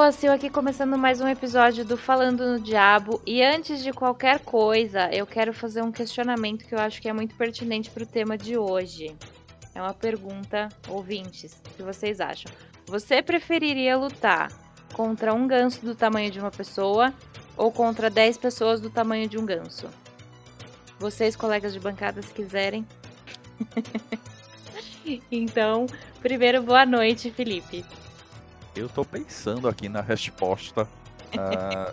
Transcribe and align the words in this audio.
pessoas, 0.00 0.14
Sil 0.16 0.32
aqui 0.32 0.48
começando 0.48 0.96
mais 0.96 1.20
um 1.20 1.28
episódio 1.28 1.84
do 1.84 1.94
Falando 1.94 2.52
no 2.52 2.58
Diabo. 2.58 3.20
E 3.26 3.42
antes 3.42 3.82
de 3.82 3.92
qualquer 3.92 4.40
coisa, 4.40 5.10
eu 5.12 5.26
quero 5.26 5.52
fazer 5.52 5.82
um 5.82 5.92
questionamento 5.92 6.64
que 6.64 6.74
eu 6.74 6.78
acho 6.78 7.02
que 7.02 7.08
é 7.08 7.12
muito 7.12 7.34
pertinente 7.34 7.90
para 7.90 8.04
o 8.04 8.06
tema 8.06 8.38
de 8.38 8.56
hoje. 8.56 9.14
É 9.74 9.82
uma 9.82 9.92
pergunta, 9.92 10.70
ouvintes, 10.88 11.60
o 11.66 11.74
que 11.76 11.82
vocês 11.82 12.18
acham? 12.18 12.50
Você 12.86 13.20
preferiria 13.20 13.94
lutar 13.98 14.50
contra 14.94 15.34
um 15.34 15.46
ganso 15.46 15.84
do 15.84 15.94
tamanho 15.94 16.30
de 16.30 16.40
uma 16.40 16.50
pessoa 16.50 17.12
ou 17.54 17.70
contra 17.70 18.08
10 18.08 18.38
pessoas 18.38 18.80
do 18.80 18.88
tamanho 18.88 19.28
de 19.28 19.36
um 19.36 19.44
ganso? 19.44 19.86
Vocês, 20.98 21.36
colegas 21.36 21.74
de 21.74 21.80
bancada, 21.80 22.22
se 22.22 22.32
quiserem. 22.32 22.86
então, 25.30 25.84
primeiro, 26.22 26.62
boa 26.62 26.86
noite, 26.86 27.30
Felipe. 27.30 27.84
Eu 28.74 28.88
tô 28.88 29.04
pensando 29.04 29.68
aqui 29.68 29.88
na 29.88 30.00
resposta. 30.00 30.86
ah, 31.36 31.92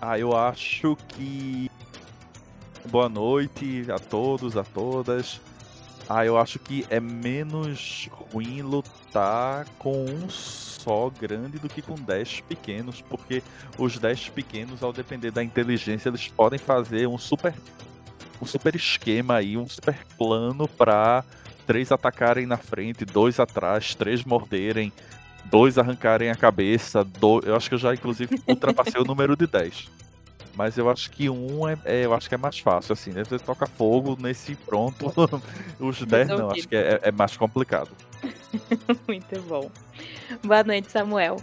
ah, 0.00 0.18
eu 0.18 0.36
acho 0.36 0.96
que. 1.08 1.70
Boa 2.86 3.08
noite 3.08 3.86
a 3.90 3.98
todos, 3.98 4.56
a 4.56 4.64
todas. 4.64 5.40
Ah, 6.08 6.24
eu 6.24 6.38
acho 6.38 6.58
que 6.58 6.86
é 6.88 6.98
menos 6.98 8.08
ruim 8.10 8.62
lutar 8.62 9.66
com 9.78 10.06
um 10.06 10.30
só 10.30 11.10
grande 11.10 11.58
do 11.58 11.68
que 11.68 11.82
com 11.82 11.96
10 11.96 12.40
pequenos, 12.42 13.02
porque 13.02 13.42
os 13.76 13.98
10 13.98 14.30
pequenos, 14.30 14.82
ao 14.82 14.92
depender 14.92 15.30
da 15.30 15.44
inteligência, 15.44 16.08
eles 16.08 16.26
podem 16.28 16.58
fazer 16.58 17.06
um 17.06 17.18
super 17.18 17.54
um 18.40 18.46
super 18.46 18.74
esquema 18.74 19.34
aí, 19.34 19.56
um 19.56 19.68
super 19.68 19.98
plano 20.16 20.66
para 20.66 21.24
três 21.66 21.92
atacarem 21.92 22.46
na 22.46 22.56
frente, 22.56 23.04
dois 23.04 23.38
atrás, 23.38 23.94
três 23.94 24.24
morderem, 24.24 24.92
dois 25.50 25.78
arrancarem 25.78 26.30
a 26.30 26.34
cabeça, 26.34 27.04
dois... 27.04 27.46
eu 27.46 27.56
acho 27.56 27.68
que 27.68 27.74
eu 27.74 27.78
já 27.78 27.94
inclusive 27.94 28.40
ultrapassei 28.46 29.00
o 29.00 29.04
número 29.04 29.36
de 29.36 29.46
10. 29.46 29.90
Mas 30.56 30.76
eu 30.76 30.90
acho 30.90 31.10
que 31.12 31.30
um 31.30 31.68
é, 31.68 31.78
é, 31.84 32.04
eu 32.04 32.12
acho 32.12 32.28
que 32.28 32.34
é 32.34 32.38
mais 32.38 32.58
fácil, 32.58 32.92
assim, 32.92 33.10
né? 33.10 33.22
Você 33.22 33.38
toca 33.38 33.64
fogo 33.64 34.16
nesse 34.20 34.56
pronto. 34.56 35.12
Os 35.78 36.02
10 36.02 36.28
não, 36.30 36.50
acho 36.50 36.66
que 36.66 36.74
é, 36.74 36.98
é 37.00 37.12
mais 37.12 37.36
complicado. 37.36 37.90
Muito 39.06 39.40
bom. 39.42 39.70
Boa 40.44 40.64
noite, 40.64 40.90
Samuel. 40.90 41.36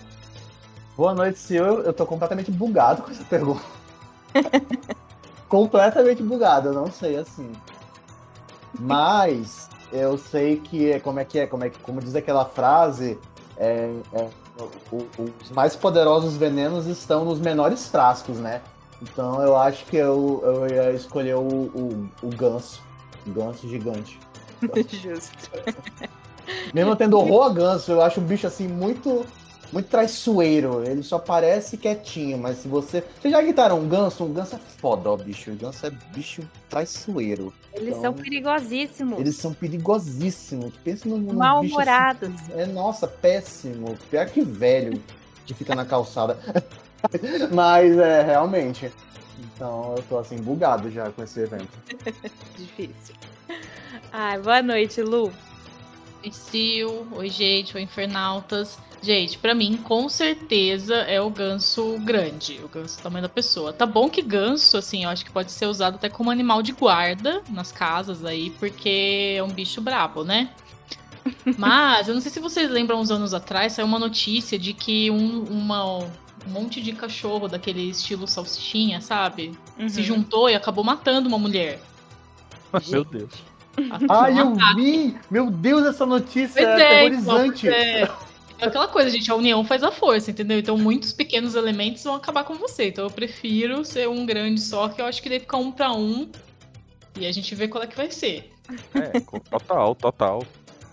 Boa 0.97 1.13
noite, 1.13 1.39
senhor. 1.39 1.85
Eu 1.85 1.93
tô 1.93 2.05
completamente 2.05 2.51
bugado 2.51 3.03
com 3.03 3.11
essa 3.11 3.23
pergunta. 3.23 3.63
completamente 5.47 6.21
bugado, 6.21 6.69
eu 6.69 6.73
não 6.73 6.91
sei 6.91 7.15
assim. 7.15 7.49
Mas 8.77 9.69
eu 9.93 10.17
sei 10.17 10.57
que 10.57 10.91
é 10.91 10.99
como 10.99 11.21
é 11.21 11.25
que 11.25 11.39
é, 11.39 11.47
como 11.47 11.63
é 11.63 11.69
que 11.69 11.79
como 11.79 12.01
diz 12.01 12.15
aquela 12.15 12.43
frase, 12.43 13.17
é, 13.57 13.91
é, 14.13 14.27
o, 14.91 15.05
os 15.41 15.51
mais 15.51 15.75
poderosos 15.75 16.35
venenos 16.35 16.87
estão 16.87 17.25
nos 17.25 17.39
menores 17.39 17.87
frascos, 17.87 18.37
né? 18.37 18.61
Então 19.01 19.41
eu 19.41 19.55
acho 19.55 19.85
que 19.85 19.97
eu, 19.97 20.41
eu 20.43 20.67
ia 20.67 20.91
escolher 20.91 21.35
o, 21.35 21.41
o, 21.41 22.09
o 22.21 22.29
ganso. 22.29 22.81
O 23.27 23.31
ganso 23.31 23.67
gigante. 23.67 24.19
Justo. 24.87 25.51
Mesmo 26.73 26.95
tendo 26.95 27.17
horror 27.19 27.45
a 27.45 27.49
ganso, 27.49 27.91
eu 27.91 28.01
acho 28.01 28.19
o 28.19 28.23
bicho 28.23 28.47
assim 28.47 28.67
muito 28.67 29.25
muito 29.75 29.89
traiçoeiro. 29.89 30.87
Ele 30.87 31.03
só 31.03 31.19
parece 31.19 31.75
quietinho, 31.75 32.37
mas 32.37 32.59
se 32.59 32.67
você. 32.67 33.03
Vocês 33.19 33.33
já 33.33 33.41
gritaram 33.41 33.77
um 33.77 33.89
ganso? 33.89 34.23
Um 34.23 34.31
ganso 34.31 34.55
é 34.55 34.59
foda, 34.77 35.11
ó, 35.11 35.17
bicho. 35.17 35.51
O 35.51 35.55
ganso 35.55 35.85
é 35.85 35.89
bicho 36.13 36.41
traiçoeiro. 36.69 37.53
Eles 37.73 37.89
então, 37.89 38.01
são 38.01 38.13
perigosíssimos. 38.13 39.19
Eles 39.19 39.35
são 39.35 39.53
perigosíssimos. 39.53 40.73
Pensa 40.81 41.09
no. 41.09 41.17
Mal-humorados. 41.33 42.29
Assim, 42.29 42.53
é, 42.61 42.65
nossa, 42.65 43.05
péssimo. 43.05 43.97
Pior 44.09 44.25
que 44.27 44.41
velho 44.41 45.03
que 45.45 45.53
fica 45.53 45.75
na 45.75 45.83
calçada. 45.83 46.39
mas 47.51 47.97
é, 47.97 48.23
realmente. 48.23 48.89
Então 49.37 49.93
eu 49.97 50.03
tô 50.03 50.17
assim, 50.17 50.37
bugado 50.37 50.89
já 50.89 51.11
com 51.11 51.21
esse 51.21 51.41
evento. 51.41 51.67
Difícil. 52.55 53.13
Ai, 54.13 54.39
boa 54.39 54.61
noite, 54.61 55.01
Lu. 55.01 55.33
Oi, 56.23 56.31
Sil. 56.31 57.05
Oi, 57.11 57.29
gente. 57.29 57.75
Oi, 57.75 57.83
Infernautas. 57.83 58.79
Gente, 59.05 59.37
para 59.37 59.53
mim, 59.53 59.77
com 59.77 60.09
certeza 60.09 60.95
é 60.95 61.21
o 61.21 61.29
ganso 61.29 61.95
grande, 61.99 62.59
o 62.63 62.67
ganso 62.67 62.97
do 62.97 63.03
tamanho 63.03 63.21
da 63.21 63.29
pessoa. 63.29 63.71
Tá 63.71 63.85
bom 63.85 64.09
que 64.09 64.19
ganso, 64.19 64.77
assim, 64.77 65.03
eu 65.03 65.11
acho 65.11 65.23
que 65.23 65.29
pode 65.29 65.51
ser 65.51 65.67
usado 65.67 65.93
até 65.93 66.09
como 66.09 66.31
animal 66.31 66.63
de 66.63 66.71
guarda 66.71 67.43
nas 67.51 67.71
casas 67.71 68.25
aí, 68.25 68.49
porque 68.59 69.35
é 69.37 69.43
um 69.43 69.49
bicho 69.49 69.79
brabo, 69.79 70.23
né? 70.23 70.49
Mas, 71.55 72.07
eu 72.07 72.15
não 72.15 72.21
sei 72.21 72.31
se 72.31 72.39
vocês 72.39 72.67
lembram, 72.67 72.99
uns 72.99 73.11
anos 73.11 73.31
atrás, 73.31 73.73
saiu 73.73 73.85
uma 73.85 73.99
notícia 73.99 74.57
de 74.57 74.73
que 74.73 75.11
um, 75.11 75.43
uma, 75.43 75.97
um 75.97 76.09
monte 76.47 76.81
de 76.81 76.91
cachorro 76.91 77.47
daquele 77.47 77.87
estilo 77.87 78.27
salsichinha, 78.27 79.01
sabe? 79.01 79.55
Uhum. 79.77 79.87
Se 79.87 80.01
juntou 80.01 80.49
e 80.49 80.55
acabou 80.55 80.83
matando 80.83 81.29
uma 81.29 81.37
mulher. 81.37 81.79
Meu 82.89 83.05
Deus. 83.05 83.29
Ai, 84.09 84.39
eu 84.39 84.55
vi! 84.75 85.15
Meu 85.29 85.51
Deus, 85.51 85.85
essa 85.85 86.07
notícia 86.07 86.65
pois 86.65 86.79
é, 86.79 86.81
é 86.81 87.05
aterrorizante. 87.05 87.69
É. 87.69 88.09
É 88.59 88.65
aquela 88.67 88.87
coisa, 88.87 89.09
gente, 89.09 89.29
a 89.29 89.35
união 89.35 89.63
faz 89.65 89.83
a 89.83 89.91
força, 89.91 90.31
entendeu? 90.31 90.59
Então 90.59 90.77
muitos 90.77 91.11
pequenos 91.11 91.55
elementos 91.55 92.03
vão 92.03 92.15
acabar 92.15 92.43
com 92.43 92.55
você. 92.55 92.87
Então 92.87 93.03
eu 93.03 93.11
prefiro 93.11 93.83
ser 93.83 94.07
um 94.07 94.25
grande 94.25 94.61
só, 94.61 94.87
que 94.89 95.01
eu 95.01 95.05
acho 95.05 95.21
que 95.21 95.29
deve 95.29 95.41
ficar 95.41 95.57
um 95.57 95.71
para 95.71 95.91
um. 95.91 96.29
E 97.19 97.25
a 97.25 97.31
gente 97.31 97.53
vê 97.55 97.67
qual 97.67 97.83
é 97.83 97.87
que 97.87 97.95
vai 97.95 98.11
ser. 98.11 98.51
É, 98.93 99.19
total, 99.49 99.95
total. 99.95 100.43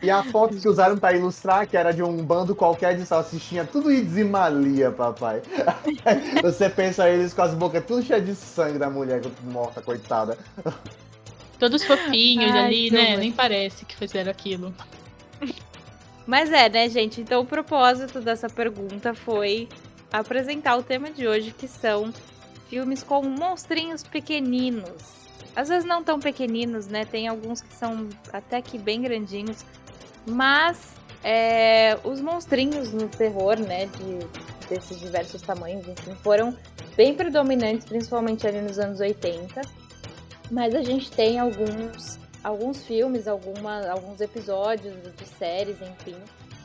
E 0.02 0.10
a 0.10 0.24
foto 0.24 0.56
que 0.56 0.68
usaram 0.68 0.98
para 0.98 1.16
ilustrar, 1.16 1.66
que 1.66 1.76
era 1.76 1.92
de 1.92 2.02
um 2.02 2.24
bando 2.24 2.56
qualquer 2.56 2.96
de 2.96 3.06
salsichinha, 3.06 3.64
tudo 3.64 3.90
idzimalia, 3.90 4.90
papai. 4.90 5.40
Você 6.42 6.68
pensa 6.68 7.08
eles 7.08 7.32
com 7.32 7.42
as 7.42 7.54
bocas 7.54 7.84
tudo 7.86 8.02
cheias 8.02 8.26
de 8.26 8.34
sangue 8.34 8.78
da 8.78 8.90
mulher 8.90 9.22
morta, 9.44 9.80
coitada. 9.80 10.36
Todos 11.56 11.84
fofinhos 11.84 12.50
Ai, 12.50 12.64
ali, 12.64 12.90
né? 12.90 13.16
Nem 13.16 13.30
parece 13.30 13.84
que 13.84 13.94
fizeram 13.94 14.32
aquilo. 14.32 14.74
Mas 16.26 16.52
é, 16.52 16.68
né, 16.68 16.88
gente? 16.88 17.20
Então 17.20 17.42
o 17.42 17.46
propósito 17.46 18.20
dessa 18.20 18.48
pergunta 18.48 19.14
foi 19.14 19.68
apresentar 20.12 20.76
o 20.76 20.82
tema 20.82 21.10
de 21.10 21.26
hoje, 21.26 21.52
que 21.52 21.66
são 21.66 22.12
filmes 22.68 23.02
com 23.02 23.22
monstrinhos 23.22 24.02
pequeninos. 24.02 25.22
Às 25.54 25.68
vezes 25.68 25.84
não 25.84 26.02
tão 26.02 26.18
pequeninos, 26.18 26.86
né? 26.86 27.04
Tem 27.04 27.28
alguns 27.28 27.60
que 27.60 27.74
são 27.74 28.08
até 28.32 28.62
que 28.62 28.78
bem 28.78 29.02
grandinhos. 29.02 29.64
Mas 30.26 30.94
é, 31.22 31.98
os 32.04 32.20
monstrinhos 32.20 32.92
no 32.92 33.08
terror, 33.08 33.58
né? 33.58 33.86
De, 33.86 34.68
desses 34.68 35.00
diversos 35.00 35.42
tamanhos, 35.42 35.86
enfim, 35.86 36.14
foram 36.22 36.56
bem 36.96 37.14
predominantes, 37.14 37.84
principalmente 37.84 38.46
ali 38.46 38.60
nos 38.60 38.78
anos 38.78 39.00
80. 39.00 39.60
Mas 40.50 40.74
a 40.74 40.82
gente 40.82 41.10
tem 41.10 41.38
alguns 41.38 42.18
alguns 42.42 42.84
filmes, 42.84 43.28
alguma, 43.28 43.88
alguns 43.88 44.20
episódios 44.20 44.94
de 45.16 45.26
séries, 45.26 45.76
enfim, 45.80 46.16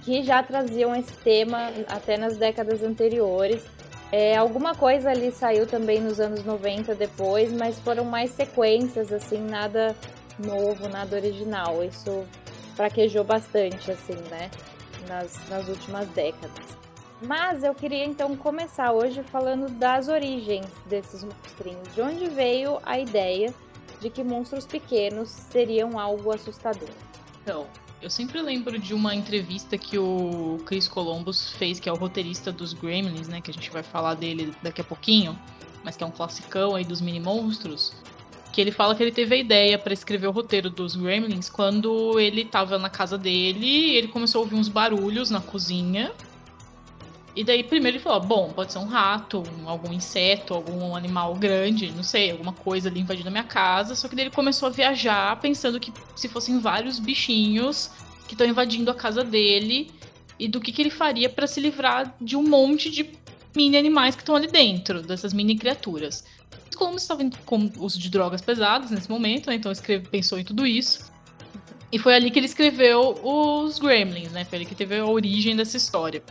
que 0.03 0.23
já 0.23 0.41
traziam 0.41 0.95
esse 0.95 1.13
tema 1.17 1.71
até 1.87 2.17
nas 2.17 2.37
décadas 2.37 2.81
anteriores. 2.81 3.63
É, 4.11 4.37
alguma 4.37 4.73
coisa 4.73 5.09
ali 5.09 5.31
saiu 5.31 5.67
também 5.67 5.99
nos 5.99 6.19
anos 6.19 6.43
90 6.43 6.95
depois, 6.95 7.51
mas 7.51 7.77
foram 7.79 8.05
mais 8.05 8.31
sequências, 8.31 9.11
assim, 9.11 9.39
nada 9.39 9.95
novo, 10.39 10.87
nada 10.87 11.15
original. 11.15 11.83
Isso 11.83 12.25
fraquejou 12.75 13.23
bastante, 13.23 13.91
assim, 13.91 14.15
né, 14.29 14.49
nas, 15.09 15.49
nas 15.49 15.67
últimas 15.67 16.07
décadas. 16.09 16.77
Mas 17.21 17.63
eu 17.63 17.73
queria 17.73 18.05
então 18.05 18.35
começar 18.37 18.91
hoje 18.91 19.23
falando 19.23 19.67
das 19.71 20.07
origens 20.07 20.67
desses 20.85 21.23
monstrinhos, 21.23 21.93
de 21.93 22.01
onde 22.01 22.29
veio 22.29 22.79
a 22.83 22.99
ideia 22.99 23.51
de 23.99 24.09
que 24.09 24.23
monstros 24.23 24.65
pequenos 24.65 25.29
seriam 25.29 25.99
algo 25.99 26.31
assustador. 26.31 26.89
Então, 27.41 27.65
eu 28.01 28.09
sempre 28.09 28.41
lembro 28.41 28.77
de 28.77 28.93
uma 28.93 29.15
entrevista 29.15 29.77
que 29.77 29.97
o 29.97 30.59
Chris 30.65 30.87
Columbus 30.87 31.51
fez, 31.53 31.79
que 31.79 31.89
é 31.89 31.91
o 31.91 31.95
roteirista 31.95 32.51
dos 32.51 32.73
Gremlins, 32.73 33.27
né? 33.27 33.41
Que 33.41 33.49
a 33.49 33.53
gente 33.53 33.71
vai 33.71 33.81
falar 33.81 34.13
dele 34.13 34.53
daqui 34.61 34.81
a 34.81 34.83
pouquinho, 34.83 35.37
mas 35.83 35.97
que 35.97 36.03
é 36.03 36.07
um 36.07 36.11
classicão 36.11 36.75
aí 36.75 36.83
dos 36.83 37.01
mini 37.01 37.19
monstros. 37.19 37.93
Que 38.53 38.61
ele 38.61 38.71
fala 38.71 38.95
que 38.95 39.01
ele 39.01 39.11
teve 39.11 39.35
a 39.35 39.37
ideia 39.37 39.79
para 39.79 39.93
escrever 39.93 40.27
o 40.27 40.31
roteiro 40.31 40.69
dos 40.69 40.95
Gremlins 40.95 41.49
quando 41.49 42.19
ele 42.19 42.41
estava 42.41 42.77
na 42.77 42.89
casa 42.89 43.17
dele 43.17 43.65
e 43.65 43.95
ele 43.95 44.07
começou 44.07 44.39
a 44.39 44.43
ouvir 44.43 44.55
uns 44.55 44.67
barulhos 44.67 45.29
na 45.29 45.41
cozinha 45.41 46.11
e 47.37 47.43
daí, 47.43 47.63
primeiro 47.63 47.97
ele 47.97 48.03
falou: 48.03 48.19
bom, 48.19 48.49
pode 48.49 48.73
ser 48.73 48.79
um 48.79 48.87
rato, 48.87 49.43
algum 49.67 49.93
inseto, 49.93 50.55
algum 50.55 50.95
animal 50.95 51.35
grande, 51.35 51.91
não 51.91 52.01
sei, 52.01 52.31
alguma 52.31 52.51
coisa 52.51 52.89
ali 52.89 53.01
invadindo 53.01 53.27
a 53.27 53.31
minha 53.31 53.43
casa. 53.43 53.93
Só 53.93 54.07
que 54.07 54.15
daí 54.15 54.25
ele 54.25 54.33
começou 54.33 54.67
a 54.67 54.71
viajar 54.71 55.39
pensando 55.39 55.79
que 55.79 55.93
se 56.15 56.27
fossem 56.27 56.59
vários 56.59 56.97
bichinhos 56.97 57.91
que 58.27 58.33
estão 58.33 58.47
invadindo 58.47 58.89
a 58.89 58.95
casa 58.95 59.23
dele 59.23 59.91
e 60.39 60.47
do 60.47 60.59
que, 60.59 60.71
que 60.71 60.81
ele 60.81 60.89
faria 60.89 61.29
para 61.29 61.45
se 61.45 61.61
livrar 61.61 62.11
de 62.19 62.35
um 62.35 62.41
monte 62.41 62.89
de 62.89 63.07
mini 63.55 63.77
animais 63.77 64.15
que 64.15 64.23
estão 64.23 64.35
ali 64.35 64.47
dentro, 64.47 65.03
dessas 65.03 65.31
mini 65.31 65.55
criaturas. 65.55 66.25
Como 66.75 66.95
estava 66.95 67.23
com 67.45 67.69
uso 67.77 67.99
de 67.99 68.09
drogas 68.09 68.41
pesadas 68.41 68.89
nesse 68.89 69.11
momento, 69.11 69.51
né? 69.51 69.55
então 69.55 69.71
ele 69.71 69.99
pensou 69.99 70.39
em 70.39 70.43
tudo 70.43 70.65
isso. 70.65 71.11
E 71.91 71.99
foi 71.99 72.15
ali 72.15 72.31
que 72.31 72.39
ele 72.39 72.47
escreveu 72.47 73.17
os 73.23 73.79
Gremlins, 73.79 74.31
né? 74.31 74.43
Foi 74.43 74.57
ali 74.57 74.65
que 74.65 74.75
teve 74.75 74.97
a 74.97 75.05
origem 75.05 75.55
dessa 75.55 75.77
história. 75.77 76.21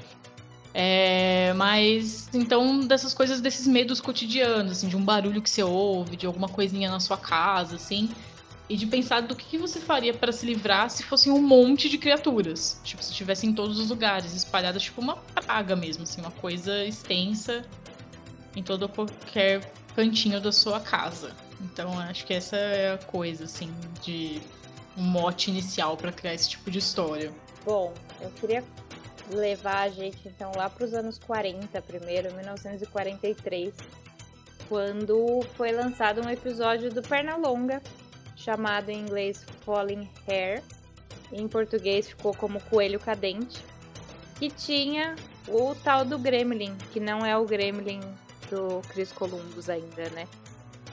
É, 0.78 1.54
mas 1.54 2.28
então 2.34 2.80
dessas 2.80 3.14
coisas, 3.14 3.40
desses 3.40 3.66
medos 3.66 3.98
cotidianos, 3.98 4.72
assim, 4.72 4.88
de 4.88 4.94
um 4.94 5.02
barulho 5.02 5.40
que 5.40 5.48
você 5.48 5.62
ouve, 5.62 6.16
de 6.16 6.26
alguma 6.26 6.50
coisinha 6.50 6.90
na 6.90 7.00
sua 7.00 7.16
casa, 7.16 7.76
assim, 7.76 8.10
e 8.68 8.76
de 8.76 8.86
pensar 8.86 9.22
do 9.22 9.34
que, 9.34 9.56
você 9.56 9.80
faria 9.80 10.12
para 10.12 10.30
se 10.32 10.44
livrar 10.44 10.90
se 10.90 11.02
fossem 11.02 11.32
um 11.32 11.40
monte 11.40 11.88
de 11.88 11.96
criaturas, 11.96 12.78
tipo 12.84 13.02
se 13.02 13.10
estivessem 13.10 13.48
em 13.48 13.52
todos 13.54 13.78
os 13.78 13.88
lugares, 13.88 14.34
espalhadas 14.34 14.82
tipo 14.82 15.00
uma 15.00 15.16
praga 15.16 15.74
mesmo, 15.74 16.02
assim, 16.02 16.20
uma 16.20 16.30
coisa 16.30 16.84
extensa 16.84 17.64
em 18.54 18.62
todo 18.62 18.86
qualquer 18.86 19.72
cantinho 19.94 20.42
da 20.42 20.52
sua 20.52 20.78
casa. 20.78 21.34
Então 21.58 21.98
acho 22.00 22.26
que 22.26 22.34
essa 22.34 22.54
é 22.54 22.92
a 22.92 22.98
coisa, 22.98 23.44
assim, 23.44 23.72
de 24.02 24.42
um 24.94 25.04
mote 25.04 25.50
inicial 25.50 25.96
para 25.96 26.12
criar 26.12 26.34
esse 26.34 26.50
tipo 26.50 26.70
de 26.70 26.80
história. 26.80 27.32
Bom, 27.64 27.94
eu 28.20 28.30
queria 28.32 28.62
levar 29.30 29.82
a 29.82 29.88
gente 29.88 30.28
então 30.28 30.52
lá 30.56 30.68
para 30.70 30.84
os 30.84 30.94
anos 30.94 31.18
40 31.18 31.80
primeiro, 31.82 32.32
1943, 32.34 33.74
quando 34.68 35.42
foi 35.56 35.72
lançado 35.72 36.24
um 36.24 36.30
episódio 36.30 36.92
do 36.92 37.02
Pernalonga 37.02 37.82
chamado 38.34 38.90
em 38.90 39.00
inglês 39.00 39.44
Falling 39.64 40.08
Hair, 40.28 40.62
em 41.32 41.48
português 41.48 42.08
ficou 42.08 42.34
como 42.34 42.60
Coelho 42.62 43.00
Cadente, 43.00 43.64
que 44.38 44.50
tinha 44.50 45.16
o 45.48 45.74
tal 45.74 46.04
do 46.04 46.18
Gremlin, 46.18 46.76
que 46.92 47.00
não 47.00 47.24
é 47.24 47.36
o 47.36 47.44
Gremlin 47.44 48.00
do 48.50 48.80
Chris 48.88 49.12
Columbus 49.12 49.68
ainda, 49.68 50.08
né? 50.10 50.26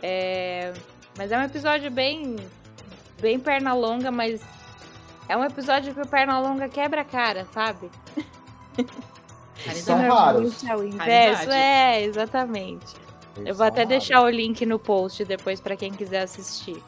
É... 0.02 0.74
Mas 1.18 1.32
é 1.32 1.38
um 1.38 1.44
episódio 1.44 1.92
bem 1.92 2.36
bem 3.22 3.40
perna 3.40 3.74
longa, 3.74 4.12
mas 4.12 4.42
é 5.34 5.38
um 5.38 5.44
episódio 5.44 5.96
que 5.96 6.02
o 6.02 6.08
Pernalonga 6.08 6.70
quebra 6.70 7.02
a 7.02 7.06
cara, 7.06 7.48
sabe? 7.52 7.90
São 9.74 9.98
raros. 9.98 10.64
É 10.64 10.76
o 10.76 10.84
inverso, 10.84 11.50
é, 11.50 12.04
exatamente. 12.04 12.94
Eles 13.36 13.50
Eu 13.50 13.56
vou 13.56 13.66
até 13.66 13.82
raros. 13.82 13.90
deixar 13.90 14.22
o 14.22 14.30
link 14.30 14.64
no 14.64 14.78
post 14.78 15.26
depois 15.26 15.60
para 15.60 15.76
quem 15.76 15.92
quiser 15.92 16.22
assistir. 16.22 16.82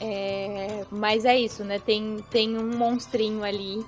É, 0.00 0.84
mas 0.90 1.24
é 1.24 1.38
isso, 1.38 1.62
né? 1.62 1.78
Tem, 1.78 2.24
tem 2.28 2.58
um 2.58 2.76
monstrinho 2.76 3.44
ali 3.44 3.86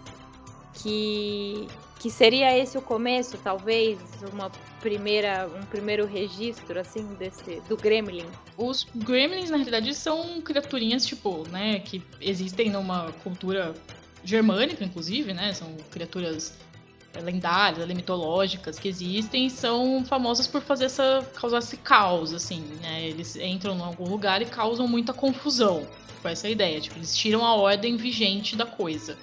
que, 0.74 1.66
que 2.00 2.10
seria 2.10 2.56
esse 2.56 2.78
o 2.78 2.82
começo, 2.82 3.36
talvez, 3.44 3.98
uma 4.32 4.50
primeira, 4.80 5.46
um 5.54 5.66
primeiro 5.66 6.06
registro, 6.06 6.80
assim, 6.80 7.06
desse, 7.18 7.60
do 7.68 7.76
Gremlin? 7.76 8.24
Os 8.56 8.86
Gremlins, 8.94 9.50
na 9.50 9.58
realidade, 9.58 9.94
são 9.94 10.40
criaturinhas, 10.40 11.04
tipo, 11.04 11.46
né, 11.50 11.78
que 11.80 12.02
existem 12.18 12.70
numa 12.70 13.12
cultura 13.22 13.74
germânica, 14.24 14.82
inclusive, 14.82 15.34
né, 15.34 15.52
são 15.52 15.76
criaturas 15.90 16.58
lendárias, 17.22 17.86
mitológicas 17.88 18.78
que 18.78 18.88
existem 18.88 19.50
são 19.50 20.04
famosas 20.04 20.46
por 20.46 20.62
fazer 20.62 20.86
essa 20.86 21.26
causar 21.34 21.58
esse 21.58 21.76
caos, 21.76 22.32
assim, 22.32 22.62
né? 22.80 23.08
Eles 23.08 23.34
entram 23.34 23.76
em 23.76 23.82
algum 23.82 24.08
lugar 24.08 24.40
e 24.40 24.46
causam 24.46 24.86
muita 24.86 25.12
confusão. 25.12 25.86
Tipo, 26.14 26.28
essa 26.28 26.46
é 26.46 26.52
ideia. 26.52 26.80
Tipo, 26.80 26.98
eles 26.98 27.16
tiram 27.16 27.44
a 27.44 27.54
ordem 27.54 27.96
vigente 27.96 28.54
da 28.54 28.64
coisa. 28.64 29.18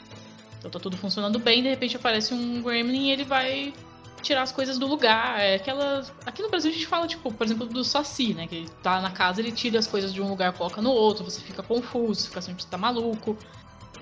Então 0.67 0.71
tá 0.71 0.79
tudo 0.79 0.97
funcionando 0.97 1.39
bem, 1.39 1.63
de 1.63 1.69
repente 1.69 1.95
aparece 1.95 2.33
um 2.33 2.61
gremlin 2.61 3.07
e 3.07 3.11
ele 3.11 3.23
vai 3.23 3.73
tirar 4.21 4.41
as 4.41 4.51
coisas 4.51 4.77
do 4.77 4.85
lugar. 4.85 5.39
É 5.39 5.55
aquela... 5.55 6.05
Aqui 6.25 6.41
no 6.41 6.49
Brasil 6.49 6.71
a 6.71 6.73
gente 6.73 6.85
fala, 6.85 7.07
tipo, 7.07 7.31
por 7.31 7.45
exemplo, 7.45 7.65
do 7.65 7.83
Saci, 7.83 8.33
né? 8.33 8.47
Que 8.47 8.55
ele 8.55 8.69
tá 8.83 8.99
na 8.99 9.11
casa, 9.11 9.39
ele 9.39 9.51
tira 9.51 9.79
as 9.79 9.87
coisas 9.87 10.13
de 10.13 10.21
um 10.21 10.27
lugar 10.27 10.51
coloca 10.53 10.81
no 10.81 10.91
outro, 10.91 11.23
você 11.23 11.39
fica 11.39 11.63
confuso, 11.63 12.27
fica 12.27 12.41
sempre 12.41 12.65
tá 12.65 12.77
maluco. 12.77 13.37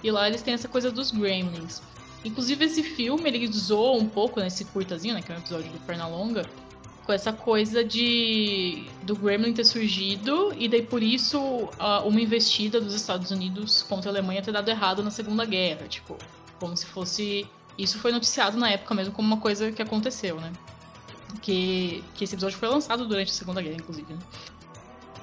E 0.03 0.09
lá 0.09 0.27
eles 0.27 0.41
têm 0.41 0.53
essa 0.53 0.67
coisa 0.67 0.91
dos 0.91 1.11
gremlins. 1.11 1.81
Inclusive 2.23 2.65
esse 2.65 2.81
filme, 2.81 3.29
ele 3.29 3.47
zoa 3.47 3.95
um 3.95 4.09
pouco 4.09 4.39
nesse 4.39 4.63
né, 4.63 4.69
curtazinho, 4.73 5.13
né? 5.13 5.21
Que 5.21 5.31
é 5.31 5.35
um 5.35 5.39
episódio 5.39 5.71
do 5.71 5.79
Pernalonga. 5.81 6.43
Com 7.05 7.13
essa 7.13 7.31
coisa 7.31 7.83
de 7.83 8.87
do 9.03 9.15
Gremlin 9.15 9.53
ter 9.53 9.63
surgido 9.63 10.51
e 10.57 10.67
daí 10.67 10.81
por 10.81 11.03
isso 11.03 11.69
uma 12.03 12.19
investida 12.19 12.81
dos 12.81 12.95
Estados 12.95 13.29
Unidos 13.29 13.83
contra 13.83 14.09
a 14.09 14.11
Alemanha 14.11 14.41
ter 14.41 14.51
dado 14.51 14.67
errado 14.69 15.03
na 15.03 15.11
Segunda 15.11 15.45
Guerra. 15.45 15.87
Tipo, 15.87 16.17
como 16.59 16.75
se 16.75 16.85
fosse 16.85 17.47
isso 17.77 17.99
foi 17.99 18.11
noticiado 18.11 18.57
na 18.57 18.71
época 18.71 18.95
mesmo 18.95 19.13
como 19.13 19.27
uma 19.27 19.39
coisa 19.39 19.71
que 19.71 19.81
aconteceu, 19.81 20.39
né? 20.39 20.51
Que, 21.41 22.03
que 22.13 22.23
esse 22.23 22.35
episódio 22.35 22.57
foi 22.57 22.69
lançado 22.69 23.05
durante 23.05 23.31
a 23.31 23.33
Segunda 23.33 23.61
Guerra, 23.61 23.75
inclusive, 23.75 24.13
né? 24.13 24.19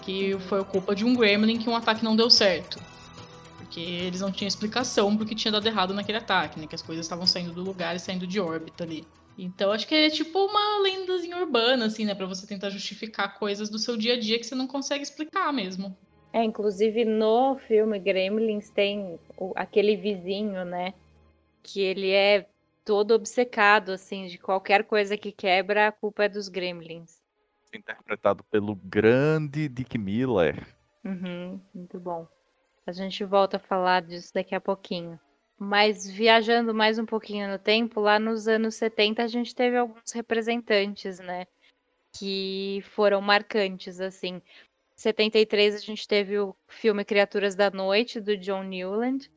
Que 0.02 0.38
foi 0.40 0.62
culpa 0.64 0.94
de 0.94 1.04
um 1.04 1.14
Gremlin 1.14 1.58
que 1.58 1.70
um 1.70 1.76
ataque 1.76 2.04
não 2.04 2.14
deu 2.14 2.28
certo. 2.28 2.78
Porque 3.56 3.80
eles 3.80 4.20
não 4.20 4.30
tinham 4.30 4.48
explicação 4.48 5.16
pro 5.16 5.24
que 5.24 5.34
tinha 5.34 5.50
dado 5.50 5.66
errado 5.66 5.94
naquele 5.94 6.18
ataque, 6.18 6.60
né? 6.60 6.66
Que 6.66 6.74
as 6.74 6.82
coisas 6.82 7.06
estavam 7.06 7.26
saindo 7.26 7.52
do 7.52 7.62
lugar 7.62 7.96
e 7.96 7.98
saindo 7.98 8.26
de 8.26 8.38
órbita 8.38 8.84
ali. 8.84 9.06
Então 9.38 9.72
acho 9.72 9.88
que 9.88 9.94
é 9.94 10.10
tipo 10.10 10.38
uma 10.38 10.82
lendazinha 10.82 11.38
urbana, 11.38 11.86
assim, 11.86 12.04
né? 12.04 12.14
Pra 12.14 12.26
você 12.26 12.46
tentar 12.46 12.68
justificar 12.68 13.38
coisas 13.38 13.70
do 13.70 13.78
seu 13.78 13.96
dia 13.96 14.14
a 14.14 14.20
dia 14.20 14.38
que 14.38 14.44
você 14.44 14.54
não 14.54 14.66
consegue 14.66 15.02
explicar 15.02 15.50
mesmo. 15.52 15.96
É, 16.34 16.42
inclusive 16.44 17.04
no 17.04 17.56
filme 17.56 17.98
Gremlins 17.98 18.70
tem 18.70 19.18
o, 19.36 19.52
aquele 19.54 19.96
vizinho, 19.96 20.64
né? 20.64 20.92
Que 21.62 21.80
ele 21.80 22.10
é 22.10 22.48
todo 22.84 23.12
obcecado, 23.12 23.92
assim, 23.92 24.26
de 24.26 24.38
qualquer 24.38 24.84
coisa 24.84 25.16
que 25.16 25.32
quebra, 25.32 25.88
a 25.88 25.92
culpa 25.92 26.24
é 26.24 26.28
dos 26.28 26.48
gremlins. 26.48 27.22
Interpretado 27.72 28.44
pelo 28.44 28.74
grande 28.74 29.68
Dick 29.68 29.96
Miller. 29.96 30.66
Uhum, 31.04 31.60
muito 31.74 31.98
bom. 31.98 32.28
A 32.86 32.92
gente 32.92 33.24
volta 33.24 33.56
a 33.56 33.60
falar 33.60 34.02
disso 34.02 34.34
daqui 34.34 34.54
a 34.54 34.60
pouquinho. 34.60 35.18
Mas 35.58 36.10
viajando 36.10 36.74
mais 36.74 36.98
um 36.98 37.06
pouquinho 37.06 37.48
no 37.48 37.58
tempo, 37.58 38.00
lá 38.00 38.18
nos 38.18 38.48
anos 38.48 38.74
70 38.74 39.22
a 39.22 39.26
gente 39.28 39.54
teve 39.54 39.76
alguns 39.76 40.10
representantes, 40.12 41.20
né? 41.20 41.46
Que 42.12 42.82
foram 42.90 43.20
marcantes, 43.20 44.00
assim. 44.00 44.34
Em 44.34 44.42
73 44.96 45.76
a 45.76 45.78
gente 45.78 46.06
teve 46.06 46.38
o 46.38 46.54
filme 46.66 47.04
Criaturas 47.04 47.54
da 47.54 47.70
Noite, 47.70 48.20
do 48.20 48.36
John 48.36 48.64
Newland. 48.64 49.30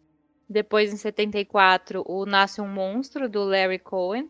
Depois, 0.50 0.94
em 0.94 0.98
74, 0.98 2.04
o 2.08 2.26
Nasce 2.26 2.62
um 2.62 2.68
Monstro, 2.68 3.28
do 3.28 3.44
Larry 3.44 3.80
Cohen. 3.80 4.30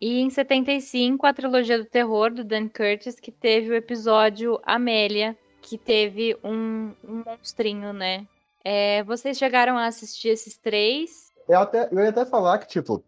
E 0.00 0.20
em 0.20 0.30
75, 0.30 1.26
a 1.26 1.32
trilogia 1.32 1.78
do 1.78 1.84
terror, 1.84 2.32
do 2.32 2.44
Dan 2.44 2.68
Curtis, 2.68 3.20
que 3.20 3.30
teve 3.30 3.70
o 3.70 3.74
episódio 3.74 4.58
Amélia, 4.64 5.36
que 5.60 5.78
teve 5.78 6.36
um, 6.42 6.92
um 7.04 7.22
monstrinho, 7.24 7.92
né? 7.92 8.26
É, 8.64 9.02
vocês 9.04 9.38
chegaram 9.38 9.76
a 9.76 9.86
assistir 9.86 10.28
esses 10.28 10.56
três? 10.56 11.32
Eu, 11.48 11.60
até, 11.60 11.88
eu 11.90 11.98
ia 11.98 12.08
até 12.08 12.24
falar 12.24 12.58
que, 12.58 12.68
tipo, 12.68 13.04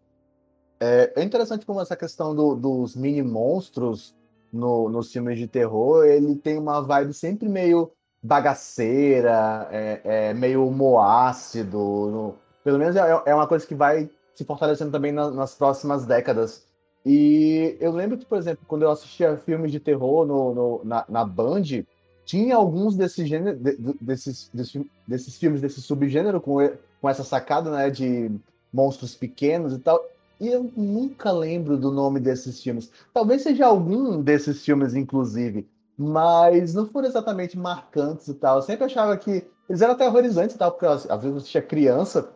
é, 0.79 1.13
é 1.15 1.23
interessante 1.23 1.65
como 1.65 1.81
essa 1.81 1.95
questão 1.95 2.35
do, 2.35 2.55
dos 2.55 2.95
mini 2.95 3.23
monstros 3.23 4.15
no, 4.51 4.89
nos 4.89 5.11
filmes 5.11 5.37
de 5.37 5.47
terror, 5.47 6.05
ele 6.05 6.35
tem 6.35 6.57
uma 6.57 6.81
vibe 6.81 7.13
sempre 7.13 7.49
meio 7.49 7.91
bagaceira, 8.25 9.67
é, 9.71 10.01
é 10.03 10.33
meio 10.33 10.69
moácido. 10.71 12.35
Pelo 12.63 12.79
menos 12.79 12.95
é, 12.95 13.21
é, 13.25 13.35
uma 13.35 13.47
coisa 13.47 13.65
que 13.65 13.75
vai 13.75 14.09
se 14.33 14.43
fortalecendo 14.43 14.91
também 14.91 15.11
na, 15.11 15.29
nas 15.29 15.53
próximas 15.53 16.05
décadas. 16.05 16.65
E 17.05 17.77
eu 17.79 17.91
lembro 17.91 18.17
que, 18.17 18.25
por 18.25 18.37
exemplo, 18.37 18.65
quando 18.67 18.81
eu 18.81 18.89
assistia 18.89 19.37
filmes 19.37 19.71
de 19.71 19.79
terror 19.79 20.25
no, 20.25 20.55
no 20.55 20.81
na, 20.83 21.05
na 21.07 21.23
Band, 21.23 21.83
tinha 22.25 22.55
alguns 22.55 22.95
desses, 22.95 23.29
gênero, 23.29 23.55
de, 23.57 23.77
desses, 24.01 24.49
desses, 25.07 25.37
filmes 25.37 25.61
desse 25.61 25.79
subgênero 25.79 26.41
com, 26.41 26.57
com 26.99 27.09
essa 27.09 27.23
sacada 27.23 27.69
né, 27.69 27.91
de 27.91 28.31
monstros 28.73 29.13
pequenos 29.13 29.73
e 29.73 29.79
tal. 29.79 30.03
E 30.41 30.47
eu 30.47 30.69
nunca 30.75 31.31
lembro 31.31 31.77
do 31.77 31.91
nome 31.91 32.19
desses 32.19 32.61
filmes. 32.61 32.91
Talvez 33.13 33.43
seja 33.43 33.67
algum 33.67 34.19
desses 34.21 34.65
filmes, 34.65 34.95
inclusive 34.95 35.67
mas 35.97 36.73
não 36.73 36.87
foram 36.87 37.07
exatamente 37.07 37.57
marcantes 37.57 38.27
e 38.27 38.33
tal. 38.33 38.57
Eu 38.57 38.61
sempre 38.61 38.85
achava 38.85 39.17
que 39.17 39.45
eles 39.69 39.81
eram 39.81 39.93
aterrorizantes 39.93 40.55
e 40.55 40.59
tal, 40.59 40.71
porque 40.71 40.85
às 40.85 41.03
vezes 41.03 41.25
eu 41.25 41.37
assistia 41.37 41.61
criança. 41.61 42.29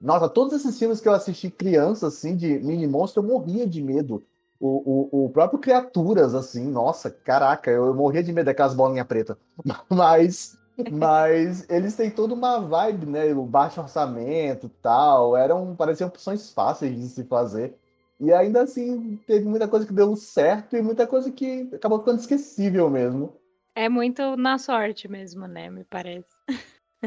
Nossa, 0.00 0.28
todos 0.28 0.52
esses 0.54 0.78
filmes 0.78 1.00
que 1.00 1.08
eu 1.08 1.12
assisti 1.12 1.50
criança, 1.50 2.08
assim, 2.08 2.36
de 2.36 2.58
mini 2.58 2.86
monstro, 2.86 3.22
eu 3.22 3.26
morria 3.26 3.66
de 3.66 3.80
medo. 3.80 4.24
O, 4.58 5.10
o, 5.12 5.24
o 5.24 5.30
próprio 5.30 5.58
Criaturas, 5.58 6.34
assim, 6.34 6.66
nossa, 6.66 7.10
caraca, 7.10 7.70
eu, 7.70 7.86
eu 7.86 7.94
morria 7.94 8.22
de 8.22 8.32
medo 8.32 8.46
daquelas 8.46 8.74
bolinhas 8.74 9.06
pretas. 9.06 9.36
Mas, 9.88 10.56
mas 10.90 11.68
eles 11.68 11.94
têm 11.94 12.10
toda 12.10 12.32
uma 12.32 12.58
vibe, 12.58 13.06
né? 13.06 13.34
O 13.34 13.44
baixo 13.44 13.80
orçamento 13.80 14.66
e 14.66 14.70
tal. 14.80 15.36
Eram, 15.36 15.76
pareciam 15.76 16.08
opções 16.08 16.50
fáceis 16.50 16.98
de 16.98 17.08
se 17.08 17.24
fazer. 17.24 17.76
E 18.22 18.32
ainda 18.32 18.62
assim, 18.62 19.16
teve 19.26 19.44
muita 19.44 19.66
coisa 19.66 19.84
que 19.84 19.92
deu 19.92 20.14
certo 20.14 20.76
e 20.76 20.80
muita 20.80 21.08
coisa 21.08 21.32
que 21.32 21.68
acabou 21.72 21.98
ficando 21.98 22.20
esquecível 22.20 22.88
mesmo. 22.88 23.36
É 23.74 23.88
muito 23.88 24.36
na 24.36 24.58
sorte 24.58 25.08
mesmo, 25.08 25.48
né? 25.48 25.68
Me 25.68 25.82
parece. 25.82 26.28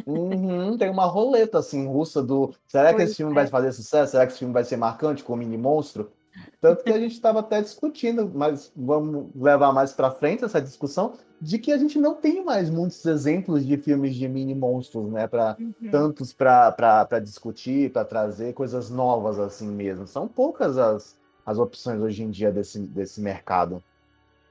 Uhum, 0.06 0.78
tem 0.78 0.90
uma 0.90 1.06
roleta 1.06 1.60
assim 1.60 1.88
russa 1.88 2.22
do 2.22 2.54
será 2.68 2.94
que 2.94 3.02
esse 3.02 3.16
filme 3.16 3.32
é. 3.32 3.36
vai 3.36 3.48
fazer 3.48 3.72
sucesso? 3.72 4.12
Será 4.12 4.26
que 4.26 4.34
esse 4.34 4.40
filme 4.40 4.54
vai 4.54 4.66
ser 4.66 4.76
marcante 4.76 5.24
com 5.24 5.34
o 5.34 5.38
mini 5.38 5.58
monstro? 5.58 6.12
Tanto 6.60 6.84
que 6.84 6.92
a 6.92 7.00
gente 7.00 7.14
estava 7.14 7.40
até 7.40 7.62
discutindo, 7.62 8.32
mas 8.34 8.72
vamos 8.76 9.28
levar 9.36 9.72
mais 9.72 9.94
para 9.94 10.12
frente 10.12 10.44
essa 10.44 10.62
discussão 10.62 11.14
de 11.40 11.60
que 11.60 11.72
a 11.72 11.78
gente 11.78 12.00
não 12.00 12.16
tem 12.16 12.44
mais 12.44 12.70
muitos 12.70 13.06
exemplos 13.06 13.66
de 13.66 13.78
filmes 13.78 14.16
de 14.16 14.28
mini 14.28 14.56
monstros, 14.56 15.12
né? 15.12 15.28
Para 15.28 15.56
uhum. 15.60 15.92
tantos 15.92 16.34
para 16.34 17.20
discutir, 17.22 17.92
para 17.92 18.06
trazer 18.06 18.54
coisas 18.54 18.90
novas 18.90 19.40
assim 19.40 19.68
mesmo. 19.68 20.08
São 20.08 20.28
poucas 20.28 20.78
as, 20.78 21.20
as 21.46 21.58
opções 21.58 22.02
hoje 22.02 22.24
em 22.24 22.32
dia 22.32 22.52
desse, 22.52 22.80
desse 22.80 23.22
mercado. 23.22 23.84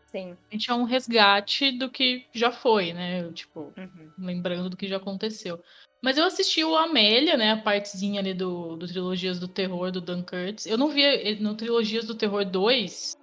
Sim. 0.07 0.37
A 0.49 0.55
gente 0.55 0.71
é 0.71 0.75
um 0.75 0.85
resgate 0.85 1.77
do 1.77 1.91
que 1.91 2.25
já 2.33 2.53
foi, 2.53 2.93
né? 2.93 3.29
Tipo, 3.33 3.73
Uhum. 3.77 4.11
lembrando 4.17 4.71
do 4.71 4.77
que 4.77 4.87
já 4.87 4.99
aconteceu. 4.99 5.61
Mas 6.05 6.19
eu 6.19 6.27
assisti 6.27 6.63
o 6.63 6.77
Amélia, 6.77 7.35
né? 7.35 7.53
A 7.53 7.57
partezinha 7.57 8.21
ali 8.21 8.35
do, 8.35 8.77
do 8.77 8.87
Trilogias 8.87 9.41
do 9.41 9.49
Terror 9.49 9.91
do 9.91 10.03
Dan 10.03 10.23
Curtis. 10.23 10.67
Eu 10.67 10.77
não 10.77 10.91
vi 10.91 11.03
eh, 11.03 11.37
no 11.41 11.55
Trilogias 11.55 12.05
do 12.05 12.15
Terror 12.15 12.45
2 12.45 13.17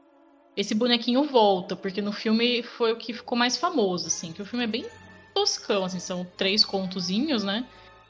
esse 0.57 0.73
bonequinho 0.73 1.23
volta, 1.25 1.75
porque 1.75 2.01
no 2.01 2.11
filme 2.11 2.63
foi 2.63 2.91
o 2.91 2.95
que 2.95 3.13
ficou 3.13 3.38
mais 3.38 3.55
famoso, 3.55 4.07
assim. 4.07 4.33
Que 4.33 4.41
o 4.41 4.45
filme 4.47 4.65
é 4.65 4.67
bem 4.67 4.83
toscão, 5.31 5.85
assim. 5.85 6.00
São 6.00 6.25
três 6.35 6.65
contozinhos, 6.65 7.43
né? 7.43 7.67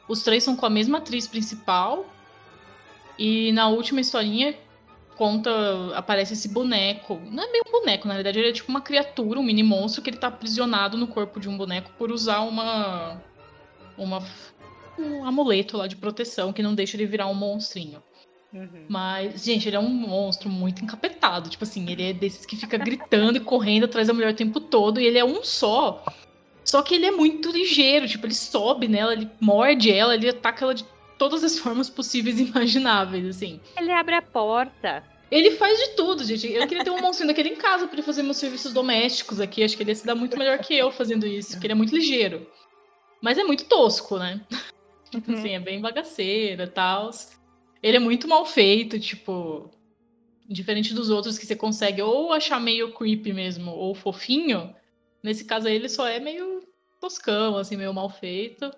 Os 0.08 0.24
três 0.24 0.42
são 0.42 0.56
com 0.56 0.66
a 0.66 0.70
mesma 0.70 1.00
atriz 1.00 1.28
principal. 1.28 2.06
E 3.20 3.52
na 3.52 3.68
última 3.68 4.00
historinha 4.00 4.58
conta, 5.18 5.52
aparece 5.98 6.32
esse 6.32 6.48
boneco. 6.48 7.20
Não 7.30 7.44
é 7.44 7.52
bem 7.52 7.62
um 7.68 7.72
boneco, 7.74 8.08
na 8.08 8.14
verdade, 8.14 8.40
ele 8.40 8.48
é 8.48 8.54
tipo 8.54 8.70
uma 8.70 8.80
criatura, 8.80 9.38
um 9.38 9.44
mini 9.44 9.64
monstro 9.64 10.02
que 10.02 10.10
ele 10.10 10.18
tá 10.18 10.28
aprisionado 10.28 10.98
no 10.98 11.08
corpo 11.08 11.42
de 11.42 11.50
um 11.50 11.58
boneco 11.58 11.92
por 11.98 12.10
usar 12.10 12.40
uma. 12.40 13.22
uma 13.98 14.24
um 14.98 15.26
amuleto 15.26 15.78
lá 15.78 15.88
de 15.88 15.96
proteção 15.96 16.54
que 16.54 16.64
não 16.64 16.76
deixa 16.76 16.98
ele 16.98 17.06
virar 17.06 17.28
um 17.28 17.34
monstrinho. 17.34 18.02
Uhum. 18.54 18.86
Mas, 18.90 19.46
gente, 19.46 19.68
ele 19.68 19.78
é 19.78 19.80
um 19.80 19.90
monstro 19.90 20.50
muito 20.50 20.84
encapetado. 20.84 21.50
Tipo 21.50 21.64
assim, 21.64 21.90
ele 21.90 22.04
é 22.04 22.14
desses 22.14 22.46
que 22.46 22.58
fica 22.58 22.78
gritando 22.78 23.38
e 23.38 23.42
correndo 23.42 23.86
atrás 23.86 24.08
da 24.08 24.14
mulher 24.14 24.34
o 24.34 24.36
tempo 24.36 24.60
todo. 24.60 25.00
E 25.00 25.06
ele 25.06 25.18
é 25.18 25.26
um 25.26 25.44
só. 25.44 26.04
Só 26.64 26.82
que 26.82 26.96
ele 26.96 27.06
é 27.06 27.12
muito 27.12 27.50
ligeiro. 27.50 28.08
Tipo, 28.08 28.28
ele 28.28 28.36
sobe 28.36 28.88
nela, 28.88 29.14
ele 29.14 29.30
morde 29.40 29.92
ela, 29.92 30.14
ele 30.14 30.30
ataca 30.30 30.66
ela 30.66 30.76
de 30.76 30.86
todas 31.18 31.44
as 31.44 31.58
formas 31.60 31.90
possíveis 31.90 32.40
e 32.40 32.44
imagináveis, 32.44 33.26
assim. 33.26 33.60
Ele 33.78 33.92
abre 33.92 34.16
a 34.16 34.22
porta. 34.22 35.04
Ele 35.32 35.52
faz 35.52 35.80
de 35.80 35.96
tudo, 35.96 36.26
gente. 36.26 36.52
Eu 36.52 36.68
queria 36.68 36.84
ter 36.84 36.90
um 36.90 37.00
monstrinho 37.00 37.30
daquele 37.30 37.50
em 37.50 37.56
casa 37.56 37.88
pra 37.88 37.96
ele 37.96 38.02
fazer 38.02 38.22
meus 38.22 38.36
serviços 38.36 38.74
domésticos 38.74 39.40
aqui. 39.40 39.64
Acho 39.64 39.78
que 39.78 39.84
ele 39.84 39.92
ia 39.92 39.96
se 39.96 40.06
dar 40.06 40.14
muito 40.14 40.38
melhor 40.38 40.60
que 40.60 40.76
eu 40.76 40.92
fazendo 40.92 41.26
isso, 41.26 41.52
porque 41.52 41.68
ele 41.68 41.72
é 41.72 41.76
muito 41.76 41.96
ligeiro. 41.96 42.46
Mas 43.22 43.38
é 43.38 43.44
muito 43.46 43.64
tosco, 43.64 44.18
né? 44.18 44.42
Uhum. 45.14 45.34
Assim, 45.34 45.50
é 45.50 45.60
bem 45.60 45.82
bagaceira 45.82 46.64
e 46.64 46.68
tal. 46.68 47.10
Ele 47.82 47.98
é 47.98 48.00
muito 48.00 48.28
mal 48.28 48.46
feito, 48.46 49.00
tipo. 49.00 49.70
Diferente 50.48 50.94
dos 50.94 51.10
outros 51.10 51.38
que 51.38 51.46
você 51.46 51.56
consegue 51.56 52.02
ou 52.02 52.34
achar 52.34 52.60
meio 52.60 52.94
creepy 52.94 53.32
mesmo, 53.32 53.72
ou 53.72 53.96
fofinho. 53.96 54.76
Nesse 55.24 55.46
caso 55.46 55.68
aí, 55.68 55.76
ele 55.76 55.88
só 55.88 56.08
é 56.08 56.20
meio 56.20 56.62
toscão, 57.00 57.58
assim, 57.58 57.78
meio 57.78 57.94
mal 57.94 58.10
feito. 58.10 58.70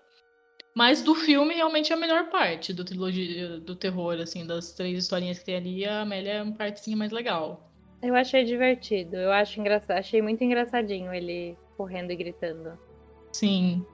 Mas 0.76 1.02
do 1.02 1.14
filme, 1.14 1.54
realmente 1.54 1.92
é 1.92 1.96
a 1.96 2.00
melhor 2.00 2.30
parte 2.30 2.74
do 2.74 2.84
trilogia 2.84 3.60
do 3.60 3.76
terror, 3.76 4.20
assim, 4.20 4.46
das 4.46 4.74
três 4.74 4.98
historinhas 4.98 5.40
que 5.40 5.46
tem 5.46 5.56
ali, 5.56 5.86
a 5.86 6.02
Amélia 6.02 6.34
é 6.34 6.44
uma 6.44 6.54
partezinha 6.54 6.98
mais 6.98 7.12
legal. 7.12 7.72
Eu 8.02 8.16
achei 8.16 8.44
divertido. 8.44 9.16
Eu 9.16 9.32
acho 9.32 9.60
engraçado. 9.60 9.98
Achei 9.98 10.22
muito 10.22 10.44
engraçadinho 10.44 11.14
ele 11.14 11.58
correndo 11.78 12.12
e 12.12 12.16
gritando. 12.16 12.78
Sim. 13.32 13.86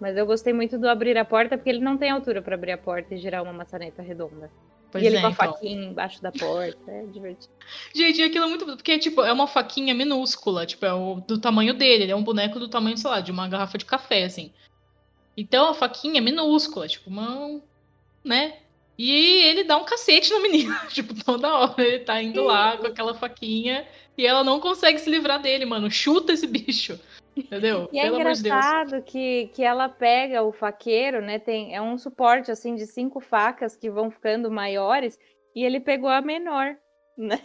Mas 0.00 0.16
eu 0.16 0.24
gostei 0.24 0.52
muito 0.52 0.78
do 0.78 0.88
abrir 0.88 1.18
a 1.18 1.24
porta, 1.24 1.58
porque 1.58 1.68
ele 1.68 1.80
não 1.80 1.98
tem 1.98 2.10
altura 2.10 2.40
pra 2.40 2.54
abrir 2.54 2.72
a 2.72 2.78
porta 2.78 3.14
e 3.14 3.18
girar 3.18 3.42
uma 3.42 3.52
maçaneta 3.52 4.00
redonda. 4.00 4.50
Pois 4.90 5.04
e 5.04 5.06
ele 5.06 5.18
é, 5.18 5.20
com 5.20 5.26
a 5.26 5.30
então. 5.30 5.52
faquinha 5.52 5.84
embaixo 5.84 6.22
da 6.22 6.32
porta. 6.32 6.90
É 6.90 7.04
divertido. 7.04 7.52
Gente, 7.94 8.22
aquilo 8.22 8.46
é 8.46 8.48
muito. 8.48 8.64
Porque, 8.64 8.98
tipo, 8.98 9.22
é 9.22 9.32
uma 9.32 9.46
faquinha 9.46 9.94
minúscula, 9.94 10.66
tipo, 10.66 10.84
é 10.84 10.92
o, 10.92 11.16
do 11.16 11.38
tamanho 11.38 11.74
dele. 11.74 12.04
Ele 12.04 12.12
é 12.12 12.16
um 12.16 12.24
boneco 12.24 12.58
do 12.58 12.68
tamanho, 12.68 12.96
sei 12.96 13.10
lá, 13.10 13.20
de 13.20 13.30
uma 13.30 13.46
garrafa 13.46 13.78
de 13.78 13.84
café, 13.84 14.24
assim. 14.24 14.52
Então 15.36 15.68
a 15.68 15.74
faquinha 15.74 16.18
é 16.18 16.20
minúscula, 16.20 16.88
tipo, 16.88 17.08
uma. 17.08 17.60
né? 18.24 18.54
E 18.98 19.44
ele 19.44 19.64
dá 19.64 19.76
um 19.76 19.84
cacete 19.84 20.30
na 20.30 20.40
menina. 20.40 20.76
tipo, 20.90 21.14
toda 21.24 21.54
hora 21.54 21.82
ele 21.82 22.00
tá 22.00 22.20
indo 22.22 22.42
lá 22.44 22.76
com 22.76 22.86
aquela 22.86 23.14
faquinha 23.14 23.86
e 24.18 24.26
ela 24.26 24.44
não 24.44 24.60
consegue 24.60 24.98
se 24.98 25.08
livrar 25.08 25.40
dele, 25.40 25.64
mano. 25.64 25.90
Chuta 25.90 26.32
esse 26.32 26.46
bicho. 26.46 26.98
Entendeu? 27.40 27.88
E 27.92 27.98
é 27.98 28.02
Pelo 28.02 28.16
amor 28.16 28.32
de 28.32 28.42
Deus. 28.42 28.54
engraçado 28.54 29.02
que, 29.02 29.50
que 29.54 29.62
ela 29.62 29.88
pega 29.88 30.42
o 30.42 30.52
faqueiro, 30.52 31.20
né? 31.20 31.38
Tem, 31.38 31.74
é 31.74 31.80
um 31.80 31.96
suporte 31.96 32.50
assim 32.50 32.74
de 32.74 32.86
cinco 32.86 33.20
facas 33.20 33.76
que 33.76 33.90
vão 33.90 34.10
ficando 34.10 34.50
maiores 34.50 35.18
e 35.54 35.64
ele 35.64 35.80
pegou 35.80 36.10
a 36.10 36.20
menor, 36.20 36.76
né? 37.16 37.40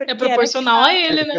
É 0.00 0.14
proporcional 0.14 0.84
a 0.84 0.94
ele, 0.94 1.24
né? 1.24 1.34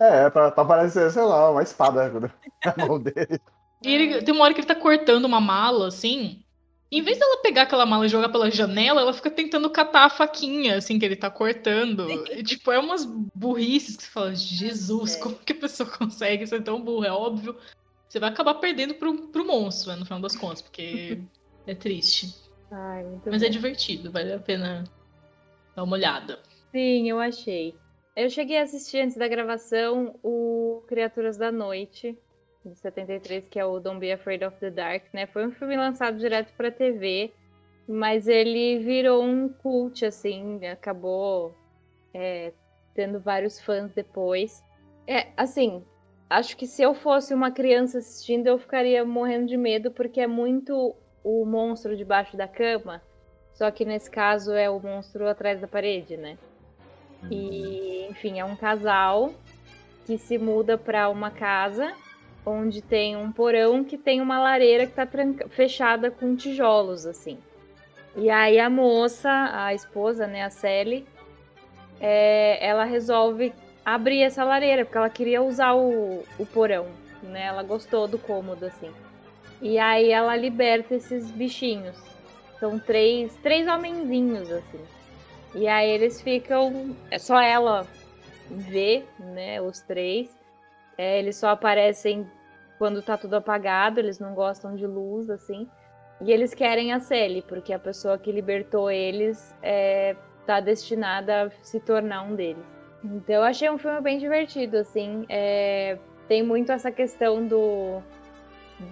É, 0.00 0.30
pra, 0.30 0.50
pra 0.50 0.64
parecer, 0.64 1.10
sei 1.10 1.22
lá, 1.22 1.50
uma 1.50 1.62
espada 1.62 2.10
na 2.64 2.86
mão 2.86 3.00
dele. 3.00 3.40
E 3.84 3.94
ele, 3.94 4.22
tem 4.22 4.34
uma 4.34 4.44
hora 4.44 4.54
que 4.54 4.60
ele 4.60 4.66
tá 4.66 4.74
cortando 4.74 5.24
uma 5.24 5.40
mala, 5.40 5.88
assim. 5.88 6.42
Em 6.90 7.02
vez 7.02 7.18
dela 7.18 7.42
pegar 7.42 7.62
aquela 7.62 7.84
mala 7.84 8.06
e 8.06 8.08
jogar 8.08 8.28
pela 8.28 8.50
janela, 8.50 9.00
ela 9.00 9.12
fica 9.12 9.30
tentando 9.30 9.68
catar 9.68 10.04
a 10.04 10.10
faquinha, 10.10 10.76
assim, 10.76 10.98
que 10.98 11.04
ele 11.04 11.16
tá 11.16 11.28
cortando. 11.28 12.08
E, 12.32 12.42
tipo, 12.44 12.70
é 12.70 12.78
umas 12.78 13.04
burrices 13.04 13.96
que 13.96 14.04
você 14.04 14.10
fala, 14.10 14.34
Jesus, 14.34 15.16
É. 15.16 15.20
como 15.20 15.34
que 15.36 15.52
a 15.52 15.56
pessoa 15.56 15.88
consegue 15.98 16.46
ser 16.46 16.62
tão 16.62 16.80
burra? 16.80 17.08
É 17.08 17.12
óbvio. 17.12 17.56
Você 18.08 18.20
vai 18.20 18.30
acabar 18.30 18.54
perdendo 18.54 18.94
pro, 18.94 19.28
pro 19.28 19.44
monstro, 19.46 19.90
né, 19.92 19.98
no 19.98 20.04
final 20.04 20.20
das 20.20 20.36
contas, 20.36 20.62
porque 20.62 21.20
é 21.66 21.74
triste. 21.74 22.32
Ai, 22.70 23.04
Mas 23.26 23.40
bom. 23.42 23.46
é 23.46 23.50
divertido, 23.50 24.10
vale 24.12 24.32
a 24.32 24.38
pena 24.38 24.84
dar 25.74 25.82
uma 25.82 25.96
olhada. 25.96 26.38
Sim, 26.70 27.10
eu 27.10 27.18
achei. 27.18 27.74
Eu 28.14 28.30
cheguei 28.30 28.58
a 28.58 28.62
assistir 28.62 29.00
antes 29.00 29.16
da 29.16 29.28
gravação 29.28 30.18
o 30.22 30.82
Criaturas 30.86 31.36
da 31.36 31.50
Noite, 31.52 32.16
de 32.70 32.78
73, 32.78 33.48
que 33.48 33.58
é 33.58 33.64
o 33.64 33.78
Don't 33.78 33.98
Be 33.98 34.12
Afraid 34.12 34.44
of 34.44 34.58
the 34.58 34.70
Dark, 34.70 35.04
né? 35.12 35.26
Foi 35.26 35.46
um 35.46 35.52
filme 35.52 35.76
lançado 35.76 36.18
direto 36.18 36.52
pra 36.56 36.70
TV, 36.70 37.32
mas 37.88 38.26
ele 38.26 38.78
virou 38.80 39.22
um 39.22 39.48
cult, 39.48 40.04
assim, 40.04 40.64
acabou 40.66 41.54
é, 42.12 42.52
tendo 42.94 43.20
vários 43.20 43.60
fãs 43.60 43.92
depois. 43.92 44.62
É, 45.06 45.28
assim, 45.36 45.84
acho 46.28 46.56
que 46.56 46.66
se 46.66 46.82
eu 46.82 46.94
fosse 46.94 47.32
uma 47.32 47.50
criança 47.50 47.98
assistindo, 47.98 48.46
eu 48.46 48.58
ficaria 48.58 49.04
morrendo 49.04 49.46
de 49.46 49.56
medo, 49.56 49.90
porque 49.90 50.20
é 50.20 50.26
muito 50.26 50.94
o 51.22 51.44
monstro 51.44 51.96
debaixo 51.96 52.36
da 52.36 52.48
cama, 52.48 53.02
só 53.52 53.70
que 53.70 53.84
nesse 53.84 54.10
caso 54.10 54.52
é 54.52 54.68
o 54.68 54.80
monstro 54.80 55.28
atrás 55.28 55.60
da 55.60 55.66
parede, 55.66 56.16
né? 56.16 56.36
E, 57.30 58.06
enfim, 58.10 58.38
é 58.38 58.44
um 58.44 58.54
casal 58.54 59.32
que 60.04 60.18
se 60.18 60.38
muda 60.38 60.78
para 60.78 61.08
uma 61.08 61.30
casa 61.30 61.92
onde 62.46 62.80
tem 62.80 63.16
um 63.16 63.32
porão 63.32 63.82
que 63.82 63.98
tem 63.98 64.20
uma 64.20 64.38
lareira 64.38 64.86
que 64.86 64.92
tá 64.92 65.06
fechada 65.50 66.10
com 66.10 66.36
tijolos, 66.36 67.04
assim. 67.04 67.38
E 68.14 68.30
aí 68.30 68.58
a 68.58 68.70
moça, 68.70 69.50
a 69.52 69.74
esposa, 69.74 70.26
né, 70.26 70.44
a 70.44 70.48
Sally, 70.48 71.04
é, 72.00 72.64
ela 72.64 72.84
resolve 72.84 73.52
abrir 73.84 74.22
essa 74.22 74.44
lareira, 74.44 74.84
porque 74.84 74.96
ela 74.96 75.10
queria 75.10 75.42
usar 75.42 75.74
o, 75.74 76.24
o 76.38 76.46
porão, 76.46 76.86
né? 77.22 77.46
Ela 77.46 77.62
gostou 77.62 78.06
do 78.06 78.18
cômodo, 78.18 78.64
assim. 78.64 78.90
E 79.60 79.78
aí 79.78 80.10
ela 80.10 80.36
liberta 80.36 80.94
esses 80.94 81.30
bichinhos. 81.30 81.96
São 82.58 82.78
três, 82.78 83.34
três 83.42 83.68
homenzinhos, 83.68 84.50
assim. 84.50 84.80
E 85.54 85.68
aí 85.68 85.88
eles 85.90 86.20
ficam. 86.20 86.96
É 87.10 87.18
só 87.18 87.40
ela 87.40 87.86
vê, 88.50 89.04
né? 89.18 89.60
Os 89.60 89.80
três. 89.80 90.36
É, 90.98 91.18
eles 91.18 91.36
só 91.36 91.50
aparecem 91.50 92.26
quando 92.78 93.02
tá 93.02 93.16
tudo 93.16 93.34
apagado, 93.34 94.00
eles 94.00 94.18
não 94.18 94.34
gostam 94.34 94.74
de 94.74 94.86
luz, 94.86 95.30
assim. 95.30 95.68
E 96.20 96.32
eles 96.32 96.54
querem 96.54 96.92
a 96.92 97.00
Sally, 97.00 97.42
porque 97.42 97.72
a 97.72 97.78
pessoa 97.78 98.18
que 98.18 98.32
libertou 98.32 98.90
eles 98.90 99.54
é, 99.62 100.16
tá 100.46 100.60
destinada 100.60 101.44
a 101.44 101.50
se 101.62 101.78
tornar 101.80 102.22
um 102.22 102.34
deles. 102.34 102.64
Então 103.04 103.36
eu 103.36 103.42
achei 103.42 103.68
um 103.70 103.78
filme 103.78 104.00
bem 104.00 104.18
divertido, 104.18 104.78
assim. 104.78 105.26
É, 105.28 105.98
tem 106.26 106.42
muito 106.42 106.72
essa 106.72 106.90
questão 106.90 107.46
do 107.46 108.02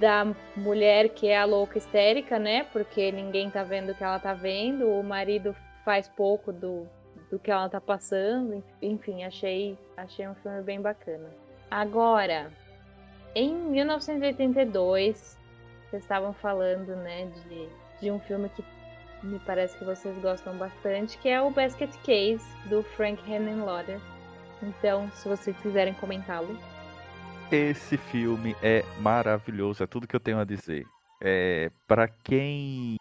da 0.00 0.26
mulher 0.56 1.10
que 1.10 1.28
é 1.28 1.38
a 1.38 1.44
louca 1.44 1.76
histérica, 1.76 2.38
né? 2.38 2.64
Porque 2.72 3.12
ninguém 3.12 3.50
tá 3.50 3.62
vendo 3.62 3.90
o 3.90 3.94
que 3.94 4.02
ela 4.02 4.18
tá 4.18 4.32
vendo, 4.32 4.88
o 4.88 5.02
marido 5.02 5.54
faz 5.84 6.08
pouco 6.08 6.52
do, 6.52 6.88
do 7.30 7.38
que 7.38 7.50
ela 7.50 7.68
tá 7.68 7.80
passando. 7.80 8.62
Enfim, 8.80 9.24
achei, 9.24 9.78
achei 9.96 10.26
um 10.26 10.34
filme 10.36 10.62
bem 10.62 10.80
bacana. 10.80 11.28
Agora, 11.70 12.50
em 13.34 13.54
1982, 13.54 15.38
vocês 15.90 16.02
estavam 16.02 16.32
falando, 16.32 16.94
né, 16.96 17.26
de, 17.26 17.68
de 18.00 18.10
um 18.10 18.18
filme 18.20 18.48
que 18.48 18.64
me 19.22 19.38
parece 19.40 19.76
que 19.78 19.84
vocês 19.84 20.16
gostam 20.18 20.56
bastante, 20.56 21.18
que 21.18 21.28
é 21.28 21.40
o 21.40 21.50
Basket 21.50 21.90
Case, 22.04 22.44
do 22.68 22.82
Frank 22.82 23.20
Henenlotter. 23.30 24.00
Então, 24.62 25.10
se 25.12 25.28
vocês 25.28 25.56
quiserem 25.58 25.94
comentá-lo. 25.94 26.56
Esse 27.50 27.96
filme 27.96 28.54
é 28.62 28.84
maravilhoso, 29.00 29.82
é 29.82 29.86
tudo 29.86 30.06
que 30.06 30.16
eu 30.16 30.20
tenho 30.20 30.38
a 30.38 30.44
dizer. 30.44 30.86
É, 31.20 31.70
para 31.86 32.08
quem 32.08 32.96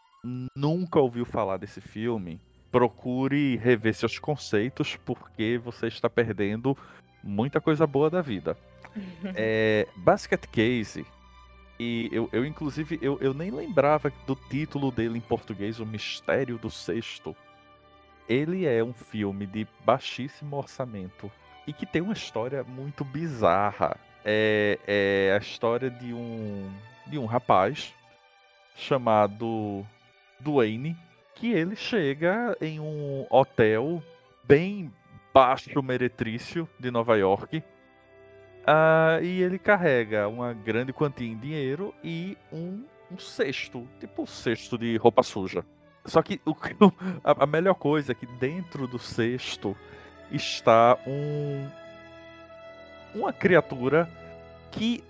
nunca 0.56 1.00
ouviu 1.00 1.26
falar 1.26 1.58
desse 1.58 1.82
filme, 1.82 2.40
procure 2.72 3.58
rever 3.58 3.94
seus 3.94 4.18
conceitos, 4.18 4.96
porque 5.06 5.58
você 5.58 5.88
está 5.88 6.10
perdendo 6.10 6.76
muita 7.24 7.62
coisa 7.62 7.88
boa 7.88 8.10
da 8.10 8.22
vida. 8.22 8.58
É, 9.36 9.88
Basket 9.96 10.46
Case, 10.52 11.04
e 11.80 12.10
eu, 12.12 12.30
eu 12.32 12.46
inclusive, 12.46 13.00
eu, 13.02 13.18
eu 13.20 13.34
nem 13.34 13.50
lembrava 13.50 14.14
do 14.28 14.36
título 14.36 14.92
dele 14.92 15.18
em 15.18 15.22
português, 15.22 15.80
O 15.80 15.86
Mistério 15.86 16.60
do 16.60 16.70
Sexto. 16.70 17.36
ele 18.30 18.66
é 18.66 18.84
um 18.84 18.94
filme 18.94 19.48
de 19.48 19.68
baixíssimo 19.84 20.56
orçamento 20.56 21.32
e 21.66 21.74
que 21.74 21.86
tem 21.86 22.02
uma 22.02 22.14
história 22.14 22.64
muito 22.64 23.04
bizarra. 23.04 23.98
É, 24.24 24.80
é 24.88 25.36
a 25.36 25.38
história 25.40 25.90
de 25.90 26.14
um 26.14 26.72
de 27.08 27.18
um 27.18 27.26
rapaz 27.26 27.94
chamado 28.76 29.86
Duane 30.40 30.96
que 31.36 31.52
ele 31.52 31.76
chega 31.76 32.56
em 32.62 32.80
um 32.80 33.26
hotel 33.30 34.02
bem 34.46 34.90
baixo 35.34 35.82
meretrício 35.82 36.70
de 36.80 36.92
Nova 36.92 37.18
York 37.18 37.58
uh, 37.58 39.24
e 39.24 39.42
ele 39.42 39.58
carrega 39.58 40.28
uma 40.28 40.54
grande 40.54 40.94
quantia 40.94 41.28
em 41.28 41.38
dinheiro 41.38 41.94
e 42.04 42.38
um, 42.52 42.86
um 43.12 43.18
cesto, 43.18 43.88
tipo 44.00 44.24
um 44.24 44.28
cesto 44.28 44.78
de 44.78 44.96
roupa 44.98 45.24
suja. 45.24 45.66
Só 46.06 46.22
que 46.22 46.40
o, 46.46 46.56
a, 47.24 47.44
a 47.44 47.46
melhor 47.48 47.76
coisa 47.76 48.12
é 48.12 48.16
que 48.16 48.26
dentro 48.26 48.88
do 48.88 49.00
cesto 49.00 49.76
está 50.32 50.98
um 51.08 51.68
uma 53.16 53.32
criatura 53.32 54.10
que 54.72 55.04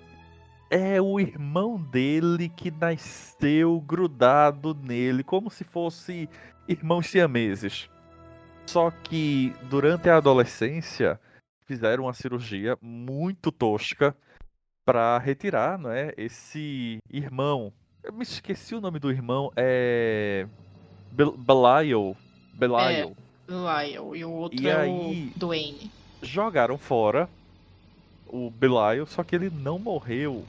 é 0.70 1.01
o 1.01 1.20
irmão 1.20 1.77
dele 1.77 2.50
que 2.50 2.70
nasceu 2.70 3.80
grudado 3.80 4.74
nele, 4.74 5.24
como 5.24 5.50
se 5.50 5.63
fosse 5.63 6.27
irmãos 6.68 7.08
siameses. 7.08 7.89
Só 8.65 8.91
que 8.91 9.53
durante 9.70 10.10
a 10.10 10.17
adolescência 10.17 11.20
fizeram 11.65 12.05
uma 12.05 12.13
cirurgia 12.13 12.77
muito 12.82 13.51
tosca 13.51 14.15
para 14.86 15.17
retirar, 15.17 15.77
não 15.77 15.91
é, 15.91 16.13
esse 16.17 16.98
irmão. 17.10 17.72
Eu 18.03 18.13
me 18.13 18.24
esqueci 18.24 18.75
o 18.75 18.82
nome 18.82 19.00
do 19.00 19.10
irmão, 19.10 19.51
é 19.55 20.46
Belial. 21.12 22.17
Belial. 22.53 22.89
É, 22.89 23.12
Belial. 23.48 24.15
E 24.15 24.25
o 24.25 24.32
outro 24.32 24.62
e 24.62 24.67
é 24.67 24.75
aí, 24.75 25.32
o 25.36 25.39
Dwayne. 25.39 25.91
Jogaram 26.22 26.77
fora 26.77 27.29
o 28.27 28.50
Belial, 28.50 29.05
só 29.05 29.24
que 29.24 29.36
ele 29.36 29.50
não 29.50 29.77
morreu. 29.77 30.43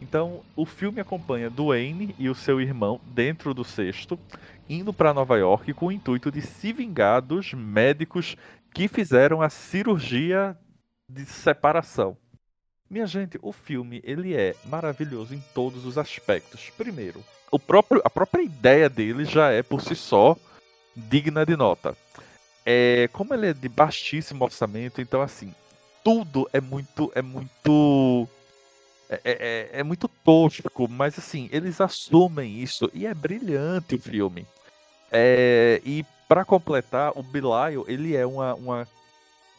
Então, 0.00 0.42
o 0.56 0.64
filme 0.64 1.00
acompanha 1.00 1.50
Dwayne 1.50 2.14
e 2.18 2.28
o 2.28 2.34
seu 2.34 2.60
irmão 2.60 3.00
dentro 3.06 3.52
do 3.52 3.64
cesto, 3.64 4.18
indo 4.68 4.92
para 4.92 5.12
Nova 5.12 5.36
York 5.36 5.74
com 5.74 5.86
o 5.86 5.92
intuito 5.92 6.30
de 6.30 6.40
se 6.40 6.72
vingar 6.72 7.20
dos 7.20 7.52
médicos 7.52 8.36
que 8.72 8.88
fizeram 8.88 9.42
a 9.42 9.50
cirurgia 9.50 10.56
de 11.08 11.26
separação. 11.26 12.16
Minha 12.88 13.06
gente, 13.06 13.38
o 13.42 13.52
filme 13.52 14.00
ele 14.02 14.34
é 14.34 14.56
maravilhoso 14.64 15.34
em 15.34 15.42
todos 15.54 15.84
os 15.84 15.98
aspectos. 15.98 16.70
Primeiro, 16.76 17.22
o 17.50 17.58
próprio, 17.58 18.00
a 18.04 18.10
própria 18.10 18.42
ideia 18.42 18.88
dele 18.88 19.24
já 19.24 19.50
é 19.50 19.62
por 19.62 19.80
si 19.80 19.94
só 19.94 20.36
digna 20.96 21.44
de 21.44 21.56
nota. 21.56 21.96
É, 22.64 23.08
como 23.12 23.32
ele 23.34 23.48
é 23.48 23.54
de 23.54 23.68
baixíssimo 23.68 24.44
orçamento, 24.44 25.00
então 25.00 25.20
assim, 25.22 25.54
tudo 26.02 26.48
é 26.52 26.60
muito 26.60 27.10
é 27.14 27.22
muito 27.22 28.28
é, 29.10 29.20
é, 29.24 29.32
é, 29.32 29.80
é 29.80 29.82
muito 29.82 30.08
tosco, 30.08 30.88
mas 30.88 31.18
assim, 31.18 31.48
eles 31.52 31.80
assumem 31.80 32.58
isso 32.60 32.90
e 32.94 33.06
é 33.06 33.12
brilhante 33.12 33.96
o 33.96 34.00
filme. 34.00 34.46
É, 35.10 35.82
e 35.84 36.04
para 36.28 36.44
completar, 36.44 37.12
o 37.16 37.22
Belial, 37.22 37.84
ele 37.88 38.14
é 38.14 38.24
uma, 38.24 38.54
uma 38.54 38.88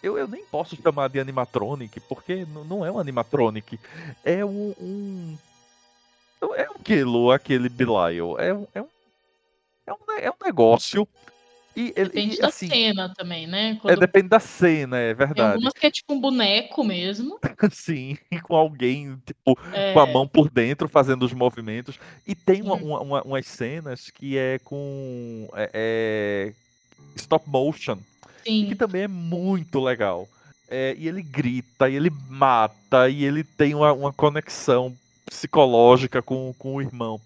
eu, 0.02 0.18
eu 0.18 0.28
nem 0.28 0.44
posso 0.46 0.76
chamar 0.82 1.10
de 1.10 1.20
animatronic, 1.20 2.00
porque 2.02 2.46
não 2.66 2.84
é 2.84 2.92
um 2.92 2.98
animatronic. 2.98 3.80
É 4.24 4.44
um. 4.44 4.74
um 4.80 5.38
é 6.56 6.68
um 6.72 6.80
quilo 6.84 7.32
aquele 7.32 7.70
Belial. 7.70 8.40
É 8.40 8.52
um, 8.52 8.68
é 8.74 8.82
um, 8.82 8.88
é 9.86 9.94
um, 9.94 9.98
é 10.18 10.32
um 10.32 10.46
negócio. 10.46 11.08
E 11.76 11.94
ele, 11.96 12.10
depende 12.10 12.36
e, 12.36 12.40
da 12.40 12.48
assim, 12.48 12.68
cena 12.68 13.14
também, 13.16 13.48
né? 13.48 13.72
É, 13.72 13.76
Quando... 13.76 13.94
É, 13.94 13.98
depende 13.98 14.28
da 14.28 14.40
cena, 14.40 14.98
é 14.98 15.14
verdade. 15.14 15.36
Tem 15.36 15.46
algumas 15.46 15.74
que 15.74 15.88
é 15.88 15.92
tipo 15.92 16.14
um 16.14 16.20
boneco 16.20 16.84
mesmo. 16.84 17.40
Sim, 17.72 18.18
com 18.44 18.56
alguém, 18.56 19.18
tipo, 19.26 19.58
é... 19.72 19.94
com 19.94 20.00
a 20.00 20.06
mão 20.06 20.28
por 20.28 20.50
dentro 20.50 20.90
fazendo 20.90 21.24
os 21.24 21.34
movimentos. 21.34 21.98
E 22.28 22.36
tem 22.36 22.62
uma, 22.62 22.76
uma, 22.76 23.00
uma, 23.00 23.22
umas 23.22 23.48
cenas 23.48 24.10
que 24.10 24.38
é 24.38 24.60
com 24.60 25.50
é, 25.54 25.70
é 25.74 26.54
stop 27.16 27.50
motion. 27.50 27.98
Sim. 28.44 28.68
Que 28.68 28.76
também 28.76 29.04
é 29.04 29.08
muito 29.08 29.80
legal. 29.80 30.28
É, 30.70 30.96
e 30.98 31.08
ele 31.08 31.22
grita, 31.22 31.90
e 31.90 31.96
ele 31.96 32.10
mata, 32.30 33.10
e 33.10 33.26
ele 33.26 33.44
tem 33.44 33.76
uma, 33.76 33.92
uma 33.92 34.14
conexão 34.14 34.96
psicológica 35.26 36.22
com, 36.22 36.54
com 36.58 36.76
o 36.76 36.82
irmão. 36.82 37.20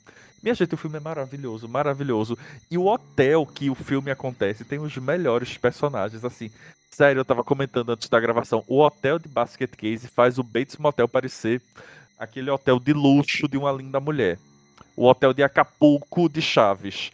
Minha 0.45 0.53
gente, 0.53 0.75
o 0.75 0.77
filme 0.77 0.97
é 0.97 0.99
maravilhoso, 0.99 1.67
maravilhoso. 1.67 2.37
E 2.69 2.77
o 2.77 2.85
hotel 2.85 3.47
que 3.47 3.67
o 3.71 3.73
filme 3.73 4.11
acontece 4.11 4.63
tem 4.63 4.77
os 4.77 4.95
melhores 4.95 5.57
personagens, 5.57 6.23
assim. 6.23 6.51
Sério, 6.91 7.21
eu 7.21 7.25
tava 7.25 7.43
comentando 7.43 7.89
antes 7.89 8.07
da 8.07 8.19
gravação. 8.19 8.63
O 8.67 8.79
hotel 8.79 9.17
de 9.17 9.27
Basket 9.27 9.71
Case 9.71 10.07
faz 10.07 10.37
o 10.37 10.43
Bates 10.43 10.77
Motel 10.77 11.07
parecer 11.07 11.59
aquele 12.19 12.51
hotel 12.51 12.79
de 12.79 12.93
luxo 12.93 13.47
de 13.47 13.57
uma 13.57 13.71
linda 13.71 13.99
mulher. 13.99 14.37
O 14.95 15.07
hotel 15.07 15.33
de 15.33 15.41
Acapulco 15.41 16.29
de 16.29 16.43
Chaves 16.43 17.11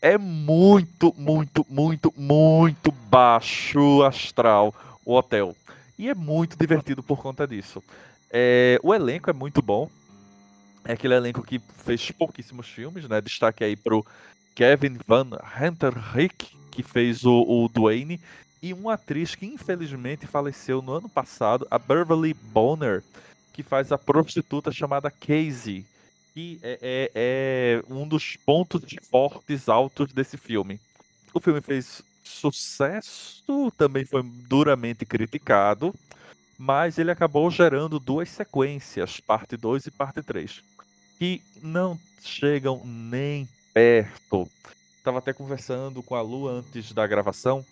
é 0.00 0.16
muito, 0.16 1.12
muito, 1.18 1.66
muito, 1.68 2.14
muito 2.16 2.92
baixo 2.92 4.04
astral 4.04 4.72
o 5.04 5.14
hotel. 5.14 5.56
E 5.98 6.08
é 6.08 6.14
muito 6.14 6.56
divertido 6.56 7.02
por 7.02 7.18
conta 7.18 7.48
disso. 7.48 7.82
É, 8.30 8.78
o 8.80 8.94
elenco 8.94 9.28
é 9.28 9.32
muito 9.32 9.60
bom. 9.60 9.90
É 10.84 10.92
aquele 10.92 11.14
elenco 11.14 11.42
que 11.42 11.60
fez 11.84 12.10
pouquíssimos 12.10 12.68
filmes, 12.68 13.08
né? 13.08 13.20
Destaque 13.20 13.64
aí 13.64 13.76
pro 13.76 14.04
Kevin 14.54 14.98
Van 15.06 15.30
Henterrick, 15.60 16.56
que 16.70 16.82
fez 16.82 17.24
o, 17.24 17.42
o 17.42 17.68
Dwayne, 17.68 18.20
e 18.62 18.72
uma 18.72 18.94
atriz 18.94 19.34
que 19.34 19.46
infelizmente 19.46 20.26
faleceu 20.26 20.82
no 20.82 20.92
ano 20.92 21.08
passado, 21.08 21.66
a 21.70 21.78
Beverly 21.78 22.34
Bonner, 22.34 23.02
que 23.52 23.62
faz 23.62 23.92
a 23.92 23.98
prostituta 23.98 24.70
chamada 24.70 25.10
Casey 25.10 25.84
que 26.32 26.58
é, 26.62 26.78
é, 26.80 27.10
é 27.14 27.92
um 27.92 28.06
dos 28.06 28.36
pontos 28.36 28.82
fortes 29.10 29.68
altos 29.68 30.12
desse 30.12 30.36
filme. 30.36 30.80
O 31.32 31.40
filme 31.40 31.60
fez 31.60 32.02
sucesso, 32.22 33.70
também 33.76 34.04
foi 34.04 34.22
duramente 34.22 35.04
criticado, 35.04 35.94
mas 36.58 36.98
ele 36.98 37.10
acabou 37.10 37.50
gerando 37.50 37.98
duas 37.98 38.28
sequências, 38.28 39.20
parte 39.20 39.56
2 39.56 39.86
e 39.86 39.90
parte 39.90 40.22
3, 40.22 40.62
que 41.20 41.42
não 41.62 41.98
chegam 42.22 42.80
nem 42.82 43.46
perto. 43.74 44.48
Estava 44.96 45.18
até 45.18 45.34
conversando 45.34 46.02
com 46.02 46.14
a 46.14 46.22
Lu 46.22 46.48
antes 46.48 46.92
da 46.92 47.06
gravação. 47.06 47.62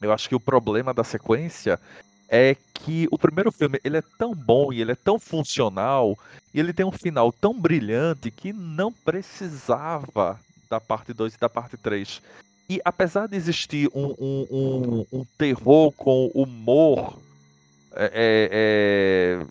Eu 0.00 0.10
acho 0.10 0.30
que 0.30 0.34
o 0.34 0.40
problema 0.40 0.94
da 0.94 1.04
sequência 1.04 1.78
é 2.26 2.56
que 2.72 3.06
o 3.10 3.18
primeiro 3.18 3.52
filme 3.52 3.78
ele 3.84 3.98
é 3.98 4.02
tão 4.16 4.34
bom 4.34 4.72
e 4.72 4.80
ele 4.80 4.92
é 4.92 4.94
tão 4.94 5.18
funcional 5.18 6.18
e 6.54 6.58
ele 6.58 6.72
tem 6.72 6.86
um 6.86 6.90
final 6.90 7.30
tão 7.30 7.52
brilhante 7.52 8.30
que 8.30 8.50
não 8.50 8.90
precisava 8.90 10.40
da 10.70 10.80
parte 10.80 11.12
2 11.12 11.34
e 11.34 11.38
da 11.38 11.50
parte 11.50 11.76
3. 11.76 12.22
E 12.70 12.80
apesar 12.82 13.28
de 13.28 13.36
existir 13.36 13.90
um, 13.94 14.14
um, 14.18 14.46
um, 14.50 15.06
um 15.20 15.24
terror 15.36 15.92
com 15.92 16.30
humor 16.34 17.18
é, 17.94 18.04
é, 18.04 18.48
é, 19.42 19.46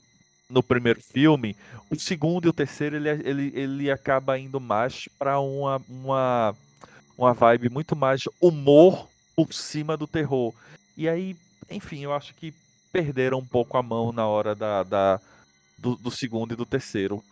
no 0.50 0.64
primeiro 0.64 1.00
filme, 1.00 1.56
o 1.94 2.00
segundo 2.00 2.46
e 2.46 2.50
o 2.50 2.54
terceiro 2.54 2.96
ele, 2.96 3.10
ele, 3.10 3.52
ele 3.56 3.92
acaba 3.92 4.38
indo 4.38 4.60
mais 4.60 5.08
para 5.18 5.40
uma, 5.40 5.82
uma, 5.90 6.56
uma 7.18 7.34
vibe 7.34 7.70
muito 7.70 7.96
mais 7.96 8.24
humor 8.42 9.08
por 9.36 9.54
cima 9.54 9.98
do 9.98 10.08
terror. 10.08 10.54
E 10.98 11.08
aí, 11.08 11.36
enfim, 11.70 12.04
eu 12.04 12.14
acho 12.14 12.34
que 12.36 12.54
perderam 12.92 13.40
um 13.40 13.46
pouco 13.46 13.78
a 13.78 13.84
mão 13.84 14.12
na 14.12 14.28
hora 14.28 14.54
da, 14.54 14.84
da 14.84 15.20
do, 15.78 15.96
do, 15.96 16.12
segundo 16.12 16.54
e 16.54 16.58
do 16.58 16.66
terceiro. 16.66 17.24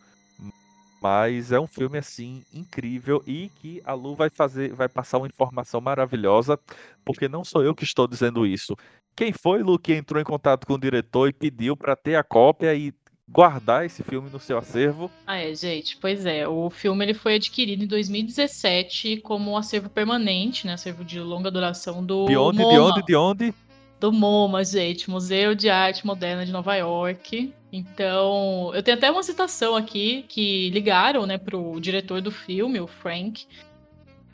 Mas 1.02 1.52
é 1.52 1.60
um 1.60 1.68
filme 1.68 1.98
assim 1.98 2.44
incrível 2.54 3.24
e 3.26 3.50
que 3.56 3.82
a 3.86 3.94
Lu 3.94 4.16
vai 4.16 4.30
fazer, 4.30 4.74
vai 4.74 4.88
passar 4.88 5.18
uma 5.18 5.28
informação 5.28 5.82
maravilhosa, 5.82 6.60
porque 7.04 7.28
não 7.28 7.44
sou 7.44 7.64
eu 7.64 7.74
que 7.74 7.84
estou 7.84 8.08
dizendo 8.08 8.46
isso. 8.46 8.76
Quem 9.16 9.34
foi, 9.34 9.64
Lu, 9.64 9.80
que 9.80 9.94
entrou 9.94 10.22
em 10.22 10.26
contato 10.26 10.66
com 10.66 10.74
o 10.74 10.80
diretor 10.80 11.28
e 11.28 11.34
pediu 11.34 11.76
para 11.76 11.96
ter 11.96 12.16
a 12.16 12.24
cópia 12.24 12.74
e 12.76 12.94
guardar 13.32 13.86
esse 13.86 14.04
filme 14.04 14.30
no 14.30 14.40
seu 14.40 14.58
acervo? 14.58 15.10
Ah, 15.26 15.38
é, 15.38 15.56
gente, 15.56 15.98
pois 15.98 16.26
é. 16.26 16.48
O 16.48 16.70
filme 16.70 17.06
ele 17.06 17.14
foi 17.14 17.36
adquirido 17.36 17.84
em 17.84 17.88
2017 17.88 19.18
como 19.18 19.52
um 19.52 19.58
acervo 19.58 19.90
permanente, 19.90 20.68
né? 20.68 20.74
Acervo 20.74 21.04
de 21.04 21.20
longa 21.20 21.50
duração 21.50 22.04
do. 22.04 22.26
De 22.26 22.36
onde, 22.36 22.60
MoMA. 22.60 22.74
de 22.74 22.80
onde, 22.80 23.06
de 23.06 23.16
onde? 23.16 23.56
do 24.02 24.12
MoMA, 24.12 24.66
gente, 24.66 25.12
Museu 25.12 25.54
de 25.54 25.70
Arte 25.70 26.08
Moderna 26.08 26.44
de 26.44 26.52
Nova 26.52 26.76
York. 26.76 27.54
Então, 27.72 28.72
eu 28.74 28.82
tenho 28.82 28.98
até 28.98 29.12
uma 29.12 29.22
citação 29.22 29.76
aqui 29.76 30.26
que 30.28 30.72
ligaram, 30.72 31.28
né, 31.28 31.38
pro 31.38 31.80
diretor 31.80 32.20
do 32.20 32.32
filme, 32.32 32.80
o 32.80 32.88
Frank. 32.88 33.46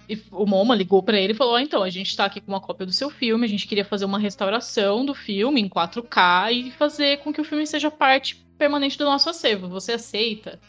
E 0.08 0.18
o 0.32 0.46
MoMA 0.46 0.74
ligou 0.74 1.04
para 1.04 1.20
ele 1.20 1.34
e 1.34 1.36
falou: 1.36 1.56
ah, 1.56 1.62
então, 1.62 1.84
a 1.84 1.90
gente 1.90 2.08
está 2.08 2.24
aqui 2.24 2.40
com 2.40 2.54
uma 2.54 2.62
cópia 2.62 2.86
do 2.86 2.94
seu 2.94 3.10
filme, 3.10 3.46
a 3.46 3.50
gente 3.50 3.68
queria 3.68 3.84
fazer 3.84 4.06
uma 4.06 4.18
restauração 4.18 5.06
do 5.06 5.14
filme 5.14 5.60
em 5.60 5.68
4K 5.68 6.54
e 6.54 6.72
fazer 6.72 7.18
com 7.18 7.34
que 7.34 7.42
o 7.42 7.44
filme 7.44 7.68
seja 7.68 7.92
parte 7.92 8.47
permanente 8.58 8.98
do 8.98 9.06
nosso 9.06 9.30
acervo. 9.30 9.68
Você 9.70 9.94
aceita? 9.94 10.60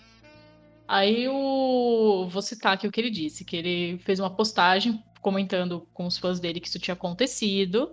Aí 0.86 1.28
o. 1.28 2.26
Vou 2.30 2.42
citar 2.42 2.72
aqui 2.74 2.86
o 2.86 2.92
que 2.92 3.00
ele 3.00 3.10
disse, 3.10 3.44
que 3.44 3.56
ele 3.56 3.98
fez 3.98 4.18
uma 4.18 4.30
postagem 4.30 5.02
comentando 5.20 5.86
com 5.92 6.06
os 6.06 6.16
fãs 6.16 6.40
dele 6.40 6.60
que 6.60 6.68
isso 6.68 6.78
tinha 6.78 6.94
acontecido. 6.94 7.92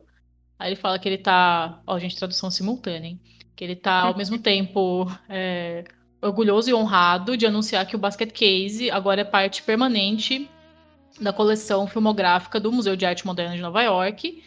Aí 0.57 0.69
ele 0.69 0.75
fala 0.75 0.97
que 0.97 1.09
ele 1.09 1.17
tá. 1.17 1.81
Ó, 1.85 1.99
gente, 1.99 2.15
tradução 2.15 2.49
simultânea, 2.49 3.09
hein? 3.09 3.19
Que 3.55 3.63
ele 3.63 3.75
tá 3.75 4.01
ao 4.01 4.15
mesmo 4.15 4.37
tempo 4.39 5.11
é, 5.27 5.83
orgulhoso 6.21 6.69
e 6.69 6.73
honrado 6.73 7.35
de 7.35 7.45
anunciar 7.45 7.85
que 7.85 7.95
o 7.95 7.99
Basket 7.99 8.31
Case 8.31 8.89
agora 8.89 9.21
é 9.21 9.25
parte 9.25 9.61
permanente 9.61 10.49
da 11.19 11.31
coleção 11.31 11.87
filmográfica 11.87 12.59
do 12.59 12.71
Museu 12.71 12.95
de 12.95 13.05
Arte 13.05 13.25
Moderna 13.25 13.55
de 13.55 13.61
Nova 13.61 13.81
York. 13.81 14.43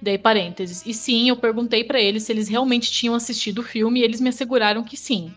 Dei 0.00 0.16
parênteses. 0.16 0.84
E 0.86 0.94
sim, 0.94 1.28
eu 1.28 1.36
perguntei 1.36 1.84
para 1.84 2.00
eles 2.00 2.22
se 2.22 2.32
eles 2.32 2.48
realmente 2.48 2.90
tinham 2.90 3.14
assistido 3.14 3.58
o 3.58 3.62
filme 3.62 4.00
e 4.00 4.02
eles 4.02 4.20
me 4.20 4.30
asseguraram 4.30 4.82
que 4.82 4.96
sim. 4.96 5.34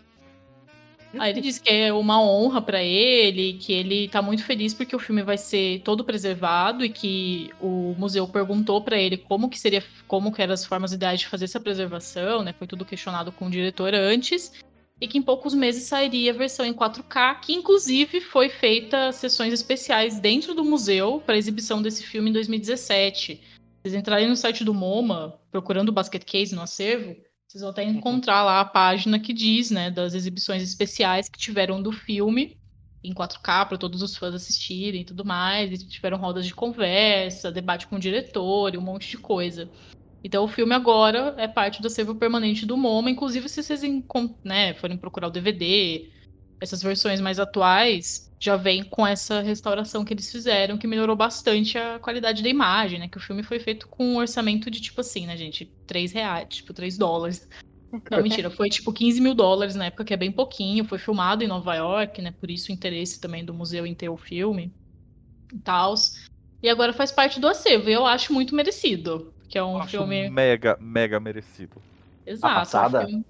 Aí 1.18 1.30
ele 1.30 1.40
disse 1.40 1.60
que 1.60 1.70
é 1.70 1.92
uma 1.92 2.20
honra 2.20 2.60
para 2.60 2.82
ele, 2.82 3.54
que 3.54 3.72
ele 3.72 4.08
tá 4.08 4.20
muito 4.20 4.44
feliz 4.44 4.74
porque 4.74 4.96
o 4.96 4.98
filme 4.98 5.22
vai 5.22 5.38
ser 5.38 5.80
todo 5.80 6.04
preservado 6.04 6.84
e 6.84 6.88
que 6.88 7.50
o 7.60 7.94
museu 7.96 8.26
perguntou 8.26 8.82
para 8.82 8.98
ele 8.98 9.16
como 9.16 9.48
que 9.48 9.58
seria, 9.58 9.82
como 10.08 10.32
que 10.32 10.42
eram 10.42 10.54
as 10.54 10.64
formas 10.64 10.92
ideais 10.92 11.20
de 11.20 11.28
fazer 11.28 11.44
essa 11.44 11.60
preservação, 11.60 12.42
né? 12.42 12.52
Foi 12.52 12.66
tudo 12.66 12.84
questionado 12.84 13.30
com 13.30 13.46
o 13.46 13.50
diretor 13.50 13.94
antes. 13.94 14.52
E 15.00 15.08
que 15.08 15.18
em 15.18 15.22
poucos 15.22 15.54
meses 15.54 15.84
sairia 15.84 16.30
a 16.30 16.34
versão 16.34 16.64
em 16.64 16.72
4K, 16.72 17.40
que 17.40 17.52
inclusive 17.52 18.20
foi 18.20 18.48
feita 18.48 19.10
sessões 19.12 19.52
especiais 19.52 20.20
dentro 20.20 20.54
do 20.54 20.64
museu 20.64 21.22
para 21.24 21.36
exibição 21.36 21.82
desse 21.82 22.04
filme 22.04 22.30
em 22.30 22.32
2017. 22.32 23.40
Vocês 23.84 23.94
entrarem 23.94 24.26
no 24.26 24.34
site 24.34 24.64
do 24.64 24.72
MoMA, 24.72 25.38
procurando 25.50 25.90
o 25.90 25.92
Basket 25.92 26.24
Case 26.24 26.54
no 26.54 26.62
acervo, 26.62 27.14
vocês 27.46 27.60
vão 27.60 27.68
até 27.68 27.84
encontrar 27.84 28.42
lá 28.42 28.60
a 28.60 28.64
página 28.64 29.20
que 29.20 29.34
diz, 29.34 29.70
né, 29.70 29.90
das 29.90 30.14
exibições 30.14 30.62
especiais 30.62 31.28
que 31.28 31.38
tiveram 31.38 31.82
do 31.82 31.92
filme 31.92 32.56
em 33.04 33.12
4K 33.12 33.68
para 33.68 33.76
todos 33.76 34.00
os 34.00 34.16
fãs 34.16 34.34
assistirem 34.34 35.02
e 35.02 35.04
tudo 35.04 35.22
mais. 35.22 35.70
E 35.70 35.86
tiveram 35.86 36.16
rodas 36.16 36.46
de 36.46 36.54
conversa, 36.54 37.52
debate 37.52 37.86
com 37.86 37.96
o 37.96 38.00
diretor 38.00 38.74
e 38.74 38.78
um 38.78 38.80
monte 38.80 39.10
de 39.10 39.18
coisa. 39.18 39.68
Então 40.24 40.44
o 40.44 40.48
filme 40.48 40.74
agora 40.74 41.34
é 41.36 41.46
parte 41.46 41.82
do 41.82 41.88
acervo 41.88 42.14
permanente 42.14 42.64
do 42.64 42.78
MoMA. 42.78 43.10
Inclusive, 43.10 43.50
se 43.50 43.62
vocês 43.62 43.82
né, 44.42 44.72
forem 44.72 44.96
procurar 44.96 45.28
o 45.28 45.30
DVD, 45.30 46.08
essas 46.64 46.82
versões 46.82 47.20
mais 47.20 47.38
atuais 47.38 48.30
já 48.40 48.56
vem 48.56 48.82
com 48.84 49.06
essa 49.06 49.40
restauração 49.40 50.04
que 50.04 50.12
eles 50.12 50.30
fizeram, 50.30 50.76
que 50.76 50.86
melhorou 50.86 51.16
bastante 51.16 51.78
a 51.78 51.98
qualidade 51.98 52.42
da 52.42 52.48
imagem, 52.48 52.98
né? 52.98 53.08
Que 53.08 53.16
o 53.16 53.20
filme 53.20 53.42
foi 53.42 53.58
feito 53.58 53.88
com 53.88 54.04
um 54.04 54.16
orçamento 54.16 54.70
de, 54.70 54.80
tipo 54.80 55.00
assim, 55.00 55.26
né, 55.26 55.36
gente? 55.36 55.64
3 55.86 56.12
reais, 56.12 56.48
tipo, 56.48 56.74
3 56.74 56.98
dólares. 56.98 57.48
Não, 58.10 58.22
mentira, 58.22 58.50
foi 58.50 58.68
tipo 58.68 58.92
15 58.92 59.20
mil 59.20 59.34
dólares 59.34 59.74
na 59.76 59.86
época, 59.86 60.04
que 60.04 60.12
é 60.12 60.16
bem 60.16 60.32
pouquinho. 60.32 60.84
Foi 60.84 60.98
filmado 60.98 61.44
em 61.44 61.46
Nova 61.46 61.74
York, 61.76 62.20
né? 62.20 62.34
Por 62.38 62.50
isso 62.50 62.70
o 62.70 62.74
interesse 62.74 63.20
também 63.20 63.44
do 63.44 63.54
museu 63.54 63.86
em 63.86 63.94
ter 63.94 64.08
o 64.08 64.16
filme 64.16 64.72
e 65.52 65.58
tal. 65.58 65.94
E 66.62 66.68
agora 66.68 66.92
faz 66.92 67.12
parte 67.12 67.38
do 67.38 67.46
acervo. 67.46 67.88
E 67.88 67.92
eu 67.92 68.04
acho 68.04 68.32
muito 68.32 68.54
merecido. 68.54 69.32
Que 69.48 69.56
é 69.58 69.62
um 69.62 69.78
Acho 69.78 69.90
filme. 69.90 70.28
mega, 70.28 70.76
mega 70.80 71.20
merecido. 71.20 71.80
Exato. 72.26 72.54
passada? 72.54 73.02
é 73.02 73.04
um 73.04 73.08
filme- 73.08 73.24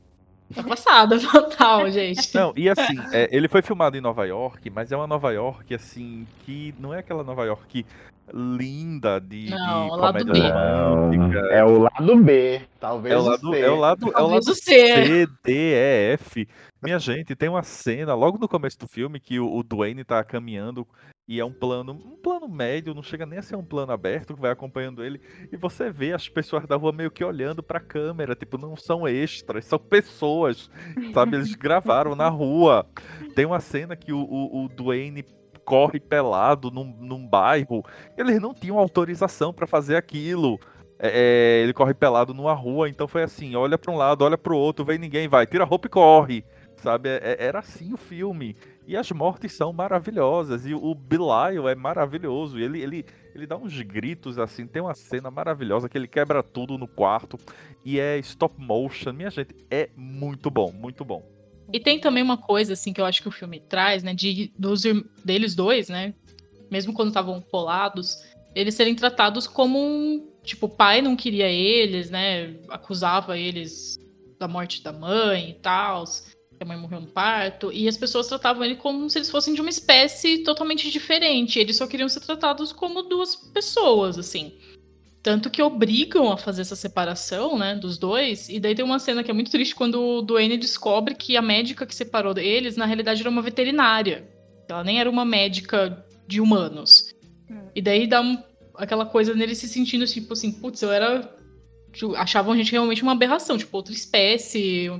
Tá 0.52 0.62
passada, 0.62 1.18
total, 1.30 1.90
gente. 1.90 2.34
Não, 2.34 2.52
e 2.56 2.68
assim, 2.68 2.96
é, 3.12 3.28
ele 3.30 3.48
foi 3.48 3.62
filmado 3.62 3.96
em 3.96 4.00
Nova 4.00 4.24
York, 4.26 4.68
mas 4.70 4.92
é 4.92 4.96
uma 4.96 5.06
Nova 5.06 5.32
York, 5.32 5.74
assim, 5.74 6.26
que 6.44 6.74
não 6.78 6.92
é 6.92 6.98
aquela 6.98 7.22
Nova 7.24 7.44
York 7.44 7.86
linda 8.32 9.20
de, 9.20 9.50
Não, 9.50 9.86
de 9.86 9.92
o 9.92 9.96
lado 9.96 10.18
comédia 10.18 10.32
B. 10.32 10.50
romântica. 10.50 11.38
É 11.50 11.64
o 11.64 11.78
lado 11.78 12.16
B, 12.16 12.62
talvez 12.80 13.14
É 13.14 13.18
o 13.18 13.22
lado, 13.22 13.50
C. 13.52 13.60
é 13.60 13.70
o 13.70 13.76
lado, 13.76 14.06
é 14.06 14.08
o 14.08 14.12
Talvez 14.12 14.46
lado 14.46 14.54
C. 14.56 14.62
C, 14.64 15.26
D, 15.44 15.52
E, 15.52 16.12
F. 16.14 16.48
Minha 16.82 16.98
gente, 16.98 17.34
tem 17.34 17.48
uma 17.48 17.62
cena 17.62 18.14
logo 18.14 18.38
no 18.38 18.48
começo 18.48 18.78
do 18.78 18.86
filme 18.88 19.20
que 19.20 19.38
o, 19.38 19.54
o 19.54 19.62
Dwayne 19.62 20.04
tá 20.04 20.22
caminhando 20.24 20.86
e 21.26 21.40
é 21.40 21.44
um 21.44 21.52
plano, 21.52 21.92
um 21.92 22.16
plano 22.16 22.46
médio, 22.46 22.94
não 22.94 23.02
chega 23.02 23.24
nem 23.24 23.38
a 23.38 23.42
ser 23.42 23.56
um 23.56 23.64
plano 23.64 23.92
aberto 23.92 24.34
que 24.34 24.40
vai 24.40 24.50
acompanhando 24.50 25.02
ele 25.02 25.20
e 25.50 25.56
você 25.56 25.90
vê 25.90 26.12
as 26.12 26.28
pessoas 26.28 26.66
da 26.66 26.76
rua 26.76 26.92
meio 26.92 27.10
que 27.10 27.24
olhando 27.24 27.62
pra 27.62 27.80
câmera, 27.80 28.34
tipo, 28.34 28.58
não 28.58 28.76
são 28.76 29.08
extras, 29.08 29.64
são 29.64 29.78
pessoas, 29.78 30.70
sabe? 31.14 31.36
Eles 31.36 31.54
gravaram 31.54 32.14
na 32.14 32.28
rua. 32.28 32.86
Tem 33.34 33.46
uma 33.46 33.60
cena 33.60 33.96
que 33.96 34.12
o, 34.12 34.18
o, 34.18 34.64
o 34.64 34.68
Dwayne 34.68 35.24
corre 35.64 35.98
pelado 35.98 36.70
num, 36.70 36.84
num 37.00 37.26
bairro, 37.26 37.82
eles 38.18 38.38
não 38.38 38.52
tinham 38.52 38.78
autorização 38.78 39.52
pra 39.52 39.66
fazer 39.66 39.96
aquilo. 39.96 40.60
É, 40.98 41.08
é, 41.08 41.62
ele 41.62 41.72
corre 41.72 41.94
pelado 41.94 42.32
numa 42.32 42.52
rua, 42.52 42.88
então 42.88 43.08
foi 43.08 43.22
assim, 43.22 43.56
olha 43.56 43.76
pra 43.76 43.90
um 43.90 43.96
lado, 43.96 44.24
olha 44.24 44.38
pro 44.38 44.56
outro, 44.56 44.84
vem 44.84 44.98
ninguém, 44.98 45.26
vai, 45.26 45.46
tira 45.46 45.64
a 45.64 45.66
roupa 45.66 45.86
e 45.86 45.90
corre, 45.90 46.44
sabe? 46.84 47.08
É- 47.08 47.20
é- 47.22 47.44
era 47.44 47.58
assim 47.58 47.92
o 47.92 47.96
filme. 47.96 48.56
E 48.86 48.96
as 48.96 49.10
mortes 49.10 49.52
são 49.52 49.72
maravilhosas, 49.72 50.66
e 50.66 50.74
o 50.74 50.94
Belial 50.94 51.68
é 51.68 51.74
maravilhoso, 51.74 52.58
ele, 52.58 52.82
ele, 52.82 53.04
ele 53.34 53.46
dá 53.46 53.56
uns 53.56 53.80
gritos 53.80 54.38
assim, 54.38 54.66
tem 54.66 54.82
uma 54.82 54.94
cena 54.94 55.30
maravilhosa 55.30 55.88
que 55.88 55.96
ele 55.96 56.06
quebra 56.06 56.42
tudo 56.42 56.76
no 56.76 56.86
quarto, 56.86 57.38
e 57.82 57.98
é 57.98 58.18
stop 58.18 58.54
motion, 58.60 59.14
minha 59.14 59.30
gente, 59.30 59.54
é 59.70 59.88
muito 59.96 60.50
bom, 60.50 60.70
muito 60.70 61.02
bom. 61.02 61.26
E 61.72 61.80
tem 61.80 61.98
também 61.98 62.22
uma 62.22 62.36
coisa, 62.36 62.74
assim, 62.74 62.92
que 62.92 63.00
eu 63.00 63.06
acho 63.06 63.22
que 63.22 63.28
o 63.28 63.32
filme 63.32 63.58
traz, 63.58 64.02
né? 64.02 64.12
De, 64.12 64.52
dos, 64.58 64.82
deles 65.24 65.54
dois, 65.54 65.88
né? 65.88 66.12
Mesmo 66.70 66.92
quando 66.92 67.08
estavam 67.08 67.40
colados, 67.40 68.22
eles 68.54 68.74
serem 68.74 68.94
tratados 68.94 69.46
como 69.46 69.78
um. 69.78 70.28
Tipo, 70.42 70.66
o 70.66 70.68
pai 70.68 71.00
não 71.00 71.16
queria 71.16 71.48
eles, 71.48 72.10
né? 72.10 72.54
Acusava 72.68 73.38
eles 73.38 73.98
da 74.38 74.46
morte 74.46 74.82
da 74.82 74.92
mãe 74.92 75.50
e 75.50 75.54
tal. 75.54 76.04
A 76.60 76.64
mãe 76.64 76.76
morreu 76.78 77.00
no 77.00 77.06
parto. 77.06 77.72
E 77.72 77.88
as 77.88 77.96
pessoas 77.96 78.26
tratavam 78.28 78.64
ele 78.64 78.76
como 78.76 79.08
se 79.10 79.18
eles 79.18 79.30
fossem 79.30 79.54
de 79.54 79.60
uma 79.60 79.70
espécie 79.70 80.38
totalmente 80.38 80.90
diferente. 80.90 81.58
Eles 81.58 81.76
só 81.76 81.86
queriam 81.86 82.08
ser 82.08 82.20
tratados 82.20 82.72
como 82.72 83.02
duas 83.02 83.34
pessoas, 83.36 84.18
assim. 84.18 84.52
Tanto 85.22 85.48
que 85.50 85.62
obrigam 85.62 86.30
a 86.30 86.36
fazer 86.36 86.62
essa 86.62 86.76
separação, 86.76 87.58
né, 87.58 87.74
dos 87.74 87.96
dois. 87.98 88.48
E 88.48 88.60
daí 88.60 88.74
tem 88.74 88.84
uma 88.84 88.98
cena 88.98 89.24
que 89.24 89.30
é 89.30 89.34
muito 89.34 89.50
triste 89.50 89.74
quando 89.74 90.00
o 90.00 90.22
Duane 90.22 90.56
descobre 90.58 91.14
que 91.14 91.36
a 91.36 91.42
médica 91.42 91.86
que 91.86 91.94
separou 91.94 92.36
eles, 92.36 92.76
na 92.76 92.84
realidade, 92.84 93.22
era 93.22 93.30
uma 93.30 93.40
veterinária. 93.42 94.28
Ela 94.68 94.84
nem 94.84 95.00
era 95.00 95.08
uma 95.10 95.24
médica 95.24 96.04
de 96.26 96.40
humanos. 96.40 97.14
Hum. 97.50 97.68
E 97.74 97.80
daí 97.82 98.06
dá 98.06 98.20
um- 98.20 98.38
aquela 98.76 99.06
coisa 99.06 99.34
nele 99.34 99.54
se 99.54 99.66
sentindo 99.68 100.06
tipo 100.06 100.32
assim, 100.34 100.52
putz, 100.52 100.82
eu 100.82 100.92
era. 100.92 101.34
tipo, 101.92 102.14
Achavam 102.16 102.52
a 102.52 102.56
gente 102.56 102.72
realmente 102.72 103.02
uma 103.02 103.12
aberração, 103.12 103.56
tipo, 103.56 103.74
outra 103.76 103.94
espécie, 103.94 104.90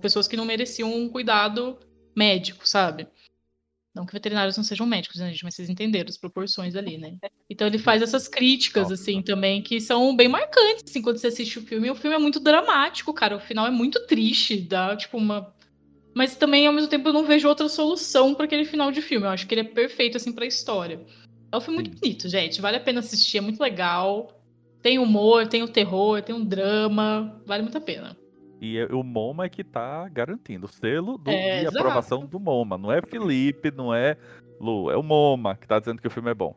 pessoas 0.00 0.28
que 0.28 0.36
não 0.36 0.44
mereciam 0.44 0.94
um 0.94 1.08
cuidado 1.08 1.78
médico, 2.16 2.68
sabe? 2.68 3.06
Não 3.94 4.06
que 4.06 4.12
veterinários 4.12 4.56
não 4.56 4.62
sejam 4.62 4.86
médicos, 4.86 5.18
né, 5.18 5.30
gente? 5.30 5.42
Mas 5.42 5.54
vocês 5.54 5.68
entenderam 5.68 6.08
as 6.08 6.16
proporções 6.16 6.76
ali, 6.76 6.98
né? 6.98 7.16
Então 7.50 7.66
ele 7.66 7.78
faz 7.78 8.00
essas 8.00 8.28
críticas, 8.28 8.92
assim, 8.92 9.22
também, 9.22 9.60
que 9.62 9.80
são 9.80 10.14
bem 10.14 10.28
marcantes, 10.28 10.84
assim, 10.88 11.02
quando 11.02 11.18
você 11.18 11.28
assiste 11.28 11.58
o 11.58 11.62
filme. 11.62 11.88
E 11.88 11.90
o 11.90 11.96
filme 11.96 12.14
é 12.14 12.18
muito 12.18 12.38
dramático, 12.38 13.12
cara. 13.12 13.36
O 13.36 13.40
final 13.40 13.66
é 13.66 13.70
muito 13.70 14.06
triste, 14.06 14.56
dá, 14.56 14.94
tipo, 14.94 15.16
uma... 15.16 15.52
Mas 16.14 16.36
também, 16.36 16.66
ao 16.66 16.72
mesmo 16.72 16.88
tempo, 16.88 17.08
eu 17.08 17.12
não 17.12 17.24
vejo 17.24 17.48
outra 17.48 17.68
solução 17.68 18.34
para 18.34 18.44
aquele 18.44 18.64
final 18.64 18.92
de 18.92 19.02
filme. 19.02 19.26
Eu 19.26 19.30
acho 19.30 19.46
que 19.46 19.54
ele 19.54 19.62
é 19.62 19.64
perfeito, 19.64 20.16
assim, 20.16 20.32
pra 20.32 20.46
história. 20.46 21.00
É 21.50 21.56
um 21.56 21.60
filme 21.60 21.80
muito 21.80 21.98
bonito, 21.98 22.28
gente. 22.28 22.60
Vale 22.60 22.76
a 22.76 22.80
pena 22.80 23.00
assistir, 23.00 23.38
é 23.38 23.40
muito 23.40 23.60
legal. 23.60 24.28
Tem 24.82 24.98
humor, 24.98 25.46
tem 25.46 25.62
o 25.62 25.68
terror, 25.68 26.20
tem 26.22 26.34
um 26.34 26.44
drama. 26.44 27.40
Vale 27.46 27.62
muito 27.62 27.78
a 27.78 27.80
pena. 27.80 28.16
E 28.60 28.78
é- 28.78 28.86
o 28.86 29.02
MoMA 29.02 29.44
é 29.44 29.48
que 29.48 29.62
tá 29.62 30.08
garantindo 30.08 30.66
o 30.66 30.68
selo 30.68 31.16
do, 31.16 31.30
É, 31.30 31.60
de 31.60 31.66
exato. 31.66 31.78
aprovação 31.78 32.26
do 32.26 32.40
MoMA, 32.40 32.76
não 32.76 32.92
é 32.92 33.00
Felipe, 33.00 33.70
não 33.70 33.94
é 33.94 34.16
Lu, 34.60 34.90
é 34.90 34.96
o 34.96 35.02
MoMA 35.02 35.56
que 35.56 35.66
tá 35.66 35.78
dizendo 35.78 36.00
que 36.00 36.08
o 36.08 36.10
filme 36.10 36.30
é 36.30 36.34
bom. 36.34 36.56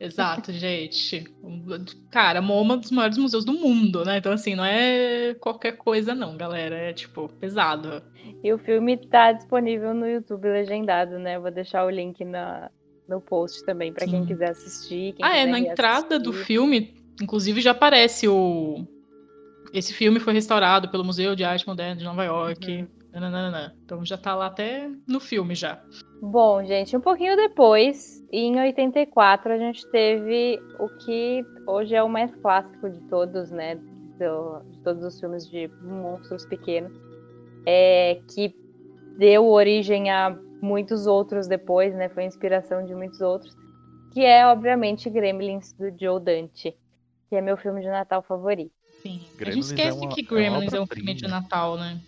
Exato, 0.00 0.52
gente. 0.52 1.24
Cara, 2.10 2.40
MoMA 2.40 2.74
é 2.74 2.76
um 2.76 2.80
dos 2.80 2.90
maiores 2.90 3.18
museus 3.18 3.44
do 3.44 3.52
mundo, 3.52 4.04
né? 4.04 4.18
Então, 4.18 4.30
assim, 4.32 4.54
não 4.54 4.64
é 4.64 5.34
qualquer 5.40 5.72
coisa, 5.72 6.14
não, 6.14 6.36
galera. 6.36 6.76
É, 6.76 6.92
tipo, 6.92 7.28
pesado. 7.28 8.02
E 8.44 8.52
o 8.52 8.58
filme 8.58 8.96
tá 8.96 9.32
disponível 9.32 9.92
no 9.92 10.06
YouTube 10.06 10.48
legendado, 10.48 11.18
né? 11.18 11.38
Vou 11.38 11.50
deixar 11.50 11.84
o 11.84 11.90
link 11.90 12.24
na, 12.24 12.70
no 13.08 13.20
post 13.20 13.64
também 13.64 13.92
pra 13.92 14.06
quem 14.06 14.24
quiser 14.24 14.50
assistir. 14.50 15.14
quem 15.14 15.24
ah, 15.24 15.36
é, 15.36 15.40
quiser 15.40 15.50
na 15.50 15.58
entrada 15.58 16.18
do 16.18 16.32
filme, 16.32 16.94
inclusive, 17.20 17.60
já 17.60 17.72
aparece 17.72 18.28
o. 18.28 18.86
Esse 19.72 19.92
filme 19.92 20.20
foi 20.20 20.32
restaurado 20.32 20.90
pelo 20.90 21.04
Museu 21.04 21.34
de 21.34 21.44
Arte 21.44 21.66
Moderna 21.66 21.96
de 21.96 22.04
Nova 22.04 22.24
York. 22.24 22.70
Uhum. 22.72 22.88
Nananana. 23.12 23.74
Então 23.84 24.04
já 24.04 24.18
tá 24.18 24.34
lá 24.34 24.46
até 24.46 24.88
no 25.06 25.18
filme 25.20 25.54
já. 25.54 25.82
Bom, 26.20 26.64
gente, 26.64 26.96
um 26.96 27.00
pouquinho 27.00 27.36
depois, 27.36 28.24
em 28.32 28.58
84, 28.60 29.52
a 29.52 29.58
gente 29.58 29.86
teve 29.90 30.60
o 30.78 30.88
que 30.88 31.44
hoje 31.66 31.94
é 31.94 32.02
o 32.02 32.08
mais 32.08 32.34
clássico 32.36 32.90
de 32.90 33.00
todos, 33.08 33.50
né? 33.50 33.76
do- 34.18 34.60
de 34.72 34.78
todos 34.82 35.04
os 35.04 35.20
filmes 35.20 35.48
de 35.48 35.68
monstros 35.80 36.44
pequenos, 36.44 36.92
é, 37.66 38.16
que 38.34 38.54
deu 39.18 39.46
origem 39.46 40.10
a 40.10 40.38
muitos 40.62 41.06
outros 41.06 41.48
depois, 41.48 41.94
né? 41.94 42.08
Foi 42.08 42.24
inspiração 42.24 42.84
de 42.84 42.94
muitos 42.94 43.20
outros, 43.20 43.54
que 44.12 44.24
é, 44.24 44.46
obviamente, 44.46 45.10
Gremlins 45.10 45.72
do 45.74 45.90
Joe 45.98 46.20
Dante, 46.22 46.76
que 47.28 47.36
é 47.36 47.40
meu 47.40 47.56
filme 47.56 47.80
de 47.82 47.88
Natal 47.88 48.22
favorito. 48.22 48.72
Sim. 49.02 49.20
a 49.32 49.36
Gremlins 49.36 49.68
gente 49.68 49.78
esquece 49.78 49.88
é 49.88 49.92
uma- 49.92 50.14
que 50.14 50.20
é 50.20 50.24
Gremlins 50.24 50.72
é, 50.72 50.80
um 50.80 50.86
filme 50.86 51.14
de. 51.14 51.28
Natal, 51.28 51.76
né? 51.76 52.00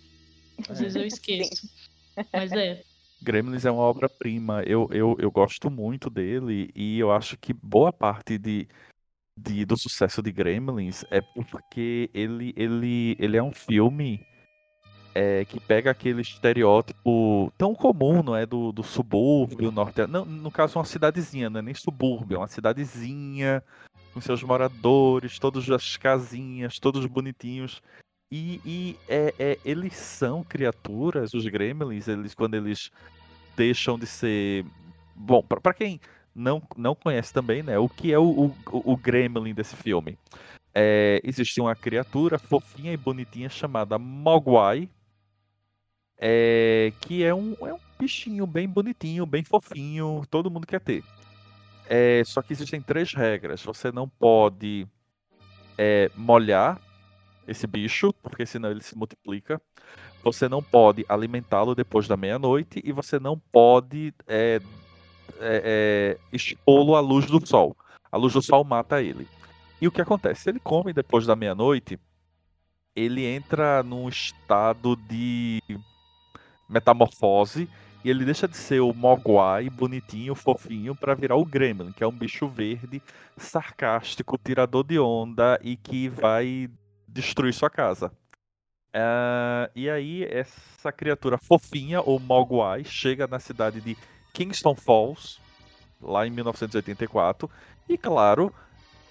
Às 0.69 0.79
vezes 0.79 0.95
eu 0.95 1.05
esqueço. 1.05 1.69
Mas 2.33 2.51
é. 2.51 2.83
Gremlins 3.21 3.65
é 3.65 3.71
uma 3.71 3.83
obra-prima. 3.83 4.63
Eu, 4.63 4.89
eu, 4.91 5.15
eu 5.19 5.31
gosto 5.31 5.69
muito 5.69 6.09
dele 6.09 6.69
e 6.75 6.99
eu 6.99 7.11
acho 7.11 7.37
que 7.37 7.53
boa 7.53 7.93
parte 7.93 8.37
de, 8.37 8.67
de, 9.37 9.63
do 9.65 9.77
sucesso 9.77 10.21
de 10.21 10.31
Gremlins 10.31 11.05
é 11.11 11.21
porque 11.49 12.09
ele, 12.13 12.53
ele, 12.57 13.15
ele 13.19 13.37
é 13.37 13.43
um 13.43 13.51
filme 13.51 14.25
é, 15.13 15.45
que 15.45 15.59
pega 15.59 15.91
aquele 15.91 16.21
estereótipo 16.21 17.51
tão 17.57 17.75
comum, 17.75 18.23
não 18.23 18.35
é? 18.35 18.45
Do, 18.45 18.71
do 18.71 18.83
subúrbio 18.83 19.71
norte. 19.71 20.05
Não, 20.07 20.25
no 20.25 20.49
caso, 20.51 20.79
uma 20.79 20.85
cidadezinha, 20.85 21.49
não 21.49 21.59
é 21.59 21.61
nem 21.63 21.73
subúrbio, 21.73 22.35
é 22.35 22.39
uma 22.39 22.47
cidadezinha 22.47 23.63
com 24.13 24.21
seus 24.21 24.43
moradores, 24.43 25.39
todas 25.39 25.69
as 25.69 25.97
casinhas, 25.97 26.79
todos 26.79 27.05
bonitinhos. 27.05 27.81
E, 28.31 28.61
e 28.65 28.97
é, 29.09 29.33
é, 29.37 29.59
eles 29.65 29.95
são 29.95 30.43
criaturas, 30.43 31.33
os 31.33 31.45
gremlins, 31.45 32.07
eles 32.07 32.33
quando 32.33 32.55
eles 32.55 32.91
deixam 33.55 33.99
de 33.99 34.07
ser. 34.07 34.65
Bom, 35.15 35.43
para 35.43 35.73
quem 35.73 35.99
não, 36.33 36.61
não 36.77 36.95
conhece 36.95 37.33
também, 37.33 37.61
né? 37.61 37.77
O 37.77 37.89
que 37.89 38.13
é 38.13 38.17
o, 38.17 38.23
o, 38.45 38.55
o 38.71 38.97
gremlin 38.97 39.53
desse 39.53 39.75
filme? 39.75 40.17
É, 40.73 41.19
existe 41.23 41.59
uma 41.59 41.75
criatura 41.75 42.39
fofinha 42.39 42.93
e 42.93 42.97
bonitinha 42.97 43.49
chamada 43.49 43.99
Mogwai, 43.99 44.89
é, 46.17 46.93
que 47.01 47.23
é 47.23 47.33
um, 47.33 47.55
é 47.61 47.73
um 47.73 47.79
bichinho 47.99 48.47
bem 48.47 48.67
bonitinho, 48.67 49.25
bem 49.25 49.43
fofinho, 49.43 50.23
todo 50.29 50.49
mundo 50.49 50.65
quer 50.65 50.79
ter. 50.79 51.03
É, 51.93 52.23
só 52.23 52.41
que 52.41 52.53
existem 52.53 52.81
três 52.81 53.13
regras. 53.13 53.61
Você 53.63 53.91
não 53.91 54.07
pode 54.07 54.87
é, 55.77 56.09
molhar 56.15 56.79
esse 57.45 57.67
bicho, 57.67 58.13
porque 58.23 58.45
senão 58.45 58.71
ele 58.71 58.81
se 58.81 58.97
multiplica. 58.97 59.61
Você 60.23 60.47
não 60.47 60.63
pode 60.63 61.05
alimentá-lo 61.09 61.75
depois 61.75 62.07
da 62.07 62.15
meia-noite 62.15 62.81
e 62.81 62.93
você 62.93 63.19
não 63.19 63.37
pode 63.37 64.13
é, 64.25 64.61
é, 65.37 65.41
é, 65.41 66.17
expô-lo 66.31 66.95
à 66.95 67.01
luz 67.01 67.25
do 67.25 67.45
sol. 67.45 67.75
A 68.09 68.15
luz 68.15 68.31
do 68.31 68.41
sol 68.41 68.63
mata 68.63 69.01
ele. 69.01 69.27
E 69.81 69.85
o 69.85 69.91
que 69.91 70.01
acontece? 70.01 70.43
Se 70.43 70.49
ele 70.49 70.61
come 70.61 70.93
depois 70.93 71.25
da 71.25 71.35
meia-noite, 71.35 71.99
ele 72.95 73.25
entra 73.25 73.83
num 73.83 74.07
estado 74.07 74.95
de 74.95 75.61
metamorfose 76.69 77.67
e 78.03 78.09
ele 78.09 78.25
deixa 78.25 78.47
de 78.47 78.57
ser 78.57 78.79
o 78.79 78.93
Mogwai 78.93 79.69
bonitinho, 79.69 80.33
fofinho, 80.33 80.95
para 80.95 81.13
virar 81.13 81.35
o 81.35 81.45
Gremlin, 81.45 81.91
que 81.91 82.03
é 82.03 82.07
um 82.07 82.11
bicho 82.11 82.47
verde, 82.47 83.01
sarcástico, 83.37 84.37
tirador 84.37 84.83
de 84.83 84.99
onda 84.99 85.59
e 85.61 85.75
que 85.75 86.09
vai 86.09 86.69
destruir 87.07 87.53
sua 87.53 87.69
casa. 87.69 88.11
Uh, 88.93 89.71
e 89.75 89.89
aí, 89.89 90.25
essa 90.25 90.91
criatura 90.91 91.37
fofinha, 91.37 92.01
ou 92.01 92.19
Mogwai, 92.19 92.83
chega 92.83 93.27
na 93.27 93.39
cidade 93.39 93.79
de 93.79 93.95
Kingston 94.33 94.75
Falls, 94.75 95.39
lá 96.01 96.25
em 96.25 96.29
1984, 96.29 97.49
e 97.87 97.97
claro, 97.97 98.53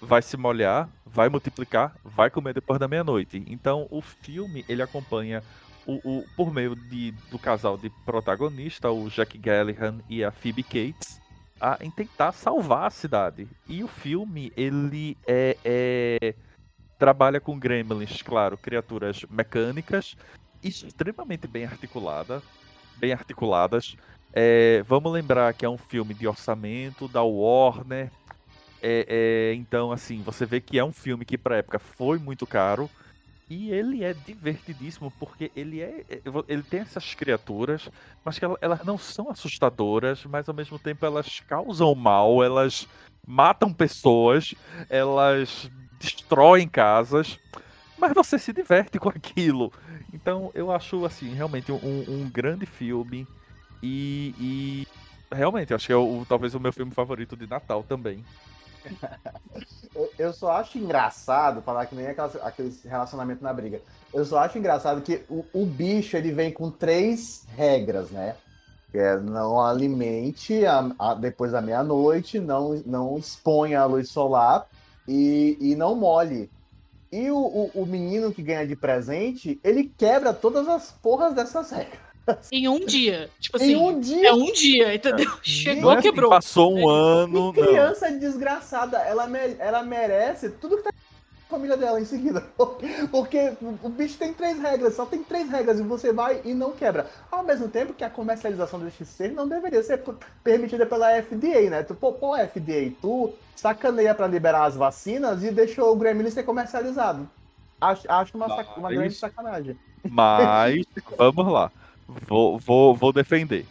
vai 0.01 0.21
se 0.21 0.35
molhar, 0.35 0.89
vai 1.05 1.29
multiplicar, 1.29 1.95
vai 2.03 2.29
comer 2.29 2.53
depois 2.53 2.79
da 2.79 2.87
meia-noite. 2.87 3.43
Então, 3.47 3.87
o 3.89 4.01
filme 4.01 4.65
ele 4.67 4.81
acompanha 4.81 5.41
o, 5.85 5.93
o, 6.03 6.25
por 6.35 6.53
meio 6.53 6.75
de, 6.75 7.11
do 7.29 7.39
casal 7.39 7.77
de 7.77 7.89
protagonista, 8.05 8.91
o 8.91 9.09
Jack 9.09 9.37
Gallihan 9.37 9.99
e 10.09 10.23
a 10.23 10.31
Phoebe 10.31 10.63
Cates, 10.63 11.19
a, 11.59 11.77
em 11.81 11.89
tentar 11.89 12.31
salvar 12.31 12.87
a 12.87 12.89
cidade. 12.89 13.47
E 13.67 13.83
o 13.83 13.87
filme, 13.87 14.51
ele 14.55 15.17
é, 15.27 15.57
é 15.63 16.35
trabalha 16.97 17.39
com 17.39 17.57
gremlins, 17.57 18.21
claro, 18.21 18.57
criaturas 18.57 19.25
mecânicas, 19.29 20.15
extremamente 20.63 21.47
bem 21.47 21.65
articulada, 21.65 22.43
bem 22.97 23.11
articuladas. 23.11 23.95
É, 24.31 24.83
vamos 24.87 25.11
lembrar 25.11 25.53
que 25.53 25.65
é 25.65 25.69
um 25.69 25.79
filme 25.79 26.13
de 26.13 26.27
orçamento 26.27 27.07
da 27.07 27.23
Warner. 27.23 28.11
É, 28.83 29.05
é, 29.07 29.53
então, 29.55 29.91
assim, 29.91 30.21
você 30.21 30.45
vê 30.45 30.61
que 30.61 30.77
é 30.77 30.83
um 30.83 30.91
filme 30.91 31.25
que 31.25 31.37
para 31.37 31.57
época 31.57 31.79
foi 31.79 32.19
muito 32.19 32.45
caro 32.45 32.89
e 33.51 33.69
ele 33.69 34.01
é 34.01 34.13
divertidíssimo 34.13 35.11
porque 35.19 35.51
ele 35.53 35.81
é. 35.81 36.05
é 36.09 36.21
ele 36.47 36.63
tem 36.63 36.79
essas 36.79 37.13
criaturas, 37.13 37.89
mas 38.23 38.39
que 38.39 38.45
elas 38.61 38.85
não 38.85 38.97
são 38.97 39.29
assustadoras, 39.29 40.23
mas 40.23 40.47
ao 40.47 40.55
mesmo 40.55 40.79
tempo 40.79 41.05
elas 41.05 41.41
causam 41.41 41.93
mal, 41.93 42.41
elas 42.41 42.87
matam 43.27 43.73
pessoas, 43.73 44.55
elas 44.89 45.69
destroem 45.99 46.65
casas, 46.65 47.37
mas 47.97 48.13
você 48.13 48.39
se 48.39 48.53
diverte 48.53 48.97
com 48.97 49.09
aquilo. 49.09 49.73
Então 50.13 50.49
eu 50.53 50.71
acho 50.71 51.03
assim, 51.03 51.33
realmente 51.33 51.73
um, 51.73 52.05
um 52.07 52.29
grande 52.29 52.65
filme. 52.65 53.27
E, 53.83 54.33
e 54.39 54.87
realmente, 55.29 55.73
acho 55.73 55.87
que 55.87 55.91
é 55.91 55.97
o, 55.97 56.25
talvez 56.25 56.55
o 56.55 56.59
meu 56.59 56.71
filme 56.71 56.93
favorito 56.93 57.35
de 57.35 57.47
Natal 57.47 57.83
também. 57.83 58.23
Eu 60.17 60.33
só 60.33 60.51
acho 60.51 60.77
engraçado 60.77 61.61
falar 61.61 61.85
que 61.85 61.95
nem 61.95 62.07
aquelas, 62.07 62.35
aquele 62.37 62.77
relacionamento 62.83 63.43
na 63.43 63.53
briga. 63.53 63.81
Eu 64.13 64.25
só 64.25 64.39
acho 64.39 64.57
engraçado 64.57 65.01
que 65.01 65.23
o, 65.29 65.45
o 65.53 65.65
bicho 65.65 66.17
ele 66.17 66.31
vem 66.31 66.51
com 66.51 66.69
três 66.69 67.45
regras, 67.55 68.09
né? 68.11 68.35
É, 68.93 69.17
não 69.17 69.59
alimente 69.61 70.65
a, 70.65 70.91
a, 70.99 71.13
depois 71.13 71.53
da 71.53 71.61
meia-noite, 71.61 72.39
não, 72.39 72.73
não 72.85 73.17
exponha 73.17 73.79
a 73.79 73.85
luz 73.85 74.09
solar 74.09 74.67
e, 75.07 75.57
e 75.61 75.75
não 75.75 75.95
molhe. 75.95 76.49
E 77.09 77.31
o, 77.31 77.37
o, 77.37 77.71
o 77.73 77.85
menino 77.85 78.33
que 78.33 78.41
ganha 78.41 78.67
de 78.67 78.75
presente, 78.75 79.59
ele 79.63 79.85
quebra 79.97 80.33
todas 80.33 80.67
as 80.67 80.91
porras 80.91 81.33
dessas 81.33 81.71
regras. 81.71 82.10
Em 82.51 82.67
um 82.67 82.85
dia. 82.85 83.29
Tipo 83.39 83.57
assim, 83.57 83.73
em 83.73 83.75
um 83.75 83.99
dia. 83.99 84.29
É 84.29 84.33
um 84.33 84.51
dia, 84.51 84.95
entendeu? 84.95 85.31
Chegou, 85.41 85.91
é 85.91 86.01
quebrou. 86.01 86.29
Passou 86.29 86.73
um 86.73 86.87
ano. 86.87 87.53
Que 87.53 87.61
criança 87.61 88.09
não. 88.09 88.19
desgraçada. 88.19 88.97
Ela, 88.99 89.29
ela 89.59 89.83
merece 89.83 90.49
tudo 90.49 90.77
que 90.77 90.83
tá 90.83 90.91
na 90.91 91.49
família 91.49 91.77
dela 91.77 91.99
em 91.99 92.05
seguida. 92.05 92.41
Porque 93.11 93.53
o 93.83 93.89
bicho 93.89 94.17
tem 94.17 94.33
três 94.33 94.59
regras, 94.59 94.95
só 94.95 95.05
tem 95.05 95.23
três 95.23 95.49
regras 95.49 95.79
e 95.79 95.83
você 95.83 96.13
vai 96.13 96.41
e 96.45 96.53
não 96.53 96.71
quebra. 96.71 97.07
Ao 97.31 97.43
mesmo 97.43 97.67
tempo 97.67 97.93
que 97.93 98.03
a 98.03 98.09
comercialização 98.09 98.79
desse 98.79 99.05
ser 99.05 99.31
não 99.31 99.47
deveria 99.47 99.81
ser 99.83 100.01
permitida 100.43 100.85
pela 100.85 101.21
FDA, 101.21 101.69
né? 101.69 101.83
Tu, 101.83 101.95
pô, 101.95 102.13
pô, 102.13 102.37
FDA, 102.37 102.91
tu 103.01 103.33
sacaneia 103.55 104.15
para 104.15 104.27
liberar 104.27 104.65
as 104.65 104.75
vacinas 104.75 105.43
e 105.43 105.51
deixou 105.51 105.91
o 105.91 105.95
Gremlin 105.95 106.29
ser 106.29 106.43
comercializado. 106.43 107.27
Acho, 107.79 108.09
acho 108.11 108.37
uma, 108.37 108.47
sac 108.47 108.77
uma 108.77 108.91
grande 108.91 109.15
sacanagem. 109.15 109.75
Mas, 110.07 110.85
vamos 111.17 111.51
lá. 111.51 111.71
Vou, 112.27 112.57
vou, 112.57 112.95
vou 112.95 113.13
defender. 113.13 113.65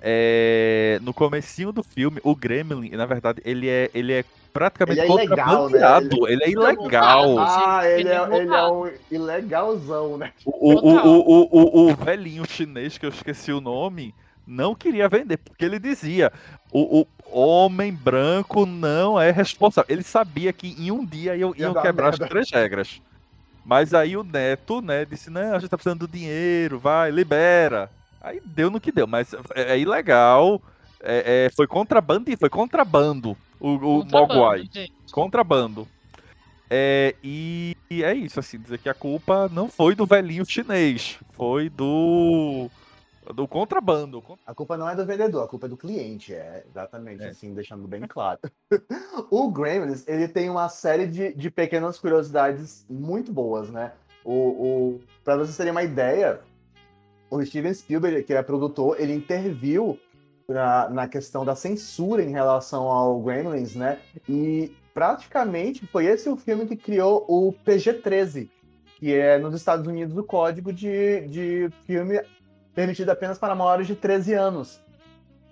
É, 0.00 0.98
no 1.02 1.14
comecinho 1.14 1.72
do 1.72 1.82
filme, 1.82 2.20
o 2.22 2.36
Gremlin, 2.36 2.90
na 2.90 3.06
verdade, 3.06 3.40
ele 3.44 3.68
é, 3.68 3.90
ele 3.94 4.12
é 4.12 4.24
praticamente 4.52 5.00
ele 5.00 5.10
é 5.10 5.24
ilegal, 5.24 5.68
né? 5.70 5.80
ele... 5.98 6.32
ele... 6.32 6.44
é 6.44 6.50
ilegal. 6.50 7.38
Ah, 7.38 7.80
ele 7.84 8.08
é, 8.08 8.36
ele 8.36 8.54
é 8.54 8.66
um 8.66 8.90
ilegalzão, 9.10 10.18
né? 10.18 10.32
O, 10.44 10.74
o, 10.74 10.94
o, 10.94 11.48
o, 11.50 11.90
o, 11.90 11.96
velhinho 11.96 12.44
chinês, 12.46 12.98
que 12.98 13.06
eu 13.06 13.10
esqueci 13.10 13.50
o 13.50 13.60
nome, 13.60 14.14
não 14.46 14.74
queria 14.74 15.08
vender, 15.08 15.38
porque 15.38 15.64
ele 15.64 15.78
dizia: 15.78 16.30
o, 16.70 17.00
o 17.00 17.40
homem 17.40 17.92
branco 17.92 18.66
não 18.66 19.20
é 19.20 19.30
responsável. 19.30 19.92
Ele 19.92 20.04
sabia 20.04 20.52
que 20.52 20.68
em 20.78 20.90
um 20.90 21.04
dia 21.04 21.34
iam, 21.36 21.54
iam 21.56 21.74
quebrar 21.74 22.10
merda. 22.10 22.24
as 22.24 22.30
três 22.30 22.50
regras. 22.50 23.00
Mas 23.64 23.94
aí 23.94 24.16
o 24.16 24.22
neto, 24.22 24.82
né, 24.82 25.04
disse: 25.04 25.30
não, 25.30 25.54
a 25.54 25.58
gente 25.58 25.70
tá 25.70 25.76
precisando 25.76 26.06
do 26.06 26.12
dinheiro, 26.12 26.78
vai, 26.78 27.10
libera. 27.10 27.90
Aí 28.20 28.40
deu 28.44 28.70
no 28.70 28.80
que 28.80 28.92
deu, 28.92 29.06
mas 29.06 29.34
é, 29.54 29.74
é 29.74 29.78
ilegal. 29.78 30.60
É, 31.06 31.46
é, 31.46 31.50
foi 31.54 31.66
contrabando 31.66 32.34
foi 32.38 32.48
contrabando 32.48 33.36
o, 33.60 34.00
o 34.00 34.04
Mogwai. 34.04 34.68
Contrabando. 35.12 35.86
É, 36.70 37.14
e, 37.22 37.76
e, 37.90 38.02
é 38.02 38.14
isso, 38.14 38.40
assim, 38.40 38.58
dizer 38.58 38.78
que 38.78 38.88
a 38.88 38.94
culpa 38.94 39.50
não 39.52 39.68
foi 39.68 39.94
do 39.94 40.06
velhinho 40.06 40.44
chinês, 40.46 41.18
foi 41.32 41.68
do 41.68 42.70
do 43.32 43.48
contrabando. 43.48 44.22
A 44.46 44.54
culpa 44.54 44.76
não 44.76 44.88
é 44.88 44.94
do 44.94 45.06
vendedor, 45.06 45.44
a 45.44 45.48
culpa 45.48 45.66
é 45.66 45.68
do 45.68 45.76
cliente, 45.76 46.34
é 46.34 46.64
exatamente 46.68 47.22
é. 47.22 47.28
assim, 47.28 47.54
deixando 47.54 47.86
bem 47.86 48.02
claro. 48.02 48.40
o 49.30 49.50
Gremlins, 49.50 50.06
ele 50.06 50.28
tem 50.28 50.50
uma 50.50 50.68
série 50.68 51.06
de, 51.06 51.32
de 51.32 51.50
pequenas 51.50 51.98
curiosidades 51.98 52.84
muito 52.88 53.32
boas, 53.32 53.70
né? 53.70 53.92
O, 54.24 54.32
o, 54.32 55.00
para 55.22 55.36
vocês 55.36 55.56
terem 55.56 55.72
uma 55.72 55.82
ideia, 55.82 56.40
o 57.30 57.44
Steven 57.44 57.74
Spielberg, 57.74 58.22
que 58.22 58.32
é 58.32 58.42
produtor, 58.42 59.00
ele 59.00 59.14
interviu 59.14 59.98
pra, 60.46 60.88
na 60.90 61.08
questão 61.08 61.44
da 61.44 61.54
censura 61.54 62.22
em 62.22 62.30
relação 62.30 62.84
ao 62.84 63.20
Gremlins, 63.20 63.74
né? 63.74 63.98
E 64.28 64.74
praticamente 64.92 65.86
foi 65.86 66.06
esse 66.06 66.28
o 66.28 66.36
filme 66.36 66.66
que 66.66 66.76
criou 66.76 67.24
o 67.28 67.52
PG-13, 67.64 68.48
que 68.98 69.12
é 69.12 69.38
nos 69.38 69.54
Estados 69.54 69.86
Unidos 69.86 70.16
o 70.16 70.22
código 70.22 70.72
de, 70.72 71.26
de 71.28 71.70
filme 71.84 72.20
permitido 72.74 73.10
apenas 73.10 73.38
para 73.38 73.54
maiores 73.54 73.86
de 73.86 73.94
13 73.94 74.34
anos. 74.34 74.80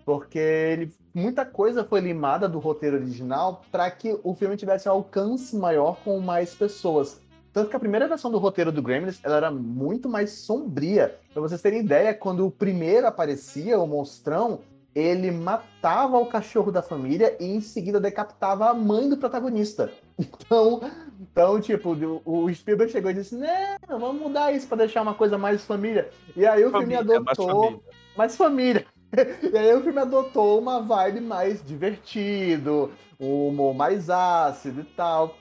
Porque 0.04 0.38
ele, 0.38 0.92
muita 1.14 1.44
coisa 1.44 1.84
foi 1.84 2.00
limada 2.00 2.48
do 2.48 2.58
roteiro 2.58 2.96
original 2.96 3.62
para 3.70 3.90
que 3.90 4.18
o 4.24 4.34
filme 4.34 4.56
tivesse 4.56 4.88
um 4.88 4.92
alcance 4.92 5.56
maior 5.56 5.98
com 6.02 6.18
mais 6.18 6.54
pessoas. 6.54 7.20
Tanto 7.52 7.68
que 7.68 7.76
a 7.76 7.80
primeira 7.80 8.08
versão 8.08 8.30
do 8.30 8.38
roteiro 8.38 8.72
do 8.72 8.82
Gremlins 8.82 9.20
ela 9.22 9.36
era 9.36 9.50
muito 9.50 10.08
mais 10.08 10.30
sombria. 10.30 11.18
Pra 11.32 11.42
vocês 11.42 11.60
terem 11.60 11.80
ideia, 11.80 12.14
quando 12.14 12.46
o 12.46 12.50
primeiro 12.50 13.06
aparecia, 13.06 13.78
o 13.78 13.86
monstrão, 13.86 14.60
ele 14.94 15.30
matava 15.30 16.18
o 16.18 16.26
cachorro 16.26 16.72
da 16.72 16.82
família 16.82 17.36
e 17.38 17.44
em 17.44 17.60
seguida 17.60 18.00
decapitava 18.00 18.68
a 18.68 18.74
mãe 18.74 19.08
do 19.08 19.16
protagonista. 19.16 19.90
Então, 20.18 20.82
então 21.22 21.60
tipo, 21.60 21.96
o 22.24 22.52
Spielberg 22.52 22.92
chegou 22.92 23.10
e 23.10 23.14
disse: 23.14 23.36
Não, 23.36 24.00
vamos 24.00 24.20
mudar 24.20 24.52
isso 24.52 24.66
pra 24.66 24.78
deixar 24.78 25.02
uma 25.02 25.14
coisa 25.14 25.38
mais 25.38 25.64
família. 25.64 26.10
E 26.36 26.44
aí 26.44 26.64
o 26.64 26.70
família, 26.70 26.98
filme 26.98 27.14
adotou 27.14 27.24
mais 27.24 27.36
família. 27.36 27.80
Mais 28.16 28.36
família. 28.36 28.86
E 29.52 29.58
aí 29.58 29.74
o 29.74 29.82
filme 29.82 30.00
adotou 30.00 30.58
uma 30.58 30.80
vibe 30.80 31.20
mais 31.20 31.62
divertido, 31.62 32.90
um 33.20 33.48
humor 33.48 33.74
mais 33.74 34.08
ácido 34.08 34.80
e 34.80 34.84
tal. 34.84 35.36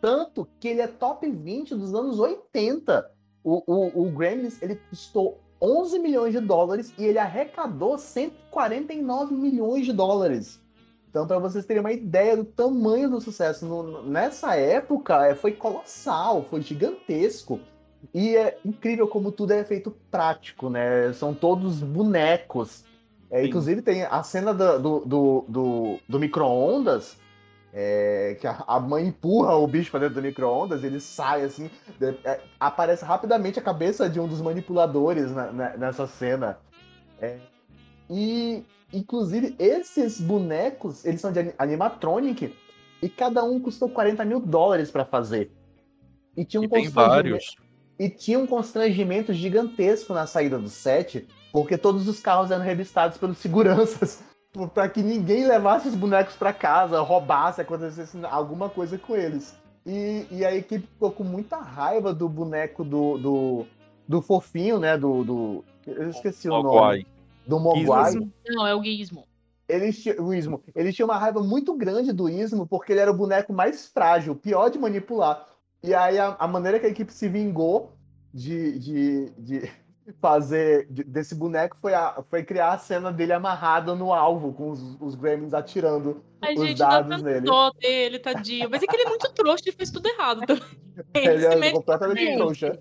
Tanto 0.00 0.46
que 0.60 0.68
ele 0.68 0.80
é 0.80 0.86
top 0.86 1.28
20 1.28 1.74
dos 1.74 1.92
anos 1.92 2.20
80. 2.20 3.10
O, 3.42 3.64
o, 3.66 4.02
o 4.04 4.10
Gremlins, 4.12 4.62
ele 4.62 4.76
custou 4.88 5.40
11 5.60 5.98
milhões 5.98 6.32
de 6.32 6.40
dólares 6.40 6.94
e 6.96 7.04
ele 7.04 7.18
arrecadou 7.18 7.98
149 7.98 9.34
milhões 9.34 9.84
de 9.84 9.92
dólares. 9.92 10.63
Então, 11.14 11.28
para 11.28 11.38
vocês 11.38 11.64
terem 11.64 11.78
uma 11.78 11.92
ideia 11.92 12.36
do 12.36 12.44
tamanho 12.44 13.08
do 13.08 13.20
sucesso, 13.20 13.64
no, 13.64 14.02
nessa 14.02 14.56
época 14.56 15.24
é, 15.24 15.32
foi 15.32 15.52
colossal, 15.52 16.44
foi 16.50 16.60
gigantesco. 16.60 17.60
E 18.12 18.36
é 18.36 18.58
incrível 18.64 19.06
como 19.06 19.30
tudo 19.30 19.52
é 19.52 19.62
feito 19.62 19.92
prático, 20.10 20.68
né? 20.68 21.12
São 21.12 21.32
todos 21.32 21.80
bonecos. 21.80 22.84
É, 23.30 23.46
inclusive, 23.46 23.80
tem 23.80 24.02
a 24.02 24.24
cena 24.24 24.52
do, 24.52 24.80
do, 24.80 25.00
do, 25.06 25.44
do, 25.48 25.98
do 26.08 26.18
micro-ondas 26.18 27.16
é, 27.72 28.36
que 28.40 28.46
a, 28.48 28.80
mãe 28.80 29.06
empurra 29.06 29.54
o 29.54 29.68
bicho 29.68 29.92
para 29.92 30.00
dentro 30.00 30.16
do 30.16 30.22
micro-ondas, 30.22 30.82
ele 30.82 30.98
sai 30.98 31.44
assim, 31.44 31.70
é, 32.24 32.40
aparece 32.58 33.04
rapidamente 33.04 33.60
a 33.60 33.62
cabeça 33.62 34.10
de 34.10 34.18
um 34.18 34.26
dos 34.26 34.40
manipuladores 34.40 35.30
na, 35.30 35.52
na, 35.52 35.76
nessa 35.76 36.08
cena. 36.08 36.58
É, 37.20 37.38
e, 38.10 38.64
inclusive, 38.94 39.54
esses 39.58 40.20
bonecos, 40.20 41.04
eles 41.04 41.20
são 41.20 41.32
de 41.32 41.52
animatronic 41.58 42.54
e 43.02 43.08
cada 43.08 43.44
um 43.44 43.60
custou 43.60 43.88
40 43.88 44.24
mil 44.24 44.40
dólares 44.40 44.90
para 44.90 45.04
fazer. 45.04 45.50
E 46.36 46.44
tinha 46.44 46.60
um 46.60 46.64
e 46.64 46.68
tem 46.68 46.88
vários. 46.88 47.56
E 47.98 48.08
tinha 48.08 48.38
um 48.38 48.46
constrangimento 48.46 49.32
gigantesco 49.32 50.12
na 50.12 50.26
saída 50.26 50.58
do 50.58 50.68
set, 50.68 51.26
porque 51.52 51.78
todos 51.78 52.08
os 52.08 52.18
carros 52.20 52.50
eram 52.50 52.64
revistados 52.64 53.18
pelos 53.18 53.38
seguranças 53.38 54.22
para 54.72 54.88
que 54.88 55.02
ninguém 55.02 55.46
levasse 55.46 55.88
os 55.88 55.94
bonecos 55.94 56.34
para 56.34 56.52
casa, 56.52 57.00
roubasse, 57.00 57.60
acontecesse 57.60 58.18
alguma 58.24 58.68
coisa 58.68 58.98
com 58.98 59.16
eles. 59.16 59.56
E, 59.86 60.26
e 60.30 60.44
a 60.44 60.54
equipe 60.54 60.86
ficou 60.86 61.10
com 61.10 61.24
muita 61.24 61.58
raiva 61.58 62.14
do 62.14 62.28
boneco 62.28 62.82
do, 62.82 63.18
do, 63.18 63.66
do 64.08 64.22
fofinho, 64.22 64.78
né? 64.78 64.96
Do, 64.96 65.24
do. 65.24 65.64
Eu 65.86 66.08
esqueci 66.08 66.48
o, 66.48 66.54
o 66.54 66.62
nome. 66.62 67.06
Do 67.46 67.60
Mogwai. 67.60 68.12
Não, 68.46 68.66
é 68.66 68.74
o 68.74 68.82
Gizmo. 68.82 69.26
Eles, 69.68 70.04
o 70.18 70.32
Ismo. 70.32 70.62
Eles 70.74 70.94
tinham 70.94 71.08
uma 71.08 71.18
raiva 71.18 71.42
muito 71.42 71.74
grande 71.74 72.12
do 72.12 72.28
Ismo, 72.28 72.66
porque 72.66 72.92
ele 72.92 73.00
era 73.00 73.10
o 73.10 73.16
boneco 73.16 73.52
mais 73.52 73.86
frágil, 73.86 74.34
pior 74.34 74.68
de 74.68 74.78
manipular. 74.78 75.46
E 75.82 75.94
aí 75.94 76.18
a, 76.18 76.36
a 76.38 76.46
maneira 76.46 76.78
que 76.78 76.86
a 76.86 76.90
equipe 76.90 77.12
se 77.12 77.28
vingou 77.28 77.92
de, 78.32 78.78
de, 78.78 79.30
de 79.38 79.70
fazer 80.20 80.86
desse 80.90 81.34
boneco 81.34 81.76
foi, 81.78 81.94
a, 81.94 82.22
foi 82.28 82.42
criar 82.44 82.72
a 82.72 82.78
cena 82.78 83.10
dele 83.10 83.32
amarrado 83.32 83.96
no 83.96 84.12
alvo, 84.12 84.52
com 84.52 84.70
os, 84.70 84.80
os 85.00 85.14
gremlins 85.14 85.54
atirando 85.54 86.22
Ai, 86.42 86.54
os 86.54 86.60
gente, 86.60 86.78
dados 86.78 87.22
dá 87.22 87.30
nele. 87.30 87.46
Dó 87.46 87.70
dele, 87.70 88.18
tadinho. 88.18 88.68
Mas 88.70 88.82
é 88.82 88.86
que 88.86 88.96
ele 88.96 89.04
é 89.04 89.08
muito 89.08 89.32
trouxa 89.32 89.64
e 89.68 89.72
fez 89.72 89.90
tudo 89.90 90.06
errado. 90.06 90.42
Ele, 91.14 91.46
ele 91.46 91.46
é 91.46 91.72
completamente 91.72 92.36
trouxa. 92.36 92.78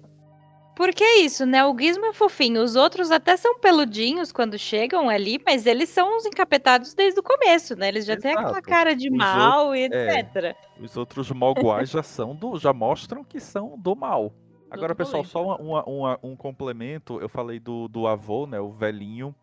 Porque 0.76 1.04
é 1.04 1.20
isso, 1.20 1.46
né? 1.46 1.64
O 1.66 1.78
Gizmo 1.78 2.06
é 2.08 2.14
fofinho. 2.14 2.64
Os 2.64 2.76
outros 2.76 3.12
até 3.12 3.38
são 3.38 3.60
peludinhos 3.60 4.32
quando 4.32 4.58
chegam 4.58 5.08
ali, 5.08 5.40
mas 5.46 5.66
eles 5.68 5.90
são 5.90 6.18
os 6.18 6.26
encapetados 6.26 6.94
desde 6.94 7.20
o 7.20 7.24
começo, 7.24 7.76
né? 7.76 7.90
Eles 7.90 8.06
já 8.06 8.14
Exato. 8.14 8.24
têm 8.24 8.32
aquela 8.34 8.62
cara 8.62 8.96
de 8.96 9.10
os 9.10 9.16
mal 9.16 9.76
e 9.76 9.84
etc. 9.84 10.36
É, 10.36 10.56
os 10.80 10.98
outros 10.98 11.30
Mogwais 11.32 11.92
já 11.92 12.02
são 12.02 12.36
do, 12.36 12.58
já 12.58 12.74
mostram 12.74 13.24
que 13.24 13.40
são 13.40 13.78
do 13.78 13.96
mal. 13.96 14.34
Agora, 14.74 14.96
pessoal, 14.96 15.24
só 15.24 15.56
uma, 15.58 15.84
uma, 15.86 16.20
um 16.24 16.36
complemento. 16.36 17.22
Eu 17.22 17.30
falei 17.30 17.60
do, 17.60 17.88
do 17.88 18.08
avô, 18.08 18.48
né? 18.48 18.60
O 18.60 18.72
velhinho. 18.72 19.36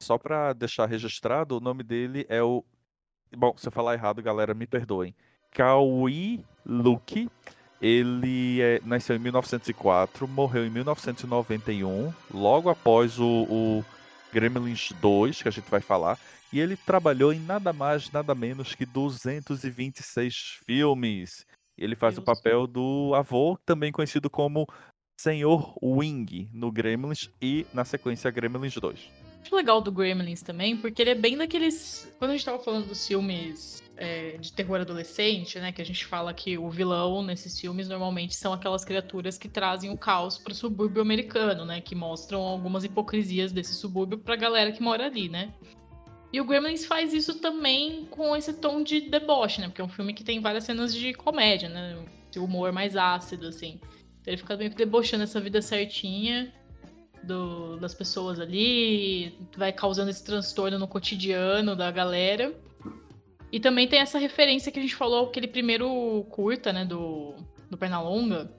Só 0.00 0.16
para 0.16 0.54
deixar 0.54 0.86
registrado, 0.86 1.58
o 1.58 1.60
nome 1.60 1.82
dele 1.82 2.24
é 2.28 2.42
o. 2.42 2.64
Bom, 3.36 3.54
se 3.58 3.68
eu 3.68 3.72
falar 3.72 3.92
errado, 3.92 4.22
galera, 4.22 4.54
me 4.54 4.66
perdoem. 4.66 5.14
Kawi 5.50 6.42
Luke. 6.64 7.28
Ele 7.80 8.60
é, 8.60 8.80
nasceu 8.84 9.14
em 9.14 9.20
1904, 9.20 10.26
morreu 10.26 10.66
em 10.66 10.70
1991, 10.70 12.12
logo 12.32 12.68
após 12.68 13.18
o, 13.20 13.46
o 13.48 13.84
Gremlins 14.32 14.92
2, 15.00 15.42
que 15.42 15.48
a 15.48 15.52
gente 15.52 15.70
vai 15.70 15.80
falar. 15.80 16.18
E 16.52 16.58
ele 16.58 16.76
trabalhou 16.76 17.32
em 17.32 17.40
nada 17.40 17.72
mais, 17.72 18.10
nada 18.10 18.34
menos 18.34 18.74
que 18.74 18.86
226 18.86 20.60
filmes. 20.66 21.44
Ele 21.76 21.94
faz 21.94 22.14
Deus. 22.14 22.22
o 22.22 22.24
papel 22.24 22.66
do 22.66 23.12
avô, 23.14 23.56
também 23.64 23.92
conhecido 23.92 24.28
como 24.28 24.66
Senhor 25.20 25.74
Wing 25.82 26.48
no 26.52 26.72
Gremlins 26.72 27.30
e 27.40 27.66
na 27.72 27.84
sequência 27.84 28.30
Gremlins 28.30 28.74
2. 28.74 29.17
Legal 29.50 29.80
do 29.80 29.90
Gremlins 29.90 30.42
também, 30.42 30.76
porque 30.76 31.00
ele 31.00 31.10
é 31.10 31.14
bem 31.14 31.36
daqueles. 31.36 32.12
Quando 32.18 32.32
a 32.32 32.34
gente 32.34 32.44
tava 32.44 32.58
falando 32.58 32.86
dos 32.86 33.06
filmes 33.06 33.82
é, 33.96 34.36
de 34.38 34.52
terror 34.52 34.80
adolescente, 34.80 35.58
né? 35.58 35.72
Que 35.72 35.82
a 35.82 35.84
gente 35.84 36.04
fala 36.06 36.32
que 36.32 36.56
o 36.56 36.70
vilão 36.70 37.22
nesses 37.22 37.58
filmes 37.58 37.88
normalmente 37.88 38.34
são 38.36 38.52
aquelas 38.52 38.84
criaturas 38.84 39.36
que 39.36 39.48
trazem 39.48 39.90
o 39.90 39.98
caos 39.98 40.38
pro 40.38 40.54
subúrbio 40.54 41.02
americano, 41.02 41.64
né? 41.64 41.80
Que 41.80 41.94
mostram 41.94 42.42
algumas 42.42 42.84
hipocrisias 42.84 43.52
desse 43.52 43.74
subúrbio 43.74 44.18
pra 44.18 44.36
galera 44.36 44.70
que 44.70 44.82
mora 44.82 45.06
ali, 45.06 45.28
né? 45.28 45.52
E 46.32 46.40
o 46.40 46.44
Gremlins 46.44 46.84
faz 46.84 47.12
isso 47.12 47.40
também 47.40 48.06
com 48.10 48.36
esse 48.36 48.52
tom 48.52 48.82
de 48.82 49.00
deboche, 49.00 49.60
né? 49.60 49.68
Porque 49.68 49.80
é 49.80 49.84
um 49.84 49.88
filme 49.88 50.12
que 50.14 50.22
tem 50.22 50.40
várias 50.40 50.64
cenas 50.64 50.94
de 50.94 51.14
comédia, 51.14 51.68
né? 51.68 51.98
Esse 52.30 52.38
humor 52.38 52.70
mais 52.70 52.96
ácido, 52.96 53.48
assim. 53.48 53.80
Então 54.20 54.32
ele 54.32 54.36
fica 54.36 54.56
meio 54.56 54.70
que 54.70 54.76
debochando 54.76 55.24
essa 55.24 55.40
vida 55.40 55.62
certinha 55.62 56.52
do, 57.22 57.76
das 57.78 57.94
pessoas 57.94 58.40
ali, 58.40 59.38
vai 59.56 59.72
causando 59.72 60.10
esse 60.10 60.24
transtorno 60.24 60.78
no 60.78 60.88
cotidiano 60.88 61.74
da 61.74 61.90
galera. 61.90 62.54
E 63.50 63.58
também 63.58 63.88
tem 63.88 64.00
essa 64.00 64.18
referência 64.18 64.70
que 64.70 64.78
a 64.78 64.82
gente 64.82 64.94
falou, 64.94 65.26
aquele 65.26 65.48
primeiro 65.48 66.26
curta, 66.30 66.72
né, 66.72 66.84
do, 66.84 67.34
do 67.70 67.78
Pernalonga, 67.78 68.52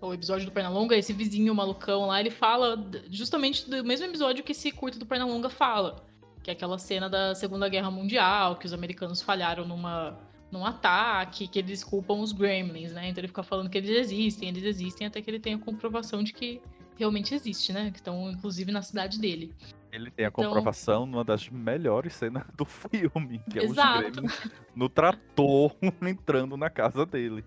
o 0.00 0.12
episódio 0.12 0.46
do 0.46 0.52
Pernalonga, 0.52 0.96
esse 0.96 1.12
vizinho 1.12 1.54
malucão 1.54 2.06
lá, 2.06 2.18
ele 2.18 2.30
fala 2.30 2.84
justamente 3.08 3.70
do 3.70 3.84
mesmo 3.84 4.06
episódio 4.06 4.42
que 4.42 4.50
esse 4.50 4.72
curta 4.72 4.98
do 4.98 5.06
Pernalonga 5.06 5.48
fala 5.48 6.04
que 6.42 6.50
é 6.50 6.52
aquela 6.52 6.78
cena 6.78 7.08
da 7.08 7.34
Segunda 7.34 7.68
Guerra 7.68 7.90
Mundial, 7.90 8.56
que 8.56 8.66
os 8.66 8.72
americanos 8.72 9.22
falharam 9.22 9.66
numa, 9.66 10.18
num 10.50 10.66
ataque, 10.66 11.46
que 11.46 11.58
eles 11.58 11.84
culpam 11.84 12.14
os 12.14 12.32
gremlins, 12.32 12.92
né? 12.92 13.08
Então 13.08 13.20
ele 13.20 13.28
fica 13.28 13.42
falando 13.42 13.70
que 13.70 13.78
eles 13.78 13.90
existem, 13.90 14.48
eles 14.48 14.64
existem, 14.64 15.06
até 15.06 15.22
que 15.22 15.30
ele 15.30 15.38
tem 15.38 15.54
a 15.54 15.58
comprovação 15.58 16.22
de 16.22 16.32
que 16.32 16.60
realmente 16.96 17.34
existe, 17.34 17.72
né? 17.72 17.90
Que 17.90 17.98
estão, 17.98 18.30
inclusive, 18.30 18.70
na 18.72 18.82
cidade 18.82 19.18
dele. 19.18 19.54
Ele 19.92 20.10
tem 20.10 20.24
a 20.24 20.28
então... 20.28 20.44
comprovação 20.44 21.04
numa 21.04 21.22
das 21.22 21.48
melhores 21.50 22.14
cenas 22.14 22.44
do 22.56 22.64
filme, 22.64 23.42
que 23.50 23.58
é 23.58 23.64
Exato. 23.64 24.24
os 24.24 24.50
no 24.74 24.88
trator 24.88 25.76
entrando 26.00 26.56
na 26.56 26.70
casa 26.70 27.04
dele. 27.04 27.44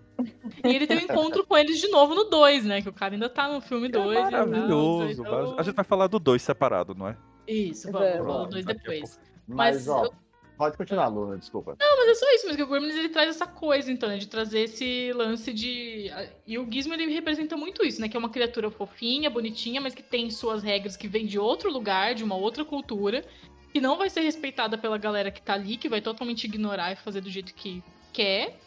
E 0.64 0.68
ele 0.68 0.86
tem 0.86 0.98
um 0.98 1.00
encontro 1.00 1.44
com 1.44 1.56
eles 1.56 1.80
de 1.80 1.88
novo 1.88 2.14
no 2.14 2.24
2, 2.24 2.64
né? 2.64 2.82
Que 2.82 2.88
o 2.88 2.92
cara 2.92 3.14
ainda 3.14 3.28
tá 3.28 3.52
no 3.52 3.60
filme 3.60 3.88
2. 3.88 4.16
É 4.16 4.22
maravilhoso. 4.22 5.22
Então... 5.22 5.58
A 5.58 5.62
gente 5.62 5.74
vai 5.74 5.84
falar 5.84 6.06
do 6.06 6.20
2 6.20 6.40
separado, 6.40 6.94
não 6.94 7.08
é? 7.08 7.16
Isso, 7.48 7.90
vamos, 7.90 8.08
é. 8.08 8.22
vamos 8.22 8.50
dois 8.50 8.64
depois. 8.64 9.20
Mas, 9.46 9.86
mas 9.86 9.88
ó, 9.88 10.04
eu... 10.04 10.14
pode 10.56 10.76
continuar, 10.76 11.08
Luna, 11.08 11.38
desculpa. 11.38 11.76
Não, 11.78 11.96
mas 11.98 12.08
é 12.08 12.14
só 12.14 12.34
isso, 12.34 12.46
mas 12.46 12.56
que 12.56 12.62
o 12.62 12.66
Gremlins 12.66 12.96
ele 12.96 13.08
traz 13.08 13.30
essa 13.30 13.46
coisa, 13.46 13.90
então, 13.90 14.08
né, 14.08 14.18
de 14.18 14.26
trazer 14.26 14.60
esse 14.60 15.12
lance 15.12 15.52
de... 15.52 16.10
E 16.46 16.58
o 16.58 16.66
Gizmo, 16.70 16.94
ele 16.94 17.12
representa 17.12 17.56
muito 17.56 17.84
isso, 17.84 18.00
né, 18.00 18.08
que 18.08 18.16
é 18.16 18.18
uma 18.18 18.30
criatura 18.30 18.70
fofinha, 18.70 19.30
bonitinha, 19.30 19.80
mas 19.80 19.94
que 19.94 20.02
tem 20.02 20.30
suas 20.30 20.62
regras 20.62 20.96
que 20.96 21.08
vem 21.08 21.26
de 21.26 21.38
outro 21.38 21.70
lugar, 21.70 22.14
de 22.14 22.24
uma 22.24 22.36
outra 22.36 22.64
cultura, 22.64 23.24
que 23.72 23.80
não 23.80 23.96
vai 23.96 24.08
ser 24.08 24.20
respeitada 24.20 24.78
pela 24.78 24.98
galera 24.98 25.30
que 25.30 25.42
tá 25.42 25.54
ali, 25.54 25.76
que 25.76 25.88
vai 25.88 26.00
totalmente 26.00 26.44
ignorar 26.44 26.92
e 26.92 26.96
fazer 26.96 27.20
do 27.20 27.30
jeito 27.30 27.54
que 27.54 27.82
quer, 28.12 28.58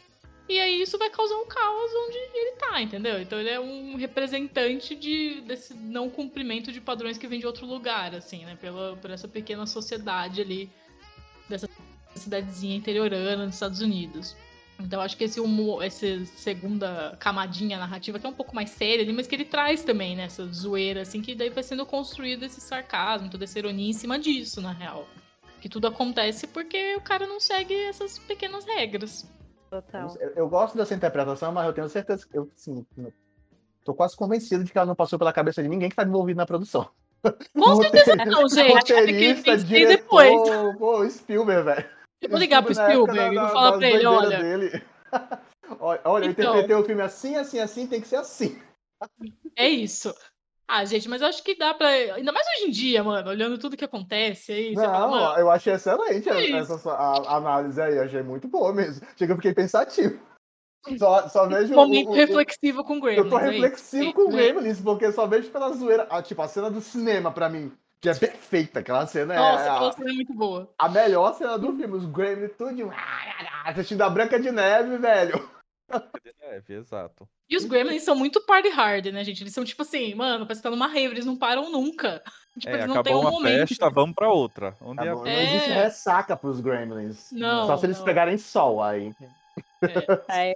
e 0.50 0.60
aí 0.60 0.82
isso 0.82 0.98
vai 0.98 1.12
causar 1.12 1.36
um 1.36 1.46
caos 1.46 1.92
onde 2.08 2.18
ele 2.18 2.52
tá, 2.54 2.82
entendeu? 2.82 3.22
Então 3.22 3.40
ele 3.40 3.50
é 3.50 3.60
um 3.60 3.96
representante 3.96 4.96
de, 4.96 5.42
desse 5.42 5.76
não 5.76 6.10
cumprimento 6.10 6.72
de 6.72 6.82
padrões 6.82 7.20
que 7.20 7.28
vem 7.28 7.40
de 7.40 7.46
outro 7.46 7.68
lugar, 7.68 8.16
assim, 8.16 8.46
né? 8.46 8.58
Pela, 8.60 8.98
por 8.98 9.12
essa 9.12 9.28
pequena 9.28 9.68
sociedade 9.68 10.42
ali, 10.42 10.68
cidadezinha 12.20 12.76
interiorana 12.76 13.46
dos 13.46 13.56
Estados 13.56 13.82
Unidos. 13.82 14.36
Então 14.80 15.02
acho 15.02 15.18
que 15.18 15.26
esse 15.26 15.40
humor, 15.40 15.84
essa 15.84 16.26
segunda 16.26 17.16
camadinha 17.20 17.78
narrativa, 17.78 18.18
que 18.18 18.26
é 18.26 18.30
um 18.30 18.34
pouco 18.34 18.56
mais 18.56 18.70
séria 18.70 19.04
ali, 19.04 19.12
mas 19.12 19.28
que 19.28 19.36
ele 19.36 19.44
traz 19.44 19.84
também, 19.84 20.16
né? 20.16 20.24
Essa 20.24 20.46
zoeira, 20.48 21.02
assim, 21.02 21.22
que 21.22 21.36
daí 21.36 21.50
vai 21.50 21.64
sendo 21.64 21.86
construído 21.86 22.44
esse 22.44 22.62
sarcasmo, 22.62 23.30
toda 23.30 23.44
essa 23.44 23.60
ironia 23.60 23.90
em 23.90 23.94
cima 23.94 24.18
disso, 24.18 24.62
na 24.62 24.72
real. 24.72 25.06
Que 25.60 25.68
tudo 25.68 25.88
acontece 25.88 26.48
porque 26.48 26.96
o 26.96 27.02
cara 27.02 27.28
não 27.28 27.40
segue 27.42 27.74
essas 27.74 28.18
pequenas 28.20 28.64
regras. 28.64 29.30
Total. 29.70 30.16
Eu, 30.20 30.30
eu 30.30 30.50
gosto 30.50 30.78
dessa 30.78 30.96
interpretação, 30.96 31.52
mas 31.52 31.68
eu 31.68 31.74
tenho 31.74 31.90
certeza 31.90 32.26
que 32.26 32.38
eu, 32.38 32.50
assim, 32.56 32.86
tô 33.84 33.94
quase 33.94 34.16
convencido 34.16 34.64
de 34.64 34.72
que 34.72 34.78
ela 34.78 34.88
não 34.88 34.96
passou 34.96 35.20
pela 35.20 35.34
cabeça 35.34 35.62
de 35.62 35.68
ninguém 35.68 35.90
que 35.90 35.96
tá 35.96 36.04
envolvido 36.04 36.38
na 36.38 36.46
produção. 36.46 36.90
Com 37.54 37.76
certeza 37.84 38.16
não, 38.16 38.48
gente. 38.48 38.72
Roteirista, 38.72 39.58
diretor, 39.58 40.24
depois. 40.24 40.78
pô, 40.78 41.10
Spielberg, 41.10 41.64
velho. 41.64 41.99
Eu 42.22 42.30
vou 42.30 42.40
ligar 42.40 42.62
pro 42.64 42.74
Spielberg 42.74 43.36
e 43.36 43.40
vou 43.40 43.50
falar 43.50 43.78
pra 43.78 43.90
ele, 43.90 44.06
olha. 44.06 44.38
dele. 44.44 44.84
olha, 45.80 46.02
olha, 46.04 46.26
eu 46.26 46.32
Então. 46.32 46.44
interpretei 46.46 46.76
o 46.76 46.84
filme 46.84 47.02
assim, 47.02 47.36
assim, 47.36 47.60
assim, 47.60 47.88
tem 47.88 48.02
que 48.02 48.08
ser 48.08 48.18
assim. 48.18 48.62
É 49.56 49.68
isso. 49.68 50.14
Ah, 50.68 50.86
gente, 50.86 51.10
mas 51.10 51.22
eu 51.22 51.28
acho 51.28 51.42
que 51.44 51.56
dá 51.56 51.74
pra. 51.74 51.88
Ainda 51.90 52.32
mais 52.32 52.46
hoje 52.58 52.68
em 52.68 52.72
dia, 52.72 53.04
mano, 53.04 53.30
olhando 53.30 53.58
tudo 53.58 53.76
que 53.78 53.86
acontece 53.86 54.52
aí. 54.52 54.76
fala, 54.76 55.00
Não, 55.00 55.10
mano, 55.10 55.40
eu 55.40 55.50
achei 55.50 55.74
excelente 55.74 56.30
É 56.30 56.52
essa 56.52 56.78
sua- 56.78 56.94
a, 56.94 57.18
a 57.34 57.36
análise 57.38 57.82
aí, 57.82 57.98
achei 57.98 58.22
muito 58.22 58.48
boa 58.48 58.72
mesmo. 58.74 59.06
Chega, 59.18 59.32
eu 59.34 59.38
fiquei 59.38 59.54
pensativo. 59.54 60.20
Só, 60.98 61.28
só 61.28 61.48
vejo. 61.48 61.74
o- 61.74 61.76
momento 61.76 62.10
o- 62.10 62.12
o- 62.12 62.16
reflexivo 62.16 62.84
com 62.84 63.00
Gremlins. 63.00 63.24
Eu 63.26 63.30
tô 63.30 63.40
é 63.40 63.50
reflexivo 63.50 64.14
com 64.14 64.22
o 64.24 64.30
Né? 64.30 64.32
Gremlins, 64.52 64.80
porque 64.80 65.12
só 65.12 65.26
vejo 65.26 65.50
pela 65.50 65.72
zoeira. 65.74 66.06
Ah, 66.10 66.22
tipo, 66.22 66.42
a 66.42 66.48
cena 66.48 66.70
do 66.70 66.82
cinema, 66.82 67.32
pra 67.32 67.50
mim, 67.50 67.72
que 68.02 68.10
é 68.10 68.14
perfeita. 68.16 68.80
Aquela 68.80 69.06
cena 69.08 69.36
Nossa, 69.36 69.64
é 69.64 69.70
aquela 69.70 69.90
a, 69.90 69.94
cena 69.94 70.10
é 70.10 70.14
muito 70.14 70.34
boa. 70.34 70.70
a 70.78 70.90
melhor 70.90 71.34
cena 71.36 71.58
do 71.58 71.68
filme. 71.76 71.96
Os 71.98 72.06
Gremlins 72.06 72.52
tudo 72.58 72.92
assistindo 73.66 74.02
a 74.02 74.10
Branca 74.10 74.40
de 74.40 74.52
Neve, 74.52 74.98
velho. 74.98 75.50
De 76.24 76.34
neve, 76.40 76.74
exato. 76.76 77.28
E 77.50 77.58
os 77.58 77.66
Gremlins 77.66 78.04
são 78.04 78.16
muito 78.16 78.40
party 78.46 78.70
hard, 78.70 79.08
né, 79.08 79.24
gente? 79.24 79.42
Eles 79.42 79.54
são 79.54 79.66
tipo 79.66 79.82
assim, 79.82 80.14
mano, 80.14 80.46
parece 80.46 80.62
que 80.62 80.64
tá 80.64 80.70
numa 80.70 80.86
rave, 80.88 81.16
eles 81.16 81.26
não 81.26 81.36
param 81.36 81.72
nunca. 81.72 82.22
Tipo, 82.60 82.74
É, 82.76 82.80
eles 82.80 82.88
não 82.88 83.02
têm 83.04 83.16
um 83.16 83.22
uma 83.22 83.32
momento. 83.32 83.68
festa, 83.70 83.90
vamos 83.90 84.14
pra 84.14 84.28
outra. 84.30 84.76
Onde 84.82 85.02
é- 85.08 85.14
Não 85.16 85.26
É. 85.26 85.44
existe 85.46 85.70
ressaca 85.70 86.36
pros 86.36 86.60
Gremlins. 86.60 87.32
Não, 87.32 87.68
Só 87.68 87.78
se 87.78 87.86
eles 87.86 87.98
não. 88.00 88.06
pegarem 88.06 88.38
sol 88.38 88.84
aí. 88.84 89.14
Aí 90.28 90.54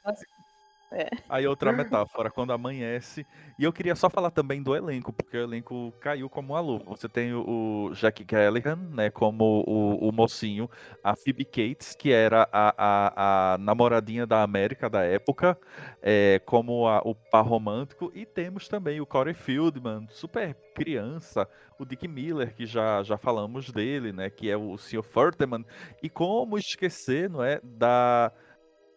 eu 0.93 1.07
Aí 1.29 1.47
outra 1.47 1.71
metáfora, 1.73 2.29
quando 2.29 2.51
amanhece. 2.53 3.25
E 3.57 3.63
eu 3.63 3.73
queria 3.73 3.95
só 3.95 4.09
falar 4.09 4.29
também 4.29 4.61
do 4.61 4.75
elenco, 4.75 5.11
porque 5.11 5.37
o 5.37 5.41
elenco 5.43 5.91
caiu 5.99 6.29
como 6.29 6.53
uma 6.53 6.59
luva. 6.59 6.83
Você 6.85 7.09
tem 7.09 7.33
o 7.33 7.91
Jack 7.95 8.23
Galligan, 8.23 8.75
né, 8.91 9.09
como 9.09 9.63
o, 9.65 10.09
o 10.09 10.11
mocinho, 10.11 10.69
a 11.03 11.15
Phoebe 11.15 11.45
Cates, 11.45 11.95
que 11.95 12.11
era 12.11 12.47
a, 12.51 12.73
a, 12.77 13.53
a 13.55 13.57
namoradinha 13.57 14.27
da 14.27 14.43
América 14.43 14.89
da 14.89 15.01
época, 15.03 15.57
é, 16.01 16.39
como 16.45 16.87
a- 16.87 17.01
o 17.03 17.15
par 17.15 17.45
romântico. 17.45 18.11
E 18.13 18.25
temos 18.25 18.67
também 18.67 18.99
o 19.01 19.05
Corey 19.05 19.33
Fieldman, 19.33 20.05
super 20.09 20.55
criança, 20.75 21.47
o 21.79 21.85
Dick 21.85 22.07
Miller, 22.07 22.53
que 22.53 22.65
já, 22.65 23.01
já 23.03 23.17
falamos 23.17 23.71
dele, 23.71 24.11
né, 24.11 24.29
que 24.29 24.49
é 24.51 24.57
o 24.57 24.77
Sr. 24.77 25.03
Furteman. 25.03 25.65
E 26.01 26.09
como 26.09 26.57
esquecer, 26.57 27.29
não 27.29 27.43
é, 27.43 27.59
da... 27.63 28.31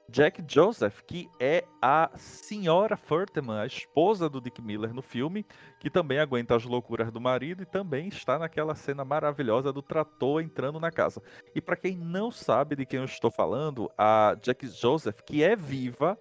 Jack 0.09 0.45
Joseph, 0.49 1.03
que 1.03 1.29
é 1.41 1.65
a 1.83 2.11
senhora 2.17 2.97
Furteman, 2.97 3.61
a 3.61 3.67
esposa 3.67 4.29
do 4.29 4.41
Dick 4.41 4.63
Miller 4.63 4.95
no 4.95 5.03
filme, 5.03 5.45
que 5.81 5.91
também 5.91 6.21
aguenta 6.21 6.55
as 6.55 6.65
loucuras 6.65 7.11
do 7.11 7.21
marido 7.21 7.63
e 7.63 7.67
também 7.67 8.09
está 8.09 8.39
naquela 8.39 8.75
cena 8.75 9.05
maravilhosa 9.05 9.73
do 9.73 9.83
trator 9.83 10.41
entrando 10.41 10.79
na 10.79 10.93
casa. 10.93 11.21
E 11.55 11.61
para 11.61 11.77
quem 11.77 11.97
não 11.97 12.31
sabe 12.31 12.77
de 12.77 12.87
quem 12.87 13.01
eu 13.01 13.05
estou 13.05 13.31
falando, 13.31 13.91
a 13.99 14.37
Jack 14.41 14.67
Joseph, 14.69 15.21
que 15.23 15.43
é 15.43 15.57
viva, 15.57 16.17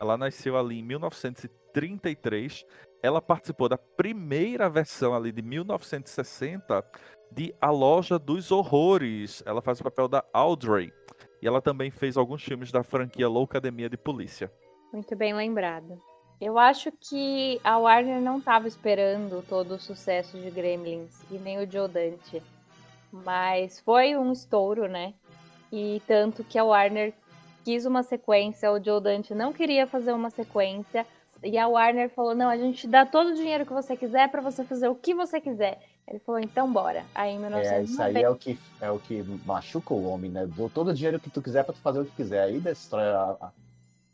ela 0.00 0.16
nasceu 0.16 0.56
ali 0.56 0.80
em 0.80 0.82
1933, 0.82 2.64
ela 3.00 3.22
participou 3.22 3.68
da 3.68 3.78
primeira 3.78 4.68
versão 4.68 5.14
ali 5.14 5.30
de 5.30 5.42
1960 5.42 6.84
de 7.30 7.54
A 7.60 7.70
Loja 7.70 8.18
dos 8.18 8.50
Horrores. 8.50 9.42
Ela 9.46 9.62
faz 9.62 9.80
o 9.80 9.84
papel 9.84 10.08
da 10.08 10.24
Audrey. 10.32 10.92
E 11.40 11.46
ela 11.46 11.62
também 11.62 11.90
fez 11.90 12.16
alguns 12.16 12.42
filmes 12.42 12.72
da 12.72 12.82
franquia 12.82 13.28
Loucademia 13.28 13.88
de 13.88 13.96
Polícia. 13.96 14.52
Muito 14.92 15.14
bem 15.14 15.34
lembrado. 15.34 16.00
Eu 16.40 16.58
acho 16.58 16.92
que 16.92 17.60
a 17.64 17.78
Warner 17.78 18.20
não 18.20 18.38
estava 18.38 18.68
esperando 18.68 19.44
todo 19.48 19.74
o 19.74 19.78
sucesso 19.78 20.38
de 20.38 20.50
Gremlins 20.50 21.20
e 21.30 21.38
nem 21.38 21.58
o 21.58 21.70
Joe 21.70 21.88
Dante. 21.88 22.42
Mas 23.12 23.80
foi 23.80 24.16
um 24.16 24.32
estouro, 24.32 24.88
né? 24.88 25.14
E 25.72 26.00
tanto 26.06 26.44
que 26.44 26.58
a 26.58 26.64
Warner 26.64 27.12
quis 27.64 27.84
uma 27.84 28.02
sequência, 28.02 28.70
o 28.70 28.82
Joe 28.82 29.00
Dante 29.00 29.34
não 29.34 29.52
queria 29.52 29.86
fazer 29.86 30.12
uma 30.12 30.30
sequência. 30.30 31.06
E 31.42 31.58
a 31.58 31.66
Warner 31.66 32.08
falou: 32.10 32.34
não, 32.34 32.48
a 32.48 32.56
gente 32.56 32.86
dá 32.86 33.04
todo 33.04 33.30
o 33.30 33.34
dinheiro 33.34 33.66
que 33.66 33.72
você 33.72 33.96
quiser 33.96 34.30
para 34.30 34.40
você 34.40 34.64
fazer 34.64 34.88
o 34.88 34.94
que 34.94 35.14
você 35.14 35.40
quiser. 35.40 35.80
Ele 36.08 36.18
falou: 36.20 36.40
então 36.40 36.72
bora. 36.72 37.04
Aí 37.14 37.32
em 37.32 37.44
É, 37.44 37.82
isso 37.82 38.00
aí 38.02 38.14
1990. 38.14 38.20
é 38.20 38.28
o, 38.30 38.34
que, 38.36 38.58
é 38.80 38.90
o 38.90 38.98
que 38.98 39.22
machuca 39.46 39.92
o 39.94 40.04
homem, 40.08 40.30
né? 40.30 40.46
Dou 40.46 40.68
todo 40.70 40.88
o 40.88 40.94
dinheiro 40.94 41.20
que 41.20 41.30
tu 41.30 41.42
quiser 41.42 41.64
pra 41.64 41.74
tu 41.74 41.80
fazer 41.80 42.00
o 42.00 42.04
que 42.04 42.12
quiser. 42.12 42.42
Aí 42.44 42.58
destrói 42.60 43.04
a- 43.08 43.36
a- 43.40 43.50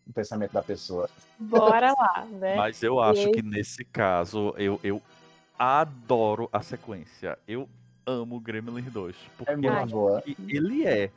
o 0.07 0.13
pensamento 0.13 0.53
da 0.53 0.63
pessoa. 0.63 1.09
Bora 1.39 1.93
lá, 1.97 2.27
né? 2.41 2.57
Mas 2.57 2.83
eu 2.83 3.01
acho 3.01 3.27
aí- 3.29 3.33
que 3.33 3.43
nesse 3.43 3.85
caso, 3.85 4.53
eu, 4.59 4.79
eu 4.83 5.01
adoro 5.59 6.49
a 6.53 6.61
sequência. 6.63 7.39
Eu 7.47 7.69
amo 8.07 8.39
Gremlins 8.41 8.93
2. 8.93 9.17
Porque 9.39 9.51
É 9.53 9.55
eu 9.55 9.59
muito 9.59 9.73
acho 9.73 9.93
boa. 9.95 10.21
que 10.23 10.37
ele 10.49 10.87
é. 10.87 11.11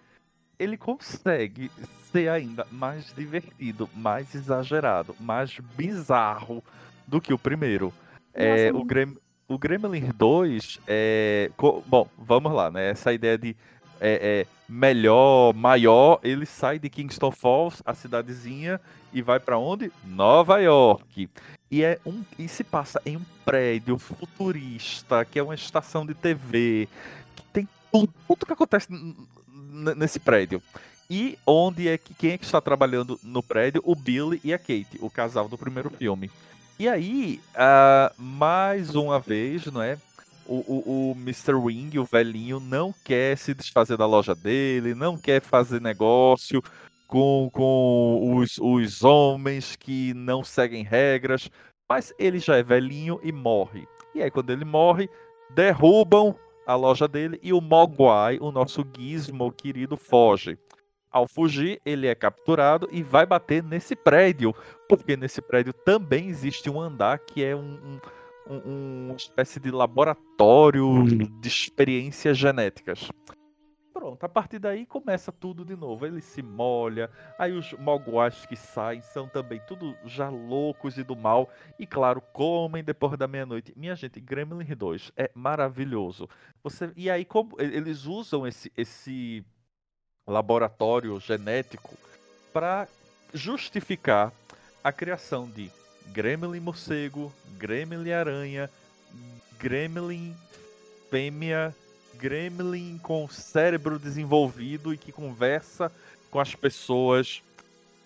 Ele 0.59 0.77
consegue 0.77 1.69
ser 2.11 2.29
ainda 2.29 2.65
mais 2.71 3.13
divertido, 3.13 3.89
mais 3.93 4.33
exagerado, 4.33 5.15
mais 5.19 5.57
bizarro 5.75 6.63
do 7.05 7.19
que 7.21 7.33
o 7.33 7.37
primeiro. 7.37 7.93
É, 8.33 8.71
o, 8.71 8.83
Grem, 8.83 9.15
o 9.47 9.57
Gremlin 9.57 10.11
2 10.15 10.79
é. 10.87 11.49
Bom, 11.85 12.07
vamos 12.17 12.51
lá, 12.51 12.69
né? 12.69 12.89
Essa 12.89 13.13
ideia 13.13 13.37
de 13.37 13.55
é, 13.99 14.45
é, 14.45 14.47
melhor, 14.67 15.53
maior, 15.53 16.19
ele 16.23 16.45
sai 16.45 16.77
de 16.79 16.89
Kingston 16.89 17.31
Falls, 17.31 17.81
a 17.85 17.93
cidadezinha, 17.93 18.79
e 19.13 19.21
vai 19.21 19.39
pra 19.39 19.57
onde? 19.57 19.91
Nova 20.05 20.59
York. 20.59 21.29
E, 21.69 21.83
é 21.83 21.99
um, 22.05 22.23
e 22.37 22.47
se 22.47 22.63
passa 22.63 23.01
em 23.05 23.17
um 23.17 23.25
prédio 23.43 23.97
futurista, 23.97 25.25
que 25.25 25.39
é 25.39 25.43
uma 25.43 25.55
estação 25.55 26.05
de 26.05 26.13
TV, 26.13 26.87
que 27.35 27.43
tem 27.51 27.67
tudo, 27.91 28.13
tudo 28.27 28.45
que 28.45 28.53
acontece 28.53 28.87
nesse 29.95 30.19
prédio. 30.19 30.61
E 31.09 31.37
onde 31.45 31.87
é 31.87 31.97
que 31.97 32.13
quem 32.13 32.31
é 32.31 32.37
que 32.37 32.45
está 32.45 32.59
trabalhando 32.59 33.19
no 33.23 33.41
prédio? 33.41 33.81
O 33.85 33.95
Billy 33.95 34.41
e 34.43 34.53
a 34.53 34.59
Kate, 34.59 34.97
o 34.99 35.09
casal 35.09 35.47
do 35.47 35.57
primeiro 35.57 35.89
filme. 35.89 36.29
E 36.79 36.87
aí, 36.87 37.41
ah, 37.55 38.11
mais 38.17 38.93
uma 38.93 39.19
vez, 39.19 39.65
não 39.65 39.81
é? 39.81 39.97
O, 40.45 40.57
o, 40.57 41.11
o 41.11 41.15
Mr. 41.17 41.55
Wing, 41.55 41.97
o 41.97 42.05
velhinho, 42.05 42.59
não 42.59 42.93
quer 43.03 43.35
se 43.35 43.53
desfazer 43.55 43.97
da 43.97 44.05
loja 44.05 44.35
dele, 44.35 44.93
não 44.93 45.17
quer 45.17 45.41
fazer 45.41 45.81
negócio 45.81 46.61
com, 47.07 47.49
com 47.51 48.37
os, 48.37 48.59
os 48.59 49.03
homens 49.03 49.75
que 49.75 50.13
não 50.13 50.43
seguem 50.43 50.83
regras, 50.83 51.49
mas 51.89 52.13
ele 52.19 52.37
já 52.37 52.57
é 52.57 52.63
velhinho 52.63 53.19
e 53.23 53.31
morre. 53.31 53.87
E 54.13 54.21
aí, 54.21 54.29
quando 54.29 54.51
ele 54.51 54.63
morre, 54.63 55.09
derrubam 55.49 56.35
a 56.67 56.75
loja 56.75 57.07
dele 57.07 57.39
e 57.41 57.51
o 57.53 57.59
Mogwai, 57.59 58.37
o 58.39 58.51
nosso 58.51 58.85
gizmo 58.95 59.51
querido, 59.51 59.97
foge. 59.97 60.59
Ao 61.11 61.27
fugir, 61.27 61.81
ele 61.85 62.05
é 62.07 62.13
capturado 62.13 62.87
e 62.91 63.01
vai 63.01 63.25
bater 63.25 63.63
nesse 63.63 63.95
prédio, 63.95 64.53
porque 64.89 65.15
nesse 65.15 65.41
prédio 65.41 65.73
também 65.73 66.27
existe 66.27 66.69
um 66.69 66.79
andar 66.79 67.19
que 67.19 67.43
é 67.43 67.55
um, 67.55 67.99
um, 68.49 68.53
um- 68.53 69.05
uma 69.07 69.15
espécie 69.15 69.59
de 69.59 69.71
laboratório 69.71 71.05
de 71.41 71.47
experiências 71.47 72.37
genéticas. 72.37 73.09
Pronto, 73.93 74.23
a 74.23 74.29
partir 74.29 74.59
daí 74.59 74.85
começa 74.85 75.31
tudo 75.31 75.65
de 75.65 75.75
novo. 75.75 76.05
Ele 76.05 76.21
se 76.21 76.43
molha, 76.43 77.09
aí 77.37 77.51
os 77.53 77.73
mogwais 77.73 78.45
que 78.45 78.55
saem 78.55 79.01
são 79.01 79.27
também 79.27 79.59
tudo 79.67 79.95
já 80.05 80.29
loucos 80.29 80.99
e 80.99 81.03
do 81.03 81.15
mal. 81.15 81.49
E 81.79 81.87
claro, 81.87 82.21
comem 82.31 82.83
depois 82.83 83.17
da 83.17 83.27
meia-noite. 83.27 83.73
Minha 83.75 83.95
gente, 83.95 84.19
Gremlin 84.19 84.67
2 84.67 85.11
é 85.17 85.31
maravilhoso. 85.33 86.29
Você, 86.63 86.91
e 86.95 87.09
aí, 87.09 87.25
como 87.25 87.55
eles 87.59 88.05
usam 88.05 88.45
esse, 88.45 88.71
esse 88.77 89.43
laboratório 90.27 91.19
genético 91.19 91.95
para 92.53 92.87
justificar 93.33 94.31
a 94.83 94.91
criação 94.91 95.47
de 95.49 95.71
Gremlin 96.07 96.59
morcego, 96.59 97.31
Gremlin 97.57 98.11
aranha, 98.11 98.69
Gremlin 99.59 100.35
fêmea, 101.09 101.75
Gremlin 102.15 102.99
com 103.01 103.27
cérebro 103.29 103.97
desenvolvido 103.99 104.93
e 104.93 104.97
que 104.97 105.11
conversa 105.11 105.91
com 106.29 106.39
as 106.39 106.53
pessoas. 106.55 107.41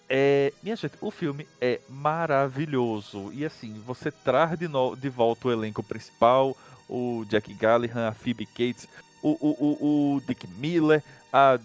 É, 0.10 0.52
minha 0.62 0.76
gente, 0.76 0.96
o 1.00 1.10
filme 1.10 1.48
é 1.60 1.80
maravilhoso. 1.88 3.32
E 3.34 3.46
assim, 3.46 3.82
você 3.86 4.12
traz 4.12 4.58
de, 4.60 4.68
no- 4.68 4.96
de 4.96 5.10
volta 5.10 5.48
o 5.48 5.52
elenco 5.52 5.82
principal, 5.82 6.56
o 6.90 7.24
Jack 7.30 7.54
Gallihan, 7.54 8.10
a 8.10 8.12
Phoebe 8.14 8.46
Cates, 8.46 8.88
o, 9.24 9.30
o, 9.30 9.56
o, 9.60 10.16
o 10.16 10.22
Dick 10.22 10.48
Miller, 10.48 11.02
a 11.32 11.58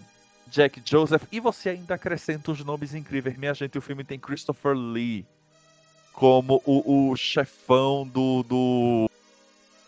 Jack 0.49 0.81
Joseph, 0.85 1.23
e 1.31 1.39
você 1.39 1.69
ainda 1.69 1.95
acrescenta 1.95 2.51
os 2.51 2.63
nomes 2.63 2.93
incríveis. 2.93 3.37
Minha 3.37 3.53
gente, 3.53 3.77
o 3.77 3.81
filme 3.81 4.03
tem 4.03 4.19
Christopher 4.19 4.73
Lee 4.75 5.25
como 6.13 6.61
o, 6.65 7.11
o 7.11 7.15
chefão 7.15 8.07
do, 8.07 8.43
do 8.43 9.09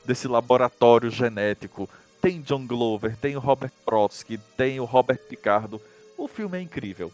desse 0.05 0.27
laboratório 0.27 1.09
genético. 1.09 1.89
Tem 2.21 2.41
John 2.41 2.67
Glover, 2.67 3.15
tem 3.17 3.35
o 3.35 3.39
Robert 3.39 3.71
Brodsky, 3.85 4.37
tem 4.57 4.79
o 4.79 4.85
Robert 4.85 5.19
Picardo. 5.19 5.81
O 6.17 6.27
filme 6.27 6.57
é 6.57 6.61
incrível. 6.61 7.11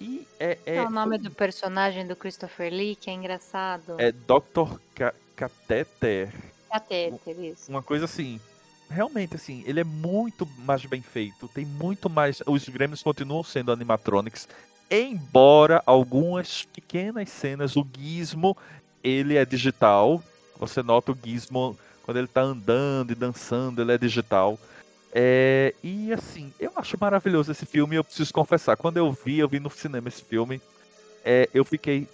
E 0.00 0.26
é, 0.38 0.58
é, 0.66 0.76
É 0.76 0.82
o 0.82 0.90
nome 0.90 1.18
do 1.18 1.30
personagem 1.30 2.06
do 2.06 2.14
Christopher 2.14 2.72
Lee, 2.72 2.94
que 2.96 3.08
é 3.10 3.12
engraçado. 3.12 3.94
é 3.98 4.12
Dr. 4.12 4.78
Ca- 4.94 5.14
Catheter. 5.34 6.32
Catéter, 6.70 7.40
isso. 7.40 7.70
Uma 7.70 7.82
coisa 7.82 8.04
assim. 8.04 8.40
Realmente, 8.90 9.36
assim, 9.36 9.62
ele 9.66 9.80
é 9.80 9.84
muito 9.84 10.48
mais 10.58 10.84
bem 10.84 11.02
feito. 11.02 11.48
Tem 11.48 11.64
muito 11.64 12.08
mais. 12.08 12.42
Os 12.46 12.68
Gremlins 12.68 13.02
continuam 13.02 13.44
sendo 13.44 13.70
animatronics. 13.70 14.48
Embora 14.90 15.82
algumas 15.84 16.64
pequenas 16.64 17.28
cenas, 17.28 17.76
o 17.76 17.86
Gizmo, 17.96 18.56
ele 19.04 19.36
é 19.36 19.44
digital. 19.44 20.22
Você 20.58 20.82
nota 20.82 21.12
o 21.12 21.18
Gizmo 21.22 21.78
quando 22.02 22.16
ele 22.16 22.26
tá 22.26 22.40
andando 22.40 23.10
e 23.10 23.14
dançando, 23.14 23.82
ele 23.82 23.92
é 23.92 23.98
digital. 23.98 24.58
É, 25.12 25.74
e 25.82 26.10
assim, 26.12 26.52
eu 26.58 26.72
acho 26.76 26.96
maravilhoso 26.98 27.52
esse 27.52 27.66
filme. 27.66 27.96
Eu 27.96 28.04
preciso 28.04 28.32
confessar, 28.32 28.78
quando 28.78 28.96
eu 28.96 29.12
vi, 29.12 29.38
eu 29.38 29.48
vi 29.48 29.60
no 29.60 29.68
cinema 29.68 30.08
esse 30.08 30.24
filme, 30.24 30.58
é, 31.22 31.50
eu 31.52 31.64
fiquei 31.66 32.08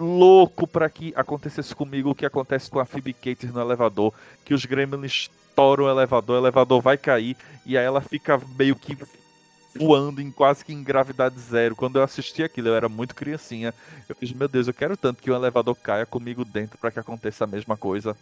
louco 0.00 0.66
para 0.66 0.88
que 0.88 1.12
acontecesse 1.16 1.74
comigo 1.74 2.10
o 2.10 2.14
que 2.14 2.26
acontece 2.26 2.70
com 2.70 2.80
a 2.80 2.84
Phoebe 2.84 3.12
Cates 3.12 3.52
no 3.52 3.60
elevador, 3.60 4.12
que 4.44 4.54
os 4.54 4.64
Gremlins 4.64 5.30
estouram 5.50 5.84
o 5.84 5.90
elevador, 5.90 6.36
o 6.36 6.42
elevador 6.42 6.80
vai 6.80 6.96
cair 6.96 7.36
e 7.66 7.76
aí 7.76 7.84
ela 7.84 8.00
fica 8.00 8.40
meio 8.58 8.74
que 8.74 8.96
voando 9.74 10.20
em 10.20 10.30
quase 10.30 10.64
que 10.64 10.72
em 10.72 10.82
gravidade 10.82 11.38
zero. 11.38 11.76
Quando 11.76 11.96
eu 11.96 12.02
assisti 12.02 12.42
aquilo, 12.42 12.68
eu 12.68 12.74
era 12.74 12.88
muito 12.88 13.14
criancinha. 13.14 13.72
Eu 14.08 14.16
fiz, 14.16 14.32
meu 14.32 14.48
Deus, 14.48 14.66
eu 14.66 14.74
quero 14.74 14.96
tanto 14.96 15.22
que 15.22 15.30
o 15.30 15.34
elevador 15.34 15.76
caia 15.76 16.06
comigo 16.06 16.44
dentro 16.44 16.78
para 16.78 16.90
que 16.90 16.98
aconteça 16.98 17.44
a 17.44 17.46
mesma 17.46 17.76
coisa. 17.76 18.16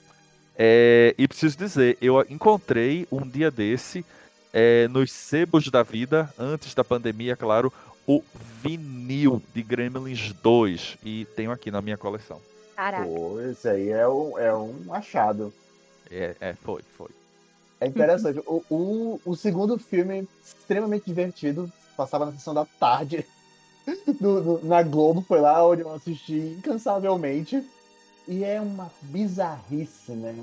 É, 0.56 1.14
e 1.16 1.28
preciso 1.28 1.56
dizer, 1.56 1.96
eu 2.02 2.20
encontrei 2.28 3.06
um 3.12 3.26
dia 3.26 3.50
desse, 3.50 4.04
é, 4.52 4.88
nos 4.88 5.12
sebos 5.12 5.70
da 5.70 5.82
vida, 5.82 6.32
antes 6.38 6.74
da 6.74 6.82
pandemia, 6.82 7.36
claro, 7.36 7.72
o 8.09 8.22
vinil 8.62 9.42
de 9.54 9.62
Gremlins 9.62 10.32
2. 10.42 10.96
E 11.04 11.26
tenho 11.36 11.52
aqui 11.52 11.70
na 11.70 11.82
minha 11.82 11.98
coleção. 11.98 12.40
Caraca. 12.74 13.06
Pô, 13.06 13.38
esse 13.42 13.68
aí 13.68 13.90
é 13.90 14.09
um, 14.09 14.38
é 14.38 14.56
um 14.56 14.94
achado. 14.94 15.52
É, 16.11 16.34
é 16.40 16.54
foi, 16.54 16.80
foi. 16.96 17.11
É 17.80 17.86
interessante. 17.86 18.40
o, 18.46 18.64
o, 18.70 19.20
o 19.24 19.36
segundo 19.36 19.78
filme, 19.78 20.26
extremamente 20.42 21.04
divertido, 21.04 21.70
passava 21.96 22.24
na 22.24 22.32
sessão 22.32 22.54
da 22.54 22.64
tarde 22.64 23.26
do- 24.20 24.59
do- 24.59 24.66
na 24.66 24.82
Globo, 24.82 25.20
foi 25.20 25.40
lá 25.40 25.64
onde 25.66 25.82
eu 25.82 25.92
assisti 25.92 26.56
incansavelmente. 26.59 27.62
E 28.26 28.42
é 28.44 28.61
uma 28.61 28.90
bizarrice, 29.02 30.12
né? 30.12 30.34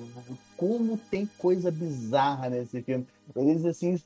Como 0.58 0.98
tem 0.98 1.30
coisa 1.38 1.70
bizarra 1.72 2.50
nesse 2.50 2.82
filme. 2.82 3.06
Eles, 3.36 3.66
assim, 3.66 4.02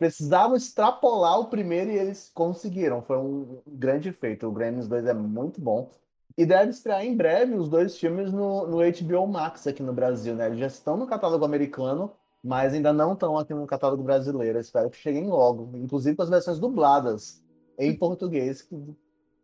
precisavam 0.00 0.56
extrapolar 0.56 1.38
o 1.38 1.50
primeiro 1.50 1.90
e 1.90 1.98
eles 1.98 2.30
conseguiram. 2.32 3.02
Foi 3.02 3.18
um 3.18 3.60
grande 3.66 4.10
feito. 4.12 4.46
O 4.46 4.50
Gremlins 4.50 4.88
2 4.88 5.04
é 5.04 5.12
muito 5.12 5.60
bom. 5.60 5.90
E 6.38 6.46
deve 6.46 6.70
estrear 6.70 7.04
em 7.04 7.14
breve 7.14 7.54
os 7.54 7.68
dois 7.68 7.98
filmes 7.98 8.32
no, 8.32 8.66
no 8.66 8.78
HBO 8.78 9.26
Max 9.26 9.66
aqui 9.66 9.82
no 9.82 9.92
Brasil, 9.92 10.34
né? 10.34 10.46
Eles 10.46 10.58
já 10.58 10.68
estão 10.68 10.96
no 10.96 11.06
catálogo 11.06 11.44
americano, 11.44 12.10
mas 12.42 12.72
ainda 12.72 12.94
não 12.94 13.12
estão 13.12 13.36
aqui 13.36 13.52
no 13.52 13.66
catálogo 13.66 14.02
brasileiro. 14.02 14.58
Espero 14.58 14.88
que 14.88 14.96
cheguem 14.96 15.26
logo, 15.26 15.76
inclusive 15.76 16.16
com 16.16 16.22
as 16.22 16.30
versões 16.30 16.58
dubladas 16.58 17.44
em 17.78 17.94
português 17.94 18.66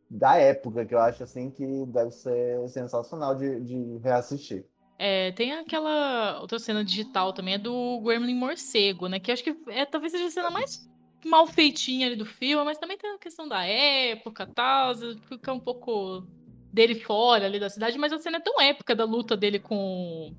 da 0.08 0.38
época, 0.38 0.86
que 0.86 0.94
eu 0.94 1.00
acho 1.00 1.22
assim 1.22 1.50
que 1.50 1.84
deve 1.84 2.12
ser 2.12 2.66
sensacional 2.70 3.34
de, 3.34 3.60
de 3.60 3.98
reassistir. 3.98 4.64
É, 4.98 5.32
tem 5.32 5.52
aquela 5.52 6.40
outra 6.40 6.58
cena 6.58 6.84
digital 6.84 7.32
também, 7.32 7.54
é 7.54 7.58
do 7.58 8.00
Gremlin 8.00 8.34
Morcego, 8.34 9.08
né? 9.08 9.20
Que 9.20 9.30
acho 9.30 9.44
que 9.44 9.54
é, 9.68 9.84
talvez 9.84 10.12
seja 10.12 10.26
a 10.26 10.30
cena 10.30 10.50
mais 10.50 10.88
mal 11.24 11.46
feitinha 11.46 12.06
ali 12.06 12.16
do 12.16 12.24
filme, 12.24 12.64
mas 12.64 12.78
também 12.78 12.96
tem 12.96 13.10
a 13.10 13.18
questão 13.18 13.48
da 13.48 13.64
época 13.64 14.44
e 14.44 14.54
tal, 14.54 14.94
fica 15.28 15.52
um 15.52 15.60
pouco 15.60 16.24
dele 16.72 16.94
fora 16.94 17.46
ali 17.46 17.58
da 17.58 17.68
cidade, 17.68 17.98
mas 17.98 18.12
a 18.12 18.18
cena 18.18 18.36
é 18.36 18.40
tão 18.40 18.60
épica 18.60 18.94
da 18.94 19.04
luta 19.04 19.36
dele 19.36 19.58
com, 19.58 20.34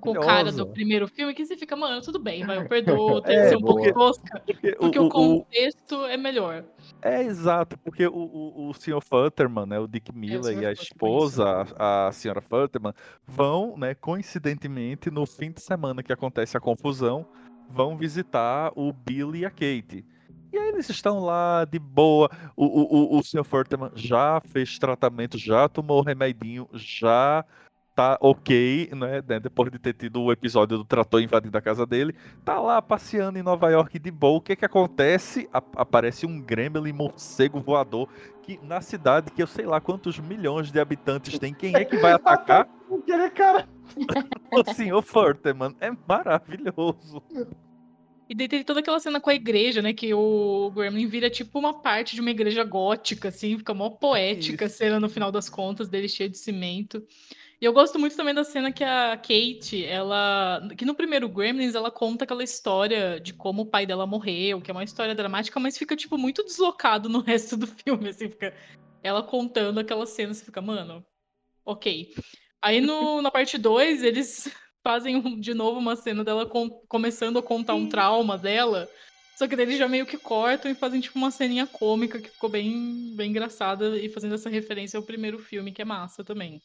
com 0.00 0.10
o 0.10 0.20
cara 0.20 0.50
do 0.52 0.66
primeiro 0.66 1.06
filme 1.08 1.34
que 1.34 1.44
você 1.44 1.56
fica, 1.56 1.74
mano, 1.76 2.00
tudo 2.02 2.18
bem, 2.18 2.44
vai, 2.44 2.58
eu 2.58 2.68
perdoo 2.68 3.20
ter 3.22 3.32
É, 3.42 3.48
ser 3.48 3.56
um 3.56 3.60
pouco 3.60 3.92
tosca, 3.92 4.40
Porque, 4.46 4.72
porque 4.76 4.98
o, 4.98 5.02
o, 5.02 5.04
o- 5.04 5.08
o- 5.08 5.10
contexto 5.10 6.04
é 6.06 6.16
melhor. 6.16 6.64
é 7.02 7.22
exato, 7.22 7.76
porque 7.78 8.06
o, 8.06 8.12
o, 8.14 8.68
o 8.70 8.74
Sr. 8.74 9.00
Futterman, 9.00 9.66
né, 9.66 9.78
o 9.78 9.86
Dick 9.88 10.12
Miller 10.14 10.54
Sr. 10.54 10.62
e 10.62 10.66
a 10.66 10.72
esposa, 10.72 11.66
a, 11.78 12.08
a 12.08 12.12
senhora 12.12 12.40
Futterman, 12.40 12.92
vão, 13.26 13.76
né, 13.76 13.94
coincidentemente, 13.94 15.10
no 15.10 15.26
fim 15.26 15.50
de 15.50 15.60
semana 15.60 16.02
que 16.02 16.12
acontece 16.12 16.56
a 16.56 16.60
confusão, 16.60 17.26
vão 17.68 17.96
visitar 17.96 18.72
o 18.76 18.92
Billy 18.92 19.40
e 19.40 19.46
a 19.46 19.50
Kate. 19.50 20.04
E 20.52 20.58
aí 20.58 20.68
eles 20.68 20.90
estão 20.90 21.18
lá 21.20 21.64
de 21.64 21.78
boa. 21.78 22.28
O, 22.54 22.66
o, 22.66 23.14
o, 23.16 23.18
o 23.18 23.22
Sr. 23.22 23.42
Futterman 23.42 23.90
já 23.94 24.38
fez 24.40 24.78
tratamento, 24.78 25.38
já 25.38 25.66
tomou 25.66 26.00
o 26.00 26.04
remedinho, 26.04 26.68
já 26.74 27.42
tá 27.94 28.16
ok, 28.20 28.90
né? 28.94 29.22
né, 29.26 29.40
Depois 29.40 29.70
de 29.70 29.78
ter 29.78 29.92
tido 29.94 30.22
o 30.22 30.32
episódio 30.32 30.78
do 30.78 30.84
trator 30.84 31.20
invadindo 31.20 31.56
a 31.56 31.60
casa 31.62 31.86
dele. 31.86 32.14
Tá 32.44 32.60
lá 32.60 32.80
passeando 32.80 33.38
em 33.38 33.42
Nova 33.42 33.70
York 33.70 33.98
de 33.98 34.10
boa. 34.10 34.38
O 34.38 34.40
que 34.40 34.56
que 34.56 34.64
acontece? 34.64 35.48
A- 35.52 35.62
aparece 35.76 36.26
um 36.26 36.40
gremlin 36.40 36.92
morcego 36.92 37.60
voador 37.60 38.08
que 38.42 38.58
na 38.62 38.80
cidade 38.80 39.30
que 39.30 39.42
eu 39.42 39.46
sei 39.46 39.66
lá 39.66 39.80
quantos 39.80 40.18
milhões 40.18 40.72
de 40.72 40.80
habitantes 40.80 41.38
tem. 41.38 41.52
Quem 41.54 41.74
é 41.76 41.84
que 41.84 41.96
vai 41.98 42.12
atacar? 42.14 42.68
Aquele 42.90 43.30
cara. 43.30 43.68
o 44.50 44.64
Sr. 44.74 45.02
Futterman. 45.02 45.74
É 45.80 45.90
maravilhoso. 46.08 47.22
E 48.28 48.34
daí 48.34 48.48
tem 48.48 48.64
toda 48.64 48.80
aquela 48.80 48.98
cena 48.98 49.20
com 49.20 49.28
a 49.28 49.34
igreja, 49.34 49.82
né? 49.82 49.92
Que 49.92 50.14
o 50.14 50.70
Gremlin 50.74 51.06
vira 51.06 51.28
tipo 51.28 51.58
uma 51.58 51.82
parte 51.82 52.14
de 52.14 52.20
uma 52.20 52.30
igreja 52.30 52.64
gótica, 52.64 53.28
assim, 53.28 53.58
fica 53.58 53.74
mó 53.74 53.90
poética 53.90 54.66
a 54.66 54.68
cena 54.70 54.98
no 54.98 55.08
final 55.08 55.30
das 55.30 55.50
contas, 55.50 55.88
dele 55.88 56.08
cheio 56.08 56.30
de 56.30 56.38
cimento. 56.38 57.02
E 57.62 57.64
eu 57.64 57.72
gosto 57.72 57.96
muito 57.96 58.16
também 58.16 58.34
da 58.34 58.42
cena 58.42 58.72
que 58.72 58.82
a 58.82 59.16
Kate, 59.16 59.84
ela. 59.84 60.68
Que 60.76 60.84
no 60.84 60.96
primeiro 60.96 61.28
Gremlins 61.28 61.76
ela 61.76 61.92
conta 61.92 62.24
aquela 62.24 62.42
história 62.42 63.20
de 63.20 63.32
como 63.32 63.62
o 63.62 63.66
pai 63.66 63.86
dela 63.86 64.04
morreu, 64.04 64.60
que 64.60 64.68
é 64.68 64.74
uma 64.74 64.82
história 64.82 65.14
dramática, 65.14 65.60
mas 65.60 65.78
fica, 65.78 65.94
tipo, 65.94 66.18
muito 66.18 66.42
deslocado 66.42 67.08
no 67.08 67.20
resto 67.22 67.56
do 67.56 67.68
filme, 67.68 68.08
assim, 68.08 68.28
fica. 68.28 68.52
Ela 69.00 69.22
contando 69.22 69.78
aquela 69.78 70.04
cena, 70.06 70.34
você 70.34 70.44
fica, 70.44 70.60
mano, 70.60 71.06
ok. 71.64 72.12
Aí 72.60 72.80
no, 72.80 73.22
na 73.22 73.30
parte 73.30 73.56
2, 73.56 74.02
eles 74.02 74.50
fazem 74.82 75.40
de 75.40 75.54
novo 75.54 75.78
uma 75.78 75.94
cena 75.94 76.24
dela 76.24 76.44
com- 76.44 76.68
começando 76.88 77.38
a 77.38 77.42
contar 77.44 77.74
um 77.74 77.88
trauma 77.88 78.36
dela. 78.36 78.88
Só 79.38 79.46
que 79.46 79.54
daí 79.54 79.66
eles 79.66 79.78
já 79.78 79.86
meio 79.86 80.04
que 80.04 80.18
cortam 80.18 80.68
e 80.68 80.74
fazem 80.74 81.00
tipo 81.00 81.16
uma 81.16 81.30
ceninha 81.30 81.68
cômica 81.68 82.20
que 82.20 82.28
ficou 82.28 82.50
bem, 82.50 83.14
bem 83.14 83.30
engraçada 83.30 83.96
e 83.96 84.08
fazendo 84.08 84.34
essa 84.34 84.50
referência 84.50 84.96
ao 84.96 85.06
primeiro 85.06 85.38
filme, 85.38 85.70
que 85.70 85.80
é 85.82 85.84
massa 85.84 86.24
também. 86.24 86.60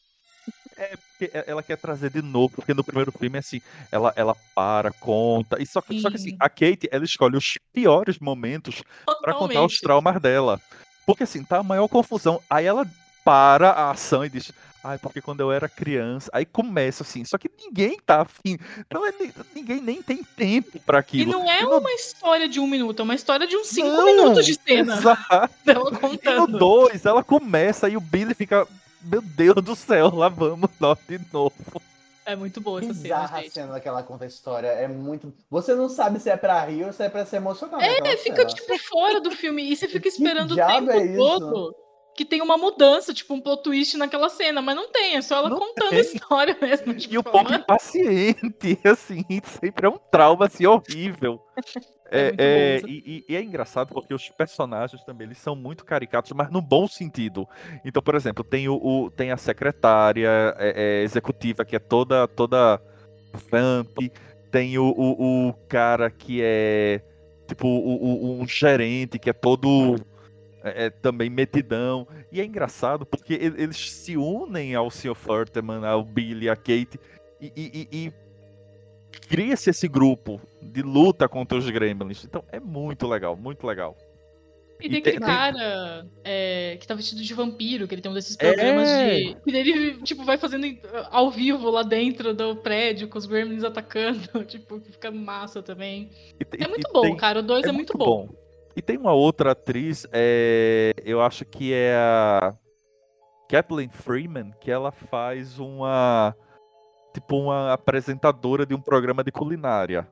Porque 0.86 1.24
e- 1.36 1.44
ela 1.46 1.62
quer 1.62 1.76
trazer 1.76 2.10
de 2.10 2.22
novo, 2.22 2.54
porque 2.56 2.72
no 2.74 2.84
primeiro 2.84 3.10
filme, 3.12 3.38
assim, 3.38 3.60
ela, 3.90 4.12
ela 4.16 4.36
para, 4.54 4.90
conta. 4.92 5.60
E 5.60 5.66
só, 5.66 5.80
que- 5.80 6.00
só 6.00 6.08
que 6.10 6.16
assim, 6.16 6.30
Sim. 6.30 6.36
a 6.38 6.48
Kate, 6.48 6.88
ela 6.90 7.04
escolhe 7.04 7.36
os 7.36 7.58
piores 7.72 8.18
momentos 8.18 8.82
pra 9.20 9.34
contar 9.34 9.64
os 9.64 9.78
traumas 9.78 10.20
dela. 10.20 10.60
Porque 11.06 11.22
assim, 11.24 11.42
tá 11.42 11.58
a 11.58 11.62
maior 11.62 11.88
confusão. 11.88 12.40
Aí 12.48 12.66
ela 12.66 12.86
para 13.24 13.70
a 13.70 13.90
ação 13.90 14.24
e 14.24 14.28
diz. 14.28 14.52
Ai, 14.84 14.96
porque 14.96 15.20
quando 15.20 15.40
eu 15.40 15.50
era 15.50 15.68
criança. 15.68 16.30
Aí 16.32 16.44
começa 16.46 17.02
assim. 17.02 17.24
Só 17.24 17.36
que 17.36 17.50
ninguém 17.58 17.98
tá 18.06 18.20
afim. 18.22 18.56
Não 18.92 19.04
é, 19.04 19.10
ni- 19.20 19.32
ninguém 19.54 19.80
nem 19.82 20.00
tem 20.00 20.22
tempo 20.22 20.78
pra 20.86 20.98
E 20.98 21.00
aquilo. 21.00 21.32
não 21.32 21.50
é 21.50 21.60
E 21.60 21.64
no- 21.64 21.78
uma 21.78 21.90
história 21.92 22.48
de 22.48 22.60
um 22.60 22.66
minuto, 22.66 23.00
é 23.00 23.02
uma 23.02 23.14
história 23.14 23.46
de 23.46 23.56
uns 23.56 23.66
cinco 23.68 23.88
Não, 23.88 24.06
minutos 24.06 24.46
de 24.46 24.54
cena 24.54 24.94
Exato. 24.96 25.54
dela 25.64 25.90
E 25.90 25.92
no 25.92 25.98
contando. 25.98 26.58
2, 26.58 27.04
ela 27.04 27.24
começa 27.24 27.88
e 27.88 27.96
o 27.96 28.00
Billy 28.00 28.34
fica. 28.34 28.66
Meu 29.02 29.22
Deus 29.22 29.62
do 29.62 29.74
céu, 29.76 30.14
lá 30.14 30.28
vamos 30.28 30.70
nós 30.80 30.98
de 31.08 31.20
novo. 31.32 31.54
É 32.24 32.36
muito 32.36 32.60
boa 32.60 32.80
essa 32.80 32.92
cena, 32.92 33.02
Bizarra 33.02 33.38
a 33.38 33.42
gente. 33.42 33.52
cena 33.52 33.80
que 33.80 33.88
ela 33.88 34.02
conta 34.02 34.24
a 34.24 34.26
história. 34.26 34.66
É 34.68 34.86
muito. 34.86 35.32
Você 35.50 35.74
não 35.74 35.88
sabe 35.88 36.20
se 36.20 36.28
é 36.28 36.36
pra 36.36 36.62
rir 36.66 36.84
ou 36.84 36.92
se 36.92 37.02
é 37.02 37.08
pra 37.08 37.24
se 37.24 37.36
emocionar. 37.36 37.80
É, 37.82 37.94
naquela 37.94 38.16
fica 38.18 38.36
cena. 38.36 38.48
tipo 38.50 38.78
fora 38.80 39.20
do 39.20 39.30
filme. 39.30 39.62
E 39.62 39.74
você 39.74 39.88
fica 39.88 40.08
esperando 40.08 40.52
o 40.52 40.56
tempo 40.56 40.90
é 40.90 41.16
todo 41.16 41.74
que 42.14 42.24
tem 42.24 42.42
uma 42.42 42.58
mudança, 42.58 43.14
tipo 43.14 43.32
um 43.32 43.40
plot 43.40 43.62
twist 43.62 43.96
naquela 43.96 44.28
cena, 44.28 44.60
mas 44.60 44.74
não 44.74 44.90
tem, 44.90 45.14
é 45.14 45.22
só 45.22 45.36
ela 45.36 45.48
Não 45.50 45.56
contando 45.60 45.90
tem. 45.90 45.98
a 45.98 46.02
história 46.02 46.58
mesmo. 46.60 46.92
Tipo, 46.92 47.14
E 47.14 47.18
o 47.18 47.22
povo 47.22 47.44
mano, 47.44 47.58
impaciente, 47.62 48.76
assim, 48.84 49.24
sempre 49.60 49.86
é 49.86 49.88
um 49.88 49.98
trauma 50.10 50.46
assim, 50.46 50.66
horrível. 50.66 51.40
É 52.10 52.28
É, 52.28 52.34
é, 52.38 52.80
bom 52.80 52.88
e, 52.88 53.24
e- 53.28 53.36
é 53.36 53.42
engraçado 53.42 53.92
porque 53.92 54.14
os 54.14 54.28
personagens 54.30 55.02
também 55.04 55.26
eles 55.26 55.38
são 55.38 55.54
muito 55.54 55.84
caricatos, 55.84 56.32
mas 56.32 56.50
no 56.50 56.62
bom 56.62 56.86
sentido. 56.88 57.46
Então, 57.84 58.02
por 58.02 58.14
exemplo, 58.14 58.42
tem, 58.42 58.68
o, 58.68 58.74
o- 58.76 59.10
tem 59.10 59.30
a 59.30 59.36
secretária 59.36 60.28
é, 60.58 61.00
é, 61.00 61.02
executiva 61.02 61.64
que 61.64 61.76
é 61.76 61.78
toda 61.78 62.26
toda 62.26 62.80
vamp, 63.50 63.96
tem 64.50 64.78
o, 64.78 64.84
o, 64.96 65.48
o 65.48 65.52
cara 65.68 66.10
que 66.10 66.40
é 66.42 67.02
tipo 67.46 67.66
o- 67.68 68.40
um 68.40 68.46
gerente 68.48 69.18
que 69.18 69.30
é 69.30 69.32
todo 69.32 69.96
é, 70.64 70.86
é, 70.86 70.90
também 70.90 71.28
metidão. 71.30 72.06
E 72.32 72.40
é 72.40 72.44
engraçado 72.44 73.04
porque 73.06 73.34
eles 73.34 73.90
se 73.90 74.16
unem 74.16 74.74
ao 74.74 74.90
Sr. 74.90 75.14
Furterman, 75.14 75.84
ao 75.84 76.02
Billy, 76.04 76.48
a 76.48 76.56
Kate, 76.56 76.98
e- 77.40 77.52
e- 77.56 77.88
e 77.92 78.12
cria-se 79.20 79.70
esse 79.70 79.88
grupo 79.88 80.40
de 80.62 80.82
luta 80.82 81.28
contra 81.28 81.58
os 81.58 81.68
Gremlins. 81.68 82.24
Então 82.24 82.44
é 82.50 82.60
muito 82.60 83.06
legal, 83.06 83.36
muito 83.36 83.66
legal. 83.66 83.96
E 84.80 84.88
tem 84.88 84.98
aquele 84.98 85.18
cara 85.18 86.06
é, 86.22 86.76
que 86.80 86.86
tá 86.86 86.94
vestido 86.94 87.20
de 87.20 87.34
vampiro, 87.34 87.88
que 87.88 87.94
ele 87.94 88.02
tem 88.02 88.10
um 88.10 88.14
desses 88.14 88.36
programas 88.36 88.88
é. 88.88 89.16
de. 89.16 89.36
E 89.46 89.56
ele, 89.56 90.02
tipo, 90.02 90.24
vai 90.24 90.38
fazendo 90.38 90.66
ao 91.10 91.30
vivo 91.30 91.68
lá 91.68 91.82
dentro 91.82 92.32
do 92.32 92.54
prédio, 92.54 93.08
com 93.08 93.18
os 93.18 93.26
gremlins 93.26 93.64
atacando. 93.64 94.18
Tipo, 94.46 94.80
que 94.80 94.92
fica 94.92 95.10
massa 95.10 95.62
também. 95.62 96.10
E, 96.40 96.62
é 96.62 96.68
muito 96.68 96.88
bom, 96.92 97.02
tem... 97.02 97.16
cara. 97.16 97.40
O 97.40 97.42
2 97.42 97.64
é, 97.64 97.68
é, 97.68 97.72
muito, 97.72 97.96
muito 97.96 97.98
bom. 97.98 98.26
bom. 98.28 98.34
E 98.76 98.80
tem 98.80 98.96
uma 98.96 99.12
outra 99.12 99.50
atriz, 99.50 100.06
é... 100.12 100.92
eu 101.04 101.20
acho 101.20 101.44
que 101.44 101.72
é 101.72 101.94
a 101.96 102.54
Kathleen 103.48 103.88
Freeman, 103.88 104.52
que 104.60 104.70
ela 104.70 104.92
faz 104.92 105.58
uma. 105.58 106.36
Tipo, 107.18 107.36
uma 107.36 107.72
apresentadora 107.72 108.64
de 108.64 108.76
um 108.76 108.80
programa 108.80 109.24
de 109.24 109.32
culinária. 109.32 110.06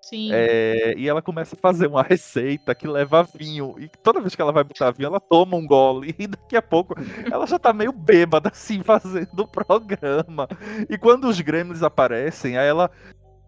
Sim. 0.00 0.30
É, 0.32 0.94
e 0.96 1.08
ela 1.08 1.20
começa 1.20 1.56
a 1.56 1.58
fazer 1.58 1.88
uma 1.88 2.02
receita 2.08 2.74
que 2.76 2.86
leva 2.86 3.24
vinho. 3.24 3.74
E 3.76 3.88
toda 3.88 4.20
vez 4.20 4.36
que 4.36 4.40
ela 4.40 4.52
vai 4.52 4.62
botar 4.62 4.92
vinho, 4.92 5.08
ela 5.08 5.18
toma 5.18 5.56
um 5.56 5.66
gole. 5.66 6.14
E 6.18 6.28
daqui 6.28 6.56
a 6.56 6.62
pouco 6.62 6.94
ela 7.30 7.44
já 7.44 7.58
tá 7.58 7.72
meio 7.72 7.90
bêbada, 7.90 8.50
assim, 8.50 8.82
fazendo 8.84 9.40
o 9.40 9.48
programa. 9.48 10.46
E 10.88 10.96
quando 10.96 11.26
os 11.26 11.40
gremlins 11.40 11.82
aparecem, 11.82 12.56
aí 12.56 12.68
ela. 12.68 12.88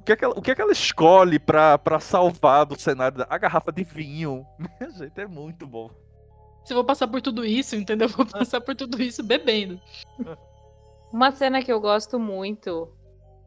O 0.00 0.04
que 0.06 0.12
é 0.12 0.16
que 0.16 0.24
ela, 0.24 0.34
o 0.36 0.42
que 0.42 0.50
é 0.50 0.54
que 0.54 0.62
ela 0.62 0.72
escolhe 0.72 1.38
pra, 1.38 1.78
pra 1.78 2.00
salvar 2.00 2.66
do 2.66 2.80
cenário? 2.80 3.24
A 3.28 3.38
garrafa 3.38 3.70
de 3.70 3.84
vinho. 3.84 4.44
Minha 4.58 4.90
gente, 4.90 5.20
é 5.20 5.26
muito 5.26 5.64
bom. 5.64 5.90
Se 6.64 6.72
eu 6.72 6.76
vou 6.76 6.84
passar 6.84 7.06
por 7.06 7.22
tudo 7.22 7.44
isso, 7.44 7.76
entendeu? 7.76 8.08
vou 8.08 8.26
passar 8.26 8.60
por 8.60 8.74
tudo 8.74 9.00
isso 9.00 9.22
bebendo. 9.22 9.80
Uma 11.12 11.30
cena 11.30 11.62
que 11.62 11.72
eu 11.72 11.80
gosto 11.80 12.18
muito 12.18 12.92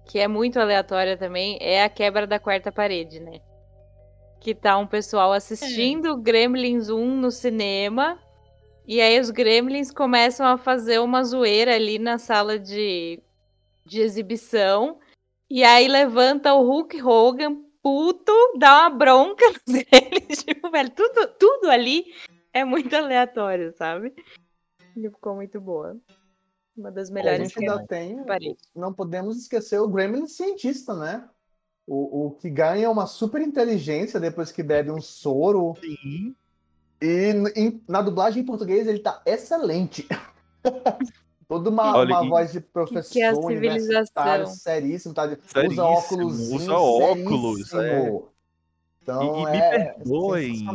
que 0.05 0.19
é 0.19 0.27
muito 0.27 0.59
aleatória 0.59 1.17
também, 1.17 1.57
é 1.61 1.83
a 1.83 1.89
quebra 1.89 2.25
da 2.25 2.39
quarta 2.39 2.71
parede, 2.71 3.19
né? 3.19 3.39
Que 4.39 4.55
tá 4.55 4.77
um 4.77 4.87
pessoal 4.87 5.31
assistindo 5.31 6.13
é. 6.13 6.21
Gremlins 6.21 6.89
1 6.89 7.15
no 7.15 7.31
cinema. 7.31 8.19
E 8.87 9.01
aí 9.01 9.19
os 9.19 9.29
Gremlins 9.29 9.91
começam 9.91 10.47
a 10.47 10.57
fazer 10.57 10.99
uma 10.99 11.23
zoeira 11.23 11.75
ali 11.75 11.99
na 11.99 12.17
sala 12.17 12.57
de, 12.57 13.21
de 13.85 14.01
exibição. 14.01 14.99
E 15.49 15.63
aí 15.63 15.87
levanta 15.87 16.53
o 16.53 16.63
Hulk 16.63 17.01
Hogan, 17.01 17.57
puto, 17.83 18.33
dá 18.57 18.81
uma 18.81 18.89
bronca 18.89 19.45
nos 19.67 19.83
Gremlins. 19.83 20.43
Tipo, 20.43 20.71
velho, 20.71 20.89
tudo, 20.89 21.27
tudo 21.37 21.69
ali 21.69 22.05
é 22.53 22.63
muito 22.63 22.95
aleatório, 22.95 23.71
sabe? 23.77 24.13
E 24.95 25.09
ficou 25.09 25.35
muito 25.35 25.61
boa. 25.61 25.95
Uma 26.79 26.91
das 26.91 27.09
melhores. 27.09 27.41
A 27.41 27.43
gente 27.43 27.59
ainda 27.59 27.85
tem. 27.85 28.23
Não 28.73 28.93
podemos 28.93 29.37
esquecer 29.37 29.79
o 29.79 29.87
Gremlin 29.87 30.27
cientista, 30.27 30.95
né? 30.95 31.27
O, 31.85 32.27
o 32.27 32.31
que 32.31 32.49
ganha 32.49 32.89
uma 32.89 33.05
super 33.05 33.41
inteligência 33.41 34.19
depois 34.19 34.51
que 34.51 34.63
bebe 34.63 34.89
um 34.89 35.01
soro. 35.01 35.75
Sim. 35.81 36.33
E 37.01 37.33
em, 37.55 37.81
na 37.87 38.01
dublagem 38.01 38.43
em 38.43 38.45
português 38.45 38.87
ele 38.87 38.99
tá 38.99 39.21
excelente. 39.25 40.07
Toda 41.49 41.69
uma, 41.69 41.97
Olha, 41.97 42.19
uma 42.19 42.29
voz 42.29 42.51
de 42.51 42.61
professor 42.61 43.11
que 43.11 43.21
é 43.21 43.33
universitário, 43.33 44.45
seríssimo, 44.47 45.15
tá? 45.15 45.27
Seríssimo, 45.47 45.67
usa 45.67 45.83
óculos. 45.83 46.39
Usa 46.51 46.73
óculos, 46.77 47.73
é. 47.73 48.21
Então 49.01 49.49
e, 49.49 49.53
e 49.53 49.57
é, 49.57 49.79
me 49.79 49.85
perdoem. 49.95 50.65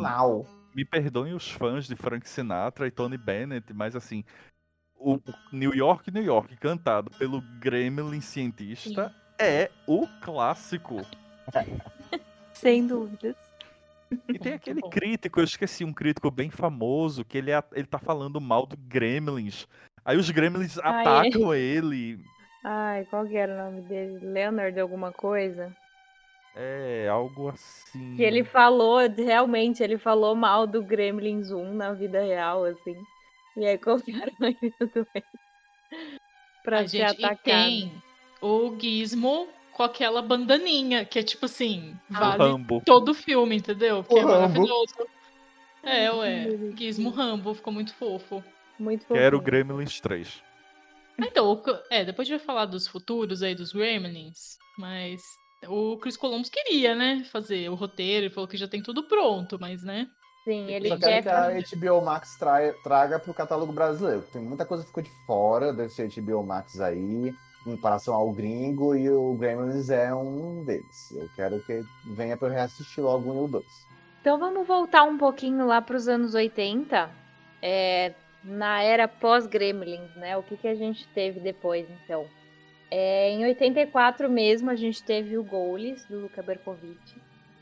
Me 0.74 0.84
perdoem 0.84 1.32
os 1.32 1.48
fãs 1.48 1.86
de 1.86 1.94
Frank 1.94 2.28
Sinatra 2.28 2.88
e 2.88 2.90
Tony 2.90 3.16
Bennett, 3.16 3.72
mas 3.72 3.94
assim, 3.94 4.24
o 5.05 5.20
New 5.52 5.74
York, 5.74 6.11
New 6.11 6.24
York, 6.24 6.57
cantado 6.57 7.11
pelo 7.18 7.42
Gremlin 7.61 8.22
cientista, 8.22 9.09
Sim. 9.09 9.14
é 9.38 9.70
o 9.86 10.09
clássico. 10.22 11.02
Sem 12.55 12.86
dúvidas. 12.86 13.36
E 14.28 14.38
tem 14.38 14.55
aquele 14.55 14.80
crítico, 14.82 15.40
eu 15.40 15.44
esqueci 15.44 15.84
um 15.84 15.92
crítico 15.92 16.30
bem 16.30 16.50
famoso, 16.50 17.24
que 17.24 17.36
ele, 17.36 17.50
ele 17.72 17.86
tá 17.86 17.98
falando 17.98 18.40
mal 18.40 18.64
do 18.64 18.76
Gremlins. 18.76 19.66
Aí 20.05 20.16
os 20.16 20.30
Gremlins 20.30 20.78
Ai, 20.78 21.02
atacam 21.02 21.52
é. 21.52 21.59
ele. 21.59 22.18
Ai, 22.62 23.05
qual 23.07 23.26
que 23.26 23.36
era 23.36 23.52
o 23.52 23.70
nome 23.70 23.82
dele? 23.82 24.18
Leonard 24.22 24.78
alguma 24.80 25.12
coisa? 25.12 25.74
É, 26.57 27.09
algo 27.11 27.48
assim. 27.48 28.14
Que 28.16 28.22
ele 28.22 28.44
falou, 28.44 28.98
realmente, 29.09 29.82
ele 29.82 29.98
falou 29.98 30.34
mal 30.36 30.66
do 30.66 30.82
Gremlins 30.82 31.50
1 31.50 31.74
na 31.74 31.92
vida 31.92 32.22
real, 32.22 32.64
assim. 32.64 32.96
E 33.57 33.66
aí 33.66 33.78
colocaram 33.78 34.32
ele 34.40 34.74
tudo 34.78 35.07
bem. 35.12 35.22
Pra 36.62 36.80
a 36.80 36.88
ser 36.88 37.09
gente, 37.09 37.24
atacado. 37.24 37.40
E 37.40 37.52
tem 37.52 38.02
o 38.40 38.76
Gizmo 38.78 39.48
com 39.72 39.82
aquela 39.82 40.22
bandaninha, 40.22 41.05
que 41.05 41.18
é 41.18 41.22
tipo 41.22 41.46
assim, 41.46 41.98
vale 42.09 42.42
Rambo. 42.42 42.82
todo 42.84 43.11
o 43.11 43.14
filme, 43.14 43.57
entendeu? 43.57 44.05
Que 44.05 44.14
o 44.14 44.18
é 44.18 44.24
maravilhoso. 44.24 44.94
É, 45.82 46.11
ué. 46.11 46.46
Gizmo 46.76 47.11
Rambo, 47.11 47.55
ficou 47.55 47.72
muito 47.72 47.94
fofo. 47.94 48.42
Muito 48.78 49.02
fofo. 49.02 49.14
Quero 49.14 49.36
o 49.36 49.40
Gremlins 49.40 50.00
3. 50.00 50.42
Então, 51.18 51.62
é, 51.90 52.05
depois 52.05 52.26
a 52.26 52.30
gente 52.30 52.38
vai 52.38 52.46
falar 52.46 52.66
dos 52.66 52.88
futuros 52.88 53.42
aí 53.42 53.55
dos 53.55 53.72
Gremlins, 53.72 54.59
mas 54.78 55.22
o 55.68 55.96
Chris 55.98 56.16
Columbus 56.16 56.48
queria, 56.48 56.94
né, 56.94 57.24
fazer 57.30 57.68
o 57.70 57.74
roteiro, 57.74 58.26
ele 58.26 58.34
falou 58.34 58.48
que 58.48 58.57
já 58.57 58.66
tem 58.66 58.82
tudo 58.82 59.05
pronto, 59.05 59.59
mas, 59.61 59.82
né, 59.82 60.09
Sim, 60.45 60.70
ele 60.70 60.88
Só 60.88 60.99
quer 60.99 61.22
que 61.22 61.28
a 61.28 61.49
HBO 61.51 62.05
Max 62.05 62.36
traga, 62.36 62.74
traga 62.82 63.18
para 63.18 63.30
o 63.30 63.34
catálogo 63.34 63.72
brasileiro. 63.72 64.22
Tem 64.30 64.42
muita 64.42 64.66
coisa 64.66 64.82
que 64.82 64.88
ficou 64.88 65.03
de 65.03 65.11
fora 65.26 65.72
desse 65.72 66.07
HBO 66.07 66.42
Max 66.42 66.78
aí, 66.80 67.34
em 67.66 67.70
comparação 67.76 68.14
ao 68.14 68.30
gringo, 68.30 68.95
e 68.95 69.09
o 69.09 69.34
Gremlins 69.34 69.88
é 69.88 70.14
um 70.14 70.62
deles. 70.62 71.12
Eu 71.12 71.28
quero 71.34 71.61
que 71.61 71.82
venha 72.05 72.36
para 72.36 72.49
eu 72.49 72.53
reassistir 72.53 73.03
logo 73.03 73.32
um 73.32 73.42
e 73.42 73.45
o 73.45 73.49
dois. 73.49 73.86
Então 74.20 74.38
vamos 74.38 74.66
voltar 74.66 75.05
um 75.05 75.16
pouquinho 75.16 75.66
lá 75.66 75.80
para 75.80 75.97
os 75.97 76.09
anos 76.09 76.34
80, 76.34 77.11
é, 77.62 78.12
na 78.42 78.82
era 78.82 79.09
pós-Gremlins, 79.09 80.14
né? 80.16 80.36
O 80.36 80.42
que, 80.42 80.59
que 80.59 80.68
a 80.68 80.74
gente 80.74 81.09
teve 81.09 81.40
depois, 81.40 81.86
então? 82.05 82.26
É, 82.90 83.30
em 83.30 83.45
84 83.47 84.30
mesmo, 84.30 84.70
a 84.70 84.76
gente 84.76 85.03
teve 85.03 85.38
o 85.38 85.42
Goles, 85.42 86.05
do 86.05 86.20
Luca 86.20 86.42
Berkovic. 86.42 87.16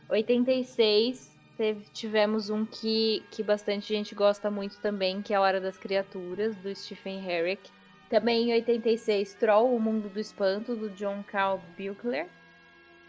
86, 0.08 1.31
teve, 1.62 1.84
tivemos 1.92 2.50
um 2.50 2.66
que, 2.66 3.22
que 3.30 3.40
bastante 3.40 3.94
gente 3.94 4.16
gosta 4.16 4.50
muito 4.50 4.80
também, 4.80 5.22
que 5.22 5.32
é 5.32 5.36
A 5.36 5.40
Hora 5.40 5.60
das 5.60 5.78
Criaturas, 5.78 6.56
do 6.56 6.74
Stephen 6.74 7.24
Herrick. 7.24 7.70
Também 8.10 8.50
em 8.50 8.54
86, 8.54 9.34
Troll, 9.34 9.76
O 9.76 9.78
Mundo 9.78 10.08
do 10.08 10.18
Espanto, 10.18 10.74
do 10.74 10.90
John 10.90 11.22
Carl 11.22 11.60
Buechler. 11.78 12.26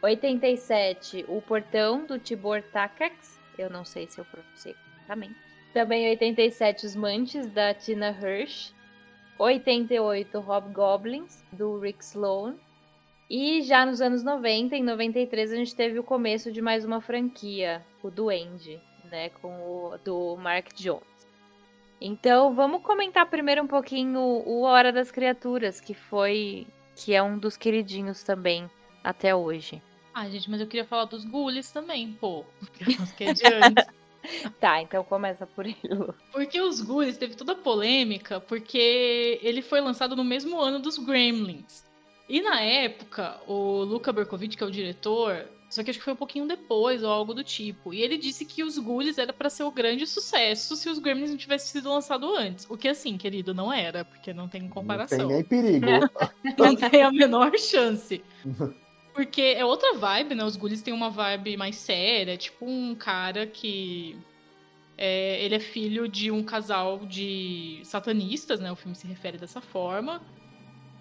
87, 0.04 1.26
O 1.28 1.42
Portão, 1.42 2.06
do 2.06 2.20
Tibor 2.20 2.62
Takacs. 2.62 3.40
Eu 3.58 3.72
não 3.72 3.84
sei 3.84 4.06
se 4.06 4.20
eu 4.20 4.26
pronunciei 4.26 4.76
corretamente. 4.76 5.36
Também 5.74 6.06
em 6.06 6.10
87, 6.12 6.86
Os 6.86 6.96
Mantes, 6.96 7.50
da 7.50 7.74
Tina 7.74 8.12
Hirsch. 8.12 8.72
88, 9.40 10.40
Hobgoblins, 10.40 11.44
do 11.52 11.80
Rick 11.80 12.04
Sloan. 12.04 12.56
E 13.36 13.64
já 13.64 13.84
nos 13.84 14.00
anos 14.00 14.24
90, 14.24 14.76
em 14.76 14.84
93, 14.84 15.52
a 15.52 15.56
gente 15.56 15.76
teve 15.76 15.98
o 15.98 16.04
começo 16.04 16.52
de 16.52 16.62
mais 16.62 16.86
uma 16.86 17.02
franquia, 17.02 17.84
o 18.04 18.12
Duende, 18.12 18.80
né, 19.06 19.30
com 19.30 19.48
o 19.50 19.98
do 20.06 20.38
Mark 20.38 20.72
Jones. 20.76 21.02
Então, 22.00 22.54
vamos 22.54 22.84
comentar 22.84 23.28
primeiro 23.28 23.64
um 23.64 23.68
pouquinho 23.68 24.20
o 24.20 24.62
Hora 24.62 24.92
das 24.92 25.10
Criaturas, 25.10 25.82
que 25.82 25.96
foi 25.96 26.68
que 26.96 27.16
é 27.16 27.24
um 27.24 27.36
dos 27.36 27.58
queridinhos 27.58 28.22
também 28.22 28.70
até 29.04 29.34
hoje. 29.34 29.82
Ah, 30.14 30.30
gente, 30.30 30.48
mas 30.48 30.62
eu 30.62 30.68
queria 30.68 30.86
falar 30.86 31.06
dos 31.06 31.26
Ghoulies 31.26 31.72
também, 31.72 32.14
pô. 32.14 32.46
Que 33.18 33.24
é 33.24 33.34
de 33.34 33.48
antes. 33.48 33.86
tá, 34.60 34.80
então 34.80 35.04
começa 35.04 35.48
por 35.48 35.66
ele. 35.66 35.80
Porque 36.32 36.62
os 36.62 36.82
Ghoulies 36.82 37.18
teve 37.18 37.34
toda 37.34 37.54
a 37.54 37.56
polêmica, 37.56 38.40
porque 38.40 39.40
ele 39.42 39.64
foi 39.64 39.82
lançado 39.82 40.16
no 40.16 40.24
mesmo 40.24 40.62
ano 40.62 40.78
dos 40.78 41.00
Gremlins. 41.00 41.92
E 42.28 42.42
na 42.42 42.62
época, 42.62 43.40
o 43.48 43.84
Luca 43.84 44.14
Berkovic, 44.14 44.56
que 44.56 44.64
é 44.64 44.68
o 44.68 44.72
diretor, 44.72 45.46
só 45.70 45.84
que 45.84 45.90
acho 45.90 45.98
que 45.98 46.06
foi 46.06 46.14
um 46.14 46.18
pouquinho 46.18 46.48
depois 46.48 47.04
ou 47.04 47.10
algo 47.10 47.34
do 47.34 47.44
tipo. 47.44 47.94
E 47.94 48.02
ele 48.02 48.16
disse 48.18 48.46
que 48.46 48.64
os 48.64 48.78
Ghoulies 48.78 49.18
era 49.18 49.34
para 49.34 49.50
ser 49.50 49.64
o 49.64 49.72
grande 49.72 50.06
sucesso 50.06 50.76
se 50.76 50.88
os 50.88 51.00
Gremlins 51.00 51.32
não 51.32 51.38
tivessem 51.38 51.72
sido 51.72 51.90
lançados 51.90 52.30
antes. 52.38 52.68
O 52.70 52.78
que 52.78 52.88
assim, 52.88 53.18
querido, 53.18 53.56
não 53.56 53.74
era, 53.74 54.06
porque 54.06 54.34
não 54.34 54.48
tem 54.48 54.70
comparação. 54.70 55.18
Não 55.18 55.44
tem 55.44 55.64
nem 55.64 55.80
perigo. 55.82 56.10
não 56.58 56.76
tem 56.76 57.02
a 57.02 57.12
menor 57.12 57.58
chance. 57.58 58.24
Porque 59.14 59.42
é 59.42 59.64
outra 59.64 59.94
vibe, 59.94 60.34
né? 60.34 60.44
Os 60.44 60.56
Ghoulies 60.56 60.82
têm 60.82 60.92
uma 60.92 61.08
vibe 61.08 61.56
mais 61.56 61.76
séria, 61.76 62.36
tipo 62.36 62.66
um 62.66 62.96
cara 62.96 63.46
que 63.46 64.18
é, 64.98 65.44
ele 65.46 65.54
é 65.54 65.60
filho 65.60 66.08
de 66.08 66.32
um 66.32 66.44
casal 66.44 66.98
de 67.06 67.80
satanistas, 67.84 68.60
né? 68.60 68.72
O 68.72 68.76
filme 68.76 68.96
se 68.96 69.06
refere 69.06 69.38
dessa 69.38 69.62
forma. 69.62 70.20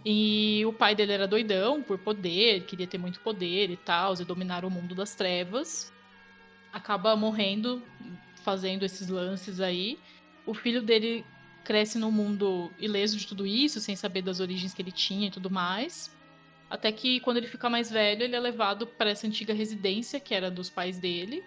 E 0.04 0.64
o 0.66 0.72
pai 0.72 0.94
dele 0.94 1.12
era 1.12 1.28
doidão 1.28 1.82
por 1.82 1.98
poder, 1.98 2.64
queria 2.64 2.86
ter 2.86 2.98
muito 2.98 3.20
poder 3.20 3.70
e 3.70 3.76
tal, 3.76 4.14
e 4.14 4.24
dominar 4.24 4.64
o 4.64 4.70
mundo 4.70 4.94
das 4.94 5.14
trevas. 5.14 5.92
Acaba 6.72 7.14
morrendo 7.14 7.82
fazendo 8.42 8.84
esses 8.84 9.08
lances 9.08 9.60
aí. 9.60 9.98
O 10.44 10.54
filho 10.54 10.82
dele 10.82 11.24
cresce 11.64 11.98
no 11.98 12.10
mundo 12.10 12.70
ileso 12.78 13.16
de 13.16 13.26
tudo 13.26 13.46
isso, 13.46 13.80
sem 13.80 13.94
saber 13.94 14.22
das 14.22 14.40
origens 14.40 14.74
que 14.74 14.82
ele 14.82 14.90
tinha 14.90 15.28
e 15.28 15.30
tudo 15.30 15.50
mais. 15.50 16.10
Até 16.68 16.90
que 16.90 17.20
quando 17.20 17.36
ele 17.36 17.46
fica 17.46 17.70
mais 17.70 17.90
velho, 17.90 18.22
ele 18.24 18.34
é 18.34 18.40
levado 18.40 18.86
para 18.86 19.10
essa 19.10 19.26
antiga 19.26 19.52
residência 19.52 20.18
que 20.18 20.34
era 20.34 20.50
dos 20.50 20.68
pais 20.68 20.98
dele. 20.98 21.44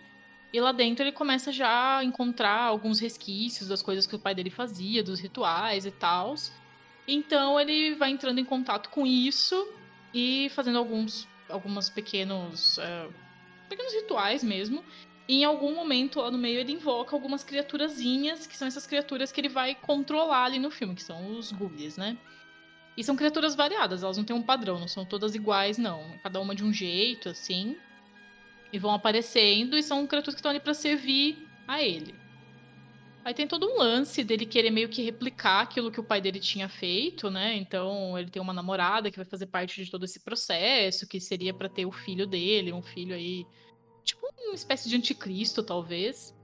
E 0.54 0.62
lá 0.62 0.72
dentro 0.72 1.04
ele 1.04 1.12
começa 1.12 1.52
já 1.52 1.98
a 1.98 2.04
encontrar 2.04 2.62
alguns 2.62 3.00
resquícios 3.00 3.68
das 3.68 3.82
coisas 3.82 4.08
que 4.08 4.16
o 4.16 4.20
pai 4.20 4.34
dele 4.34 4.50
fazia, 4.50 5.04
dos 5.04 5.20
rituais 5.20 5.86
e 5.86 5.92
tal. 5.92 6.36
Então 7.08 7.60
ele 7.60 7.96
vai 7.96 8.10
entrando 8.10 8.40
em 8.40 8.46
contato 8.46 8.90
com 8.90 9.06
isso 9.06 9.68
e 10.14 10.50
fazendo 10.56 10.78
alguns 10.78 11.28
algumas 11.48 11.90
pequenos 11.90 12.78
uh, 12.78 13.14
pequenos 13.70 13.94
rituais 13.94 14.44
mesmo. 14.44 14.84
E 15.28 15.42
em 15.42 15.44
algum 15.44 15.74
momento 15.74 16.20
lá 16.22 16.30
no 16.30 16.38
meio 16.38 16.60
ele 16.60 16.72
invoca 16.72 17.16
algumas 17.16 17.44
criaturazinhas, 17.44 18.46
que 18.46 18.56
são 18.56 18.68
essas 18.68 18.86
criaturas 18.86 19.32
que 19.32 19.42
ele 19.42 19.50
vai 19.50 19.74
controlar 19.74 20.46
ali 20.46 20.60
no 20.60 20.70
filme, 20.70 20.96
que 20.96 21.04
são 21.04 21.38
os 21.38 21.52
ghoulies, 21.52 21.98
né? 21.98 22.18
E 22.98 23.04
são 23.04 23.16
criaturas 23.16 23.56
variadas, 23.56 24.04
elas 24.04 24.18
não 24.18 24.24
têm 24.24 24.36
um 24.36 24.42
padrão, 24.42 24.80
não 24.80 24.88
são 24.88 25.04
todas 25.04 25.36
iguais, 25.36 25.78
não. 25.78 26.18
Cada 26.24 26.40
uma 26.40 26.56
de 26.56 26.64
um 26.64 26.72
jeito, 26.72 27.28
assim. 27.30 27.76
E 28.72 28.80
vão 28.80 28.94
aparecendo 28.94 29.78
e 29.78 29.84
são 29.84 30.08
criaturas 30.08 30.36
que 30.36 30.40
estão 30.40 30.52
ali 30.52 30.60
para 30.60 30.74
servir 30.74 31.46
a 31.68 31.82
ele. 31.82 32.16
Aí 33.26 33.34
tem 33.34 33.48
todo 33.48 33.68
um 33.68 33.80
lance 33.80 34.24
dele 34.24 34.46
querer 34.46 34.70
meio 34.70 34.88
que 34.88 35.02
replicar 35.02 35.62
aquilo 35.62 35.92
que 35.92 36.00
o 36.00 36.04
pai 36.04 36.22
dele 36.22 36.40
tinha 36.40 36.70
feito, 36.70 37.28
né? 37.32 37.56
Então 37.56 38.16
ele 38.20 38.30
tem 38.30 38.40
uma 38.40 38.54
namorada 38.54 39.10
que 39.10 39.18
vai 39.18 39.26
fazer 39.26 39.48
parte 39.48 39.84
de 39.84 39.90
todo 39.90 40.06
esse 40.06 40.20
processo, 40.24 41.08
que 41.08 41.20
seria 41.20 41.52
para 41.52 41.68
ter 41.68 41.88
o 41.88 41.92
filho 41.92 42.28
dele, 42.28 42.72
um 42.72 42.84
filho 42.84 43.16
aí, 43.16 43.44
tipo 44.04 44.28
uma 44.46 44.54
espécie 44.54 44.88
de 44.88 44.96
anticristo, 44.96 45.64
talvez. 45.64 46.36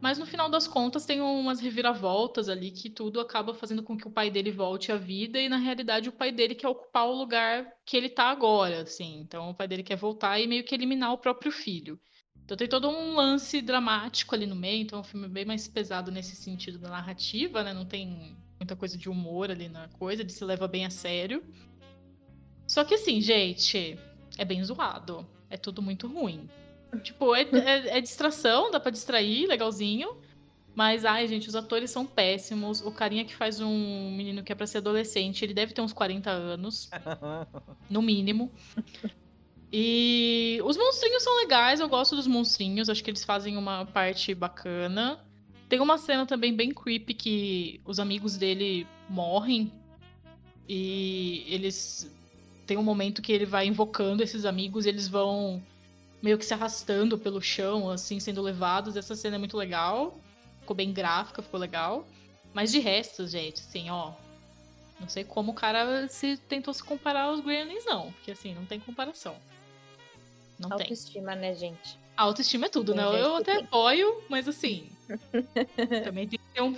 Mas 0.00 0.16
no 0.16 0.24
final 0.24 0.48
das 0.48 0.68
contas 0.68 1.04
tem 1.04 1.20
umas 1.20 1.58
reviravoltas 1.58 2.48
ali 2.48 2.70
que 2.70 2.88
tudo 2.90 3.18
acaba 3.18 3.52
fazendo 3.52 3.82
com 3.82 3.96
que 3.96 4.06
o 4.06 4.10
pai 4.12 4.30
dele 4.30 4.52
volte 4.52 4.92
à 4.92 4.96
vida 4.96 5.40
e 5.40 5.48
na 5.48 5.56
realidade 5.56 6.08
o 6.08 6.12
pai 6.12 6.30
dele 6.30 6.54
quer 6.54 6.68
ocupar 6.68 7.08
o 7.08 7.16
lugar 7.16 7.66
que 7.84 7.96
ele 7.96 8.08
tá 8.08 8.30
agora, 8.30 8.82
assim. 8.82 9.18
Então 9.18 9.50
o 9.50 9.54
pai 9.54 9.66
dele 9.66 9.82
quer 9.82 9.96
voltar 9.96 10.38
e 10.38 10.46
meio 10.46 10.62
que 10.62 10.76
eliminar 10.76 11.12
o 11.12 11.18
próprio 11.18 11.50
filho. 11.50 11.98
Então 12.44 12.56
tem 12.56 12.68
todo 12.68 12.88
um 12.88 13.14
lance 13.14 13.62
dramático 13.62 14.34
ali 14.34 14.46
no 14.46 14.54
meio, 14.54 14.82
então 14.82 14.98
é 14.98 15.00
um 15.00 15.04
filme 15.04 15.28
bem 15.28 15.44
mais 15.44 15.66
pesado 15.66 16.12
nesse 16.12 16.36
sentido 16.36 16.78
da 16.78 16.90
narrativa, 16.90 17.62
né? 17.62 17.72
Não 17.72 17.86
tem 17.86 18.36
muita 18.58 18.76
coisa 18.76 18.98
de 18.98 19.08
humor 19.08 19.50
ali 19.50 19.68
na 19.68 19.88
coisa, 19.88 20.22
ele 20.22 20.30
se 20.30 20.44
leva 20.44 20.68
bem 20.68 20.84
a 20.84 20.90
sério. 20.90 21.42
Só 22.66 22.84
que 22.84 22.94
assim, 22.94 23.20
gente, 23.20 23.98
é 24.36 24.44
bem 24.44 24.62
zoado. 24.62 25.26
É 25.48 25.56
tudo 25.56 25.80
muito 25.80 26.06
ruim. 26.06 26.48
Tipo, 27.02 27.34
é, 27.34 27.42
é, 27.42 27.98
é, 27.98 28.00
distração, 28.00 28.70
dá 28.70 28.78
pra 28.78 28.90
distrair, 28.90 29.46
legalzinho. 29.46 30.16
Mas, 30.74 31.04
ai, 31.04 31.28
gente, 31.28 31.48
os 31.48 31.54
atores 31.54 31.90
são 31.90 32.04
péssimos. 32.04 32.80
O 32.80 32.90
carinha 32.90 33.24
que 33.24 33.34
faz 33.34 33.60
um 33.60 34.10
menino 34.10 34.42
que 34.42 34.52
é 34.52 34.54
pra 34.54 34.66
ser 34.66 34.78
adolescente, 34.78 35.44
ele 35.44 35.54
deve 35.54 35.72
ter 35.72 35.80
uns 35.80 35.92
40 35.92 36.30
anos. 36.30 36.90
no 37.88 38.02
mínimo. 38.02 38.50
E 39.76 40.60
os 40.62 40.76
monstrinhos 40.76 41.24
são 41.24 41.36
legais, 41.38 41.80
eu 41.80 41.88
gosto 41.88 42.14
dos 42.14 42.28
monstrinhos, 42.28 42.88
acho 42.88 43.02
que 43.02 43.10
eles 43.10 43.24
fazem 43.24 43.56
uma 43.56 43.84
parte 43.84 44.32
bacana. 44.32 45.18
Tem 45.68 45.80
uma 45.80 45.98
cena 45.98 46.24
também 46.24 46.54
bem 46.54 46.72
creepy 46.72 47.12
que 47.12 47.80
os 47.84 47.98
amigos 47.98 48.36
dele 48.36 48.86
morrem. 49.10 49.72
E 50.68 51.44
eles. 51.48 52.08
Tem 52.68 52.76
um 52.76 52.84
momento 52.84 53.20
que 53.20 53.32
ele 53.32 53.44
vai 53.44 53.66
invocando 53.66 54.22
esses 54.22 54.44
amigos 54.44 54.86
e 54.86 54.90
eles 54.90 55.08
vão 55.08 55.60
meio 56.22 56.38
que 56.38 56.44
se 56.44 56.54
arrastando 56.54 57.18
pelo 57.18 57.42
chão, 57.42 57.90
assim, 57.90 58.20
sendo 58.20 58.42
levados. 58.42 58.96
Essa 58.96 59.16
cena 59.16 59.34
é 59.34 59.38
muito 59.40 59.56
legal. 59.56 60.16
Ficou 60.60 60.76
bem 60.76 60.92
gráfica, 60.92 61.42
ficou 61.42 61.58
legal. 61.58 62.06
Mas 62.52 62.70
de 62.70 62.78
resto, 62.78 63.26
gente, 63.26 63.60
assim, 63.60 63.90
ó. 63.90 64.12
Não 65.00 65.08
sei 65.08 65.24
como 65.24 65.50
o 65.50 65.54
cara 65.54 66.06
se 66.06 66.36
tentou 66.36 66.72
se 66.72 66.84
comparar 66.84 67.22
aos 67.22 67.40
Gremlins, 67.40 67.84
não. 67.84 68.12
Porque 68.12 68.30
assim, 68.30 68.54
não 68.54 68.64
tem 68.64 68.78
comparação. 68.78 69.34
Não 70.68 70.78
Autoestima, 70.78 71.32
tem. 71.32 71.40
né, 71.40 71.54
gente? 71.54 71.98
Autoestima 72.16 72.66
é 72.66 72.68
tudo, 72.68 72.94
tem 72.94 73.02
né? 73.02 73.20
Eu 73.20 73.36
até 73.36 73.56
tem. 73.56 73.64
apoio, 73.64 74.22
mas 74.28 74.48
assim. 74.48 74.88
também 76.04 76.28
tem 76.28 76.38
que 76.38 76.54
ter 76.54 76.62
um 76.62 76.74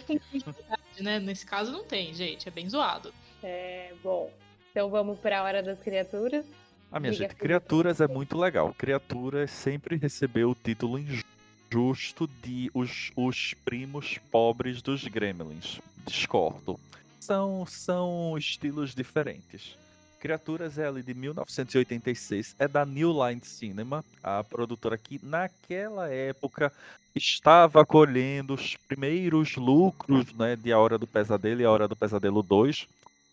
né? 1.01 1.19
Nesse 1.21 1.45
caso 1.45 1.71
não 1.71 1.85
tem, 1.85 2.15
gente. 2.15 2.49
É 2.49 2.51
bem 2.51 2.69
zoado. 2.69 3.13
É, 3.43 3.93
bom. 4.03 4.31
Então 4.71 4.91
vamos 4.91 5.19
para 5.19 5.41
a 5.41 5.43
hora 5.43 5.63
das 5.63 5.79
criaturas. 5.79 6.45
A 6.91 7.01
minha 7.01 7.13
gente, 7.13 7.35
Criaturas 7.35 8.01
é 8.01 8.07
muito 8.07 8.39
legal. 8.39 8.75
Criaturas 8.77 9.51
sempre 9.51 9.97
recebeu 9.97 10.51
o 10.51 10.55
título 10.55 10.99
injusto 10.99 12.29
de 12.43 12.71
os, 12.73 13.11
os 13.17 13.55
primos 13.65 14.19
pobres 14.31 14.81
dos 14.81 15.05
Gremlins. 15.05 15.81
Discordo. 16.07 16.79
São, 17.21 17.67
são 17.67 18.39
estilos 18.39 18.95
diferentes. 18.95 19.77
Criaturas 20.21 20.79
é 20.79 20.87
ali 20.87 21.03
de 21.03 21.15
1986, 21.15 22.57
é 22.59 22.67
da 22.67 22.85
New 22.85 23.13
Line 23.13 23.41
Cinema, 23.45 24.05
a 24.23 24.43
produtora 24.43 24.99
que 24.99 25.21
naquela 25.23 26.09
época 26.09 26.73
estava 27.15 27.85
colhendo 27.85 28.55
os 28.55 28.77
primeiros 28.77 29.57
lucros 29.57 30.33
né, 30.35 30.57
de 30.57 30.73
A 30.73 30.79
Hora 30.79 30.99
do 30.99 31.07
Pesadelo 31.07 31.61
e 31.61 31.65
A 31.65 31.71
Hora 31.71 31.89
do 31.89 31.97
Pesadelo 31.97 32.43
2, 32.43 32.87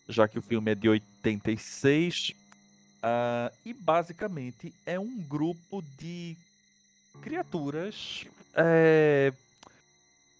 já 0.08 0.28
que 0.28 0.38
o 0.38 0.42
filme 0.42 0.72
é 0.72 0.74
de 0.74 0.88
86 0.88 2.34
Uh, 3.04 3.52
e 3.66 3.74
basicamente 3.74 4.72
é 4.86 4.98
um 4.98 5.14
grupo 5.28 5.84
de 5.98 6.34
criaturas 7.20 8.24
é, 8.54 9.30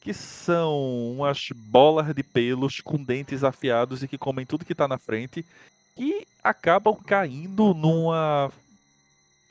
que 0.00 0.14
são 0.14 1.12
umas 1.12 1.50
bolas 1.54 2.14
de 2.14 2.22
pelos 2.22 2.80
com 2.80 2.96
dentes 2.96 3.44
afiados 3.44 4.02
e 4.02 4.08
que 4.08 4.16
comem 4.16 4.46
tudo 4.46 4.64
que 4.64 4.72
está 4.72 4.88
na 4.88 4.96
frente, 4.96 5.44
que 5.94 6.26
acabam 6.42 6.96
caindo 6.96 7.72
numa 7.74 8.50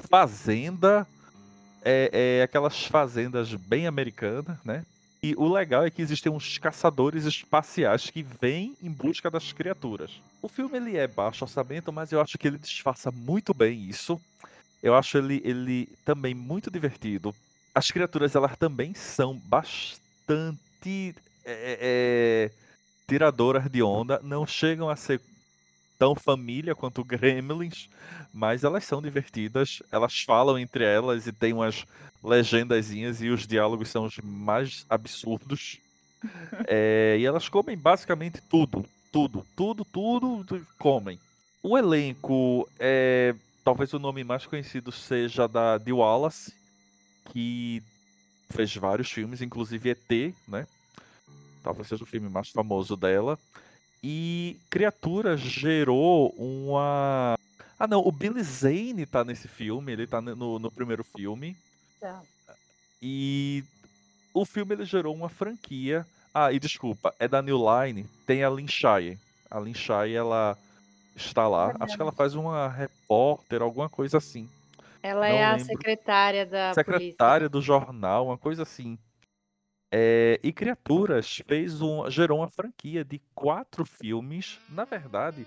fazenda, 0.10 1.08
é, 1.84 2.39
é, 2.39 2.44
aquelas 2.44 2.86
fazendas 2.86 3.54
bem 3.54 3.88
americanas, 3.88 4.58
né? 4.64 4.86
E 5.22 5.34
o 5.38 5.48
legal 5.48 5.86
é 5.86 5.89
que 5.89 6.02
existem 6.02 6.30
uns 6.30 6.58
caçadores 6.58 7.24
espaciais 7.24 8.10
que 8.10 8.22
vêm 8.22 8.76
em 8.84 8.91
busca 8.91 9.32
das 9.32 9.54
criaturas. 9.54 10.12
O 10.41 10.50
filme 10.50 10.76
ele 10.76 10.98
é 10.98 11.08
baixo 11.08 11.46
orçamento, 11.46 11.94
mas 11.94 12.12
eu 12.12 12.20
acho 12.20 12.38
que 12.38 12.46
ele 12.46 12.58
disfarça 12.58 13.10
muito 13.10 13.54
bem 13.54 13.88
isso. 13.88 14.20
Eu 14.82 14.94
acho 14.94 15.18
ele, 15.18 15.41
ele 15.46 15.88
também 16.04 16.34
muito 16.34 16.70
divertido. 16.70 17.34
As 17.74 17.89
criaturas 17.89 18.36
elas 18.36 18.58
também 18.58 18.94
são 18.94 19.39
bastante 19.46 21.16
é, 21.46 21.80
é, 21.80 22.52
tiradoras 23.08 23.72
de 23.72 23.82
onda. 23.82 24.20
Não 24.22 24.46
chegam 24.46 24.89
a 24.89 24.98
ser 24.98 25.22
tão 26.04 26.14
família 26.16 26.76
quanto 26.76 27.01
Gremlins, 27.06 27.88
mas 28.34 28.66
elas 28.66 28.84
são 28.84 29.01
divertidas. 29.01 29.82
Elas 29.89 30.20
falam 30.22 30.60
entre 30.60 30.84
elas 30.84 31.26
e 31.26 31.32
tem 31.32 31.54
umas 31.54 31.86
legendazinhas 32.22 33.22
e 33.22 33.30
os 33.30 33.47
diálogos 33.47 33.88
são 33.88 34.04
os 34.04 34.18
mais 34.18 34.86
absurdos. 34.89 35.78
É, 36.68 37.16
e 37.20 37.26
elas 37.26 37.47
comem 37.47 37.78
basicamente 37.78 38.41
tudo, 38.49 38.86
tudo, 39.12 39.45
tudo, 39.56 39.86
tudo 39.86 40.68
comem. 40.78 41.18
O 41.62 41.78
elenco 41.78 42.68
é 42.78 43.34
talvez 43.64 43.93
o 43.93 43.99
nome 43.99 44.26
mais 44.26 44.45
conhecido 44.45 44.91
seja 44.91 45.47
da 45.47 45.78
de 45.78 45.93
Wallace, 45.93 46.54
que 47.32 47.82
fez 48.49 48.76
vários 48.76 49.10
filmes, 49.10 49.41
inclusive 49.41 49.91
ET, 49.91 50.36
né? 50.49 50.68
Talvez 51.64 51.88
seja 51.88 52.04
o 52.04 52.08
filme 52.08 52.28
mais 52.30 52.49
famoso 52.49 52.97
dela. 52.97 53.39
E 54.04 54.60
Criaturas 54.70 55.39
gerou 55.39 56.30
uma. 56.38 57.36
Ah, 57.80 57.88
não, 57.88 58.01
o 58.06 58.12
Billy 58.12 58.43
Zane 58.43 59.06
tá 59.06 59.24
nesse 59.24 59.47
filme, 59.47 59.93
ele 59.93 60.06
tá 60.06 60.20
no, 60.20 60.60
no 60.60 60.70
primeiro 60.72 61.04
filme. 61.04 61.56
Tá. 62.01 62.22
E 63.01 63.64
o 64.34 64.45
filme 64.45 64.76
ele 64.76 64.86
gerou 64.86 65.16
uma 65.16 65.30
franquia. 65.30 66.06
Ah, 66.34 66.51
e 66.51 66.60
desculpa, 66.60 67.14
é 67.20 67.28
da 67.28 67.41
New 67.41 67.58
Line, 67.58 68.06
tem 68.26 68.43
a 68.43 68.49
Lynn 68.49 68.68
Shire. 68.68 69.18
A 69.49 69.60
Lynn 69.60 69.74
Shire, 69.74 70.14
ela 70.16 70.58
está 71.16 71.47
lá. 71.47 71.74
Acho 71.80 71.95
que 71.95 72.01
ela 72.01 72.12
faz 72.12 72.34
uma 72.34 72.68
repórter, 72.68 73.62
alguma 73.62 73.88
coisa 73.88 74.18
assim. 74.18 74.49
Ela 75.01 75.30
Não 75.30 75.36
é 75.36 75.45
a 75.45 75.60
secretária 75.60 76.45
da 76.45 76.74
Secretária 76.74 77.49
polícia. 77.49 77.49
do 77.49 77.62
jornal, 77.62 78.28
uma 78.28 78.38
coisa 78.38 78.64
assim. 78.64 78.97
É, 79.96 80.39
e 80.41 80.52
Criaturas 80.52 81.39
fez 81.48 81.80
um, 81.80 82.10
gerou 82.10 82.39
uma 82.39 82.50
franquia 82.50 83.06
de 83.06 83.22
quatro 83.36 83.86
filmes. 83.86 84.60
Na 84.68 84.86
verdade, 84.86 85.46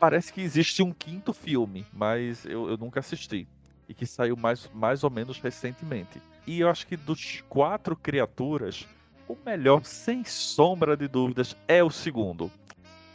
parece 0.00 0.32
que 0.32 0.40
existe 0.40 0.82
um 0.82 0.90
quinto 0.90 1.34
filme, 1.34 1.84
mas 1.92 2.46
eu, 2.46 2.70
eu 2.70 2.78
nunca 2.78 3.00
assisti 3.00 3.46
e 3.86 3.92
que 3.92 4.06
saiu 4.06 4.38
mais, 4.38 4.70
mais 4.72 5.04
ou 5.04 5.10
menos 5.10 5.38
recentemente. 5.38 6.18
E 6.46 6.60
eu 6.60 6.70
acho 6.70 6.86
que 6.86 6.96
dos 6.96 7.44
quatro 7.46 7.94
criaturas, 7.94 8.88
o 9.28 9.36
melhor, 9.44 9.84
sem 9.84 10.24
sombra 10.24 10.96
de 10.96 11.06
dúvidas, 11.06 11.54
é 11.68 11.84
o 11.84 11.90
segundo. 11.90 12.50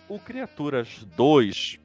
O 0.08 0.20
Criaturas 0.20 1.04
2, 1.16 1.80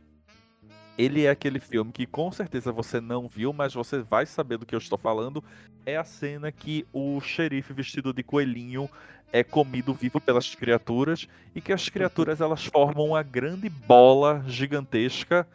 ele 0.96 1.24
é 1.24 1.30
aquele 1.30 1.58
filme 1.58 1.92
que 1.92 2.06
com 2.06 2.30
certeza 2.30 2.72
você 2.72 3.00
não 3.00 3.28
viu, 3.28 3.52
mas 3.52 3.74
você 3.74 4.00
vai 4.00 4.26
saber 4.26 4.58
do 4.58 4.66
que 4.66 4.74
eu 4.74 4.78
estou 4.78 4.98
falando. 4.98 5.42
É 5.84 5.96
a 5.96 6.04
cena 6.04 6.50
que 6.52 6.86
o 6.92 7.20
xerife 7.20 7.72
vestido 7.72 8.12
de 8.12 8.22
coelhinho 8.22 8.88
é 9.32 9.42
comido 9.42 9.92
vivo 9.92 10.20
pelas 10.20 10.54
criaturas 10.54 11.26
e 11.54 11.60
que 11.60 11.72
as 11.72 11.88
criaturas 11.88 12.40
elas 12.40 12.64
formam 12.64 13.06
uma 13.08 13.22
grande 13.22 13.68
bola 13.68 14.44
gigantesca 14.46 15.46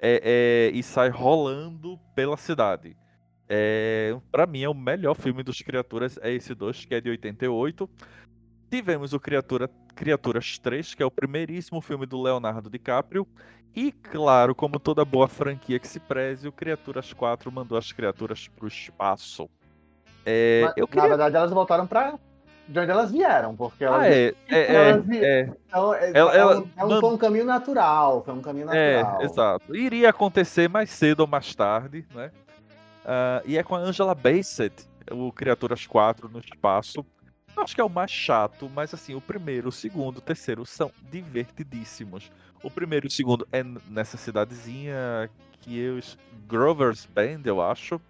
é, 0.00 0.70
é, 0.72 0.76
e 0.76 0.82
sai 0.82 1.08
rolando 1.10 1.98
pela 2.14 2.36
cidade. 2.36 2.96
É, 3.52 4.16
para 4.30 4.46
mim, 4.46 4.62
é 4.62 4.68
o 4.68 4.74
melhor 4.74 5.14
filme 5.14 5.42
dos 5.42 5.60
Criaturas, 5.60 6.16
é 6.22 6.32
esse 6.32 6.54
2, 6.54 6.84
que 6.84 6.94
é 6.94 7.00
de 7.00 7.10
88. 7.10 7.90
Tivemos 8.70 9.12
o 9.12 9.18
Criatura, 9.20 9.68
Criaturas 9.96 10.58
3, 10.58 10.94
que 10.94 11.02
é 11.02 11.06
o 11.06 11.10
primeiríssimo 11.10 11.80
filme 11.80 12.06
do 12.06 12.22
Leonardo 12.22 12.70
DiCaprio. 12.70 13.26
E, 13.74 13.90
claro, 13.92 14.54
como 14.54 14.78
toda 14.78 15.04
boa 15.04 15.28
franquia 15.28 15.78
que 15.78 15.88
se 15.88 15.98
preze, 16.00 16.46
o 16.46 16.52
Criaturas 16.52 17.12
4 17.12 17.50
mandou 17.50 17.76
as 17.76 17.90
criaturas 17.92 18.48
pro 18.48 18.66
espaço. 18.68 19.48
É, 20.24 20.62
Mas, 20.64 20.72
eu 20.76 20.86
Na 20.86 20.92
queria... 20.92 21.08
verdade, 21.08 21.36
elas 21.36 21.50
voltaram 21.50 21.86
pra 21.86 22.18
de 22.68 22.78
onde 22.78 22.90
elas 22.90 23.10
vieram, 23.10 23.56
porque 23.56 23.82
elas, 23.84 24.02
Ah, 24.02 24.08
é, 24.08 24.26
é, 24.28 24.34
é, 24.48 24.74
elas 24.74 25.08
é, 25.10 25.52
Então, 25.66 25.94
é, 25.94 26.10
Ela- 26.14 26.34
é 26.34 26.38
ela- 26.38 26.58
um, 26.60 26.68
é 26.76 26.84
um- 26.84 27.00
foi 27.00 27.10
um 27.14 27.18
caminho 27.18 27.44
natural, 27.44 28.22
foi 28.24 28.34
um 28.34 28.40
caminho 28.40 28.70
É, 28.70 29.02
natural. 29.02 29.22
exato. 29.22 29.74
Iria 29.76 30.10
acontecer 30.10 30.68
mais 30.68 30.90
cedo 30.90 31.20
ou 31.20 31.26
mais 31.26 31.52
tarde, 31.54 32.06
né? 32.14 32.30
Ah, 33.04 33.42
e 33.44 33.58
é 33.58 33.62
com 33.64 33.74
a 33.74 33.78
Angela 33.78 34.14
Bassett, 34.14 34.86
o 35.10 35.32
Criaturas 35.32 35.84
4 35.86 36.28
no 36.28 36.38
espaço. 36.38 37.04
Acho 37.56 37.74
que 37.74 37.80
é 37.80 37.84
o 37.84 37.90
mais 37.90 38.10
chato, 38.10 38.68
mas 38.70 38.94
assim, 38.94 39.14
o 39.14 39.20
primeiro, 39.20 39.68
o 39.68 39.72
segundo, 39.72 40.18
o 40.18 40.22
terceiro 40.22 40.64
são 40.64 40.90
divertidíssimos. 41.10 42.30
O 42.62 42.70
primeiro 42.70 43.06
e 43.06 43.08
o 43.08 43.10
segundo 43.10 43.46
é 43.52 43.62
nessa 43.62 44.16
cidadezinha 44.16 45.30
que 45.60 45.78
es- 45.98 46.16
Grover's 46.48 47.04
Bend, 47.06 47.46
eu 47.46 47.60
acho. 47.60 48.00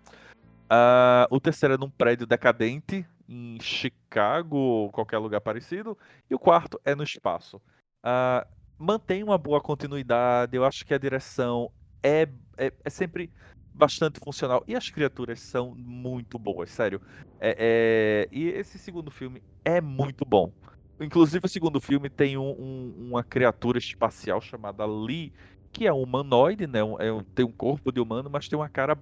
Ah, 0.68 1.26
o 1.30 1.40
terceiro 1.40 1.74
é 1.74 1.78
num 1.78 1.90
prédio 1.90 2.26
decadente 2.26 3.04
em 3.28 3.58
Chicago 3.60 4.56
ou 4.56 4.90
qualquer 4.90 5.18
lugar 5.18 5.40
parecido. 5.40 5.98
E 6.30 6.34
o 6.34 6.38
quarto 6.38 6.80
é 6.84 6.94
no 6.94 7.02
espaço. 7.02 7.60
Ah, 8.04 8.46
mantém 8.78 9.22
uma 9.24 9.36
boa 9.36 9.60
continuidade. 9.60 10.56
Eu 10.56 10.64
acho 10.64 10.84
que 10.86 10.94
a 10.94 10.98
direção 10.98 11.70
é, 12.02 12.28
é, 12.56 12.72
é 12.84 12.90
sempre 12.90 13.30
bastante 13.72 14.20
funcional. 14.20 14.62
E 14.66 14.74
as 14.76 14.90
criaturas 14.90 15.40
são 15.40 15.74
muito 15.76 16.38
boas, 16.38 16.70
sério. 16.70 17.00
É- 17.40 18.26
é- 18.28 18.36
E 18.36 18.48
esse 18.48 18.78
segundo 18.78 19.10
filme 19.10 19.42
é 19.64 19.80
muito 19.80 20.24
bom. 20.24 20.52
Inclusive, 21.00 21.46
o 21.46 21.48
segundo 21.48 21.80
filme 21.80 22.10
tem 22.10 22.36
um- 22.36 22.50
um- 22.58 23.08
uma 23.08 23.24
criatura 23.24 23.78
espacial 23.78 24.40
chamada 24.40 24.84
Lee, 24.86 25.32
que 25.72 25.86
é 25.86 25.92
um 25.92 26.02
humanoide, 26.02 26.66
né? 26.66 26.80
É 26.98 27.24
tem 27.34 27.44
um 27.44 27.52
corpo 27.52 27.92
de 27.92 28.00
humano, 28.00 28.28
mas 28.30 28.48
tem 28.48 28.58
uma 28.58 28.68
cara 28.68 28.96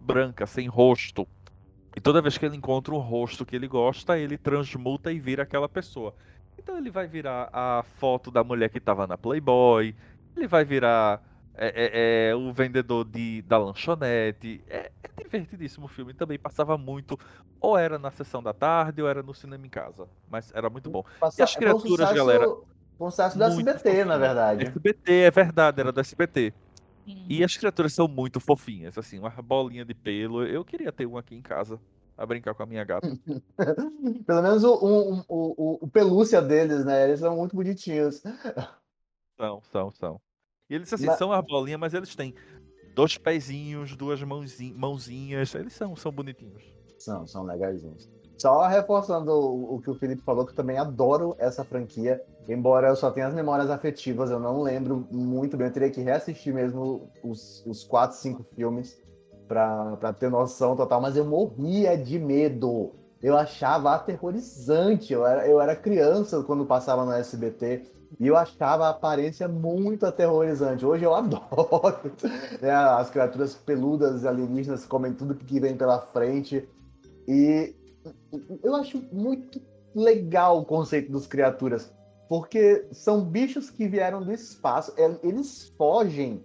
branca, 0.00 0.46
sem 0.46 0.68
rosto. 0.68 1.28
E 1.96 2.00
toda 2.00 2.22
vez 2.22 2.38
que 2.38 2.46
ele 2.46 2.56
encontra 2.56 2.94
um 2.94 2.98
rosto 2.98 3.46
que 3.46 3.56
ele 3.56 3.68
gosta, 3.68 4.18
ele 4.18 4.38
transmuta 4.38 5.12
e 5.12 5.20
vira 5.20 5.42
aquela 5.44 5.68
pessoa. 5.68 6.14
Então 6.58 6.78
ele 6.78 6.90
vai 6.90 7.06
virar 7.08 7.48
a 7.52 7.82
foto 7.84 8.30
da 8.30 8.44
mulher 8.44 8.70
que 8.70 8.80
tava 8.80 9.06
na 9.06 9.18
Playboy, 9.18 9.96
ele 10.36 10.46
vai 10.48 10.64
virar 10.64 11.22
é, 11.56 12.28
é, 12.28 12.30
é, 12.30 12.34
o 12.36 12.52
vendedor 12.52 13.04
de, 13.04 13.42
da 13.42 13.58
lanchonete. 13.58 14.62
É, 14.68 14.90
é 15.02 15.22
divertidíssimo 15.22 15.86
o 15.86 15.88
filme. 15.88 16.12
Também 16.14 16.38
passava 16.38 16.76
muito, 16.78 17.18
ou 17.60 17.76
era 17.76 17.98
na 17.98 18.10
sessão 18.10 18.42
da 18.42 18.52
tarde, 18.52 19.02
ou 19.02 19.08
era 19.08 19.22
no 19.22 19.34
cinema 19.34 19.66
em 19.66 19.70
casa. 19.70 20.08
Mas 20.30 20.52
era 20.54 20.68
muito 20.70 20.90
bom. 20.90 21.04
Passa- 21.20 21.40
E 21.40 21.44
as 21.44 21.54
um 21.54 21.58
criaturas, 21.58 22.12
galera? 22.12 22.48
Um 22.98 23.10
sucesso 23.10 23.36
do 23.36 23.44
SBT, 23.44 24.04
na 24.04 24.14
fofinho. 24.14 24.20
verdade. 24.20 24.64
SBT, 24.66 25.12
é 25.12 25.30
verdade, 25.30 25.80
era 25.80 25.92
do 25.92 26.00
SBT. 26.00 26.52
Sim. 27.04 27.26
E 27.28 27.44
as 27.44 27.56
criaturas 27.56 27.92
são 27.92 28.08
muito 28.08 28.40
fofinhas, 28.40 28.96
assim, 28.98 29.18
uma 29.18 29.30
bolinha 29.30 29.84
de 29.84 29.94
pelo. 29.94 30.44
Eu 30.44 30.64
queria 30.64 30.90
ter 30.90 31.06
um 31.06 31.16
aqui 31.16 31.34
em 31.34 31.42
casa, 31.42 31.78
a 32.16 32.24
brincar 32.24 32.54
com 32.54 32.62
a 32.62 32.66
minha 32.66 32.82
gata. 32.84 33.06
Pelo 34.26 34.42
menos 34.42 34.64
o, 34.64 34.72
o, 34.74 35.12
o, 35.18 35.24
o- 35.28 35.78
o 35.82 35.88
pelúcia 35.88 36.40
deles, 36.40 36.84
né? 36.84 37.04
Eles 37.04 37.20
são 37.20 37.36
muito 37.36 37.54
bonitinhos. 37.54 38.22
São, 39.38 39.62
são, 39.70 39.92
são. 39.92 40.20
E 40.68 40.74
eles, 40.74 40.92
assim, 40.92 41.06
Mas- 41.06 41.18
são 41.18 41.32
as 41.32 41.44
bolinhas, 41.44 41.80
mas 41.80 41.94
eles 41.94 42.14
têm 42.14 42.34
dois 42.94 43.16
pezinhos, 43.16 43.96
duas 43.96 44.22
mãozinhas, 44.22 44.76
mãozinhas. 44.76 45.54
Eles 45.54 45.72
são, 45.72 45.94
são 45.94 46.10
bonitinhos. 46.10 46.62
São, 46.98 47.26
são 47.26 47.44
legaisinhos. 47.44 48.08
Só 48.38 48.66
reforçando 48.66 49.32
o, 49.32 49.76
o 49.76 49.80
que 49.80 49.90
o 49.90 49.94
Felipe 49.94 50.22
falou, 50.22 50.44
que 50.44 50.52
eu 50.52 50.56
também 50.56 50.76
adoro 50.76 51.34
essa 51.38 51.64
franquia, 51.64 52.22
embora 52.48 52.88
eu 52.88 52.96
só 52.96 53.10
tenha 53.10 53.28
as 53.28 53.34
memórias 53.34 53.70
afetivas, 53.70 54.30
eu 54.30 54.38
não 54.38 54.60
lembro 54.62 55.06
muito 55.10 55.56
bem, 55.56 55.68
eu 55.68 55.72
teria 55.72 55.90
que 55.90 56.02
reassistir 56.02 56.52
mesmo 56.52 57.10
os, 57.22 57.64
os 57.66 57.82
quatro, 57.84 58.16
cinco 58.16 58.44
filmes 58.54 58.98
pra 59.48 60.12
ter 60.18 60.30
noção 60.30 60.76
total, 60.76 61.00
mas 61.00 61.16
eu 61.16 61.24
morria 61.24 61.96
de 61.96 62.18
medo. 62.18 62.92
Eu 63.22 63.36
achava 63.36 63.94
aterrorizante. 63.94 65.12
Eu 65.12 65.26
era, 65.26 65.46
eu 65.48 65.60
era 65.60 65.74
criança 65.74 66.42
quando 66.42 66.64
passava 66.66 67.04
no 67.04 67.12
SBT 67.12 67.84
e 68.18 68.26
eu 68.26 68.36
achava 68.36 68.86
a 68.86 68.90
aparência 68.90 69.48
muito 69.48 70.06
aterrorizante. 70.06 70.84
Hoje 70.84 71.04
eu 71.04 71.14
adoro. 71.16 72.12
né? 72.60 72.70
As 72.70 73.10
criaturas 73.10 73.54
peludas 73.54 74.24
alienígenas 74.24 74.84
comem 74.84 75.12
tudo 75.12 75.34
que 75.34 75.60
vem 75.60 75.76
pela 75.76 76.00
frente. 76.00 76.68
E 77.26 77.74
eu 78.62 78.74
acho 78.76 79.02
muito 79.12 79.60
legal 79.94 80.60
o 80.60 80.64
conceito 80.64 81.10
dos 81.10 81.26
criaturas, 81.26 81.92
porque 82.28 82.86
são 82.92 83.24
bichos 83.24 83.70
que 83.70 83.88
vieram 83.88 84.22
do 84.22 84.32
espaço, 84.32 84.92
é, 84.96 85.18
eles 85.22 85.72
fogem, 85.76 86.44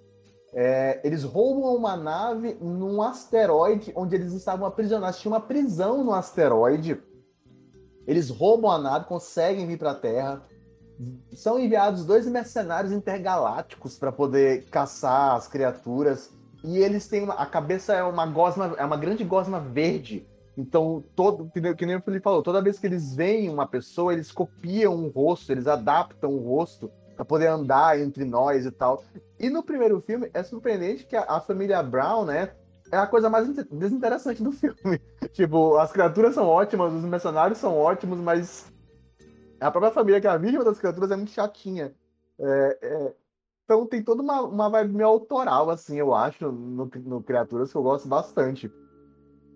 é, 0.53 0.99
eles 1.03 1.23
roubam 1.23 1.75
uma 1.75 1.95
nave 1.95 2.57
num 2.59 3.01
asteroide 3.01 3.93
onde 3.95 4.15
eles 4.15 4.33
estavam 4.33 4.65
aprisionados. 4.65 5.19
Tinha 5.19 5.31
uma 5.31 5.39
prisão 5.39 6.03
no 6.03 6.13
asteroide. 6.13 7.01
Eles 8.05 8.29
roubam 8.29 8.71
a 8.71 8.77
nave, 8.77 9.05
conseguem 9.05 9.65
vir 9.65 9.77
para 9.77 9.91
a 9.91 9.95
Terra. 9.95 10.43
São 11.33 11.57
enviados 11.57 12.05
dois 12.05 12.27
mercenários 12.27 12.91
intergalácticos 12.91 13.97
para 13.97 14.11
poder 14.11 14.65
caçar 14.69 15.35
as 15.35 15.47
criaturas. 15.47 16.29
E 16.63 16.77
eles 16.77 17.07
têm 17.07 17.23
uma, 17.23 17.35
a 17.35 17.45
cabeça 17.45 17.93
é 17.93 18.03
uma 18.03 18.25
gosma, 18.25 18.75
é 18.77 18.85
uma 18.85 18.97
grande 18.97 19.23
gosma 19.23 19.59
verde. 19.59 20.27
Então, 20.57 21.03
todo, 21.15 21.49
que 21.49 21.85
nem, 21.85 21.95
o 21.95 22.01
Felipe 22.01 22.23
falou, 22.23 22.43
toda 22.43 22.61
vez 22.61 22.77
que 22.77 22.85
eles 22.85 23.15
veem 23.15 23.49
uma 23.49 23.65
pessoa, 23.65 24.11
eles 24.11 24.31
copiam 24.31 24.93
o 24.95 25.07
rosto, 25.07 25.51
eles 25.51 25.65
adaptam 25.65 26.29
o 26.29 26.39
rosto 26.39 26.91
para 27.21 27.25
poder 27.25 27.47
andar 27.47 27.99
entre 27.99 28.25
nós 28.25 28.65
e 28.65 28.71
tal. 28.71 29.03
E 29.39 29.47
no 29.47 29.61
primeiro 29.61 30.01
filme 30.01 30.29
é 30.33 30.41
surpreendente 30.41 31.05
que 31.05 31.15
a, 31.15 31.23
a 31.23 31.39
família 31.39 31.81
Brown, 31.83 32.25
né, 32.25 32.51
é 32.91 32.97
a 32.97 33.05
coisa 33.05 33.29
mais 33.29 33.47
inte- 33.47 33.63
desinteressante 33.71 34.41
do 34.41 34.51
filme. 34.51 34.99
tipo, 35.31 35.77
as 35.77 35.91
criaturas 35.91 36.33
são 36.33 36.47
ótimas, 36.47 36.91
os 36.91 37.03
mercenários 37.05 37.59
são 37.59 37.77
ótimos, 37.77 38.19
mas 38.19 38.71
a 39.59 39.69
própria 39.69 39.93
família, 39.93 40.19
que 40.19 40.25
é 40.25 40.31
a 40.31 40.37
vítima 40.37 40.63
das 40.63 40.79
criaturas, 40.79 41.11
é 41.11 41.15
muito 41.15 41.31
chatinha. 41.31 41.93
É, 42.39 42.77
é, 42.81 43.13
então 43.65 43.85
tem 43.85 44.01
toda 44.01 44.23
uma, 44.23 44.41
uma 44.41 44.69
vibe 44.69 44.93
meio 44.95 45.09
autoral, 45.09 45.69
assim, 45.69 45.97
eu 45.97 46.15
acho, 46.15 46.51
no, 46.51 46.89
no 47.05 47.21
Criaturas, 47.21 47.71
que 47.71 47.77
eu 47.77 47.83
gosto 47.83 48.07
bastante. 48.07 48.71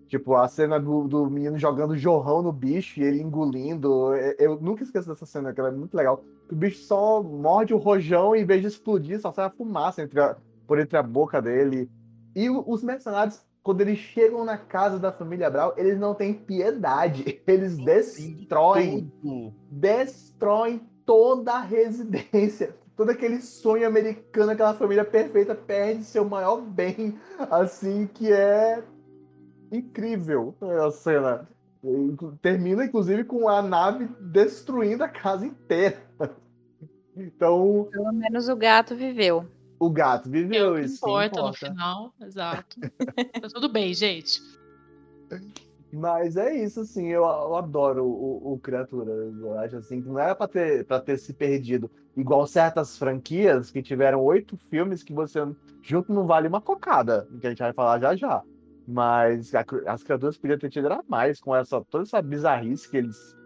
Tipo, 0.06 0.36
a 0.36 0.46
cena 0.46 0.78
do, 0.78 1.08
do 1.08 1.28
menino 1.28 1.58
jogando 1.58 1.96
jorrão 1.96 2.42
no 2.42 2.52
bicho 2.52 3.00
e 3.00 3.02
ele 3.02 3.20
engolindo. 3.20 4.14
é- 4.14 4.36
Eu 4.38 4.60
nunca 4.60 4.84
esqueço 4.84 5.08
dessa 5.08 5.26
cena, 5.26 5.52
que 5.52 5.58
ela 5.58 5.70
é 5.70 5.72
muito 5.72 5.96
legal. 5.96 6.22
O 6.50 6.54
bicho 6.54 6.78
só 6.84 7.22
morde 7.22 7.74
o 7.74 7.78
rojão 7.78 8.34
e 8.36 8.40
em 8.40 8.44
vez 8.46 8.60
de 8.62 8.68
explodir, 8.68 9.20
só 9.20 9.32
sai 9.32 9.46
a 9.46 9.50
fumaça 9.50 10.02
entre 10.02 10.20
a- 10.20 10.36
por 10.66 10.78
entre 10.78 10.96
a 10.96 11.02
boca 11.02 11.40
dele. 11.42 11.90
E 12.34 12.48
os 12.50 12.82
mercenários, 12.82 13.40
quando 13.62 13.80
eles 13.80 13.98
chegam 13.98 14.44
na 14.44 14.56
casa 14.58 14.98
da 14.98 15.10
família 15.10 15.50
Brown, 15.50 15.72
eles 15.76 15.98
não 15.98 16.14
têm 16.14 16.34
piedade. 16.34 17.42
Eles 17.46 17.76
destroem 17.78 19.10
Tudo. 19.22 19.54
destroem 19.70 20.80
toda 21.04 21.54
a 21.54 21.60
residência. 21.60 22.76
Todo 22.96 23.10
aquele 23.10 23.40
sonho 23.40 23.86
americano, 23.86 24.52
aquela 24.52 24.74
família 24.74 25.04
perfeita, 25.04 25.54
perde 25.54 26.04
seu 26.04 26.24
maior 26.24 26.60
bem, 26.62 27.18
assim, 27.50 28.06
que 28.06 28.32
é 28.32 28.82
incrível 29.70 30.54
a 30.60 30.90
cena. 30.90 31.48
Termina, 32.42 32.84
inclusive, 32.84 33.24
com 33.24 33.48
a 33.48 33.62
nave 33.62 34.08
destruindo 34.20 35.04
a 35.04 35.08
casa 35.08 35.46
inteira. 35.46 36.02
Então, 37.16 37.88
Pelo 37.90 38.12
menos 38.12 38.48
o 38.48 38.56
gato 38.56 38.94
viveu. 38.94 39.46
o 39.78 39.88
gato 39.88 40.28
É 40.28 40.32
viveu 40.32 40.72
o 40.72 40.74
que 40.74 40.82
isso. 40.82 40.94
que 40.94 40.98
importa 41.10 41.40
no 41.40 41.48
importa. 41.48 41.66
final, 41.66 42.14
exato. 42.20 42.76
tá 43.40 43.48
tudo 43.52 43.68
bem, 43.70 43.94
gente. 43.94 44.40
Mas 45.92 46.36
é 46.36 46.54
isso, 46.54 46.80
assim, 46.80 47.06
eu, 47.06 47.22
eu 47.22 47.56
adoro 47.56 48.04
o, 48.04 48.52
o 48.54 48.58
Criatura. 48.58 49.10
Eu 49.12 49.58
acho 49.58 49.76
assim 49.76 50.02
que 50.02 50.08
não 50.08 50.18
era 50.18 50.34
pra 50.34 50.46
ter, 50.46 50.84
pra 50.84 51.00
ter 51.00 51.16
se 51.18 51.32
perdido. 51.32 51.90
Igual 52.16 52.46
certas 52.46 52.98
franquias 52.98 53.70
que 53.70 53.82
tiveram 53.82 54.22
oito 54.22 54.56
filmes 54.68 55.02
que 55.02 55.12
você 55.12 55.40
junto 55.82 56.12
não 56.12 56.26
vale 56.26 56.48
uma 56.48 56.60
cocada, 56.60 57.26
que 57.40 57.46
a 57.46 57.50
gente 57.50 57.60
vai 57.60 57.72
falar 57.72 57.98
já 58.00 58.14
já. 58.16 58.42
Mas 58.86 59.54
a 59.54 59.64
as 59.86 60.02
criaturas 60.02 60.36
podiam 60.36 60.58
ter 60.58 60.70
tido 60.70 60.88
mais 61.08 61.40
com 61.40 61.54
essa, 61.54 61.80
toda 61.84 62.04
essa 62.04 62.22
bizarrice 62.22 62.88
que 62.88 62.96
eles 62.96 63.36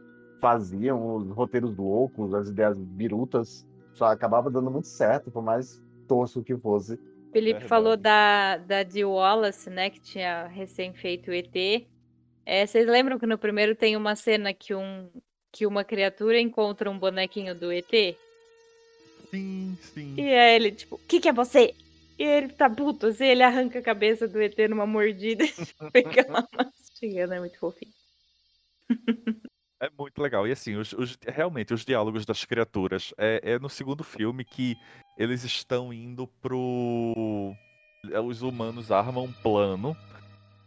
faziam, 0.41 1.17
os 1.17 1.31
roteiros 1.31 1.77
loucos, 1.77 2.35
as 2.35 2.49
ideias 2.49 2.77
birutas. 2.77 3.67
Só 3.95 4.07
acabava 4.07 4.51
dando 4.51 4.71
muito 4.71 4.89
certo, 4.89 5.31
por 5.31 5.43
mais 5.43 5.83
tosco 6.07 6.43
que 6.43 6.57
fosse. 6.57 6.99
Felipe 7.33 7.61
Verdade. 7.61 7.69
falou 7.69 7.97
da, 7.97 8.57
da 8.57 8.85
Jill 8.85 9.11
Wallace, 9.11 9.71
né, 9.71 9.91
que 9.91 10.01
tinha 10.01 10.47
recém 10.47 10.93
feito 10.93 11.31
o 11.31 11.35
ET. 11.35 11.87
É, 12.45 12.67
vocês 12.67 12.87
lembram 12.87 13.19
que 13.19 13.27
no 13.27 13.39
primeiro 13.39 13.77
tem 13.77 13.97
uma 13.97 14.17
cena 14.17 14.53
que, 14.53 14.75
um, 14.75 15.09
que 15.53 15.67
uma 15.67 15.85
criatura 15.85 16.41
encontra 16.41 16.91
um 16.91 16.99
bonequinho 16.99 17.55
do 17.55 17.73
ET? 17.73 18.17
Sim, 19.31 19.79
sim. 19.81 20.15
E 20.17 20.35
aí 20.35 20.57
ele, 20.57 20.73
tipo, 20.73 20.97
o 20.97 21.01
que, 21.07 21.21
que 21.21 21.29
é 21.29 21.33
você? 21.33 21.75
E 22.21 22.23
ele 22.23 22.51
tá 22.51 22.69
puto, 22.69 23.07
assim, 23.07 23.25
ele 23.25 23.43
arranca 23.43 23.79
a 23.79 23.83
cabeça 23.83 24.29
do 24.29 24.43
ET 24.43 24.69
numa 24.69 24.87
mordida 24.87 25.43
e 25.43 25.49
fica 25.91 26.31
lá 26.31 26.47
mastigando, 26.55 27.33
é 27.33 27.41
muito 27.41 27.59
fofinho. 27.59 27.91
É 29.83 29.89
muito 29.99 30.21
legal. 30.21 30.47
E 30.47 30.53
assim, 30.53 30.77
os, 30.77 30.93
os- 30.93 31.17
realmente, 31.27 31.73
os 31.73 31.83
diálogos 31.85 32.27
das 32.27 32.45
criaturas. 32.45 33.15
É, 33.17 33.41
é 33.55 33.59
no 33.59 33.71
segundo 33.71 34.05
filme 34.05 34.45
que 34.45 34.77
eles 35.17 35.43
estão 35.45 35.91
indo 35.95 36.27
pro. 36.43 37.55
é, 38.13 38.21
Os 38.21 38.43
humanos 38.43 38.93
armam 38.93 39.25
um 39.25 39.33
plano, 39.33 39.97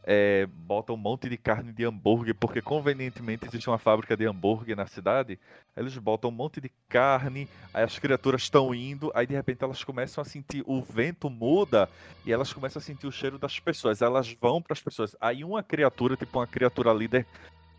é, 0.05 0.45
botam 0.47 0.95
um 0.95 0.97
monte 0.97 1.29
de 1.29 1.37
carne 1.37 1.71
de 1.71 1.85
hambúrguer, 1.85 2.35
porque 2.35 2.61
convenientemente 2.61 3.45
existe 3.47 3.69
uma 3.69 3.77
fábrica 3.77 4.17
de 4.17 4.25
hambúrguer 4.25 4.75
na 4.75 4.85
cidade. 4.85 5.39
Eles 5.75 5.97
botam 5.97 6.29
um 6.29 6.33
monte 6.33 6.59
de 6.59 6.69
carne, 6.89 7.47
aí 7.73 7.83
as 7.83 7.97
criaturas 7.97 8.41
estão 8.41 8.75
indo, 8.75 9.11
aí 9.15 9.25
de 9.25 9.33
repente 9.33 9.63
elas 9.63 9.81
começam 9.83 10.21
a 10.21 10.25
sentir 10.25 10.61
o 10.67 10.81
vento 10.81 11.29
muda 11.29 11.89
e 12.25 12.33
elas 12.33 12.51
começam 12.51 12.81
a 12.81 12.83
sentir 12.83 13.07
o 13.07 13.11
cheiro 13.11 13.39
das 13.39 13.59
pessoas. 13.59 14.01
Elas 14.01 14.29
vão 14.33 14.61
para 14.61 14.73
as 14.73 14.81
pessoas. 14.81 15.15
Aí 15.21 15.43
uma 15.43 15.63
criatura, 15.63 16.17
tipo 16.17 16.37
uma 16.37 16.47
criatura 16.47 16.91
líder, 16.91 17.25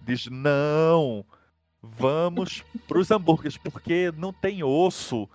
diz: 0.00 0.26
Não, 0.26 1.26
vamos 1.82 2.64
pros 2.88 3.10
hambúrgueres, 3.10 3.58
porque 3.58 4.10
não 4.16 4.32
tem 4.32 4.62
osso. 4.62 5.28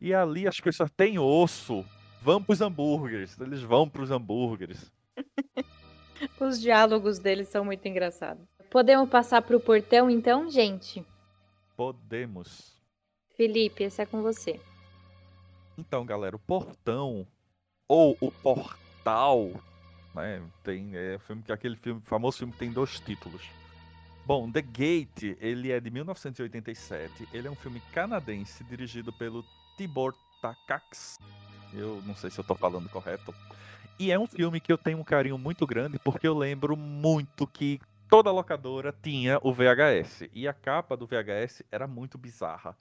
E 0.00 0.12
ali 0.12 0.48
as 0.48 0.58
pessoas 0.58 0.90
têm 0.90 1.20
osso. 1.20 1.84
Vamos 2.20 2.46
pros 2.46 2.60
hambúrgueres. 2.60 3.38
Eles 3.40 3.62
vão 3.62 3.88
pros 3.88 4.10
hambúrgueres. 4.10 4.90
Os 6.40 6.60
diálogos 6.60 7.18
deles 7.18 7.48
são 7.48 7.64
muito 7.64 7.86
engraçados. 7.86 8.46
Podemos 8.70 9.08
passar 9.08 9.42
pro 9.42 9.60
portão 9.60 10.08
então, 10.08 10.48
gente? 10.50 11.04
Podemos. 11.76 12.76
Felipe, 13.36 13.84
esse 13.84 14.00
é 14.00 14.06
com 14.06 14.22
você. 14.22 14.60
Então, 15.76 16.04
galera, 16.04 16.36
o 16.36 16.38
portão 16.38 17.26
ou 17.88 18.16
o 18.20 18.30
portal, 18.30 19.50
né? 20.14 20.42
Tem 20.62 20.90
é, 20.94 21.18
filme 21.18 21.42
que 21.42 21.52
aquele 21.52 21.76
filme 21.76 22.00
famoso 22.04 22.38
filme 22.38 22.52
que 22.52 22.58
tem 22.58 22.72
dois 22.72 23.00
títulos. 23.00 23.42
Bom, 24.24 24.50
The 24.50 24.62
Gate, 24.62 25.36
ele 25.40 25.72
é 25.72 25.80
de 25.80 25.90
1987. 25.90 27.28
Ele 27.32 27.48
é 27.48 27.50
um 27.50 27.56
filme 27.56 27.82
canadense 27.92 28.62
dirigido 28.64 29.12
pelo 29.12 29.44
Tibor 29.76 30.14
Takacs. 30.40 31.18
Eu 31.74 32.00
não 32.06 32.14
sei 32.14 32.30
se 32.30 32.38
eu 32.38 32.44
tô 32.44 32.54
falando 32.54 32.88
correto. 32.88 33.34
E 33.98 34.10
é 34.10 34.18
um 34.18 34.26
filme 34.26 34.60
que 34.60 34.72
eu 34.72 34.78
tenho 34.78 34.98
um 34.98 35.04
carinho 35.04 35.38
muito 35.38 35.66
grande 35.66 35.98
porque 35.98 36.26
eu 36.26 36.36
lembro 36.36 36.76
muito 36.76 37.46
que 37.46 37.80
toda 38.08 38.30
locadora 38.30 38.94
tinha 39.02 39.38
o 39.42 39.52
VHS. 39.52 40.28
E 40.34 40.46
a 40.46 40.52
capa 40.52 40.96
do 40.96 41.06
VHS 41.06 41.62
era 41.70 41.86
muito 41.86 42.18
bizarra. 42.18 42.76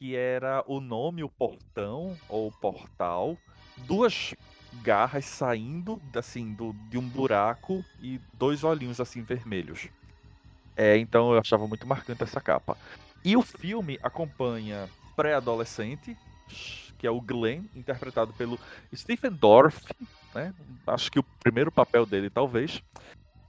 Que 0.00 0.14
era 0.14 0.62
o 0.66 0.80
nome, 0.80 1.24
o 1.24 1.28
portão 1.28 2.16
ou 2.28 2.52
portal, 2.52 3.36
duas 3.78 4.34
garras 4.82 5.24
saindo 5.24 6.00
assim 6.14 6.52
do, 6.52 6.72
de 6.88 6.98
um 6.98 7.08
buraco 7.08 7.84
e 8.00 8.20
dois 8.34 8.62
olhinhos 8.62 9.00
assim 9.00 9.22
vermelhos. 9.22 9.88
É, 10.76 10.96
então 10.96 11.32
eu 11.32 11.40
achava 11.40 11.66
muito 11.66 11.86
marcante 11.86 12.22
essa 12.22 12.40
capa. 12.40 12.76
E 13.24 13.36
o 13.36 13.42
filme 13.42 13.98
acompanha 14.02 14.88
pré-adolescente, 15.16 16.16
que 16.98 17.06
é 17.06 17.10
o 17.10 17.20
Glenn, 17.20 17.64
interpretado 17.74 18.32
pelo 18.34 18.58
Stephen 18.94 19.30
Dorff, 19.32 19.80
né? 20.34 20.52
Acho 20.86 21.10
que 21.10 21.18
o 21.18 21.22
primeiro 21.22 21.70
papel 21.70 22.04
dele, 22.04 22.28
talvez. 22.28 22.82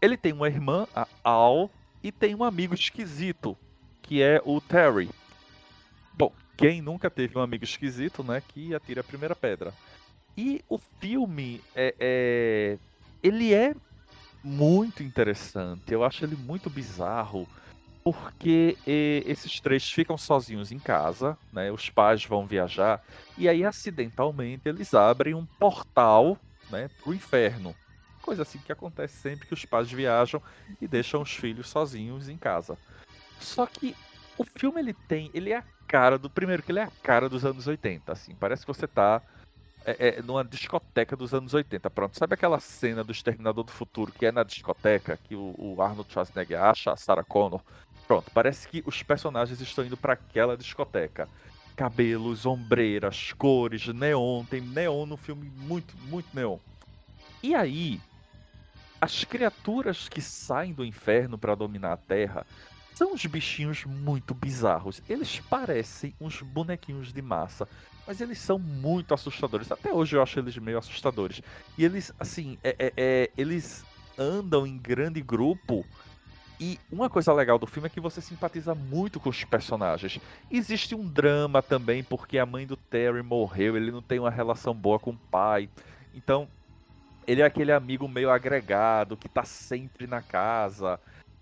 Ele 0.02 0.16
tem 0.16 0.32
uma 0.32 0.48
irmã, 0.48 0.88
a 0.96 1.08
Al, 1.24 1.70
e 2.04 2.12
tem 2.12 2.36
um 2.36 2.44
amigo 2.44 2.74
esquisito, 2.74 3.58
que 4.02 4.22
é 4.22 4.42
o 4.46 4.62
Terry. 4.62 5.10
Bom, 6.14 6.32
quem 6.56 6.82
nunca 6.82 7.10
teve 7.10 7.38
um 7.38 7.42
amigo 7.42 7.64
esquisito, 7.64 8.24
né? 8.24 8.42
Que 8.48 8.74
atira 8.74 9.02
a 9.02 9.04
primeira 9.04 9.36
pedra. 9.36 9.74
E 10.38 10.64
o 10.70 10.78
filme 10.78 11.62
é, 11.76 11.96
é- 12.00 12.78
ele 13.22 13.54
é 13.54 13.76
muito 14.44 15.04
interessante. 15.04 15.92
Eu 15.94 16.04
acho 16.04 16.24
ele 16.24 16.36
muito 16.36 16.70
bizarro. 16.70 17.48
Porque 18.04 18.78
eh, 18.88 19.24
esses 19.26 19.60
três 19.60 19.92
ficam 19.92 20.18
sozinhos 20.18 20.72
em 20.72 20.80
casa, 20.80 21.38
né? 21.52 21.72
Os 21.72 21.90
pais 21.90 22.24
vão 22.26 22.46
viajar 22.48 23.04
e 23.38 23.48
aí 23.48 23.64
acidentalmente 23.64 24.68
eles 24.68 24.94
abrem 24.94 25.34
um 25.34 25.46
portal, 25.46 26.38
né, 26.70 26.90
pro 27.04 27.14
inferno. 27.14 27.76
Coisa 28.22 28.44
assim 28.44 28.60
que 28.60 28.72
acontece 28.72 29.16
sempre 29.18 29.48
que 29.48 29.54
os 29.54 29.66
pais 29.66 29.92
viajam 29.92 30.42
e 30.82 30.88
deixam 30.88 31.22
os 31.22 31.32
filhos 31.32 31.70
sozinhos 31.70 32.30
em 32.30 32.38
casa. 32.38 32.78
Só 33.40 33.66
que 33.66 33.96
o 34.38 34.44
filme 34.44 34.80
ele 34.80 34.94
tem, 34.94 35.30
ele 35.34 35.52
é 35.52 35.58
a 35.58 35.64
cara 35.88 36.18
do 36.18 36.30
primeiro 36.30 36.64
que 36.64 36.72
ele 36.72 36.80
é 36.80 36.84
a 36.84 36.92
cara 37.04 37.28
dos 37.28 37.46
anos 37.46 37.68
80, 37.68 38.12
assim. 38.12 38.36
Parece 38.36 38.66
que 38.66 38.74
você 38.74 38.88
tá 38.88 39.22
é, 39.86 40.20
é, 40.20 40.22
numa 40.22 40.44
discoteca 40.44 41.16
dos 41.16 41.34
anos 41.34 41.54
80. 41.54 41.90
Pronto, 41.90 42.18
sabe 42.18 42.34
aquela 42.34 42.60
cena 42.60 43.04
do 43.04 43.12
Exterminador 43.12 43.64
do 43.64 43.72
Futuro 43.72 44.12
que 44.12 44.26
é 44.26 44.32
na 44.32 44.44
discoteca, 44.44 45.18
que 45.18 45.36
o, 45.36 45.56
o 45.58 45.82
Arnold 45.82 46.12
Schwarzenegger 46.12 46.62
acha 46.62 46.92
a 46.92 46.98
Sarah 46.98 47.24
Connor? 47.24 47.62
Pronto, 48.10 48.32
parece 48.34 48.68
que 48.68 48.82
os 48.88 49.04
personagens 49.04 49.62
estão 49.62 49.86
indo 49.86 49.96
para 49.96 50.14
aquela 50.14 50.58
discoteca. 50.58 51.30
Cabelos, 51.76 52.44
ombreiras, 52.44 53.34
cores, 53.34 53.86
neon, 53.90 54.44
tem 54.46 54.62
neon 54.62 55.06
no 55.06 55.16
filme, 55.16 55.48
muito, 55.56 55.96
muito 56.08 56.28
neon. 56.34 56.58
E 57.44 57.54
aí, 57.54 58.02
as 59.00 59.24
criaturas 59.24 60.10
que 60.10 60.22
saem 60.24 60.74
do 60.74 60.84
inferno 60.84 61.38
para 61.38 61.54
dominar 61.54 61.94
a 61.94 61.98
Terra 61.98 62.48
são 62.96 63.14
uns 63.14 63.24
bichinhos 63.28 63.86
muito 63.86 64.34
bizarros. 64.34 65.04
Eles 65.08 65.40
parecem 65.42 66.12
uns 66.20 66.42
bonequinhos 66.42 67.14
de 67.14 67.22
massa, 67.22 67.68
mas 68.08 68.20
eles 68.22 68.40
são 68.40 68.58
muito 68.58 69.14
assustadores. 69.14 69.72
Até 69.72 69.94
hoje 69.94 70.16
eu 70.16 70.24
acho 70.24 70.40
eles 70.40 70.58
meio 70.58 70.80
assustadores. 70.80 71.44
E 71.78 71.86
eles, 71.86 72.12
assim, 72.20 72.58
é, 72.64 72.76
é- 72.80 72.94
é- 72.98 73.32
eles 73.38 73.86
andam 74.18 74.66
em 74.66 74.80
grande 74.80 75.22
grupo. 75.22 75.86
E 76.60 76.78
uma 76.92 77.10
coisa 77.10 77.32
legal 77.32 77.58
do 77.58 77.66
filme 77.66 77.88
é 77.88 77.90
que 77.90 78.02
você 78.02 78.20
simpatiza 78.20 78.76
muito 78.76 79.20
com 79.20 79.30
os 79.30 79.46
personagens. 79.46 80.20
Existe 80.52 80.94
um 80.94 81.08
drama 81.08 81.62
também, 81.62 82.04
porque 82.04 82.38
a 82.38 82.46
mãe 82.46 82.68
do 82.68 82.76
Terry 82.76 83.24
morreu, 83.24 83.78
ele 83.78 83.92
não 83.92 84.02
tem 84.02 84.20
uma 84.20 84.30
relação 84.30 84.74
boa 84.74 85.00
com 85.00 85.12
o 85.12 85.18
pai. 85.32 85.70
Então, 86.14 86.50
ele 87.26 87.42
é 87.42 87.46
aquele 87.46 87.72
amigo 87.72 88.08
meio 88.10 88.30
agregado, 88.30 89.16
que 89.16 89.30
tá 89.30 89.46
sempre 89.46 90.06
na 90.06 90.22
casa. 90.22 91.00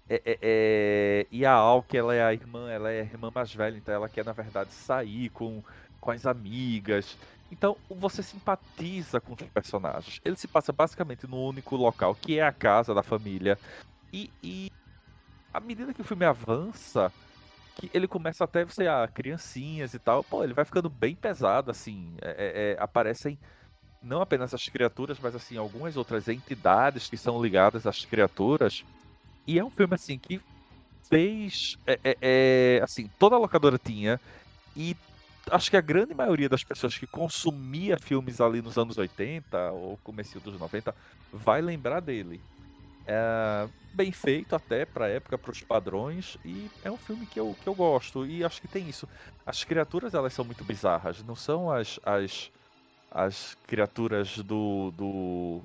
É- 0.09 0.21
é- 0.25 0.39
é, 0.41 1.27
E 1.31 1.45
a 1.45 1.51
Alk, 1.53 1.97
ela 1.97 2.13
é 2.13 2.23
a 2.23 2.33
irmã, 2.33 2.69
ela 2.69 2.91
é 2.91 3.01
a 3.01 3.03
irmã 3.03 3.31
mais 3.33 3.53
velha, 3.53 3.75
então 3.77 3.93
ela 3.93 4.07
quer, 4.09 4.23
na 4.23 4.33
verdade, 4.33 4.71
sair 4.71 5.29
com, 5.29 5.63
com 5.99 6.11
as 6.11 6.25
amigas. 6.25 7.17
Então, 7.51 7.77
você 7.89 8.21
simpatiza 8.21 9.19
com 9.19 9.33
os 9.33 9.41
personagens. 9.49 10.19
Ele 10.23 10.35
se 10.35 10.47
passa 10.47 10.71
basicamente 10.71 11.25
no 11.27 11.41
único 11.43 11.75
local, 11.75 12.13
que 12.15 12.37
é 12.39 12.43
a 12.43 12.51
casa 12.51 12.93
da 12.93 13.01
família. 13.01 13.57
E, 14.13 14.29
e 14.43 14.71
à 15.53 15.59
medida 15.59 15.93
que 15.93 16.01
o 16.01 16.05
filme 16.05 16.25
avança, 16.25 17.11
que 17.75 17.89
ele 17.93 18.07
começa 18.07 18.43
até 18.43 18.65
você, 18.65 18.87
ah, 18.87 19.07
criancinhas 19.11 19.93
e 19.93 19.99
tal, 19.99 20.23
pô, 20.23 20.43
ele 20.43 20.53
vai 20.53 20.65
ficando 20.65 20.89
bem 20.89 21.15
pesado, 21.15 21.71
assim. 21.71 22.15
É- 22.21 22.29
é- 22.29 22.71
é, 22.73 22.77
aparecem 22.83 23.37
não 24.01 24.21
apenas 24.21 24.53
as 24.53 24.67
criaturas, 24.69 25.19
mas 25.19 25.35
assim, 25.35 25.57
algumas 25.57 25.97
outras 25.97 26.27
entidades 26.27 27.09
que 27.09 27.17
são 27.17 27.41
ligadas 27.41 27.85
às 27.87 28.05
criaturas. 28.05 28.83
E 29.45 29.57
é 29.59 29.63
um 29.63 29.69
filme 29.69 29.95
assim 29.95 30.17
que 30.17 30.41
fez. 31.09 31.77
é- 31.87 31.99
é- 32.03 32.17
é, 32.21 32.81
assim, 32.83 33.09
toda 33.17 33.35
a 33.35 33.39
locadora 33.39 33.77
tinha. 33.77 34.19
E 34.75 34.95
acho 35.51 35.69
que 35.69 35.77
a 35.77 35.81
grande 35.81 36.13
maioria 36.13 36.49
das 36.49 36.63
pessoas 36.63 36.97
que 36.97 37.07
consumia 37.07 37.97
filmes 37.97 38.41
ali 38.41 38.61
nos 38.61 38.77
anos 38.77 38.97
80 38.97 39.71
ou 39.71 39.97
começo 40.03 40.39
dos 40.39 40.59
90 40.59 40.93
vai 41.31 41.61
lembrar 41.61 42.01
dele. 42.01 42.41
É 43.07 43.67
bem 43.97 44.11
feito 44.11 44.55
até 44.55 44.85
pra 44.85 45.07
época, 45.07 45.39
pros 45.39 45.61
padrões, 45.61 46.37
e 46.45 46.69
é 46.83 46.91
um 46.91 46.97
filme 46.97 47.25
que 47.25 47.39
eu, 47.39 47.55
que 47.59 47.67
eu 47.67 47.73
gosto. 47.73 48.27
E 48.27 48.43
acho 48.43 48.61
que 48.61 48.67
tem 48.67 48.87
isso. 48.87 49.09
As 49.43 49.63
criaturas 49.63 50.13
elas 50.13 50.33
são 50.33 50.45
muito 50.45 50.63
bizarras, 50.63 51.23
não 51.23 51.35
são 51.35 51.71
as, 51.71 51.99
as, 52.03 52.51
as 53.09 53.57
criaturas 53.65 54.37
do, 54.37 54.91
do 54.91 55.63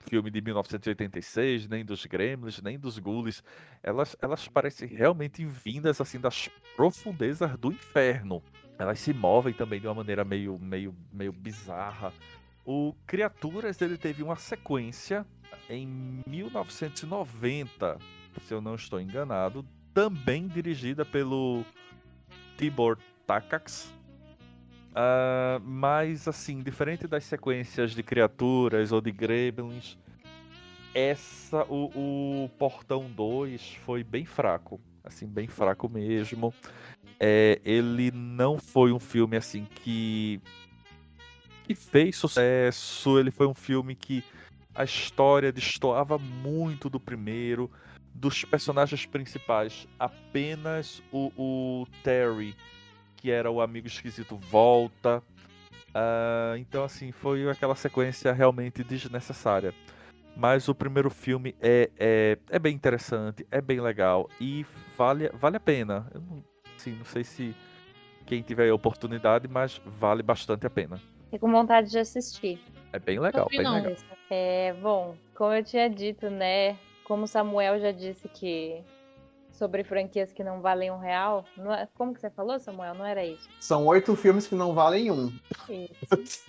filme 0.00 0.30
de 0.30 0.42
1986, 0.42 1.68
nem 1.68 1.82
dos 1.82 2.04
Gremlins, 2.04 2.60
nem 2.60 2.78
dos 2.78 2.98
Ghouls. 2.98 3.42
Elas, 3.82 4.14
elas 4.20 4.46
parecem 4.46 4.86
realmente 4.86 5.42
vindas 5.46 6.02
assim 6.02 6.20
das 6.20 6.50
profundezas 6.76 7.56
do 7.56 7.72
inferno. 7.72 8.42
Elas 8.78 9.00
se 9.00 9.14
movem 9.14 9.54
também 9.54 9.80
de 9.80 9.86
uma 9.86 9.94
maneira 9.94 10.22
meio, 10.22 10.58
meio, 10.58 10.94
meio 11.10 11.32
bizarra. 11.32 12.12
O 12.62 12.94
Criaturas 13.06 13.80
ele 13.80 13.96
teve 13.96 14.22
uma 14.22 14.36
sequência 14.36 15.26
em 15.68 16.22
1990, 16.26 17.98
se 18.42 18.54
eu 18.54 18.60
não 18.60 18.74
estou 18.74 19.00
enganado, 19.00 19.64
também 19.92 20.46
dirigida 20.48 21.04
pelo 21.04 21.64
Tibor 22.56 22.98
Takacs. 23.26 23.92
Ah, 24.94 25.60
mas 25.62 26.26
assim, 26.26 26.62
diferente 26.62 27.06
das 27.06 27.24
sequências 27.24 27.92
de 27.92 28.02
criaturas 28.02 28.92
ou 28.92 29.00
de 29.00 29.12
gremlins, 29.12 29.96
essa 30.94 31.64
o, 31.64 32.44
o 32.44 32.48
Portão 32.58 33.08
2 33.10 33.74
foi 33.84 34.02
bem 34.02 34.24
fraco, 34.24 34.80
assim, 35.04 35.26
bem 35.26 35.46
fraco 35.46 35.88
mesmo. 35.88 36.52
É, 37.18 37.60
ele 37.64 38.10
não 38.10 38.58
foi 38.58 38.92
um 38.92 38.98
filme 38.98 39.36
assim 39.36 39.64
que 39.64 40.40
que 41.64 41.74
fez 41.74 42.16
sucesso, 42.16 43.16
ele 43.16 43.30
foi 43.30 43.46
um 43.46 43.54
filme 43.54 43.94
que 43.94 44.24
a 44.80 44.84
história 44.84 45.52
destoava 45.52 46.16
muito 46.16 46.88
do 46.88 46.98
primeiro, 46.98 47.70
dos 48.14 48.46
personagens 48.46 49.04
principais, 49.04 49.86
apenas 49.98 51.02
o, 51.12 51.30
o 51.36 51.86
Terry, 52.02 52.56
que 53.14 53.30
era 53.30 53.50
o 53.50 53.60
amigo 53.60 53.86
esquisito, 53.86 54.38
volta. 54.38 55.22
Uh, 55.88 56.56
então, 56.56 56.82
assim, 56.82 57.12
foi 57.12 57.46
aquela 57.50 57.74
sequência 57.74 58.32
realmente 58.32 58.82
desnecessária. 58.82 59.74
Mas 60.34 60.66
o 60.66 60.74
primeiro 60.74 61.10
filme 61.10 61.54
é, 61.60 61.90
é, 61.98 62.38
é 62.48 62.58
bem 62.58 62.74
interessante, 62.74 63.46
é 63.50 63.60
bem 63.60 63.80
legal 63.80 64.30
e 64.40 64.64
vale, 64.96 65.28
vale 65.34 65.58
a 65.58 65.60
pena. 65.60 66.10
Eu 66.14 66.22
não, 66.22 66.44
assim, 66.74 66.92
não 66.92 67.04
sei 67.04 67.22
se 67.22 67.54
quem 68.24 68.40
tiver 68.40 68.70
a 68.70 68.74
oportunidade, 68.74 69.46
mas 69.46 69.78
vale 69.84 70.22
bastante 70.22 70.66
a 70.66 70.70
pena. 70.70 70.98
Fico 71.30 71.44
com 71.44 71.52
vontade 71.52 71.90
de 71.90 71.98
assistir. 71.98 72.58
É 72.94 72.98
bem 72.98 73.20
legal, 73.20 73.46
bem 73.50 73.58
legal. 73.58 73.94
É, 74.30 74.72
bom, 74.74 75.16
como 75.34 75.52
eu 75.52 75.64
tinha 75.64 75.90
dito, 75.90 76.30
né? 76.30 76.78
Como 77.04 77.26
Samuel 77.26 77.80
já 77.80 77.90
disse 77.90 78.28
que 78.28 78.80
sobre 79.60 79.84
franquias 79.84 80.32
que 80.32 80.44
não 80.44 80.62
valem 80.62 80.90
um 80.90 80.98
real. 80.98 81.44
Não 81.56 81.74
é, 81.74 81.86
como 81.94 82.14
que 82.14 82.20
você 82.20 82.30
falou, 82.30 82.58
Samuel? 82.58 82.94
Não 82.94 83.04
era 83.04 83.22
isso? 83.24 83.48
São 83.60 83.84
oito 83.86 84.16
filmes 84.16 84.46
que 84.46 84.54
não 84.54 84.72
valem 84.72 85.10
um. 85.10 85.30
Isso. 85.68 86.46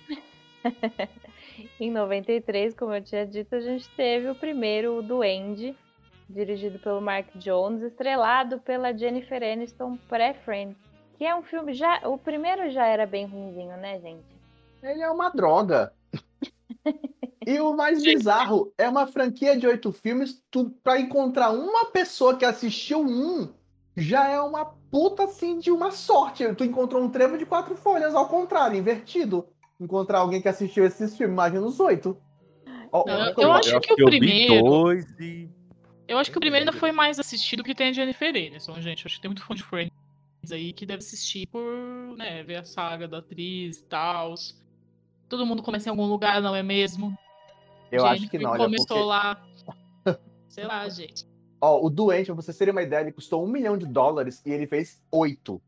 em 1.78 1.90
93, 1.90 2.74
como 2.74 2.94
eu 2.94 3.02
tinha 3.02 3.26
dito, 3.26 3.54
a 3.54 3.60
gente 3.60 3.88
teve 3.90 4.30
o 4.30 4.34
primeiro, 4.34 4.96
o 4.96 5.02
Duende, 5.02 5.76
dirigido 6.26 6.78
pelo 6.78 7.02
Mark 7.02 7.26
Jones, 7.34 7.82
estrelado 7.82 8.60
pela 8.60 8.96
Jennifer 8.96 9.42
Aniston 9.42 9.98
pré-Friends. 10.08 10.76
Que 11.18 11.26
é 11.26 11.34
um 11.34 11.42
filme 11.42 11.74
já. 11.74 12.00
O 12.08 12.16
primeiro 12.16 12.70
já 12.70 12.86
era 12.86 13.06
bem 13.06 13.26
ruimzinho, 13.26 13.76
né, 13.76 14.00
gente? 14.00 14.24
Ele 14.82 15.02
é 15.02 15.10
uma 15.10 15.28
droga. 15.28 15.92
E 17.46 17.60
o 17.60 17.74
mais 17.74 18.02
bizarro 18.02 18.72
é 18.78 18.88
uma 18.88 19.06
franquia 19.06 19.56
de 19.56 19.66
oito 19.66 19.92
filmes. 19.92 20.42
Tu, 20.50 20.70
pra 20.82 21.00
encontrar 21.00 21.50
uma 21.50 21.86
pessoa 21.86 22.36
que 22.36 22.44
assistiu 22.44 23.00
um, 23.00 23.48
já 23.96 24.28
é 24.28 24.40
uma 24.40 24.64
puta 24.90 25.24
assim 25.24 25.58
de 25.58 25.70
uma 25.70 25.90
sorte. 25.90 26.54
Tu 26.54 26.64
encontrou 26.64 27.02
um 27.02 27.10
trevo 27.10 27.38
de 27.38 27.46
quatro 27.46 27.74
folhas, 27.76 28.14
ao 28.14 28.28
contrário, 28.28 28.78
invertido. 28.78 29.46
Encontrar 29.80 30.18
alguém 30.18 30.40
que 30.40 30.48
assistiu 30.48 30.84
esses 30.84 31.16
filmes, 31.16 31.34
imagina 31.34 31.66
os 31.66 31.80
oito. 31.80 32.16
Eu, 32.92 33.44
eu, 33.44 33.52
acho 33.52 33.80
que, 33.80 33.94
que 33.94 34.02
o 34.02 34.06
primeiro. 34.06 34.92
E... 35.18 35.48
Eu 36.06 36.18
acho 36.18 36.30
que 36.30 36.36
o 36.36 36.40
primeiro 36.40 36.66
ainda 36.66 36.78
foi 36.78 36.92
mais 36.92 37.18
assistido 37.18 37.64
que 37.64 37.74
tem 37.74 37.88
a 37.88 37.92
Jennifer 37.92 38.28
Aniston, 38.28 38.80
gente. 38.80 39.04
Eu 39.04 39.08
acho 39.08 39.16
que 39.16 39.22
tem 39.22 39.30
muito 39.30 39.44
fã 39.44 39.54
de 39.54 39.62
Friends 39.62 39.92
aí 40.50 40.72
que 40.72 40.84
deve 40.84 40.98
assistir 40.98 41.46
por 41.46 41.62
né, 42.16 42.42
ver 42.42 42.56
a 42.56 42.64
saga 42.64 43.08
da 43.08 43.18
atriz 43.18 43.78
e 43.78 43.84
tal. 43.84 44.34
Todo 45.32 45.46
mundo 45.46 45.62
começa 45.62 45.88
em 45.88 45.90
algum 45.90 46.04
lugar, 46.04 46.42
não 46.42 46.54
é 46.54 46.62
mesmo? 46.62 47.16
Eu 47.90 48.00
gente, 48.00 48.12
acho 48.12 48.28
que 48.28 48.38
não. 48.38 48.54
Começou 48.54 48.86
porque... 48.86 49.02
lá. 49.02 49.42
Sei 50.46 50.62
lá, 50.62 50.86
gente. 50.90 51.26
Ó, 51.58 51.86
o 51.86 51.88
Doente, 51.88 52.26
pra 52.26 52.34
você 52.34 52.52
ter 52.52 52.68
uma 52.68 52.82
ideia, 52.82 53.00
ele 53.00 53.12
custou 53.12 53.42
um 53.42 53.48
milhão 53.48 53.78
de 53.78 53.86
dólares 53.86 54.42
e 54.44 54.50
ele 54.50 54.66
fez 54.66 55.02
oito. 55.10 55.58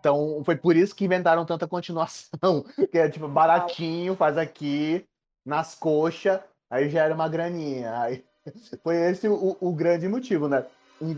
Então, 0.00 0.40
foi 0.46 0.56
por 0.56 0.74
isso 0.74 0.96
que 0.96 1.04
inventaram 1.04 1.44
tanta 1.44 1.68
continuação. 1.68 2.64
Que 2.90 2.96
é 2.96 3.06
tipo, 3.10 3.28
baratinho, 3.28 4.16
faz 4.16 4.38
aqui, 4.38 5.04
nas 5.44 5.74
coxas, 5.74 6.40
aí 6.70 6.88
já 6.88 7.04
era 7.04 7.14
uma 7.14 7.28
graninha. 7.28 8.00
Aí, 8.00 8.24
foi 8.82 8.96
esse 9.10 9.28
o, 9.28 9.58
o 9.60 9.72
grande 9.74 10.08
motivo, 10.08 10.48
né? 10.48 10.64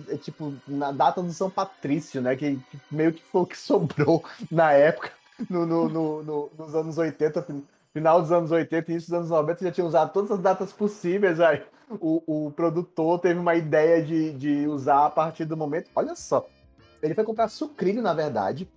É, 0.08 0.16
tipo, 0.16 0.52
na 0.66 0.90
data 0.90 1.22
do 1.22 1.32
São 1.32 1.48
Patrício, 1.48 2.20
né? 2.20 2.34
Que, 2.34 2.56
que 2.56 2.80
meio 2.90 3.12
que 3.12 3.22
foi 3.22 3.42
o 3.42 3.46
que 3.46 3.56
sobrou 3.56 4.24
na 4.50 4.72
época 4.72 5.12
no, 5.48 5.66
no, 5.66 5.88
no, 5.88 6.22
no, 6.22 6.50
nos 6.58 6.74
anos 6.74 6.98
80, 6.98 7.46
final 7.92 8.20
dos 8.20 8.32
anos 8.32 8.50
80 8.50 8.90
e 8.90 8.94
início 8.94 9.10
dos 9.10 9.18
anos 9.18 9.30
90, 9.30 9.64
já 9.64 9.72
tinha 9.72 9.86
usado 9.86 10.12
todas 10.12 10.30
as 10.30 10.40
datas 10.40 10.72
possíveis. 10.72 11.40
Aí 11.40 11.62
o, 12.00 12.46
o 12.46 12.50
produtor 12.50 13.18
teve 13.18 13.38
uma 13.38 13.54
ideia 13.54 14.02
de, 14.02 14.32
de 14.32 14.66
usar 14.66 15.06
a 15.06 15.10
partir 15.10 15.44
do 15.44 15.56
momento. 15.56 15.90
Olha 15.94 16.14
só, 16.14 16.46
ele 17.02 17.14
foi 17.14 17.24
comprar 17.24 17.48
sucrilho, 17.48 18.02
na 18.02 18.12
verdade. 18.12 18.68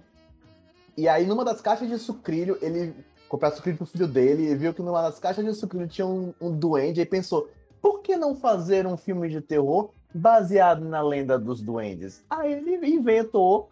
E 0.97 1.07
aí, 1.07 1.25
numa 1.25 1.45
das 1.45 1.61
caixas 1.61 1.87
de 1.87 1.97
sucrilho, 1.97 2.57
ele 2.61 2.93
comprar 3.27 3.51
sucrilho 3.51 3.77
pro 3.77 3.85
filho 3.85 4.07
dele 4.07 4.51
e 4.51 4.55
viu 4.55 4.73
que 4.73 4.81
numa 4.81 5.01
das 5.01 5.17
caixas 5.17 5.45
de 5.45 5.53
sucrilho 5.53 5.87
tinha 5.87 6.05
um, 6.05 6.33
um 6.39 6.51
duende 6.51 7.01
e 7.01 7.05
pensou: 7.05 7.49
por 7.81 8.01
que 8.01 8.15
não 8.17 8.35
fazer 8.35 8.85
um 8.85 8.97
filme 8.97 9.29
de 9.29 9.41
terror 9.41 9.91
baseado 10.13 10.83
na 10.83 11.01
lenda 11.01 11.39
dos 11.39 11.61
duendes? 11.61 12.23
Aí 12.29 12.53
ele 12.53 12.85
inventou 12.87 13.69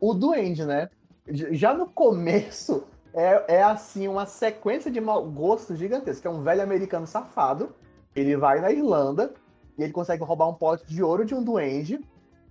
o 0.00 0.14
duende, 0.14 0.64
né? 0.64 0.88
Já 1.26 1.74
no 1.74 1.86
começo 1.86 2.84
é, 3.14 3.56
é 3.56 3.62
assim 3.62 4.08
uma 4.08 4.26
sequência 4.26 4.90
de 4.90 5.00
mau 5.00 5.24
gosto 5.24 5.76
gigantesca. 5.76 6.28
É 6.28 6.32
um 6.32 6.42
velho 6.42 6.62
americano 6.62 7.06
safado. 7.06 7.74
Ele 8.14 8.36
vai 8.36 8.60
na 8.60 8.70
Irlanda 8.70 9.32
e 9.78 9.82
ele 9.82 9.92
consegue 9.92 10.22
roubar 10.22 10.48
um 10.48 10.54
pote 10.54 10.86
de 10.86 11.02
ouro 11.02 11.24
de 11.24 11.34
um 11.34 11.42
duende. 11.42 12.00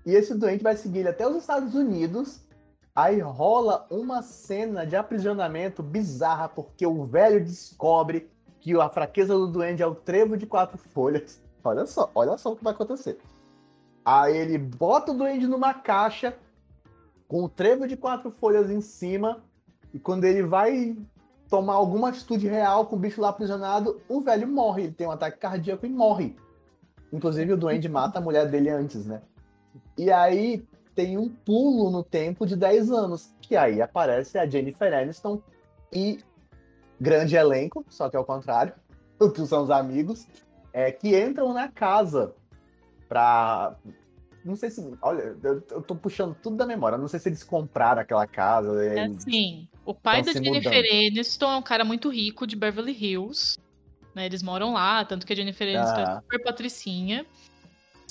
E 0.05 0.13
esse 0.13 0.34
duende 0.34 0.63
vai 0.63 0.76
seguir 0.76 0.99
ele 0.99 1.09
até 1.09 1.28
os 1.28 1.36
Estados 1.36 1.76
Unidos. 1.76 2.41
Aí 2.95 3.19
rola 3.19 3.86
uma 3.89 4.22
cena 4.22 4.86
de 4.86 4.95
aprisionamento 4.95 5.82
bizarra, 5.82 6.49
porque 6.49 6.86
o 6.86 7.05
velho 7.05 7.43
descobre 7.43 8.30
que 8.59 8.80
a 8.80 8.89
fraqueza 8.89 9.34
do 9.34 9.47
duende 9.47 9.82
é 9.82 9.88
o 9.88 9.95
trevo 9.95 10.38
de 10.38 10.45
quatro 10.45 10.78
folhas. 10.78 11.41
Olha 11.63 11.86
só, 11.86 12.11
olha 12.13 12.38
só 12.38 12.51
o 12.51 12.55
que 12.55 12.63
vai 12.63 12.74
acontecer. 12.74 13.17
Aí 14.03 14.36
ele 14.36 14.57
bota 14.57 15.11
o 15.11 15.15
duende 15.15 15.47
numa 15.47 15.74
caixa 15.74 16.36
com 17.32 17.46
o 17.46 17.48
trevo 17.48 17.88
de 17.88 17.96
quatro 17.96 18.30
folhas 18.30 18.70
em 18.70 18.82
cima, 18.82 19.42
e 19.94 19.98
quando 19.98 20.26
ele 20.26 20.44
vai 20.44 20.98
tomar 21.50 21.76
alguma 21.76 22.10
atitude 22.10 22.46
real 22.46 22.86
com 22.86 22.98
o 22.98 23.00
bicho 23.00 23.22
lá 23.22 23.30
aprisionado, 23.30 24.02
o 24.10 24.20
velho 24.20 24.46
morre, 24.46 24.84
ele 24.84 24.92
tem 24.92 25.08
um 25.08 25.12
ataque 25.12 25.38
cardíaco 25.38 25.86
e 25.86 25.90
morre. 25.90 26.36
Inclusive 27.12 27.54
o 27.54 27.58
duende 27.58 27.88
mata 27.90 28.20
a 28.20 28.22
mulher 28.22 28.50
dele 28.52 28.70
antes, 28.70 29.06
né? 29.06 29.22
E 29.98 30.12
aí 30.12 30.68
tem 30.94 31.18
um 31.18 31.30
pulo 31.30 31.90
no 31.90 32.04
tempo 32.04 32.46
de 32.46 32.58
10 32.58 32.92
anos, 32.92 33.34
que 33.40 33.56
aí 33.56 33.82
aparece 33.82 34.38
a 34.38 34.46
Jennifer 34.46 34.94
Aniston 34.94 35.42
e 35.90 36.20
grande 37.00 37.38
elenco, 37.38 37.86
só 37.88 38.10
que 38.10 38.18
ao 38.18 38.26
contrário, 38.26 38.74
que 39.34 39.46
são 39.46 39.64
os 39.64 39.72
amigos, 39.72 40.28
é, 40.74 40.92
que 40.92 41.18
entram 41.18 41.54
na 41.54 41.70
casa 41.70 42.36
pra 43.08 43.78
não 44.44 44.56
sei 44.56 44.70
se. 44.70 44.94
Olha, 45.02 45.36
eu, 45.44 45.64
eu 45.72 45.82
tô 45.82 45.96
puxando 45.96 46.36
tudo 46.42 46.58
da 46.58 46.66
memória. 46.66 46.98
Não 46.98 47.08
sei 47.08 47.20
se 47.20 47.30
eles 47.30 47.44
compraram 47.44 48.02
aquela 48.02 48.26
casa. 48.26 48.84
É 48.84 49.06
assim. 49.06 49.68
O 49.86 49.94
pai 49.94 50.22
da 50.22 50.34
Jennifer 50.34 50.84
Aniston 50.86 51.52
é 51.52 51.56
um 51.58 51.62
cara 51.62 51.84
muito 51.84 52.10
rico 52.10 52.46
de 52.48 52.56
Beverly 52.56 52.92
Hills. 52.92 53.57
Né, 54.14 54.26
eles 54.26 54.44
moram 54.44 54.74
lá, 54.74 55.06
tanto 55.06 55.26
que 55.26 55.32
a 55.32 55.36
Jennifer 55.36 55.68
Aniston 55.68 56.02
é 56.02 56.03
ah. 56.03 56.11
é 56.11 56.15
super 56.22 56.44
patricinha. 56.44 57.26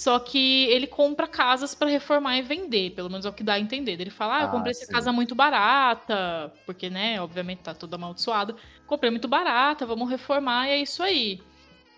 Só 0.01 0.19
que 0.19 0.65
ele 0.69 0.87
compra 0.87 1.29
casas 1.29 1.75
para 1.75 1.91
reformar 1.91 2.39
e 2.39 2.43
vender, 2.43 2.93
pelo 2.93 3.11
menos 3.11 3.27
é 3.27 3.29
o 3.29 3.35
que 3.35 3.43
dá 3.43 3.55
a 3.55 3.61
entender. 3.61 4.01
Ele 4.01 4.09
fala: 4.09 4.39
Ah, 4.39 4.43
eu 4.45 4.49
comprei 4.49 4.71
ah, 4.71 4.77
essa 4.77 4.91
casa 4.91 5.13
muito 5.13 5.35
barata, 5.35 6.51
porque, 6.65 6.89
né, 6.89 7.21
obviamente 7.21 7.59
tá 7.59 7.75
toda 7.75 7.97
amaldiçoada. 7.97 8.57
Comprei 8.87 9.11
muito 9.11 9.29
barata, 9.29 9.85
vamos 9.85 10.09
reformar 10.09 10.69
e 10.69 10.71
é 10.71 10.81
isso 10.81 11.03
aí. 11.03 11.43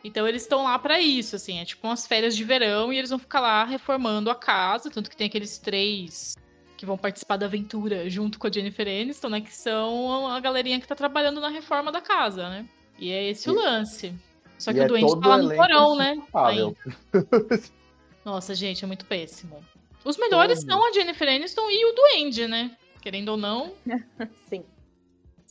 Então 0.05 0.27
eles 0.27 0.43
estão 0.43 0.65
lá 0.65 0.79
para 0.79 0.99
isso, 1.01 1.37
assim, 1.37 1.59
é 1.59 1.65
tipo 1.65 1.87
umas 1.87 2.07
férias 2.07 2.37
de 2.37 2.43
verão 2.43 2.93
e 2.93 2.99
eles 2.99 3.11
vão 3.11 3.19
ficar 3.19 3.41
lá 3.41 3.65
reformando 3.65 4.31
a 4.31 4.35
casa, 4.35 4.91
tanto 4.91 5.09
que 5.09 5.17
tem 5.17 5.29
aqueles 5.29 5.59
três 5.59 6.37
que 6.77 6.85
vão 6.85 6.99
participar 6.99 7.37
da 7.37 7.47
aventura 7.47 8.11
junto 8.11 8.39
com 8.39 8.49
a 8.49 8.51
Jennifer 8.51 8.87
Aniston, 8.87 9.29
né, 9.29 9.41
que 9.41 9.55
são 9.55 10.27
a 10.29 10.41
galerinha 10.41 10.81
que 10.81 10.89
tá 10.89 10.97
trabalhando 10.97 11.41
na 11.41 11.49
reforma 11.49 11.93
da 11.93 12.01
casa, 12.01 12.49
né? 12.49 12.67
E 12.99 13.13
é 13.13 13.31
esse 13.31 13.49
e, 13.49 13.53
o 13.53 13.55
lance. 13.55 14.13
Só 14.59 14.73
que 14.73 14.81
o 14.81 14.83
é 14.83 14.87
doente 14.87 15.21
tá 15.21 15.29
lá 15.29 15.39
no 15.39 15.55
porão, 15.55 15.97
né? 15.97 16.21
Nossa, 18.25 18.55
gente, 18.55 18.85
é 18.85 18.87
muito 18.87 19.07
péssimo. 19.07 19.63
Os 20.05 20.17
melhores 20.17 20.61
são 20.61 20.85
a 20.85 20.93
Jennifer 20.93 21.29
Aniston 21.29 21.71
e 21.71 21.85
o 21.85 21.95
Duende, 21.95 22.49
né? 22.49 22.77
Querendo 23.01 23.31
ou 23.31 23.37
não. 23.37 23.73
Sim. 24.49 24.65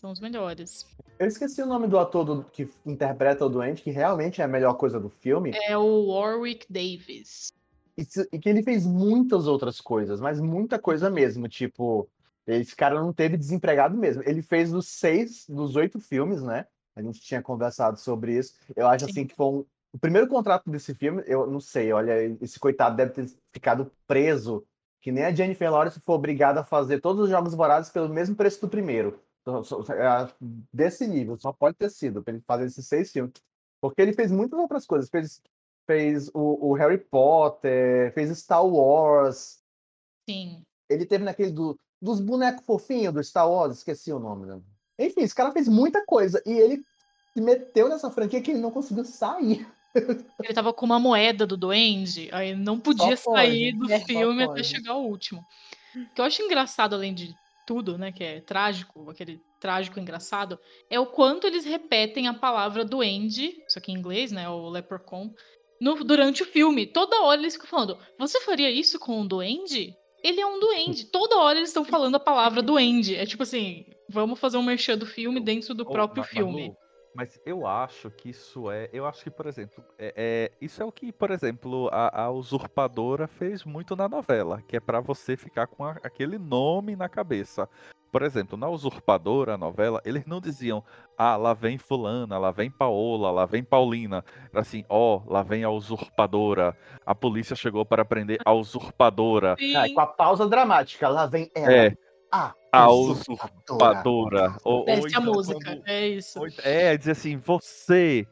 São 0.01 0.11
os 0.11 0.19
melhores. 0.19 0.87
Eu 1.19 1.27
esqueci 1.27 1.61
o 1.61 1.67
nome 1.67 1.87
do 1.87 1.99
ator 1.99 2.25
do, 2.25 2.43
que 2.45 2.67
interpreta 2.83 3.45
o 3.45 3.49
doente, 3.49 3.83
que 3.83 3.91
realmente 3.91 4.41
é 4.41 4.43
a 4.43 4.47
melhor 4.47 4.73
coisa 4.73 4.99
do 4.99 5.09
filme. 5.09 5.51
É 5.69 5.77
o 5.77 6.07
Warwick 6.07 6.65
Davis. 6.67 7.53
E, 7.95 8.01
e, 8.33 8.39
que 8.39 8.49
ele 8.49 8.63
fez 8.63 8.83
muitas 8.83 9.45
outras 9.45 9.79
coisas, 9.79 10.19
mas 10.19 10.41
muita 10.41 10.79
coisa 10.79 11.07
mesmo. 11.07 11.47
Tipo, 11.47 12.09
esse 12.47 12.75
cara 12.75 12.99
não 12.99 13.13
teve 13.13 13.37
desempregado 13.37 13.95
mesmo. 13.95 14.23
Ele 14.25 14.41
fez 14.41 14.73
os 14.73 14.87
seis 14.87 15.45
dos 15.47 15.75
oito 15.75 15.99
filmes, 15.99 16.41
né? 16.41 16.65
A 16.95 17.01
gente 17.03 17.21
tinha 17.21 17.41
conversado 17.41 17.99
sobre 17.99 18.35
isso. 18.35 18.55
Eu 18.75 18.87
acho 18.87 19.05
Sim. 19.05 19.11
assim 19.11 19.27
que 19.27 19.35
foi 19.35 19.45
um, 19.45 19.65
o 19.93 19.99
primeiro 19.99 20.27
contrato 20.27 20.67
desse 20.71 20.95
filme. 20.95 21.21
Eu 21.27 21.45
não 21.45 21.59
sei, 21.59 21.93
olha, 21.93 22.23
esse 22.41 22.59
coitado 22.59 22.95
deve 22.95 23.11
ter 23.11 23.31
ficado 23.53 23.91
preso. 24.07 24.65
Que 24.99 25.11
nem 25.11 25.25
a 25.25 25.31
Jennifer 25.33 25.71
Lawrence 25.71 25.99
foi 25.99 26.15
obrigada 26.15 26.61
a 26.61 26.65
fazer 26.65 27.01
todos 27.01 27.25
os 27.25 27.29
jogos 27.29 27.53
vorazes 27.53 27.91
pelo 27.91 28.09
mesmo 28.09 28.35
preço 28.35 28.61
do 28.61 28.67
primeiro. 28.67 29.19
É, 29.47 30.33
desse 30.71 31.07
nível, 31.07 31.37
só 31.39 31.51
pode 31.51 31.75
ter 31.75 31.89
sido 31.89 32.21
para 32.21 32.33
ele 32.33 32.43
fazer 32.45 32.65
esses 32.65 32.85
seis 32.85 33.11
filmes. 33.11 33.33
Porque 33.81 34.01
ele 34.01 34.13
fez 34.13 34.31
muitas 34.31 34.59
outras 34.59 34.85
coisas. 34.85 35.09
Fez, 35.09 35.41
fez 35.87 36.29
o, 36.33 36.69
o 36.69 36.73
Harry 36.73 36.99
Potter, 36.99 38.13
fez 38.13 38.37
Star 38.37 38.65
Wars. 38.65 39.59
Sim. 40.29 40.63
Ele 40.89 41.05
teve 41.05 41.23
naquele 41.23 41.51
do, 41.51 41.79
dos 42.01 42.19
bonecos 42.19 42.65
fofinhos 42.65 43.13
do 43.13 43.23
Star 43.23 43.49
Wars, 43.49 43.77
esqueci 43.77 44.13
o 44.13 44.19
nome. 44.19 44.45
Né? 44.45 44.61
Enfim, 44.99 45.21
esse 45.21 45.33
cara 45.33 45.51
fez 45.51 45.67
muita 45.67 46.05
coisa. 46.05 46.41
E 46.45 46.51
ele 46.51 46.83
se 47.33 47.41
meteu 47.41 47.89
nessa 47.89 48.11
franquia 48.11 48.41
que 48.41 48.51
ele 48.51 48.59
não 48.59 48.71
conseguiu 48.71 49.05
sair. 49.05 49.67
Ele 50.41 50.53
tava 50.53 50.73
com 50.73 50.85
uma 50.85 51.01
moeda 51.01 51.45
do 51.45 51.57
Duende, 51.57 52.29
aí 52.31 52.55
não 52.55 52.79
podia 52.79 53.17
Só 53.17 53.33
sair 53.33 53.73
pode, 53.73 53.87
do 53.87 53.93
é, 53.93 53.99
filme 53.99 54.41
até 54.41 54.63
chegar 54.63 54.95
o 54.95 55.05
último. 55.05 55.45
O 55.93 56.13
que 56.15 56.21
eu 56.21 56.23
acho 56.23 56.41
engraçado, 56.41 56.95
além 56.95 57.13
de 57.13 57.35
tudo, 57.65 57.97
né, 57.97 58.11
que 58.11 58.23
é 58.23 58.41
trágico, 58.41 59.09
aquele 59.09 59.39
trágico 59.59 59.99
engraçado, 59.99 60.59
é 60.89 60.99
o 60.99 61.05
quanto 61.05 61.45
eles 61.47 61.65
repetem 61.65 62.27
a 62.27 62.33
palavra 62.33 62.83
duende, 62.83 63.53
isso 63.67 63.77
aqui 63.77 63.91
em 63.91 63.95
inglês, 63.95 64.31
né, 64.31 64.49
o 64.49 64.69
leprechaun, 64.69 65.29
no- 65.79 66.03
durante 66.03 66.43
o 66.43 66.45
filme. 66.45 66.85
Toda 66.87 67.21
hora 67.21 67.39
eles 67.41 67.53
ficam 67.53 67.67
falando, 67.67 67.97
você 68.17 68.39
faria 68.41 68.69
isso 68.69 68.99
com 68.99 69.21
um 69.21 69.27
duende? 69.27 69.93
Ele 70.23 70.39
é 70.39 70.45
um 70.45 70.59
duende. 70.59 71.05
Toda 71.05 71.37
hora 71.39 71.57
eles 71.57 71.69
estão 71.69 71.83
falando 71.83 72.13
a 72.15 72.19
palavra 72.19 72.61
duende. 72.61 73.15
É 73.15 73.25
tipo 73.25 73.41
assim, 73.41 73.85
vamos 74.07 74.39
fazer 74.39 74.57
um 74.57 74.61
merchan 74.63 74.95
do 74.95 75.05
filme 75.07 75.39
dentro 75.39 75.73
do 75.73 75.81
Ô, 75.81 75.91
próprio 75.91 76.23
filme. 76.23 76.71
Mas 77.13 77.39
eu 77.45 77.67
acho 77.67 78.09
que 78.09 78.29
isso 78.29 78.71
é. 78.71 78.89
Eu 78.93 79.05
acho 79.05 79.23
que, 79.23 79.29
por 79.29 79.45
exemplo, 79.45 79.83
é, 79.99 80.13
é- 80.15 80.51
isso 80.61 80.81
é 80.81 80.85
o 80.85 80.91
que, 80.91 81.11
por 81.11 81.29
exemplo, 81.29 81.89
a, 81.91 82.23
a 82.23 82.31
usurpadora 82.31 83.27
fez 83.27 83.65
muito 83.65 83.95
na 83.95 84.07
novela, 84.07 84.61
que 84.61 84.77
é 84.77 84.79
pra 84.79 85.01
você 85.01 85.35
ficar 85.35 85.67
com 85.67 85.83
a- 85.83 85.97
aquele 86.03 86.37
nome 86.37 86.95
na 86.95 87.09
cabeça. 87.09 87.67
Por 88.11 88.23
exemplo, 88.23 88.57
na 88.57 88.67
usurpadora, 88.67 89.53
a 89.53 89.57
novela, 89.57 90.01
eles 90.03 90.25
não 90.25 90.41
diziam, 90.41 90.83
ah, 91.17 91.37
lá 91.37 91.53
vem 91.53 91.77
fulana, 91.77 92.37
lá 92.37 92.51
vem 92.51 92.69
Paola, 92.69 93.31
lá 93.31 93.45
vem 93.45 93.63
Paulina. 93.63 94.23
Era 94.51 94.61
assim, 94.61 94.83
ó, 94.89 95.21
lá 95.25 95.41
vem 95.43 95.63
a 95.63 95.69
usurpadora. 95.69 96.75
A 97.05 97.15
polícia 97.15 97.55
chegou 97.55 97.85
para 97.85 98.03
prender 98.03 98.39
a 98.43 98.51
usurpadora. 98.51 99.55
Sim. 99.57 99.75
Ah, 99.75 99.87
com 99.93 100.01
a 100.01 100.07
pausa 100.07 100.47
dramática, 100.47 101.07
lá 101.07 101.25
vem 101.25 101.49
ela. 101.55 101.73
É, 101.73 101.97
A, 102.31 102.53
a 102.71 102.89
usurpadora. 102.91 104.55
Ou, 104.63 104.85
a 104.87 104.93
então 104.93 105.21
música. 105.23 105.59
quando- 105.63 105.87
É 105.87 106.07
isso. 106.07 106.39
Ou 106.39 106.47
ent- 106.47 106.59
É, 106.63 106.95
dizer 106.97 107.11
assim, 107.11 107.37
você, 107.37 108.25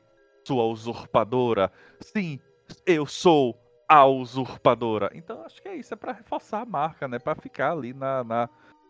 sua 0.48 0.64
usurpadora. 0.66 1.72
Sim, 2.00 2.40
eu 2.86 3.06
sou 3.06 3.58
a 3.88 4.06
usurpadora. 4.06 5.10
Então 5.14 5.44
acho 5.46 5.62
que 5.62 5.68
é 5.68 5.76
isso, 5.76 5.94
é 5.94 5.98
pra 5.98 6.14
reforçar 6.14 6.62
a 6.62 6.66
marca, 6.66 7.08
né? 7.08 7.20
Pra 7.20 7.36
ficar 7.36 7.72
ali 7.74 7.94
na, 7.94 8.24
na, 8.24 8.50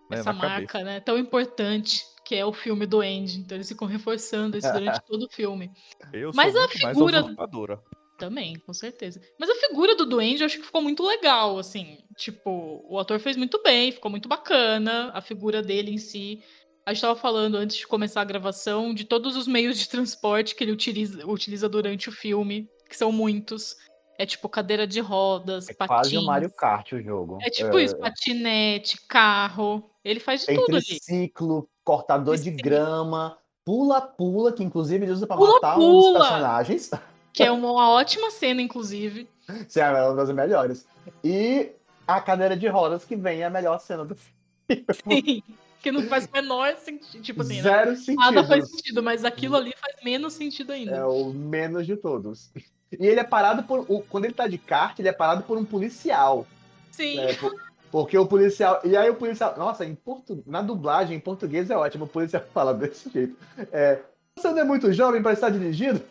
né, 0.10 0.19
essa 0.19 0.31
na 0.31 0.40
marca, 0.40 0.68
cabeça. 0.68 0.84
né, 0.84 0.99
tão 0.99 1.18
importante 1.18 2.03
que 2.23 2.36
é 2.36 2.45
o 2.45 2.53
filme 2.53 2.86
do 2.86 2.99
Andy. 3.02 3.40
Então 3.40 3.57
eles 3.57 3.68
ficam 3.68 3.88
reforçando 3.88 4.57
isso 4.57 4.72
durante 4.73 5.02
todo 5.07 5.23
o 5.26 5.30
filme. 5.31 5.72
Eu 6.14 6.31
Mas 6.36 6.53
sou 6.53 6.64
a 6.64 6.68
figura- 6.68 7.22
usurpadora. 7.23 7.80
Também, 8.20 8.58
com 8.60 8.74
certeza. 8.74 9.22
Mas 9.40 9.50
a 9.50 9.56
figura 9.56 9.96
do 9.96 10.06
Duende 10.06 10.41
eu 10.41 10.46
acho 10.46 10.58
que 10.60 10.66
ficou 10.66 10.82
muito 10.82 11.04
legal, 11.04 11.58
assim. 11.58 12.00
Tipo, 12.18 12.84
o 12.88 13.00
ator 13.00 13.20
fez 13.20 13.38
muito 13.38 13.62
bem, 13.64 13.91
ficou 13.91 14.12
muito 14.12 14.28
bacana. 14.28 15.10
A 15.14 15.22
figura 15.22 15.62
dele 15.62 15.91
em 15.91 15.98
si. 15.98 16.44
A 16.86 16.94
gente 16.94 17.02
tava 17.02 17.16
falando 17.20 17.56
antes 17.56 17.78
de 17.78 17.88
começar 17.88 18.22
a 18.22 18.26
gravação 18.26 18.94
de 18.94 19.06
todos 19.06 19.36
os 19.38 19.48
meios 19.48 19.78
de 19.78 19.88
transporte 19.88 20.56
que 20.56 20.64
ele 20.64 20.72
utiliza, 20.72 21.26
utiliza 21.26 21.70
durante 21.70 22.10
o 22.10 22.12
filme, 22.12 22.68
que 22.90 22.98
são 22.98 23.12
muitos. 23.12 23.76
É 24.18 24.26
tipo 24.26 24.50
cadeira 24.50 24.86
de 24.86 25.00
rodas, 25.00 25.70
É 25.70 25.74
patins. 25.74 25.88
quase 25.96 26.18
o 26.18 26.24
Mario 26.24 26.52
Kart 26.52 26.91
o 26.91 27.02
jogo. 27.02 27.38
É 27.41 27.50
tipo 27.50 27.80
isso, 27.80 27.96
patinete, 27.98 28.98
carro. 29.08 29.90
Ele 30.04 30.20
faz 30.20 30.41
de 30.41 30.48
tudo 30.54 30.76
ali. 30.76 30.84
Triciclo, 30.86 31.70
cortador 31.86 32.36
de 32.36 32.44
Triciclo. 32.44 32.64
grama, 32.64 33.38
pula-pula, 33.64 34.52
que 34.52 34.64
inclusive 34.64 35.06
ele 35.06 35.12
usa 35.12 35.26
pra 35.28 35.38
Pula, 35.38 35.54
matar 35.54 35.76
dos 35.76 35.86
pula. 35.86 36.20
personagens. 36.20 36.90
Que 37.34 37.44
é 37.44 37.52
uma 37.52 37.90
ótima 37.90 38.32
cena, 38.32 38.62
inclusive. 38.62 39.28
Sim, 39.68 39.80
é 39.82 39.90
uma 40.04 40.16
das 40.16 40.32
melhores. 40.32 40.86
E 41.24 41.72
a 42.08 42.20
cadeira 42.22 42.56
de 42.58 42.68
rodas, 42.68 43.06
que 43.06 43.16
vem 43.16 43.42
é 43.42 43.46
a 43.46 43.50
melhor 43.50 43.80
cena 43.80 44.04
do 44.06 44.16
filme. 44.16 45.44
que 45.82 45.92
não 45.92 46.04
faz 46.04 46.26
o 46.26 46.32
menor 46.32 46.76
sentido. 46.78 47.22
Tipo 47.24 47.42
assim, 47.42 47.56
né? 47.58 47.62
Zero 47.62 47.96
sentido. 47.96 48.20
Nada 48.20 48.44
faz 48.44 48.70
sentido, 48.70 49.02
mas 49.04 49.24
aquilo 49.24 49.56
ali 49.56 49.74
faz 49.80 49.96
menos 50.04 50.34
sentido 50.34 50.72
ainda. 50.72 50.96
É 50.96 51.06
o 51.06 51.32
menos 51.34 51.86
de 51.86 51.96
todos. 51.96 52.52
E 52.92 53.06
ele 53.06 53.20
é 53.20 53.24
parado 53.24 53.64
por. 53.64 53.86
Quando 54.10 54.26
ele 54.26 54.34
tá 54.34 54.48
de 54.48 54.58
kart, 54.58 54.98
ele 55.00 55.08
é 55.10 55.14
parado 55.14 55.44
por 55.44 55.58
um 55.58 55.66
policial. 55.66 56.46
Sim. 56.92 57.18
né? 57.18 57.34
Por- 57.36 57.56
Porque 57.92 58.18
o 58.18 58.26
policial. 58.26 58.82
E 58.84 58.96
aí 58.98 59.10
o 59.10 59.16
policial. 59.16 59.56
Nossa, 59.58 59.86
em 59.86 59.96
portu... 59.96 60.44
na 60.46 60.62
dublagem, 60.62 61.16
em 61.16 61.20
português 61.20 61.70
é 61.70 61.78
ótimo. 61.78 62.06
O 62.06 62.08
policial 62.08 62.44
fala 62.54 62.74
desse 62.74 63.10
jeito. 63.10 63.36
É, 63.72 64.00
Você 64.36 64.50
não 64.50 64.60
é 64.60 64.64
muito 64.64 64.92
jovem 64.92 65.22
para 65.22 65.34
estar 65.34 65.50
dirigindo? 65.50 66.02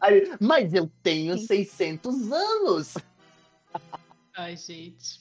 Aí, 0.00 0.32
mas 0.40 0.72
eu 0.74 0.90
tenho 1.02 1.38
600 1.38 2.32
anos. 2.32 2.94
Ai, 4.36 4.56
gente. 4.56 5.20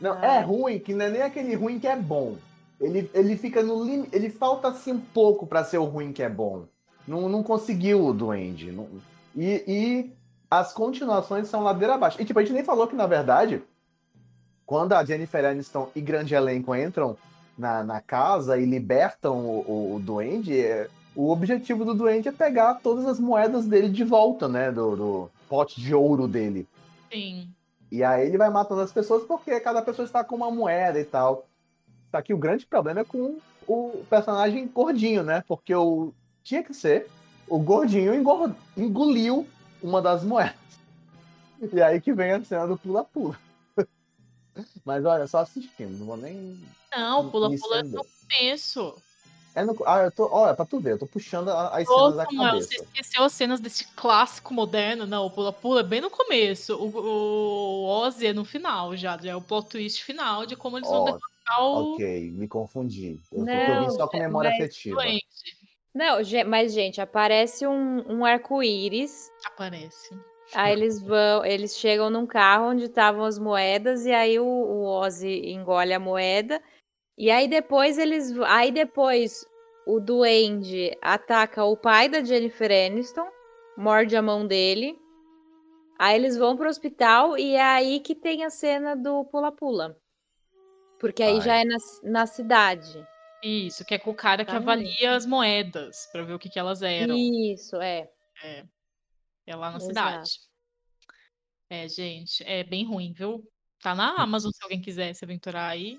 Não, 0.00 0.12
Ah. 0.14 0.26
é 0.36 0.40
ruim, 0.40 0.78
que 0.78 0.94
não 0.94 1.06
é 1.06 1.10
nem 1.10 1.22
aquele 1.22 1.54
ruim 1.54 1.78
que 1.78 1.86
é 1.86 1.96
bom. 1.96 2.36
Ele, 2.80 3.10
ele 3.12 3.36
fica 3.36 3.62
no 3.62 3.82
limite. 3.84 4.14
Ele 4.14 4.30
falta 4.30 4.68
assim 4.68 4.92
um 4.92 5.00
pouco 5.00 5.46
pra 5.46 5.64
ser 5.64 5.78
o 5.78 5.84
ruim 5.84 6.12
que 6.12 6.22
é 6.22 6.28
bom. 6.28 6.66
Não, 7.06 7.28
não 7.28 7.42
conseguiu 7.42 8.04
o 8.06 8.12
Duende. 8.12 8.70
Não- 8.70 8.88
E, 9.36 9.64
e 9.66 10.12
as 10.50 10.72
continuações 10.72 11.48
são 11.48 11.62
ladeira 11.62 11.94
abaixo. 11.94 12.20
E 12.20 12.24
tipo, 12.24 12.38
a 12.38 12.42
gente 12.42 12.52
nem 12.54 12.64
falou 12.64 12.86
que, 12.86 12.94
na 12.96 13.06
verdade, 13.06 13.62
quando 14.64 14.92
a 14.92 15.04
Jennifer 15.04 15.44
Aniston 15.44 15.90
e 15.94 16.00
grande 16.00 16.34
elenco 16.34 16.74
entram 16.74 17.16
na, 17.56 17.82
na 17.82 18.00
casa 18.00 18.56
e 18.58 18.64
libertam 18.64 19.36
o, 19.44 19.60
o, 19.66 19.94
o 19.96 20.00
Duende, 20.00 20.58
é- 20.60 20.88
o 21.18 21.30
objetivo 21.32 21.84
do 21.84 21.94
Duende 21.94 22.28
é 22.28 22.32
pegar 22.32 22.74
todas 22.74 23.04
as 23.04 23.18
moedas 23.18 23.66
dele 23.66 23.88
de 23.88 24.04
volta, 24.04 24.46
né? 24.46 24.70
Do, 24.70 24.94
do 24.94 25.30
pote 25.48 25.80
de 25.80 25.92
ouro 25.92 26.28
dele. 26.28 26.64
Sim. 27.12 27.48
E 27.90 28.04
aí 28.04 28.28
ele 28.28 28.38
vai 28.38 28.48
matando 28.50 28.82
as 28.82 28.92
pessoas 28.92 29.24
porque 29.24 29.58
cada 29.58 29.82
pessoa 29.82 30.06
está 30.06 30.22
com 30.22 30.36
uma 30.36 30.48
moeda 30.48 31.00
e 31.00 31.04
tal. 31.04 31.44
Só 32.12 32.22
que 32.22 32.32
o 32.32 32.38
grande 32.38 32.64
problema 32.66 33.00
é 33.00 33.04
com 33.04 33.36
o 33.66 34.04
personagem 34.08 34.68
gordinho, 34.68 35.24
né? 35.24 35.42
Porque 35.48 35.74
o 35.74 36.14
tinha 36.44 36.62
que 36.62 36.72
ser 36.72 37.10
o 37.48 37.58
gordinho 37.58 38.14
engor- 38.14 38.52
engoliu 38.76 39.44
uma 39.82 40.00
das 40.00 40.22
moedas. 40.22 40.54
E 41.72 41.82
aí 41.82 42.00
que 42.00 42.12
vem 42.12 42.30
a 42.30 42.44
cena 42.44 42.68
do 42.68 42.78
pula-pula. 42.78 43.36
Mas 44.84 45.04
olha, 45.04 45.26
só 45.26 45.38
assistindo, 45.38 45.98
não 45.98 46.06
vou 46.06 46.16
nem. 46.16 46.56
Não, 46.96 47.28
pula-pula 47.28 47.80
é 47.80 47.82
no 47.82 48.04
começo. 48.04 48.94
É 49.54 49.64
no... 49.64 49.76
Ah, 49.86 50.02
eu 50.04 50.12
tô. 50.12 50.28
Olha, 50.30 50.54
pra 50.54 50.64
tu 50.64 50.78
ver, 50.78 50.92
eu 50.92 50.98
tô 50.98 51.06
puxando 51.06 51.48
a- 51.50 51.76
as 51.76 51.88
Ô, 51.88 51.94
cenas 51.94 52.16
da 52.16 52.24
Samuel, 52.26 52.54
você 52.54 52.76
cabeça. 52.76 52.84
esqueceu 52.84 53.24
as 53.24 53.32
cenas 53.32 53.60
desse 53.60 53.86
clássico 53.94 54.54
moderno? 54.54 55.06
Não, 55.06 55.26
o 55.26 55.30
pula-pula 55.30 55.80
é 55.80 55.84
bem 55.84 56.00
no 56.00 56.10
começo. 56.10 56.76
O, 56.76 56.88
o 56.96 57.84
Ozzy 57.86 58.26
é 58.28 58.32
no 58.32 58.44
final 58.44 58.96
já, 58.96 59.18
já 59.18 59.32
é 59.32 59.36
o 59.36 59.40
plot 59.40 59.68
twist 59.68 60.04
final 60.04 60.46
de 60.46 60.54
como 60.54 60.78
eles 60.78 60.88
vão 60.88 61.00
Ó, 61.00 61.04
derrotar 61.04 61.60
o 61.62 61.94
Ok, 61.94 62.30
me 62.32 62.46
confundi. 62.46 63.20
Eu, 63.32 63.44
Não, 63.44 63.52
eu 63.52 63.80
vim 63.80 63.90
só 63.90 64.06
com 64.06 64.18
memória 64.18 64.50
mas- 64.50 64.60
afetiva. 64.60 65.00
Não, 65.94 66.18
mas, 66.46 66.72
gente, 66.72 67.00
aparece 67.00 67.66
um, 67.66 68.04
um 68.08 68.24
arco-íris. 68.24 69.32
Aparece. 69.46 70.16
Aí 70.54 70.72
eles 70.72 71.00
vão, 71.00 71.44
eles 71.44 71.76
chegam 71.76 72.08
num 72.08 72.26
carro 72.26 72.68
onde 72.70 72.84
estavam 72.84 73.24
as 73.24 73.38
moedas, 73.38 74.06
e 74.06 74.12
aí 74.12 74.38
o, 74.38 74.46
o 74.46 74.84
Ozzy 74.86 75.50
engole 75.50 75.92
a 75.92 75.98
moeda. 75.98 76.62
E 77.18 77.32
aí 77.32 77.48
depois 77.48 77.98
eles. 77.98 78.32
Aí 78.46 78.70
depois 78.70 79.44
o 79.84 79.98
Duende 79.98 80.96
ataca 81.02 81.64
o 81.64 81.76
pai 81.76 82.08
da 82.08 82.22
Jennifer 82.22 82.70
Aniston, 82.70 83.28
morde 83.76 84.16
a 84.16 84.22
mão 84.22 84.46
dele. 84.46 84.96
Aí 85.98 86.14
eles 86.14 86.36
vão 86.36 86.56
pro 86.56 86.68
hospital 86.68 87.36
e 87.36 87.56
é 87.56 87.62
aí 87.62 87.98
que 87.98 88.14
tem 88.14 88.44
a 88.44 88.50
cena 88.50 88.94
do 88.94 89.24
pula-pula. 89.24 90.00
Porque 91.00 91.24
aí 91.24 91.34
Ai. 91.34 91.40
já 91.40 91.56
é 91.56 91.64
na, 91.64 91.76
na 92.04 92.26
cidade. 92.26 93.04
Isso, 93.42 93.84
que 93.84 93.94
é 93.94 93.98
com 93.98 94.10
o 94.10 94.14
cara 94.14 94.44
que 94.44 94.50
Exatamente. 94.50 94.88
avalia 94.88 95.16
as 95.16 95.26
moedas 95.26 96.08
pra 96.12 96.22
ver 96.22 96.34
o 96.34 96.38
que, 96.38 96.48
que 96.48 96.58
elas 96.58 96.82
eram. 96.82 97.16
Isso, 97.16 97.76
é. 97.76 98.08
É, 98.44 98.64
é 99.46 99.56
lá 99.56 99.70
na 99.72 99.78
Exato. 99.78 99.88
cidade. 99.88 100.30
É, 101.70 101.88
gente, 101.88 102.44
é 102.44 102.62
bem 102.62 102.84
ruim, 102.84 103.12
viu? 103.12 103.44
Tá 103.80 103.94
na 103.94 104.14
Amazon 104.22 104.52
se 104.52 104.62
alguém 104.62 104.80
quiser 104.80 105.14
se 105.14 105.24
aventurar 105.24 105.68
aí. 105.68 105.98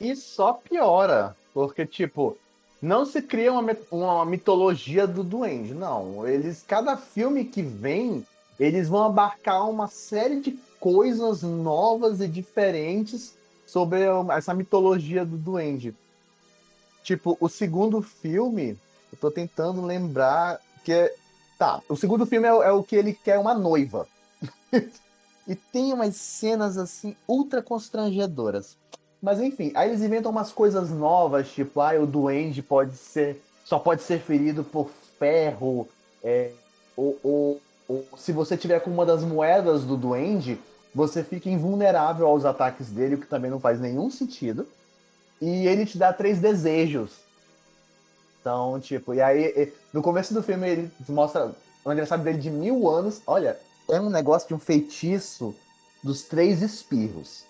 E 0.00 0.14
só 0.14 0.52
piora, 0.52 1.36
porque, 1.54 1.86
tipo, 1.86 2.36
não 2.80 3.06
se 3.06 3.22
cria 3.22 3.52
uma, 3.52 3.76
uma 3.90 4.24
mitologia 4.24 5.06
do 5.06 5.24
duende, 5.24 5.72
não. 5.72 6.26
Eles, 6.28 6.62
cada 6.66 6.96
filme 6.96 7.44
que 7.44 7.62
vem, 7.62 8.24
eles 8.60 8.88
vão 8.88 9.04
abarcar 9.04 9.68
uma 9.68 9.88
série 9.88 10.40
de 10.40 10.52
coisas 10.78 11.42
novas 11.42 12.20
e 12.20 12.28
diferentes 12.28 13.34
sobre 13.66 14.02
essa 14.30 14.54
mitologia 14.54 15.24
do 15.24 15.36
duende. 15.36 15.94
Tipo, 17.02 17.36
o 17.40 17.48
segundo 17.48 18.02
filme, 18.02 18.78
eu 19.12 19.18
tô 19.18 19.30
tentando 19.30 19.84
lembrar 19.84 20.60
que 20.84 20.92
é. 20.92 21.14
Tá, 21.58 21.80
o 21.88 21.96
segundo 21.96 22.26
filme 22.26 22.46
é, 22.46 22.50
é 22.50 22.70
o 22.70 22.82
que 22.82 22.96
ele 22.96 23.14
quer 23.14 23.38
uma 23.38 23.54
noiva. 23.54 24.06
e 25.48 25.54
tem 25.54 25.92
umas 25.92 26.16
cenas 26.16 26.76
assim 26.76 27.16
ultra 27.26 27.62
constrangedoras. 27.62 28.76
Mas 29.22 29.40
enfim, 29.40 29.72
aí 29.74 29.88
eles 29.88 30.02
inventam 30.02 30.30
umas 30.30 30.52
coisas 30.52 30.90
novas, 30.90 31.48
tipo, 31.48 31.80
ah, 31.80 31.94
o 32.00 32.06
duende 32.06 32.62
pode 32.62 32.96
ser. 32.96 33.42
só 33.64 33.78
pode 33.78 34.02
ser 34.02 34.20
ferido 34.20 34.62
por 34.62 34.88
ferro. 35.18 35.88
É, 36.22 36.50
ou, 36.96 37.18
ou- 37.22 37.60
ou 37.88 38.04
se 38.16 38.30
você 38.32 38.56
tiver 38.56 38.80
com 38.80 38.90
uma 38.90 39.04
das 39.06 39.22
moedas 39.22 39.82
do 39.84 39.96
duende, 39.96 40.58
você 40.94 41.22
fica 41.24 41.48
invulnerável 41.50 42.26
aos 42.26 42.44
ataques 42.44 42.88
dele, 42.88 43.16
o 43.16 43.18
que 43.20 43.26
também 43.26 43.50
não 43.50 43.60
faz 43.60 43.80
nenhum 43.80 44.10
sentido. 44.10 44.66
e 45.40 45.66
ele 45.66 45.84
te 45.84 45.98
dá 45.98 46.12
três 46.12 46.38
desejos. 46.40 47.10
Então, 48.40 48.78
tipo, 48.80 49.12
e 49.12 49.20
aí, 49.20 49.72
no 49.92 50.00
começo 50.02 50.32
do 50.32 50.42
filme, 50.42 50.68
ele 50.68 50.90
mostra 51.08 51.52
o 51.84 51.90
aniversário 51.90 52.22
dele 52.24 52.38
de 52.38 52.50
mil 52.50 52.88
anos. 52.88 53.20
Olha, 53.26 53.58
é 53.90 54.00
um 54.00 54.08
negócio 54.08 54.48
de 54.48 54.54
um 54.54 54.58
feitiço 54.58 55.54
dos 56.02 56.22
três 56.22 56.62
espirros. 56.62 57.44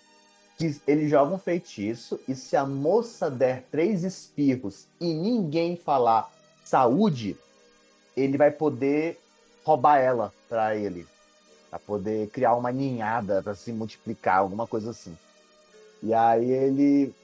Que 0.58 0.80
ele 0.86 1.08
joga 1.08 1.34
um 1.34 1.38
feitiço 1.38 2.18
e 2.26 2.34
se 2.34 2.56
a 2.56 2.64
moça 2.64 3.30
der 3.30 3.64
três 3.70 4.04
espirros 4.04 4.86
e 5.00 5.12
ninguém 5.12 5.76
falar 5.76 6.32
saúde, 6.64 7.36
ele 8.16 8.38
vai 8.38 8.50
poder 8.50 9.20
roubar 9.64 9.98
ela 9.98 10.32
para 10.48 10.74
ele. 10.74 11.06
Pra 11.68 11.78
poder 11.78 12.28
criar 12.28 12.54
uma 12.54 12.72
ninhada 12.72 13.42
para 13.42 13.54
se 13.54 13.72
multiplicar, 13.72 14.38
alguma 14.38 14.66
coisa 14.66 14.90
assim. 14.90 15.16
E 16.02 16.14
aí 16.14 16.50
ele 16.50 17.14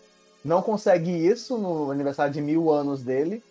não 0.44 0.60
consegue 0.60 1.10
isso 1.10 1.56
no 1.56 1.90
aniversário 1.90 2.32
de 2.32 2.40
mil 2.40 2.70
anos 2.70 3.02
dele. 3.02 3.42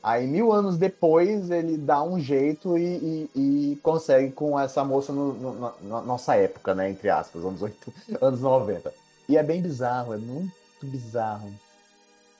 Aí, 0.00 0.26
mil 0.26 0.52
anos 0.52 0.78
depois, 0.78 1.50
ele 1.50 1.76
dá 1.76 2.02
um 2.02 2.20
jeito 2.20 2.78
e, 2.78 3.28
e, 3.34 3.72
e 3.72 3.76
consegue 3.82 4.30
com 4.30 4.58
essa 4.58 4.84
moça 4.84 5.12
no, 5.12 5.32
no, 5.34 5.74
na 5.82 6.00
nossa 6.02 6.36
época, 6.36 6.72
né? 6.74 6.88
Entre 6.88 7.10
aspas, 7.10 7.44
anos, 7.44 7.60
8, 7.60 7.92
anos 8.22 8.40
90. 8.40 8.94
E 9.28 9.36
é 9.36 9.42
bem 9.42 9.60
bizarro, 9.60 10.14
é 10.14 10.16
muito 10.16 10.52
bizarro. 10.82 11.52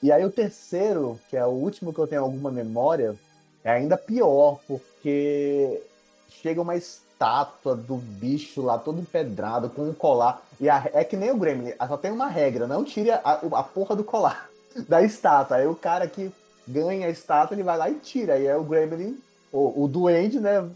E 0.02 0.10
aí 0.10 0.24
o 0.24 0.30
terceiro, 0.30 1.20
que 1.28 1.36
é 1.36 1.44
o 1.44 1.50
último 1.50 1.92
que 1.92 1.98
eu 1.98 2.06
tenho 2.06 2.22
alguma 2.22 2.50
memória, 2.50 3.14
é 3.62 3.72
ainda 3.72 3.98
pior, 3.98 4.58
porque 4.66 5.82
chega 6.30 6.62
uma 6.62 6.76
estátua 6.76 7.76
do 7.76 7.96
bicho 7.96 8.62
lá 8.62 8.78
todo 8.78 9.00
empedrado, 9.00 9.68
com 9.68 9.82
um 9.82 9.92
colar. 9.92 10.42
E 10.60 10.70
a, 10.70 10.88
é 10.94 11.04
que 11.04 11.16
nem 11.16 11.30
o 11.30 11.36
Gremlin, 11.36 11.72
só 11.86 11.96
tem 11.96 12.10
uma 12.10 12.28
regra, 12.28 12.66
não 12.66 12.84
tire 12.84 13.10
a, 13.10 13.20
a 13.22 13.62
porra 13.62 13.94
do 13.94 14.04
colar 14.04 14.48
da 14.88 15.02
estátua. 15.02 15.58
Aí 15.58 15.66
o 15.66 15.74
cara 15.74 16.06
que 16.06 16.32
ganha 16.66 17.06
a 17.06 17.10
estátua, 17.10 17.54
ele 17.54 17.64
vai 17.64 17.76
lá 17.76 17.90
e 17.90 17.96
tira. 17.96 18.38
E 18.38 18.48
aí 18.48 18.56
o 18.56 18.64
Gremlin, 18.64 19.18
o, 19.52 19.84
o 19.84 19.88
Duende, 19.88 20.40
né, 20.40 20.66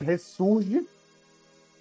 ressurge 0.00 0.86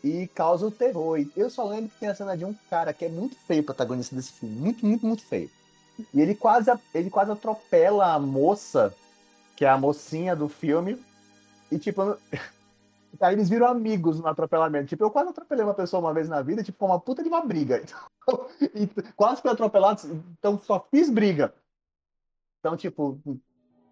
e 0.03 0.27
causa 0.27 0.67
o 0.67 0.71
terror. 0.71 1.19
E 1.19 1.31
eu 1.35 1.49
só 1.49 1.63
lembro 1.67 1.89
que 1.89 1.99
tem 1.99 2.09
a 2.09 2.15
cena 2.15 2.35
de 2.37 2.45
um 2.45 2.53
cara 2.69 2.93
que 2.93 3.05
é 3.05 3.09
muito 3.09 3.35
feio, 3.35 3.63
protagonista 3.63 4.15
desse 4.15 4.33
filme. 4.33 4.55
Muito, 4.55 4.85
muito, 4.85 5.05
muito 5.05 5.25
feio. 5.25 5.49
E 6.13 6.21
ele 6.21 6.35
quase, 6.35 6.71
ele 6.93 7.09
quase 7.09 7.31
atropela 7.31 8.13
a 8.13 8.19
moça, 8.19 8.93
que 9.55 9.65
é 9.65 9.69
a 9.69 9.77
mocinha 9.77 10.35
do 10.35 10.47
filme. 10.47 11.01
E 11.71 11.79
tipo, 11.79 12.17
aí 13.19 13.33
eles 13.33 13.49
viram 13.49 13.67
amigos 13.67 14.19
no 14.19 14.27
atropelamento. 14.27 14.87
Tipo, 14.87 15.05
eu 15.05 15.11
quase 15.11 15.29
atropelei 15.29 15.63
uma 15.63 15.73
pessoa 15.73 15.99
uma 15.99 16.13
vez 16.13 16.29
na 16.29 16.41
vida, 16.41 16.63
tipo, 16.63 16.77
com 16.77 16.85
uma 16.85 16.99
puta 16.99 17.23
de 17.23 17.29
uma 17.29 17.41
briga. 17.41 17.83
Então, 18.75 19.03
quase 19.15 19.41
fui 19.41 19.49
atropelado, 19.49 20.01
então 20.37 20.59
só 20.59 20.85
fiz 20.91 21.09
briga. 21.09 21.53
Então, 22.59 22.75
tipo, 22.75 23.17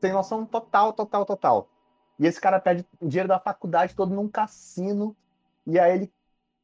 sem 0.01 0.11
noção 0.11 0.45
total, 0.45 0.91
total, 0.91 1.25
total. 1.25 1.69
E 2.19 2.25
esse 2.25 2.39
cara 2.39 2.59
perde 2.59 2.85
o 2.99 3.07
dinheiro 3.07 3.29
da 3.29 3.39
faculdade 3.39 3.95
todo 3.95 4.13
num 4.13 4.27
cassino. 4.27 5.15
E 5.65 5.79
aí 5.79 5.95
ele. 5.95 6.13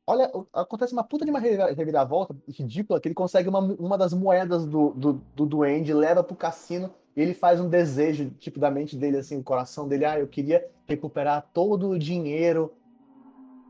Olha, 0.05 0.31
acontece 0.53 0.93
uma 0.93 1.03
puta 1.03 1.23
de 1.23 1.31
uma 1.31 1.39
reviravolta 1.39 2.35
ridícula 2.49 2.99
que 2.99 3.07
ele 3.07 3.15
consegue 3.15 3.47
uma, 3.47 3.59
uma 3.59 3.97
das 3.97 4.13
moedas 4.13 4.65
do, 4.65 4.91
do, 4.91 5.13
do 5.35 5.45
duende, 5.45 5.93
leva 5.93 6.23
pro 6.23 6.35
cassino 6.35 6.91
e 7.15 7.21
ele 7.21 7.33
faz 7.33 7.59
um 7.59 7.69
desejo, 7.69 8.31
tipo, 8.39 8.59
da 8.59 8.71
mente 8.71 8.95
dele, 8.95 9.17
assim, 9.17 9.37
o 9.37 9.43
coração 9.43 9.87
dele, 9.87 10.05
ah, 10.05 10.19
eu 10.19 10.27
queria 10.27 10.67
recuperar 10.87 11.49
todo 11.53 11.89
o 11.89 11.99
dinheiro 11.99 12.73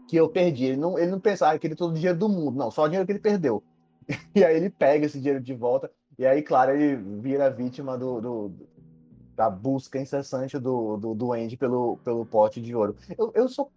que 0.07 0.15
eu 0.15 0.29
perdi. 0.29 0.65
Ele 0.65 0.77
não, 0.77 0.97
ele 0.97 1.11
não 1.11 1.19
pensa, 1.19 1.49
ah, 1.49 1.55
eu 1.55 1.59
queria 1.59 1.75
todo 1.75 1.91
o 1.91 1.93
dinheiro 1.95 2.17
do 2.17 2.29
mundo. 2.29 2.57
Não, 2.57 2.71
só 2.71 2.83
o 2.83 2.87
dinheiro 2.87 3.05
que 3.05 3.11
ele 3.11 3.19
perdeu. 3.19 3.63
E 4.35 4.43
aí 4.43 4.55
ele 4.55 4.69
pega 4.69 5.05
esse 5.05 5.19
dinheiro 5.19 5.41
de 5.41 5.53
volta, 5.53 5.91
e 6.17 6.25
aí, 6.25 6.41
claro, 6.41 6.71
ele 6.71 6.95
vira 7.21 7.49
vítima 7.49 7.97
do, 7.97 8.19
do, 8.21 8.51
da 9.35 9.49
busca 9.49 9.99
incessante 9.99 10.59
do, 10.59 10.97
do, 10.97 11.15
do 11.15 11.33
Andy 11.33 11.57
pelo, 11.57 11.97
pelo 11.97 12.25
pote 12.25 12.61
de 12.61 12.75
ouro. 12.75 12.95
Eu, 13.17 13.31
eu 13.33 13.49
sou 13.49 13.71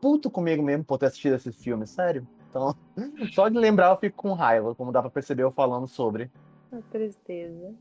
puto 0.00 0.30
comigo 0.30 0.62
mesmo 0.62 0.84
por 0.84 0.98
ter 0.98 1.06
assistido 1.06 1.34
esse 1.36 1.52
filme, 1.52 1.86
sério. 1.86 2.26
Então, 2.48 2.74
só 3.32 3.48
de 3.48 3.56
lembrar 3.56 3.90
eu 3.90 3.96
fico 3.96 4.16
com 4.16 4.32
raiva, 4.32 4.74
como 4.74 4.92
dá 4.92 5.00
pra 5.00 5.10
perceber 5.10 5.42
eu 5.42 5.50
falando 5.50 5.86
sobre. 5.86 6.30
A 6.72 6.80
tristeza. 6.90 7.74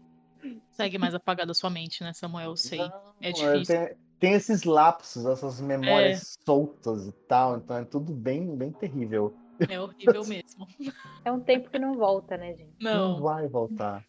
Segue 0.72 0.98
mais 0.98 1.14
apagada 1.14 1.54
sua 1.54 1.70
mente, 1.70 2.04
né, 2.04 2.14
Samuel? 2.14 2.52
Eu 2.52 2.58
sei. 2.58 2.80
Não, 2.80 3.14
é 3.22 3.32
difícil. 3.32 3.66
Tem, 3.66 3.96
tem, 4.20 4.34
esses 4.34 4.64
lapsos, 4.64 5.26
essas 5.26 5.60
memórias 5.60 6.22
é. 6.22 6.46
soltas 6.46 7.08
e 7.08 7.12
tal, 7.28 7.58
então 7.58 7.78
é 7.78 7.84
tudo 7.84 8.14
bem, 8.14 8.56
bem 8.56 8.72
terrível. 8.72 9.34
É 9.68 9.80
horrível 9.80 10.26
mesmo. 10.26 10.68
É 11.26 11.32
um 11.32 11.42
tempo 11.42 11.70
que 11.70 11.78
não 11.78 11.98
volta, 11.98 12.38
né, 12.38 12.56
gente? 12.56 12.74
Não. 12.80 13.16
Não 13.16 13.22
vai 13.22 13.46
voltar. 13.46 14.06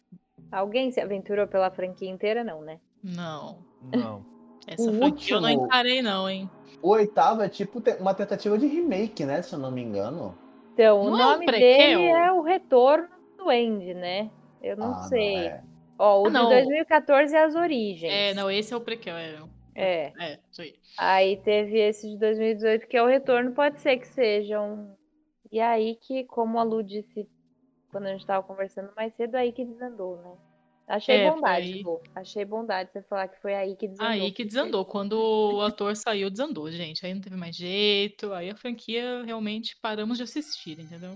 Alguém 0.49 0.91
se 0.91 1.01
aventurou 1.01 1.45
pela 1.45 1.69
franquia 1.69 2.09
inteira, 2.09 2.41
não, 2.41 2.61
né? 2.61 2.79
Não. 3.03 3.59
Não. 3.93 4.25
Essa 4.67 4.89
o 4.89 4.93
franquia 4.93 5.07
último, 5.07 5.37
eu 5.37 5.41
não 5.41 5.49
encarei, 5.49 6.01
não, 6.01 6.29
hein? 6.29 6.49
O 6.81 6.89
oitavo 6.89 7.41
é 7.41 7.49
tipo 7.49 7.81
uma 7.99 8.13
tentativa 8.13 8.57
de 8.57 8.67
remake, 8.67 9.25
né? 9.25 9.41
Se 9.41 9.53
eu 9.53 9.59
não 9.59 9.71
me 9.71 9.81
engano. 9.81 10.37
Então, 10.73 11.03
não 11.03 11.13
o 11.13 11.17
nome 11.17 11.45
é 11.47 11.51
dele 11.51 12.05
é 12.05 12.31
o 12.31 12.41
Retorno 12.41 13.07
do 13.37 13.49
Andy, 13.49 13.93
né? 13.93 14.29
Eu 14.61 14.77
não 14.77 14.91
ah, 14.91 15.03
sei. 15.03 15.35
Não 15.35 15.43
é. 15.43 15.63
Ó, 15.99 16.23
o 16.23 16.27
ah, 16.27 16.29
de 16.29 16.47
2014 16.47 17.35
é 17.35 17.43
as 17.43 17.55
origens. 17.55 18.11
É, 18.11 18.33
não, 18.33 18.49
esse 18.49 18.73
é 18.73 18.77
o 18.77 18.81
prequel, 18.81 19.15
é. 19.15 19.39
É. 19.75 20.13
É, 20.19 20.39
isso 20.51 20.61
aí. 20.61 20.75
Aí 20.97 21.37
teve 21.37 21.79
esse 21.79 22.09
de 22.09 22.17
2018, 22.17 22.87
que 22.87 22.97
é 22.97 23.03
o 23.03 23.07
retorno, 23.07 23.51
pode 23.51 23.79
ser 23.81 23.97
que 23.97 24.07
seja 24.07 24.61
um. 24.61 24.95
E 25.51 25.59
aí 25.59 25.95
que, 25.95 26.23
como 26.25 26.59
a 26.59 26.63
Lu 26.63 26.81
disse 26.83 27.29
quando 27.91 28.07
a 28.07 28.11
gente 28.11 28.25
tava 28.25 28.45
conversando 28.45 28.91
mais 28.95 29.13
cedo, 29.15 29.35
aí 29.35 29.51
que 29.51 29.65
desandou, 29.65 30.17
né? 30.17 30.31
Achei 30.91 31.15
é, 31.15 31.31
bondade, 31.31 31.83
foi... 31.83 31.99
Achei 32.13 32.43
bondade 32.43 32.91
você 32.91 33.01
falar 33.03 33.29
que 33.29 33.41
foi 33.41 33.55
aí 33.55 33.77
que 33.77 33.87
desandou. 33.87 34.11
Aí 34.11 34.31
que 34.31 34.43
desandou. 34.43 34.85
Quando 34.85 35.13
o 35.13 35.61
ator 35.61 35.95
saiu, 35.95 36.29
desandou, 36.29 36.69
gente. 36.69 37.05
Aí 37.05 37.13
não 37.13 37.21
teve 37.21 37.37
mais 37.37 37.55
jeito. 37.55 38.33
Aí 38.33 38.49
a 38.49 38.55
franquia 38.57 39.23
realmente 39.23 39.77
paramos 39.81 40.17
de 40.17 40.23
assistir, 40.23 40.77
entendeu? 40.81 41.15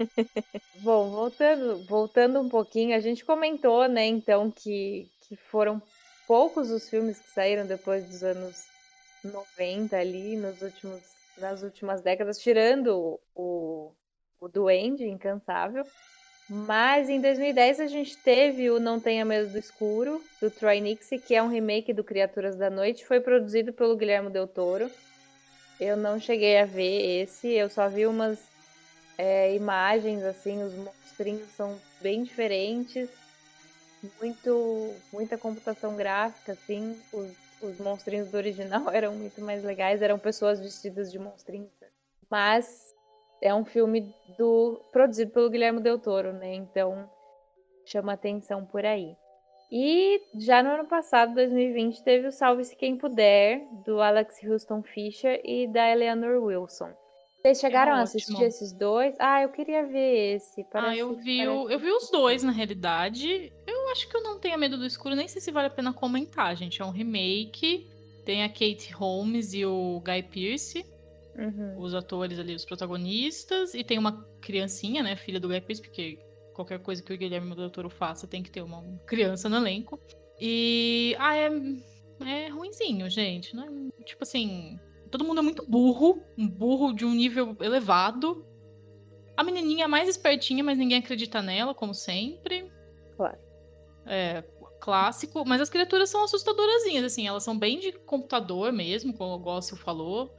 Bom, 0.82 1.10
voltando, 1.10 1.86
voltando 1.86 2.40
um 2.40 2.48
pouquinho, 2.48 2.96
a 2.96 2.98
gente 2.98 3.24
comentou, 3.24 3.86
né, 3.88 4.04
então, 4.04 4.50
que, 4.50 5.08
que 5.28 5.36
foram 5.36 5.80
poucos 6.26 6.72
os 6.72 6.90
filmes 6.90 7.20
que 7.20 7.30
saíram 7.30 7.64
depois 7.64 8.04
dos 8.08 8.24
anos 8.24 8.64
90 9.22 9.96
ali, 9.96 10.36
nos 10.36 10.60
últimos, 10.60 11.02
nas 11.38 11.62
últimas 11.62 12.02
décadas, 12.02 12.40
tirando 12.40 13.20
o, 13.32 13.92
o 14.40 14.48
Duende 14.48 15.04
Incansável. 15.04 15.84
Mas 16.48 17.08
em 17.08 17.20
2010 17.20 17.80
a 17.80 17.86
gente 17.86 18.16
teve 18.18 18.70
o 18.70 18.78
Não 18.78 19.00
Tenha 19.00 19.24
Medo 19.24 19.50
do 19.50 19.58
Escuro, 19.58 20.22
do 20.40 20.50
Troy 20.50 20.80
Nixie, 20.80 21.18
que 21.18 21.34
é 21.34 21.42
um 21.42 21.48
remake 21.48 21.92
do 21.92 22.04
Criaturas 22.04 22.56
da 22.56 22.68
Noite. 22.68 23.06
Foi 23.06 23.18
produzido 23.18 23.72
pelo 23.72 23.96
Guilherme 23.96 24.30
Del 24.30 24.46
Toro. 24.46 24.90
Eu 25.80 25.96
não 25.96 26.20
cheguei 26.20 26.58
a 26.58 26.66
ver 26.66 27.22
esse, 27.22 27.48
eu 27.48 27.68
só 27.68 27.88
vi 27.88 28.06
umas 28.06 28.38
é, 29.16 29.54
imagens, 29.54 30.22
assim, 30.22 30.62
os 30.62 30.74
monstrinhos 30.74 31.48
são 31.56 31.80
bem 32.00 32.22
diferentes. 32.22 33.08
Muito, 34.20 34.94
muita 35.10 35.38
computação 35.38 35.96
gráfica, 35.96 36.52
assim. 36.52 37.00
Os, 37.10 37.30
os 37.62 37.78
monstrinhos 37.78 38.30
do 38.30 38.36
original 38.36 38.88
eram 38.92 39.14
muito 39.14 39.40
mais 39.40 39.64
legais, 39.64 40.02
eram 40.02 40.18
pessoas 40.18 40.60
vestidas 40.60 41.10
de 41.10 41.18
monstrinhos. 41.18 41.70
Mas 42.30 42.93
é 43.44 43.54
um 43.54 43.64
filme 43.64 44.12
do 44.38 44.80
produzido 44.90 45.30
pelo 45.30 45.50
Guilherme 45.50 45.80
Del 45.80 45.98
Toro, 45.98 46.32
né? 46.32 46.54
Então 46.54 47.08
chama 47.84 48.14
atenção 48.14 48.64
por 48.64 48.84
aí. 48.84 49.14
E 49.70 50.20
já 50.36 50.62
no 50.62 50.70
ano 50.70 50.86
passado, 50.86 51.34
2020, 51.34 52.02
teve 52.02 52.26
o 52.26 52.32
Salve-se 52.32 52.74
Quem 52.74 52.96
Puder, 52.96 53.60
do 53.84 54.00
Alex 54.00 54.42
Houston 54.42 54.82
Fisher 54.82 55.40
e 55.44 55.66
da 55.66 55.90
Eleanor 55.90 56.42
Wilson. 56.42 56.90
Vocês 57.42 57.60
chegaram 57.60 57.92
é 57.92 57.96
a 57.96 58.02
assistir 58.02 58.42
esses 58.42 58.72
dois? 58.72 59.14
Ah, 59.18 59.42
eu 59.42 59.50
queria 59.50 59.84
ver 59.84 60.36
esse. 60.36 60.64
Parece, 60.64 60.94
ah, 60.94 60.96
eu 60.96 61.12
vi, 61.12 61.44
parece... 61.44 61.72
eu 61.74 61.78
vi 61.78 61.90
os 61.90 62.10
dois, 62.10 62.42
na 62.42 62.52
realidade. 62.52 63.52
Eu 63.66 63.90
acho 63.90 64.08
que 64.08 64.16
eu 64.16 64.22
não 64.22 64.38
tenho 64.38 64.58
medo 64.58 64.78
do 64.78 64.86
escuro, 64.86 65.14
nem 65.14 65.28
sei 65.28 65.42
se 65.42 65.50
vale 65.50 65.66
a 65.66 65.70
pena 65.70 65.92
comentar, 65.92 66.56
gente. 66.56 66.80
É 66.80 66.84
um 66.84 66.90
remake. 66.90 67.86
Tem 68.24 68.42
a 68.42 68.48
Kate 68.48 68.90
Holmes 68.94 69.52
e 69.52 69.66
o 69.66 70.00
Guy 70.02 70.22
Pearce. 70.22 70.93
Uhum. 71.36 71.78
Os 71.78 71.94
atores 71.94 72.38
ali, 72.38 72.54
os 72.54 72.64
protagonistas, 72.64 73.74
e 73.74 73.82
tem 73.82 73.98
uma 73.98 74.24
criancinha, 74.40 75.02
né, 75.02 75.16
filha 75.16 75.40
do 75.40 75.48
Guy 75.48 75.60
Pearce, 75.60 75.82
porque 75.82 76.18
qualquer 76.54 76.78
coisa 76.78 77.02
que 77.02 77.12
o 77.12 77.18
Guilherme 77.18 77.54
Del 77.54 77.90
faça 77.90 78.26
tem 78.26 78.42
que 78.42 78.50
ter 78.50 78.62
uma 78.62 78.82
criança 79.06 79.48
no 79.48 79.56
elenco. 79.56 80.00
E. 80.40 81.14
Ah, 81.18 81.36
é. 81.36 81.50
É 82.24 82.48
ruinzinho, 82.48 83.10
gente. 83.10 83.54
Né? 83.54 83.66
Tipo 84.04 84.22
assim. 84.22 84.78
Todo 85.10 85.24
mundo 85.24 85.40
é 85.40 85.42
muito 85.42 85.68
burro. 85.68 86.22
Um 86.38 86.48
burro 86.48 86.92
de 86.92 87.04
um 87.04 87.12
nível 87.12 87.56
elevado. 87.60 88.46
A 89.36 89.42
menininha 89.42 89.84
é 89.84 89.88
mais 89.88 90.08
espertinha, 90.08 90.62
mas 90.62 90.78
ninguém 90.78 90.98
acredita 90.98 91.42
nela, 91.42 91.74
como 91.74 91.92
sempre. 91.92 92.70
Claro. 93.16 93.38
É, 94.06 94.42
clássico. 94.80 95.44
Mas 95.44 95.60
as 95.60 95.68
criaturas 95.68 96.08
são 96.08 96.24
assustadorazinhas, 96.24 97.04
assim. 97.04 97.26
Elas 97.26 97.42
são 97.42 97.58
bem 97.58 97.78
de 97.78 97.92
computador 97.92 98.72
mesmo, 98.72 99.12
como 99.12 99.34
o 99.34 99.38
Gócio 99.38 99.76
falou. 99.76 100.34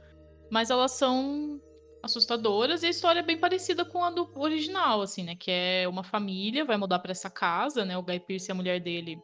Mas 0.50 0.70
elas 0.70 0.92
são 0.92 1.60
assustadoras 2.02 2.82
e 2.82 2.86
a 2.86 2.90
história 2.90 3.20
é 3.20 3.22
bem 3.22 3.38
parecida 3.38 3.84
com 3.84 4.04
a 4.04 4.10
do 4.10 4.30
original, 4.36 5.02
assim, 5.02 5.24
né? 5.24 5.34
Que 5.34 5.50
é 5.50 5.88
uma 5.88 6.04
família 6.04 6.64
vai 6.64 6.76
mudar 6.76 6.98
para 7.00 7.12
essa 7.12 7.28
casa, 7.28 7.84
né? 7.84 7.96
O 7.96 8.02
Guy 8.02 8.20
Pearce 8.20 8.50
e 8.50 8.52
a 8.52 8.54
mulher 8.54 8.80
dele, 8.80 9.18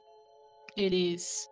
eles 0.76 1.48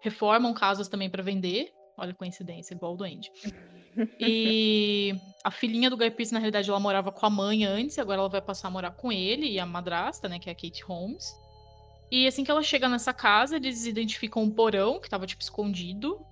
reformam 0.00 0.54
casas 0.54 0.88
também 0.88 1.10
para 1.10 1.22
vender. 1.22 1.72
Olha 1.98 2.12
a 2.12 2.14
coincidência, 2.14 2.74
igual 2.74 2.94
o 2.94 2.96
do 2.96 3.04
Andy. 3.04 3.30
E 4.20 5.12
a 5.44 5.50
filhinha 5.50 5.90
do 5.90 5.96
Guy 5.96 6.12
Pearce, 6.12 6.32
na 6.32 6.38
realidade, 6.38 6.70
ela 6.70 6.78
morava 6.78 7.10
com 7.10 7.26
a 7.26 7.30
mãe 7.30 7.64
antes, 7.64 7.98
agora 7.98 8.20
ela 8.20 8.28
vai 8.28 8.40
passar 8.40 8.68
a 8.68 8.70
morar 8.70 8.92
com 8.92 9.10
ele 9.10 9.50
e 9.50 9.58
a 9.58 9.66
madrasta, 9.66 10.28
né, 10.28 10.38
que 10.38 10.48
é 10.48 10.52
a 10.52 10.54
Kate 10.54 10.82
Holmes. 10.84 11.34
E 12.10 12.26
assim 12.26 12.44
que 12.44 12.50
ela 12.50 12.62
chega 12.62 12.88
nessa 12.88 13.12
casa, 13.12 13.56
eles 13.56 13.86
identificam 13.86 14.42
um 14.42 14.50
porão 14.50 15.00
que 15.00 15.08
tava, 15.08 15.26
tipo, 15.26 15.42
escondido. 15.42 16.24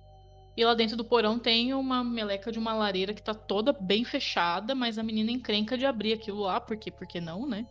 E 0.59 0.65
lá 0.65 0.73
dentro 0.73 0.97
do 0.97 1.05
porão 1.05 1.39
tem 1.39 1.73
uma 1.73 2.03
meleca 2.03 2.51
de 2.51 2.59
uma 2.59 2.73
lareira 2.73 3.13
que 3.13 3.23
tá 3.23 3.33
toda 3.33 3.71
bem 3.71 4.03
fechada, 4.03 4.75
mas 4.75 4.97
a 4.97 5.03
menina 5.03 5.31
encrenca 5.31 5.77
de 5.77 5.85
abrir 5.85 6.11
aquilo 6.11 6.41
lá, 6.41 6.59
porque 6.59 6.91
por 6.91 7.07
que 7.07 7.21
não, 7.21 7.47
né? 7.47 7.65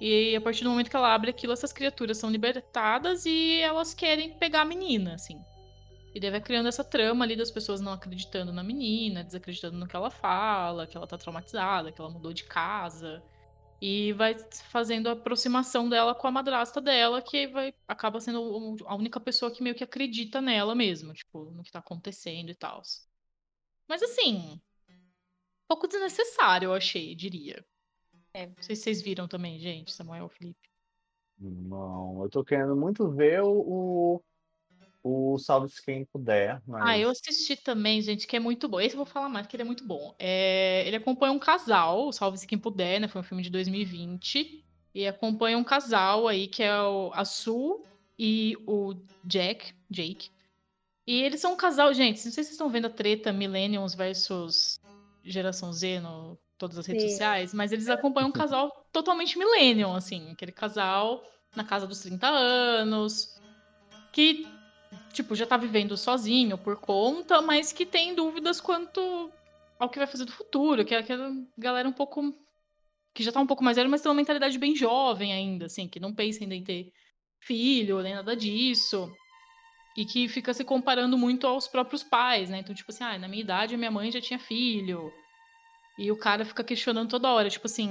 E 0.00 0.34
a 0.34 0.40
partir 0.40 0.64
do 0.64 0.70
momento 0.70 0.90
que 0.90 0.96
ela 0.96 1.14
abre 1.14 1.30
aquilo, 1.30 1.52
essas 1.52 1.72
criaturas 1.72 2.18
são 2.18 2.32
libertadas 2.32 3.24
e 3.26 3.60
elas 3.60 3.94
querem 3.94 4.30
pegar 4.30 4.62
a 4.62 4.64
menina, 4.64 5.14
assim. 5.14 5.40
E 6.12 6.18
vai 6.28 6.40
criando 6.40 6.66
essa 6.66 6.82
trama 6.82 7.24
ali 7.24 7.36
das 7.36 7.52
pessoas 7.52 7.80
não 7.80 7.92
acreditando 7.92 8.52
na 8.52 8.64
menina, 8.64 9.22
desacreditando 9.22 9.78
no 9.78 9.86
que 9.86 9.94
ela 9.94 10.10
fala, 10.10 10.84
que 10.84 10.96
ela 10.96 11.06
tá 11.06 11.16
traumatizada, 11.16 11.92
que 11.92 12.00
ela 12.00 12.10
mudou 12.10 12.32
de 12.32 12.42
casa. 12.42 13.22
E 13.80 14.12
vai 14.14 14.36
fazendo 14.70 15.08
a 15.08 15.12
aproximação 15.12 15.88
dela 15.88 16.14
com 16.14 16.26
a 16.26 16.32
madrasta 16.32 16.80
dela, 16.80 17.22
que 17.22 17.46
vai 17.46 17.72
acaba 17.86 18.20
sendo 18.20 18.76
a 18.84 18.94
única 18.94 19.20
pessoa 19.20 19.52
que 19.52 19.62
meio 19.62 19.74
que 19.74 19.84
acredita 19.84 20.40
nela 20.40 20.74
mesmo, 20.74 21.12
tipo, 21.12 21.44
no 21.52 21.62
que 21.62 21.70
tá 21.70 21.78
acontecendo 21.78 22.50
e 22.50 22.54
tal. 22.54 22.82
Mas 23.88 24.02
assim, 24.02 24.60
um 24.88 25.66
pouco 25.68 25.86
desnecessário, 25.86 26.66
eu 26.66 26.74
achei, 26.74 27.14
diria. 27.14 27.64
É. 28.34 28.46
Não 28.46 28.62
sei 28.62 28.74
se 28.74 28.82
vocês 28.82 29.00
viram 29.00 29.28
também, 29.28 29.58
gente, 29.58 29.92
Samuel, 29.92 30.28
Felipe. 30.28 30.68
Não, 31.38 32.22
eu 32.22 32.28
tô 32.28 32.44
querendo 32.44 32.74
muito 32.74 33.08
ver 33.10 33.42
o, 33.42 34.20
o 35.08 35.38
Salve-se 35.38 35.82
Quem 35.84 36.04
Puder. 36.04 36.60
Mas... 36.66 36.82
Ah, 36.84 36.98
eu 36.98 37.10
assisti 37.10 37.56
também, 37.56 38.00
gente, 38.02 38.26
que 38.26 38.36
é 38.36 38.40
muito 38.40 38.68
bom. 38.68 38.80
Esse 38.80 38.94
eu 38.94 38.98
vou 38.98 39.06
falar 39.06 39.28
mais, 39.28 39.46
que 39.46 39.56
ele 39.56 39.62
é 39.62 39.66
muito 39.66 39.84
bom. 39.84 40.14
É... 40.18 40.84
Ele 40.86 40.96
acompanha 40.96 41.32
um 41.32 41.38
casal, 41.38 42.08
o 42.08 42.12
Salve-se 42.12 42.46
Quem 42.46 42.58
Puder, 42.58 43.00
né? 43.00 43.08
Foi 43.08 43.20
um 43.20 43.24
filme 43.24 43.42
de 43.42 43.50
2020. 43.50 44.64
E 44.94 45.06
acompanha 45.06 45.56
um 45.56 45.64
casal 45.64 46.28
aí, 46.28 46.46
que 46.48 46.62
é 46.62 46.82
o, 46.82 47.10
a 47.14 47.24
Sue 47.24 47.82
e 48.18 48.56
o 48.66 48.94
Jack, 49.24 49.72
Jake. 49.90 50.30
E 51.06 51.22
eles 51.22 51.40
são 51.40 51.54
um 51.54 51.56
casal, 51.56 51.92
gente, 51.94 52.16
não 52.16 52.22
sei 52.22 52.30
se 52.30 52.32
vocês 52.32 52.50
estão 52.50 52.68
vendo 52.68 52.86
a 52.86 52.90
treta 52.90 53.32
Millennials 53.32 53.94
versus 53.94 54.80
Geração 55.24 55.72
Z 55.72 56.00
no 56.00 56.38
todas 56.58 56.76
as 56.76 56.86
redes 56.86 57.04
Sim. 57.04 57.08
sociais, 57.10 57.54
mas 57.54 57.70
eles 57.70 57.88
acompanham 57.88 58.28
um 58.28 58.32
casal 58.32 58.84
totalmente 58.92 59.38
millennial, 59.38 59.94
assim, 59.94 60.32
aquele 60.32 60.50
casal 60.50 61.22
na 61.54 61.64
casa 61.64 61.86
dos 61.86 62.00
30 62.00 62.26
anos, 62.26 63.40
que 64.12 64.46
tipo, 65.12 65.34
já 65.34 65.46
tá 65.46 65.56
vivendo 65.56 65.96
sozinho 65.96 66.56
por 66.58 66.76
conta, 66.76 67.40
mas 67.42 67.72
que 67.72 67.86
tem 67.86 68.14
dúvidas 68.14 68.60
quanto 68.60 69.32
ao 69.78 69.88
que 69.88 69.98
vai 69.98 70.06
fazer 70.06 70.24
do 70.24 70.32
futuro, 70.32 70.84
que 70.84 70.94
é 70.94 70.98
aquela 70.98 71.30
galera 71.56 71.88
um 71.88 71.92
pouco. 71.92 72.34
que 73.14 73.22
já 73.22 73.32
tá 73.32 73.40
um 73.40 73.46
pouco 73.46 73.64
mais 73.64 73.76
velha, 73.76 73.88
mas 73.88 74.00
tem 74.00 74.10
uma 74.10 74.16
mentalidade 74.16 74.58
bem 74.58 74.74
jovem 74.76 75.32
ainda, 75.32 75.66
assim, 75.66 75.88
que 75.88 76.00
não 76.00 76.14
pensa 76.14 76.42
ainda 76.42 76.54
em 76.54 76.64
ter 76.64 76.92
filho, 77.40 78.02
nem 78.02 78.14
nada 78.14 78.36
disso. 78.36 79.10
E 79.96 80.04
que 80.04 80.28
fica 80.28 80.54
se 80.54 80.64
comparando 80.64 81.18
muito 81.18 81.46
aos 81.46 81.66
próprios 81.66 82.02
pais, 82.02 82.50
né? 82.50 82.58
Então, 82.58 82.74
tipo 82.74 82.90
assim, 82.92 83.04
ah, 83.04 83.18
na 83.18 83.28
minha 83.28 83.42
idade 83.42 83.76
minha 83.76 83.90
mãe 83.90 84.12
já 84.12 84.20
tinha 84.20 84.38
filho. 84.38 85.12
E 85.98 86.12
o 86.12 86.16
cara 86.16 86.44
fica 86.44 86.62
questionando 86.62 87.10
toda 87.10 87.32
hora, 87.32 87.50
tipo 87.50 87.66
assim, 87.66 87.90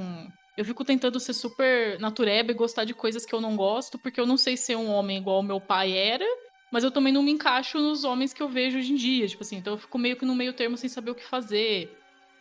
eu 0.57 0.65
fico 0.65 0.83
tentando 0.83 1.19
ser 1.19 1.33
super 1.33 1.99
natureba 1.99 2.51
e 2.51 2.55
gostar 2.55 2.83
de 2.83 2.93
coisas 2.93 3.25
que 3.25 3.35
eu 3.35 3.39
não 3.39 3.55
gosto, 3.55 3.99
porque 3.99 4.19
eu 4.19 4.25
não 4.25 4.37
sei 4.37 4.57
ser 4.57 4.75
um 4.75 4.89
homem 4.89 5.17
igual 5.17 5.43
meu 5.43 5.61
pai 5.61 5.91
era, 5.91 6.25
mas 6.71 6.83
eu 6.83 6.91
também 6.91 7.13
não 7.13 7.23
me 7.23 7.31
encaixo 7.31 7.79
nos 7.79 8.03
homens 8.03 8.33
que 8.33 8.41
eu 8.41 8.49
vejo 8.49 8.77
hoje 8.77 8.91
em 8.93 8.95
dia, 8.95 9.27
tipo 9.27 9.43
assim, 9.43 9.57
então 9.57 9.73
eu 9.73 9.77
fico 9.77 9.97
meio 9.97 10.17
que 10.17 10.25
no 10.25 10.35
meio 10.35 10.53
termo 10.53 10.77
sem 10.77 10.89
saber 10.89 11.11
o 11.11 11.15
que 11.15 11.23
fazer. 11.23 11.97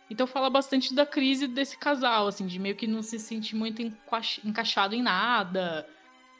Então 0.09 0.25
fala 0.25 0.49
bastante 0.49 0.93
da 0.93 1.05
crise 1.05 1.47
desse 1.47 1.77
casal, 1.77 2.27
assim, 2.27 2.47
de 2.47 2.59
meio 2.59 2.75
que 2.75 2.87
não 2.87 3.01
se 3.01 3.19
sentir 3.19 3.55
muito 3.55 3.81
encaixado 4.43 4.95
em 4.95 5.01
nada 5.01 5.87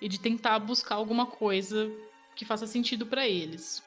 e 0.02 0.08
de 0.08 0.20
tentar 0.20 0.60
buscar 0.60 0.96
alguma 0.96 1.26
coisa 1.26 1.92
que 2.36 2.46
faça 2.46 2.68
sentido 2.68 3.06
para 3.06 3.28
eles. 3.28 3.84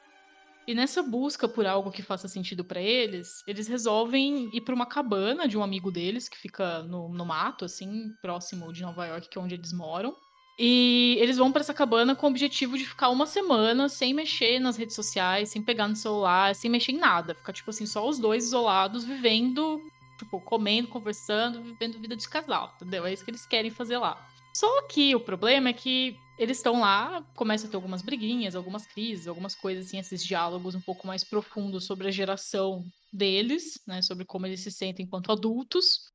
E 0.67 0.75
nessa 0.75 1.01
busca 1.01 1.47
por 1.47 1.65
algo 1.65 1.91
que 1.91 2.03
faça 2.03 2.27
sentido 2.27 2.63
para 2.63 2.79
eles, 2.79 3.43
eles 3.47 3.67
resolvem 3.67 4.49
ir 4.53 4.61
para 4.61 4.75
uma 4.75 4.85
cabana 4.85 5.47
de 5.47 5.57
um 5.57 5.63
amigo 5.63 5.91
deles 5.91 6.29
que 6.29 6.37
fica 6.37 6.83
no, 6.83 7.09
no 7.09 7.25
mato, 7.25 7.65
assim, 7.65 8.13
próximo 8.21 8.71
de 8.71 8.83
Nova 8.83 9.05
York, 9.07 9.27
que 9.27 9.37
é 9.37 9.41
onde 9.41 9.55
eles 9.55 9.73
moram. 9.73 10.15
E 10.57 11.17
eles 11.19 11.37
vão 11.37 11.51
para 11.51 11.61
essa 11.61 11.73
cabana 11.73 12.15
com 12.15 12.27
o 12.27 12.29
objetivo 12.29 12.77
de 12.77 12.85
ficar 12.85 13.09
uma 13.09 13.25
semana 13.25 13.89
sem 13.89 14.13
mexer 14.13 14.59
nas 14.59 14.77
redes 14.77 14.95
sociais, 14.95 15.49
sem 15.49 15.61
pegar 15.61 15.87
no 15.87 15.95
celular, 15.95 16.53
sem 16.55 16.69
mexer 16.69 16.91
em 16.91 16.97
nada. 16.97 17.33
Ficar, 17.33 17.53
tipo 17.53 17.69
assim, 17.69 17.85
só 17.85 18.07
os 18.07 18.19
dois 18.19 18.45
isolados, 18.45 19.03
vivendo, 19.03 19.81
tipo, 20.17 20.39
comendo, 20.41 20.87
conversando, 20.87 21.63
vivendo 21.63 21.99
vida 21.99 22.15
de 22.15 22.29
casal, 22.29 22.73
entendeu? 22.75 23.05
É 23.05 23.13
isso 23.13 23.23
que 23.23 23.31
eles 23.31 23.45
querem 23.45 23.71
fazer 23.71 23.97
lá. 23.97 24.27
Só 24.53 24.83
que 24.83 25.15
o 25.15 25.19
problema 25.19 25.69
é 25.69 25.73
que 25.73 26.15
eles 26.37 26.57
estão 26.57 26.81
lá, 26.81 27.23
começa 27.35 27.67
a 27.67 27.69
ter 27.69 27.75
algumas 27.75 28.01
briguinhas, 28.01 28.55
algumas 28.55 28.85
crises, 28.85 29.27
algumas 29.27 29.55
coisas 29.55 29.85
assim, 29.85 29.99
esses 29.99 30.23
diálogos 30.23 30.75
um 30.75 30.81
pouco 30.81 31.07
mais 31.07 31.23
profundos 31.23 31.85
sobre 31.85 32.07
a 32.07 32.11
geração 32.11 32.83
deles, 33.13 33.79
né, 33.87 34.01
sobre 34.01 34.25
como 34.25 34.45
eles 34.45 34.61
se 34.61 34.71
sentem 34.71 35.05
enquanto 35.05 35.31
adultos. 35.31 36.11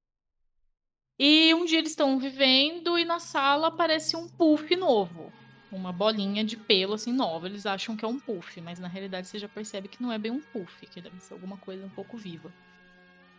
E 1.19 1.55
um 1.55 1.65
dia 1.65 1.79
eles 1.79 1.91
estão 1.91 2.19
vivendo 2.19 2.99
e 2.99 3.05
na 3.05 3.19
sala 3.19 3.69
aparece 3.69 4.17
um 4.17 4.29
puff 4.29 4.75
novo. 4.77 5.33
Uma 5.73 5.93
bolinha 5.93 6.45
de 6.45 6.57
pelo 6.57 6.95
assim 6.95 7.13
nova. 7.13 7.47
Eles 7.47 7.67
acham 7.67 7.97
que 7.97 8.05
é 8.05 8.09
um 8.09 8.19
puff, 8.19 8.61
mas 8.61 8.79
na 8.79 8.89
realidade 8.89 9.27
você 9.27 9.39
já 9.39 9.49
percebe 9.49 9.89
que 9.89 10.03
não 10.03 10.13
é 10.13 10.19
bem 10.19 10.31
um 10.31 10.41
puff, 10.41 10.87
que 10.87 11.01
deve 11.01 11.19
ser 11.21 11.35
alguma 11.35 11.57
coisa 11.57 11.85
um 11.85 11.91
pouco 11.91 12.17
viva. 12.17 12.53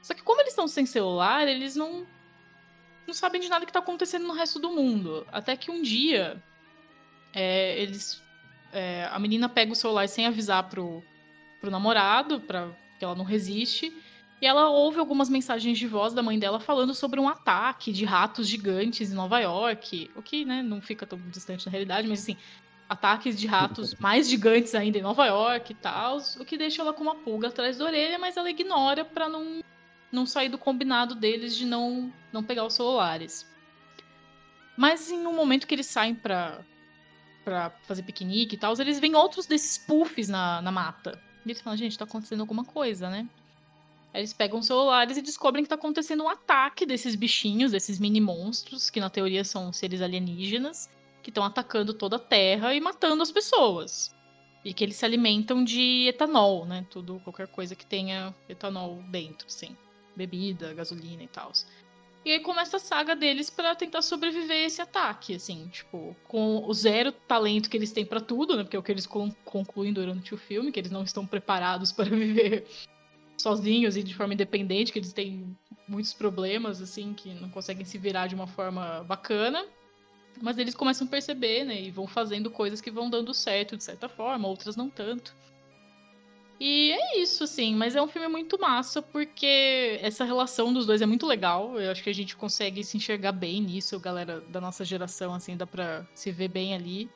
Só 0.01 0.13
que 0.13 0.23
como 0.23 0.41
eles 0.41 0.53
estão 0.53 0.67
sem 0.67 0.85
celular, 0.85 1.47
eles 1.47 1.75
não 1.75 2.05
não 3.05 3.13
sabem 3.13 3.39
de 3.39 3.47
nada 3.47 3.65
que 3.65 3.71
tá 3.71 3.79
acontecendo 3.79 4.27
no 4.27 4.33
resto 4.33 4.59
do 4.59 4.71
mundo. 4.71 5.25
Até 5.31 5.55
que 5.55 5.71
um 5.71 5.81
dia 5.81 6.41
é, 7.33 7.79
eles 7.79 8.21
é, 8.73 9.07
a 9.11 9.19
menina 9.19 9.47
pega 9.47 9.71
o 9.71 9.75
celular 9.75 10.07
sem 10.09 10.25
avisar 10.25 10.63
pro, 10.69 11.03
pro 11.61 11.71
namorado, 11.71 12.41
para 12.41 12.69
que 12.99 13.05
ela 13.05 13.15
não 13.15 13.23
resiste. 13.23 13.93
E 14.39 14.45
ela 14.45 14.69
ouve 14.69 14.99
algumas 14.99 15.29
mensagens 15.29 15.77
de 15.79 15.87
voz 15.87 16.13
da 16.13 16.21
mãe 16.21 16.37
dela 16.37 16.59
falando 16.59 16.93
sobre 16.93 17.19
um 17.19 17.27
ataque 17.27 17.91
de 17.91 18.05
ratos 18.05 18.47
gigantes 18.47 19.11
em 19.11 19.15
Nova 19.15 19.39
York. 19.39 20.11
O 20.15 20.21
que, 20.21 20.45
né, 20.45 20.61
não 20.61 20.79
fica 20.79 21.07
tão 21.07 21.19
distante 21.29 21.65
da 21.65 21.71
realidade, 21.71 22.07
mas 22.07 22.21
assim, 22.21 22.37
ataques 22.87 23.37
de 23.37 23.47
ratos 23.47 23.95
mais 23.99 24.29
gigantes 24.29 24.75
ainda 24.75 24.99
em 24.99 25.01
Nova 25.01 25.25
York 25.25 25.71
e 25.71 25.75
tal. 25.75 26.17
O 26.39 26.45
que 26.45 26.57
deixa 26.57 26.83
ela 26.83 26.93
com 26.93 27.01
uma 27.01 27.15
pulga 27.15 27.47
atrás 27.47 27.77
da 27.77 27.85
orelha, 27.85 28.19
mas 28.19 28.37
ela 28.37 28.49
ignora 28.49 29.03
para 29.03 29.27
não, 29.27 29.63
não 30.11 30.25
sair 30.25 30.49
do 30.49 30.57
combinado 30.57 31.15
deles 31.15 31.55
de 31.55 31.65
não, 31.65 32.13
não 32.31 32.43
pegar 32.43 32.63
os 32.63 32.75
celulares. 32.75 33.49
Mas 34.77 35.09
em 35.09 35.25
um 35.25 35.33
momento 35.33 35.65
que 35.65 35.73
eles 35.73 35.87
saem 35.87 36.13
pra, 36.13 36.59
pra 37.43 37.71
fazer 37.87 38.03
piquenique 38.03 38.55
e 38.55 38.59
tal, 38.59 38.75
eles 38.79 38.99
veem 38.99 39.15
outros 39.15 39.47
desses 39.47 39.79
puffs 39.79 40.29
na, 40.29 40.61
na 40.61 40.71
mata. 40.71 41.19
E 41.43 41.49
eles 41.49 41.59
falam, 41.59 41.75
gente, 41.75 41.97
tá 41.97 42.05
acontecendo 42.05 42.41
alguma 42.41 42.63
coisa, 42.63 43.09
né? 43.09 43.27
Eles 44.17 44.33
pegam 44.33 44.63
celulares 44.63 45.15
e 45.15 45.21
descobrem 45.21 45.63
que 45.63 45.69
tá 45.69 45.75
acontecendo 45.75 46.23
um 46.23 46.29
ataque 46.29 46.87
desses 46.87 47.15
bichinhos, 47.15 47.71
desses 47.71 47.99
mini 47.99 48.19
monstros, 48.19 48.89
que 48.89 48.99
na 48.99 49.11
teoria 49.11 49.43
são 49.43 49.71
seres 49.71 50.01
alienígenas, 50.01 50.89
que 51.21 51.29
estão 51.29 51.43
atacando 51.43 51.93
toda 51.93 52.15
a 52.15 52.19
Terra 52.19 52.73
e 52.73 52.79
matando 52.79 53.21
as 53.21 53.31
pessoas. 53.31 54.15
E 54.65 54.73
que 54.73 54.83
eles 54.83 54.95
se 54.95 55.05
alimentam 55.05 55.63
de 55.63 56.07
etanol, 56.07 56.65
né? 56.65 56.85
Tudo, 56.89 57.21
qualquer 57.23 57.47
coisa 57.47 57.75
que 57.75 57.85
tenha 57.85 58.33
etanol 58.49 59.03
dentro, 59.09 59.47
sim. 59.49 59.77
Bebida, 60.15 60.73
gasolina 60.73 61.21
e 61.21 61.27
tal. 61.27 61.51
E 62.25 62.31
aí 62.31 62.39
começa 62.39 62.77
a 62.77 62.79
saga 62.79 63.15
deles 63.15 63.51
para 63.51 63.75
tentar 63.75 64.01
sobreviver 64.01 64.63
a 64.63 64.65
esse 64.65 64.81
ataque, 64.81 65.35
assim, 65.35 65.67
tipo, 65.67 66.15
com 66.27 66.65
o 66.65 66.73
zero 66.73 67.11
talento 67.11 67.69
que 67.69 67.77
eles 67.77 67.91
têm 67.91 68.05
para 68.05 68.19
tudo, 68.19 68.57
né? 68.57 68.63
Porque 68.63 68.75
é 68.75 68.79
o 68.79 68.83
que 68.83 68.91
eles 68.91 69.05
concluem 69.05 69.93
durante 69.93 70.33
o 70.33 70.37
filme, 70.37 70.71
que 70.71 70.79
eles 70.79 70.91
não 70.91 71.03
estão 71.03 71.25
preparados 71.25 71.91
para 71.93 72.09
viver 72.09 72.67
sozinhos 73.37 73.95
e 73.95 74.03
de 74.03 74.15
forma 74.15 74.33
independente, 74.33 74.91
que 74.91 74.99
eles 74.99 75.13
têm 75.13 75.55
muitos 75.87 76.13
problemas, 76.13 76.81
assim, 76.81 77.13
que 77.13 77.33
não 77.35 77.49
conseguem 77.49 77.85
se 77.85 77.97
virar 77.97 78.27
de 78.27 78.35
uma 78.35 78.47
forma 78.47 79.03
bacana. 79.03 79.65
Mas 80.41 80.57
eles 80.57 80.75
começam 80.75 81.07
a 81.07 81.09
perceber, 81.09 81.63
né? 81.63 81.81
E 81.81 81.91
vão 81.91 82.05
fazendo 82.05 82.51
coisas 82.51 82.81
que 82.81 82.91
vão 82.91 83.09
dando 83.09 83.33
certo 83.33 83.75
de 83.75 83.83
certa 83.83 84.07
forma, 84.07 84.47
outras 84.47 84.75
não 84.75 84.89
tanto. 84.89 85.33
E 86.59 86.91
é 86.91 87.19
isso, 87.19 87.43
assim, 87.43 87.75
mas 87.75 87.95
é 87.95 88.01
um 88.01 88.07
filme 88.07 88.27
muito 88.27 88.59
massa 88.59 88.99
porque 88.99 89.99
essa 90.01 90.23
relação 90.23 90.73
dos 90.73 90.87
dois 90.87 91.01
é 91.01 91.05
muito 91.05 91.27
legal. 91.27 91.79
Eu 91.79 91.91
acho 91.91 92.03
que 92.03 92.09
a 92.09 92.13
gente 92.13 92.35
consegue 92.35 92.83
se 92.83 92.97
enxergar 92.97 93.31
bem 93.31 93.61
nisso, 93.61 93.99
galera 93.99 94.41
da 94.41 94.59
nossa 94.59 94.83
geração, 94.83 95.33
assim, 95.33 95.55
dá 95.55 95.67
pra 95.67 96.05
se 96.15 96.31
ver 96.31 96.47
bem 96.47 96.73
ali. 96.73 97.09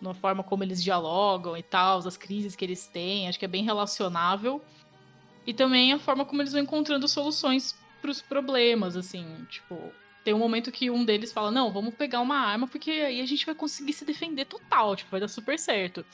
Na 0.00 0.12
forma 0.12 0.42
como 0.42 0.64
eles 0.64 0.82
dialogam 0.82 1.56
e 1.56 1.62
tal, 1.62 1.98
as 1.98 2.16
crises 2.16 2.56
que 2.56 2.64
eles 2.64 2.86
têm, 2.88 3.28
acho 3.28 3.38
que 3.38 3.44
é 3.44 3.48
bem 3.48 3.64
relacionável. 3.64 4.60
E 5.48 5.54
também 5.54 5.94
a 5.94 5.98
forma 5.98 6.26
como 6.26 6.42
eles 6.42 6.52
vão 6.52 6.60
encontrando 6.60 7.08
soluções 7.08 7.74
para 8.02 8.10
os 8.10 8.20
problemas, 8.20 8.94
assim, 8.98 9.24
tipo, 9.48 9.80
tem 10.22 10.34
um 10.34 10.38
momento 10.38 10.70
que 10.70 10.90
um 10.90 11.06
deles 11.06 11.32
fala: 11.32 11.50
"Não, 11.50 11.72
vamos 11.72 11.94
pegar 11.94 12.20
uma 12.20 12.36
arma 12.36 12.68
porque 12.68 12.90
aí 12.90 13.18
a 13.18 13.24
gente 13.24 13.46
vai 13.46 13.54
conseguir 13.54 13.94
se 13.94 14.04
defender 14.04 14.44
total, 14.44 14.94
tipo, 14.94 15.10
vai 15.10 15.20
dar 15.20 15.26
super 15.26 15.58
certo". 15.58 16.04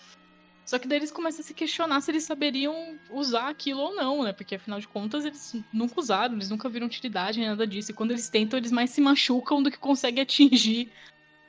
Só 0.65 0.79
que 0.79 0.87
daí 0.87 0.99
eles 0.99 1.11
começam 1.11 1.41
a 1.41 1.43
se 1.43 1.53
questionar 1.53 2.01
se 2.01 2.13
eles 2.13 2.23
saberiam 2.23 2.97
usar 3.11 3.49
aquilo 3.49 3.81
ou 3.81 3.97
não, 3.97 4.23
né? 4.23 4.33
Porque 4.33 4.55
afinal 4.55 4.79
de 4.79 4.87
contas 4.87 5.25
eles 5.25 5.57
nunca 5.73 5.99
usaram, 5.99 6.37
eles 6.37 6.49
nunca 6.49 6.69
viram 6.69 6.87
utilidade 6.87 7.41
nem 7.41 7.49
nada 7.49 7.67
disso. 7.67 7.91
E 7.91 7.95
quando 7.95 8.13
eles 8.13 8.29
tentam, 8.29 8.57
eles 8.57 8.71
mais 8.71 8.91
se 8.91 9.01
machucam 9.01 9.65
do 9.65 9.71
que 9.71 9.79
conseguem 9.79 10.23
atingir 10.23 10.93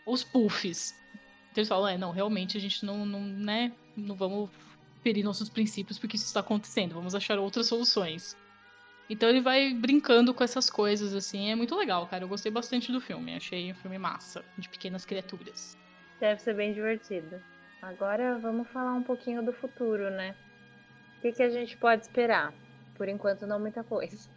os 0.08 0.24
puffs. 0.24 0.96
Então 1.52 1.62
eles 1.62 1.70
falam, 1.70 1.88
é, 1.88 2.00
não, 2.00 2.10
realmente 2.10 2.58
a 2.58 2.60
gente 2.60 2.84
não, 2.84 3.06
não, 3.06 3.22
né, 3.22 3.72
não 3.96 4.16
vamos 4.16 4.50
ferir 5.06 5.24
nossos 5.24 5.50
princípios 5.50 6.00
porque 6.00 6.16
isso 6.16 6.26
está 6.26 6.40
acontecendo, 6.40 6.96
vamos 6.96 7.14
achar 7.14 7.38
outras 7.38 7.68
soluções. 7.68 8.36
Então 9.08 9.30
ele 9.30 9.40
vai 9.40 9.72
brincando 9.72 10.34
com 10.34 10.44
essas 10.44 10.68
coisas, 10.68 11.14
assim, 11.14 11.52
é 11.52 11.56
muito 11.56 11.76
legal, 11.76 12.08
cara. 12.08 12.24
Eu 12.24 12.28
gostei 12.28 12.52
bastante 12.52 12.92
do 12.92 13.00
filme, 13.00 13.36
achei 13.36 13.72
um 13.72 13.76
filme 13.76 14.00
massa, 14.00 14.44
de 14.58 14.68
pequenas 14.68 15.06
criaturas. 15.06 15.78
Deve 16.20 16.42
ser 16.42 16.56
bem 16.56 16.74
divertido. 16.74 17.40
Agora 17.84 18.40
vamos 18.40 18.68
falar 18.70 18.94
um 18.94 19.04
pouquinho 19.04 19.46
do 19.46 19.54
futuro, 19.54 20.10
né? 20.10 20.36
O 21.20 21.22
que, 21.22 21.34
que 21.34 21.44
a 21.44 21.50
gente 21.52 21.78
pode 21.78 22.02
esperar? 22.02 22.52
Por 22.96 23.08
enquanto, 23.08 23.46
não 23.46 23.60
muita 23.60 23.84
coisa. 23.84 24.28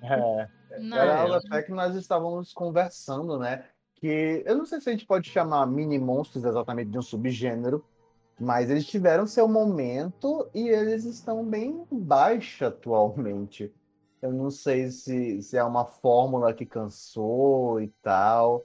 É, 0.76 0.90
era 0.92 1.20
algo 1.20 1.34
até 1.34 1.62
que 1.62 1.70
nós 1.70 1.94
estávamos 1.94 2.52
conversando, 2.52 3.38
né? 3.38 3.64
Que 3.94 4.42
eu 4.44 4.56
não 4.56 4.66
sei 4.66 4.80
se 4.80 4.88
a 4.88 4.92
gente 4.92 5.06
pode 5.06 5.30
chamar 5.30 5.66
mini 5.66 5.98
monstros 5.98 6.44
exatamente 6.44 6.90
de 6.90 6.98
um 6.98 7.02
subgênero, 7.02 7.86
mas 8.38 8.68
eles 8.68 8.86
tiveram 8.86 9.26
seu 9.26 9.46
momento 9.46 10.48
e 10.54 10.68
eles 10.68 11.04
estão 11.04 11.44
bem 11.44 11.86
baixa 11.90 12.66
atualmente. 12.66 13.72
Eu 14.20 14.32
não 14.32 14.50
sei 14.50 14.90
se, 14.90 15.42
se 15.42 15.56
é 15.56 15.62
uma 15.62 15.84
fórmula 15.84 16.52
que 16.52 16.66
cansou 16.66 17.80
e 17.80 17.88
tal, 18.02 18.64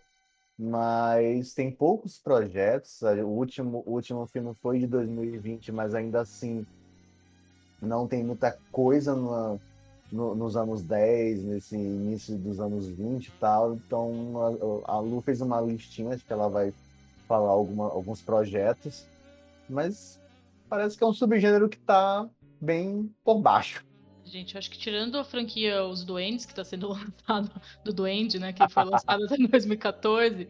mas 0.58 1.54
tem 1.54 1.72
poucos 1.72 2.18
projetos. 2.18 3.02
O 3.02 3.28
último, 3.28 3.84
o 3.86 3.94
último 3.94 4.26
filme 4.28 4.56
foi 4.62 4.80
de 4.80 4.88
2020, 4.88 5.72
mas 5.72 5.94
ainda 5.94 6.22
assim 6.22 6.66
não 7.82 8.08
tem 8.08 8.24
muita 8.24 8.58
coisa 8.72 9.16
no, 9.16 9.60
no, 10.12 10.34
nos 10.34 10.58
anos 10.58 10.82
10, 10.82 11.44
nesse 11.44 11.76
início 11.76 12.36
dos 12.38 12.60
anos 12.60 12.88
20 12.88 13.28
e 13.28 13.32
tal. 13.34 13.76
Então 13.76 14.82
a, 14.86 14.94
a 14.94 15.00
Lu 15.00 15.22
fez 15.22 15.41
uma 15.41 15.62
listinha, 15.62 16.16
acho 16.16 16.26
que 16.26 16.34
ela 16.34 16.50
vai 16.50 16.74
falar 17.28 17.52
alguma, 17.52 17.86
alguns 17.86 18.22
projetos 18.22 19.06
mas 19.70 20.22
parece 20.68 20.98
que 20.98 21.04
é 21.04 21.08
um 21.08 21.14
subgênero 21.14 21.70
que 21.70 21.80
tá 21.80 22.28
bem 22.60 23.14
por 23.24 23.40
baixo. 23.40 23.86
Gente, 24.26 24.58
acho 24.58 24.70
que 24.70 24.78
tirando 24.78 25.18
a 25.18 25.24
franquia 25.24 25.84
Os 25.84 26.04
Duendes, 26.04 26.46
que 26.46 26.54
tá 26.54 26.64
sendo 26.64 26.90
lançado 27.28 27.62
do 27.84 27.91
Duende, 27.91 28.38
né, 28.40 28.54
que 28.54 28.68
foi 28.70 28.84
lançado 28.84 29.26
até 29.26 29.36
em 29.41 29.48
2014, 29.48 30.48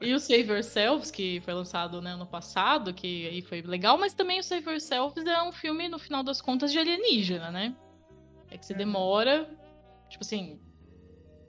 e 0.00 0.14
o 0.14 0.20
Save 0.20 0.48
Yourselves, 0.50 1.10
que 1.10 1.40
foi 1.40 1.52
lançado 1.52 2.00
né, 2.00 2.12
ano 2.12 2.26
passado, 2.26 2.94
que 2.94 3.26
aí 3.26 3.42
foi 3.42 3.62
legal, 3.62 3.98
mas 3.98 4.14
também 4.14 4.38
o 4.38 4.44
Save 4.44 4.70
Yourselves 4.70 5.26
é 5.26 5.42
um 5.42 5.52
filme, 5.52 5.88
no 5.88 5.98
final 5.98 6.22
das 6.22 6.40
contas, 6.40 6.70
de 6.72 6.78
alienígena, 6.78 7.50
né? 7.50 7.76
É 8.50 8.56
que 8.56 8.64
você 8.64 8.72
uhum. 8.72 8.78
demora, 8.78 9.50
tipo 10.08 10.24
assim, 10.24 10.60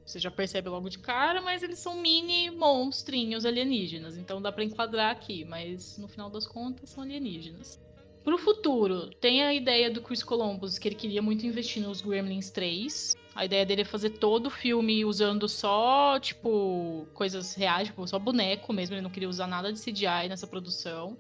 você 0.10 0.20
já 0.20 0.32
percebe 0.32 0.70
logo 0.70 0.90
de 0.90 0.98
cara, 0.98 1.40
mas 1.40 1.62
eles 1.62 1.78
são 1.78 2.02
mini 2.02 2.50
monstrinhos 2.50 3.46
alienígenas. 3.46 4.18
Então 4.18 4.42
dá 4.42 4.52
para 4.52 4.64
enquadrar 4.64 5.12
aqui, 5.12 5.46
mas 5.46 5.98
no 6.00 6.08
final 6.08 6.30
das 6.30 6.48
contas 6.48 6.90
são 6.90 7.04
alienígenas. 7.04 7.80
Pro 8.24 8.38
futuro, 8.38 9.10
tem 9.22 9.44
a 9.44 9.54
ideia 9.54 9.90
do 9.90 10.02
Chris 10.02 10.24
Columbus 10.24 10.80
que 10.80 10.88
ele 10.88 10.96
queria 10.96 11.22
muito 11.22 11.46
investir 11.46 11.82
nos 11.82 12.02
Gremlins 12.02 12.50
3. 12.50 13.16
A 13.36 13.46
ideia 13.46 13.66
dele 13.66 13.84
é 13.84 13.86
fazer 13.86 14.10
todo 14.10 14.48
o 14.48 14.50
filme 14.50 15.06
usando 15.06 15.48
só, 15.48 16.20
tipo, 16.20 17.08
coisas 17.14 17.54
reais, 17.54 17.88
tipo, 17.88 18.06
só 18.08 18.18
boneco 18.18 18.74
mesmo. 18.74 18.96
Ele 18.96 19.02
não 19.02 19.10
queria 19.10 19.30
usar 19.30 19.48
nada 19.48 19.72
de 19.72 19.80
CGI 19.80 20.28
nessa 20.28 20.48
produção. 20.48 21.16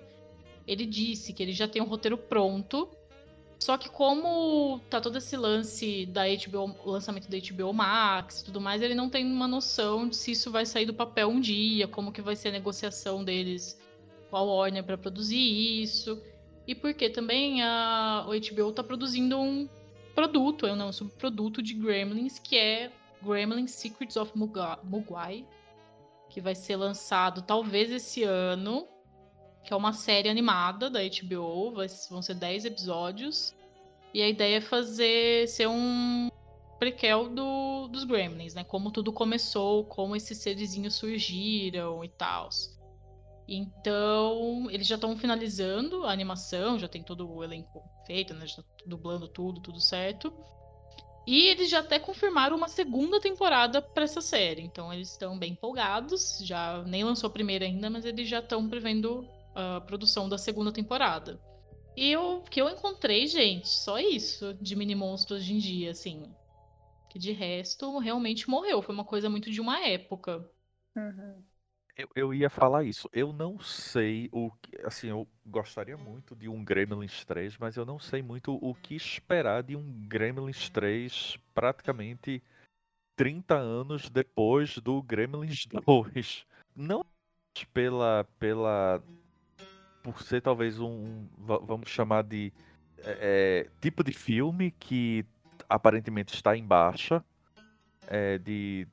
Ele 0.67 0.85
disse 0.85 1.31
que 1.31 1.41
ele 1.41 1.53
já 1.53 1.67
tem 1.67 1.81
um 1.81 1.85
roteiro 1.85 2.17
pronto 2.17 2.89
só 3.59 3.77
que 3.77 3.89
como 3.89 4.79
tá 4.89 5.01
todo 5.01 5.17
esse 5.17 5.35
lance 5.35 6.05
da 6.05 6.23
HBO, 6.23 6.73
lançamento 6.89 7.29
da 7.29 7.37
HBO 7.37 7.73
Max 7.73 8.39
e 8.39 8.45
tudo 8.45 8.61
mais, 8.61 8.81
ele 8.81 8.95
não 8.95 9.09
tem 9.09 9.25
uma 9.25 9.49
noção 9.49 10.07
de 10.07 10.15
se 10.15 10.31
isso 10.31 10.49
vai 10.49 10.65
sair 10.65 10.85
do 10.85 10.93
papel 10.93 11.27
um 11.27 11.41
dia, 11.41 11.85
como 11.85 12.11
que 12.11 12.21
vai 12.21 12.37
ser 12.37 12.47
a 12.47 12.51
negociação 12.53 13.21
deles 13.21 13.77
com 14.29 14.37
a 14.37 14.41
Warner 14.41 14.83
para 14.83 14.97
produzir 14.97 15.37
isso. 15.81 16.21
E 16.65 16.73
porque 16.73 17.09
também 17.09 17.61
a 17.61 18.25
o 18.27 18.31
HBO 18.31 18.71
tá 18.71 18.81
produzindo 18.81 19.37
um 19.37 19.67
produto, 20.15 20.65
é 20.65 20.73
um 20.73 20.93
subproduto 20.93 21.61
de 21.61 21.73
Gremlins, 21.73 22.39
que 22.39 22.57
é 22.57 22.89
Gremlins 23.21 23.71
Secrets 23.71 24.15
of 24.15 24.31
Mugwai, 24.37 25.45
que 26.29 26.39
vai 26.39 26.55
ser 26.55 26.77
lançado 26.77 27.41
talvez 27.41 27.91
esse 27.91 28.23
ano 28.23 28.87
que 29.63 29.73
é 29.73 29.75
uma 29.75 29.93
série 29.93 30.29
animada 30.29 30.89
da 30.89 30.99
HBO, 31.01 31.71
vai, 31.71 31.87
vão 32.09 32.21
ser 32.21 32.35
10 32.35 32.65
episódios. 32.65 33.53
E 34.13 34.21
a 34.21 34.27
ideia 34.27 34.57
é 34.57 34.61
fazer 34.61 35.47
ser 35.47 35.67
um 35.67 36.29
prequel 36.79 37.29
do, 37.29 37.87
dos 37.89 38.05
Gremlins, 38.05 38.55
né? 38.55 38.63
Como 38.63 38.89
tudo 38.89 39.13
começou, 39.13 39.85
como 39.85 40.15
esses 40.15 40.37
serizinhos 40.37 40.95
surgiram 40.95 42.03
e 42.03 42.09
tal. 42.09 42.49
Então, 43.47 44.67
eles 44.69 44.87
já 44.87 44.95
estão 44.95 45.17
finalizando 45.17 46.05
a 46.05 46.11
animação, 46.11 46.79
já 46.79 46.87
tem 46.87 47.03
todo 47.03 47.29
o 47.29 47.43
elenco 47.43 47.83
feito, 48.05 48.33
né? 48.33 48.47
Já 48.47 48.57
tá 48.57 48.63
dublando 48.85 49.27
tudo, 49.27 49.59
tudo 49.59 49.79
certo. 49.79 50.33
E 51.27 51.47
eles 51.47 51.69
já 51.69 51.79
até 51.79 51.99
confirmaram 51.99 52.55
uma 52.55 52.67
segunda 52.67 53.19
temporada 53.19 53.81
para 53.81 54.03
essa 54.03 54.21
série. 54.21 54.61
Então, 54.61 54.91
eles 54.93 55.11
estão 55.11 55.37
bem 55.37 55.51
empolgados. 55.51 56.39
Já 56.43 56.81
nem 56.83 57.03
lançou 57.03 57.27
a 57.27 57.33
primeira 57.33 57.65
ainda, 57.65 57.89
mas 57.89 58.05
eles 58.05 58.27
já 58.27 58.39
estão 58.39 58.67
prevendo 58.67 59.27
a 59.59 59.81
produção 59.81 60.29
da 60.29 60.37
segunda 60.37 60.71
temporada. 60.71 61.39
E 61.95 62.15
o 62.15 62.41
que 62.41 62.61
eu 62.61 62.69
encontrei, 62.69 63.27
gente, 63.27 63.67
só 63.67 63.99
isso 63.99 64.53
de 64.53 64.75
mini 64.75 64.95
monstros 64.95 65.41
hoje 65.41 65.53
em 65.53 65.57
dia, 65.57 65.91
assim. 65.91 66.33
Que 67.09 67.19
de 67.19 67.31
resto 67.31 67.97
realmente 67.97 68.49
morreu. 68.49 68.81
Foi 68.81 68.95
uma 68.95 69.03
coisa 69.03 69.29
muito 69.29 69.51
de 69.51 69.59
uma 69.59 69.85
época. 69.85 70.49
Uhum. 70.95 71.43
Eu, 71.97 72.07
eu, 72.15 72.33
ia 72.33 72.49
falar 72.49 72.85
isso. 72.85 73.09
Eu 73.11 73.33
não 73.33 73.59
sei 73.59 74.29
o 74.31 74.49
que. 74.61 74.79
Assim, 74.85 75.07
eu 75.07 75.27
gostaria 75.45 75.97
muito 75.97 76.33
de 76.35 76.47
um 76.47 76.63
Gremlins 76.63 77.25
3, 77.25 77.57
mas 77.57 77.75
eu 77.75 77.85
não 77.85 77.99
sei 77.99 78.21
muito 78.21 78.57
o 78.61 78.73
que 78.73 78.95
esperar 78.95 79.63
de 79.63 79.75
um 79.75 80.07
Gremlins 80.07 80.69
3 80.69 81.37
praticamente 81.53 82.41
30 83.17 83.55
anos 83.57 84.09
depois 84.09 84.77
do 84.77 85.01
Gremlins 85.03 85.65
2. 85.65 86.45
Não 86.73 87.05
pela, 87.73 88.25
pela 88.39 89.03
por 90.11 90.23
ser 90.23 90.41
talvez 90.41 90.79
um, 90.79 91.27
vamos 91.37 91.89
chamar 91.89 92.23
de 92.23 92.51
é, 93.03 93.65
é, 93.65 93.69
tipo 93.81 94.03
de 94.03 94.11
filme 94.11 94.71
que 94.71 95.25
aparentemente 95.67 96.33
está 96.33 96.55
em 96.55 96.65
baixa, 96.65 97.23
é, 98.07 98.37
de 98.37 98.87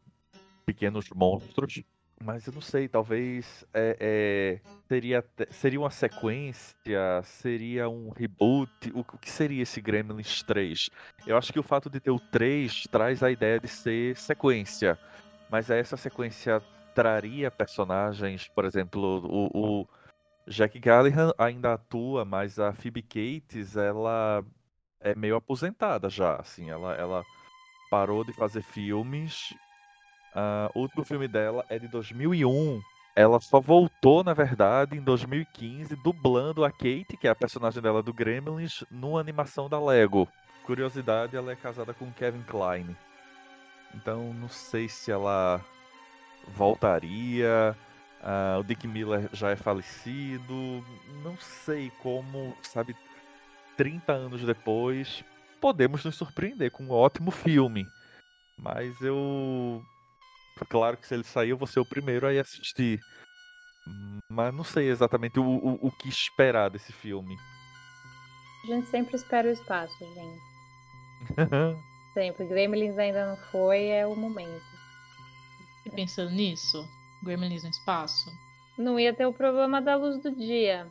pequenos 0.64 1.08
monstros, 1.10 1.82
mas 2.22 2.46
eu 2.46 2.52
não 2.52 2.60
sei, 2.60 2.88
talvez 2.88 3.64
é, 3.74 3.96
é, 4.00 4.60
seria, 4.88 5.24
seria 5.50 5.80
uma 5.80 5.90
sequência, 5.90 7.22
seria 7.24 7.88
um 7.88 8.10
reboot, 8.10 8.70
o, 8.94 9.00
o 9.00 9.18
que 9.18 9.30
seria 9.30 9.62
esse 9.62 9.80
Gremlins 9.80 10.42
3? 10.42 10.90
Eu 11.26 11.36
acho 11.36 11.52
que 11.52 11.58
o 11.58 11.62
fato 11.62 11.90
de 11.90 12.00
ter 12.00 12.10
o 12.10 12.18
3 12.18 12.84
traz 12.90 13.22
a 13.22 13.30
ideia 13.30 13.60
de 13.60 13.68
ser 13.68 14.16
sequência, 14.16 14.98
mas 15.50 15.70
essa 15.70 15.96
sequência 15.96 16.62
traria 16.94 17.50
personagens, 17.50 18.48
por 18.48 18.64
exemplo, 18.64 19.22
o, 19.26 19.80
o 19.80 19.86
Jack 20.48 20.78
Gallagher 20.78 21.32
ainda 21.36 21.74
atua, 21.74 22.24
mas 22.24 22.58
a 22.58 22.72
Phoebe 22.72 23.02
Cates, 23.02 23.76
ela 23.76 24.44
é 25.00 25.14
meio 25.14 25.36
aposentada 25.36 26.08
já, 26.08 26.36
assim, 26.36 26.70
ela, 26.70 26.94
ela 26.94 27.24
parou 27.90 28.24
de 28.24 28.32
fazer 28.32 28.62
filmes. 28.62 29.52
Uh, 30.34 30.70
o 30.74 30.80
último 30.82 31.04
filme 31.04 31.26
dela 31.26 31.64
é 31.68 31.78
de 31.78 31.88
2001. 31.88 32.80
Ela 33.14 33.40
só 33.40 33.60
voltou, 33.60 34.22
na 34.22 34.34
verdade, 34.34 34.96
em 34.96 35.00
2015, 35.00 35.96
dublando 35.96 36.64
a 36.64 36.70
Kate, 36.70 37.16
que 37.18 37.26
é 37.26 37.30
a 37.30 37.34
personagem 37.34 37.82
dela 37.82 38.02
do 38.02 38.12
Gremlins, 38.12 38.84
numa 38.90 39.18
animação 39.18 39.70
da 39.70 39.80
Lego. 39.80 40.28
Curiosidade, 40.64 41.36
ela 41.36 41.52
é 41.52 41.56
casada 41.56 41.94
com 41.94 42.12
Kevin 42.12 42.42
Klein. 42.42 42.94
Então, 43.94 44.34
não 44.34 44.48
sei 44.48 44.88
se 44.88 45.10
ela 45.10 45.64
voltaria. 46.48 47.74
Uh, 48.20 48.60
o 48.60 48.64
Dick 48.64 48.86
Miller 48.88 49.28
já 49.32 49.50
é 49.50 49.56
falecido. 49.56 50.84
Não 51.22 51.36
sei 51.36 51.90
como, 52.02 52.56
sabe, 52.62 52.96
30 53.76 54.12
anos 54.12 54.42
depois, 54.42 55.24
podemos 55.60 56.04
nos 56.04 56.16
surpreender 56.16 56.70
com 56.70 56.84
um 56.84 56.90
ótimo 56.90 57.30
filme. 57.30 57.86
Mas 58.58 59.00
eu. 59.00 59.82
Claro 60.68 60.96
que 60.96 61.06
se 61.06 61.14
ele 61.14 61.24
sair, 61.24 61.50
eu 61.50 61.58
vou 61.58 61.66
ser 61.66 61.80
o 61.80 61.84
primeiro 61.84 62.26
a 62.26 62.32
ir 62.32 62.38
assistir. 62.38 63.00
Mas 64.30 64.54
não 64.54 64.64
sei 64.64 64.88
exatamente 64.88 65.38
o, 65.38 65.44
o, 65.44 65.86
o 65.86 65.92
que 65.92 66.08
esperar 66.08 66.70
desse 66.70 66.92
filme. 66.92 67.36
A 68.64 68.66
gente 68.66 68.88
sempre 68.88 69.14
espera 69.14 69.48
o 69.48 69.52
espaço, 69.52 69.96
gente. 69.98 70.40
Sempre. 72.14 72.46
Gremlins 72.46 72.96
ainda 72.98 73.26
não 73.28 73.36
foi, 73.36 73.88
é 73.88 74.06
o 74.06 74.16
momento. 74.16 74.64
E 75.84 75.90
pensando 75.90 76.30
nisso, 76.30 76.88
Gremlins 77.24 77.62
no 77.64 77.70
espaço? 77.70 78.30
Não 78.78 78.98
ia 79.00 79.12
ter 79.14 79.26
o 79.26 79.32
problema 79.32 79.80
da 79.80 79.96
luz 79.96 80.22
do 80.22 80.30
dia. 80.34 80.86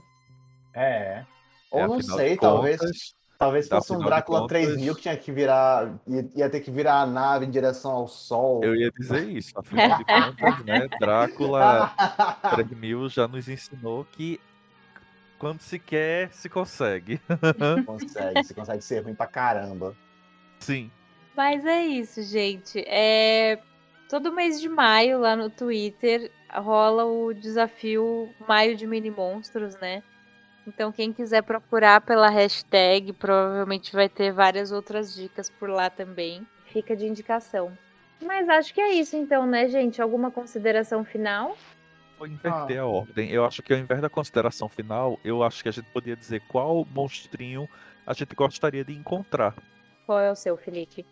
É. 0.74 1.24
Ou 1.72 1.80
É, 1.82 1.88
não 1.88 2.02
sei, 2.02 2.38
talvez. 2.38 2.80
contas, 2.80 3.16
Talvez 3.38 3.68
fosse 3.68 3.92
um 3.94 4.00
Drácula 4.00 4.40
contas- 4.42 4.64
3000 4.66 4.96
que 4.96 5.02
tinha 5.02 5.18
que 5.18 5.30
virar. 5.30 5.94
Ia, 6.08 6.30
ia 6.36 6.50
ter 6.50 6.62
que 6.62 6.72
virar 6.72 7.02
a 7.02 7.06
nave 7.06 7.46
em 7.46 7.52
direção 7.52 7.92
ao 7.92 8.08
sol. 8.08 8.64
Eu 8.64 8.74
ia 8.74 8.90
dizer 8.98 9.28
isso, 9.30 9.52
afinal 9.60 9.98
de 9.98 10.06
contas, 10.06 10.66
né? 10.66 10.88
Drácula 11.02 11.92
3000 12.56 13.10
já 13.10 13.28
nos 13.28 13.50
ensinou 13.50 14.06
que 14.06 14.40
quando 15.38 15.60
se 15.60 15.78
quer, 15.78 16.32
se 16.32 16.48
consegue. 16.48 17.20
consegue, 17.86 18.42
você 18.42 18.54
consegue 18.54 18.82
ser 18.82 19.04
ruim 19.04 19.14
pra 19.14 19.28
caramba. 19.28 19.94
Sim. 20.62 20.90
Mas 21.36 21.66
é 21.66 21.84
isso, 21.84 22.24
gente. 22.24 22.80
É... 22.88 23.60
Todo 24.10 24.32
mês 24.32 24.62
de 24.62 24.70
maio, 24.70 25.20
lá 25.20 25.36
no 25.36 25.50
Twitter, 25.50 26.32
rola 26.54 27.06
o 27.06 27.34
desafio 27.34 28.30
Maio 28.48 28.76
de 28.76 28.86
Mini 28.86 29.10
Monstros, 29.10 29.76
né? 29.78 30.04
Então, 30.68 30.92
quem 30.92 31.12
quiser 31.12 31.44
procurar 31.44 32.02
pela 32.02 32.30
hashtag, 32.30 33.14
provavelmente 33.14 33.94
vai 33.94 34.10
ter 34.10 34.32
várias 34.32 34.72
outras 34.72 35.14
dicas 35.14 35.50
por 35.50 35.70
lá 35.70 35.90
também. 35.90 36.46
Fica 36.66 36.96
de 36.96 37.06
indicação. 37.06 37.76
Mas 38.22 38.50
acho 38.50 38.74
que 38.74 38.82
é 38.82 38.94
isso, 38.94 39.16
então, 39.16 39.46
né, 39.46 39.68
gente? 39.68 40.02
Alguma 40.02 40.32
consideração 40.32 41.04
final? 41.04 41.56
Vou 42.18 42.28
inverter 42.28 42.80
a 42.80 42.86
ordem. 42.86 43.30
Eu 43.30 43.46
acho 43.46 43.62
que 43.62 43.74
ao 43.74 43.80
invés 43.80 44.02
da 44.02 44.10
consideração 44.10 44.70
final, 44.70 45.20
eu 45.24 45.44
acho 45.44 45.62
que 45.62 45.70
a 45.70 45.72
gente 45.72 45.90
podia 45.92 46.16
dizer 46.16 46.42
qual 46.48 46.86
monstrinho 46.94 47.68
a 48.06 48.14
gente 48.14 48.34
gostaria 48.34 48.84
de 48.84 48.94
encontrar. 48.94 49.56
Qual 50.06 50.20
é 50.20 50.32
o 50.32 50.36
seu, 50.36 50.56
Felipe? 50.56 51.06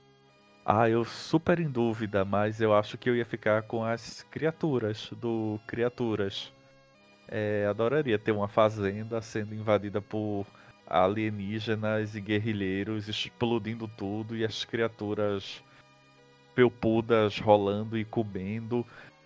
Ah, 0.66 0.90
eu 0.90 1.04
super 1.04 1.60
em 1.60 1.70
dúvida, 1.70 2.24
mas 2.24 2.62
eu 2.62 2.74
acho 2.74 2.98
que 2.98 3.10
eu 3.10 3.16
ia 3.16 3.26
ficar 3.26 3.64
com 3.64 3.84
as 3.84 4.24
criaturas 4.24 5.10
do 5.20 5.60
Criaturas. 5.68 6.54
É, 7.28 7.66
adoraria 7.70 8.18
ter 8.18 8.32
uma 8.32 8.48
fazenda 8.48 9.22
sendo 9.22 9.54
invadida 9.54 10.02
por 10.02 10.46
alienígenas 10.88 12.16
e 12.16 12.22
guerrilheiros 12.22 13.10
explodindo 13.10 13.88
tudo 13.88 14.38
e 14.38 14.46
as 14.46 14.64
criaturas 14.64 15.62
felpudas 16.56 17.40
rolando 17.40 17.98
e 17.98 18.06
comendo. 18.06 18.86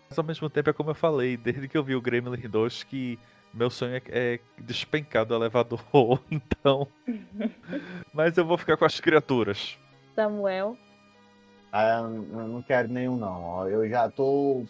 Mas 0.09 0.17
ao 0.17 0.25
mesmo 0.25 0.49
tempo 0.49 0.71
é 0.71 0.73
como 0.73 0.89
eu 0.89 0.95
falei, 0.95 1.37
desde 1.37 1.67
que 1.67 1.77
eu 1.77 1.83
vi 1.83 1.95
o 1.95 2.01
Gremlin 2.01 2.49
2 2.49 2.83
que 2.83 3.19
meu 3.53 3.69
sonho 3.69 3.95
é, 3.95 4.01
é 4.09 4.39
despencar 4.57 5.25
do 5.25 5.35
elevador, 5.35 5.79
então. 6.31 6.87
Mas 8.11 8.37
eu 8.37 8.45
vou 8.45 8.57
ficar 8.57 8.77
com 8.77 8.85
as 8.85 8.99
criaturas. 8.99 9.77
Samuel? 10.15 10.77
Ah, 11.71 11.99
eu 12.01 12.47
não 12.47 12.61
quero 12.61 12.87
nenhum, 12.91 13.17
não. 13.17 13.67
Eu 13.67 13.87
já 13.89 14.09
tô 14.09 14.63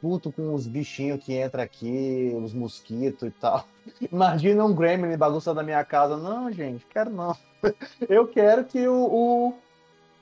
puto 0.00 0.30
com 0.32 0.54
os 0.54 0.66
bichinhos 0.66 1.22
que 1.24 1.40
entram 1.40 1.62
aqui, 1.62 2.32
os 2.36 2.52
mosquitos 2.54 3.28
e 3.28 3.30
tal. 3.30 3.66
Imagina 4.12 4.64
um 4.64 4.74
Gremlin 4.74 5.16
bagunça 5.16 5.52
da 5.54 5.62
minha 5.62 5.84
casa. 5.84 6.16
Não, 6.16 6.50
gente, 6.52 6.86
quero 6.86 7.10
não. 7.10 7.36
Eu 8.08 8.26
quero 8.28 8.64
que 8.64 8.86
o, 8.86 8.94
o- 8.94 9.54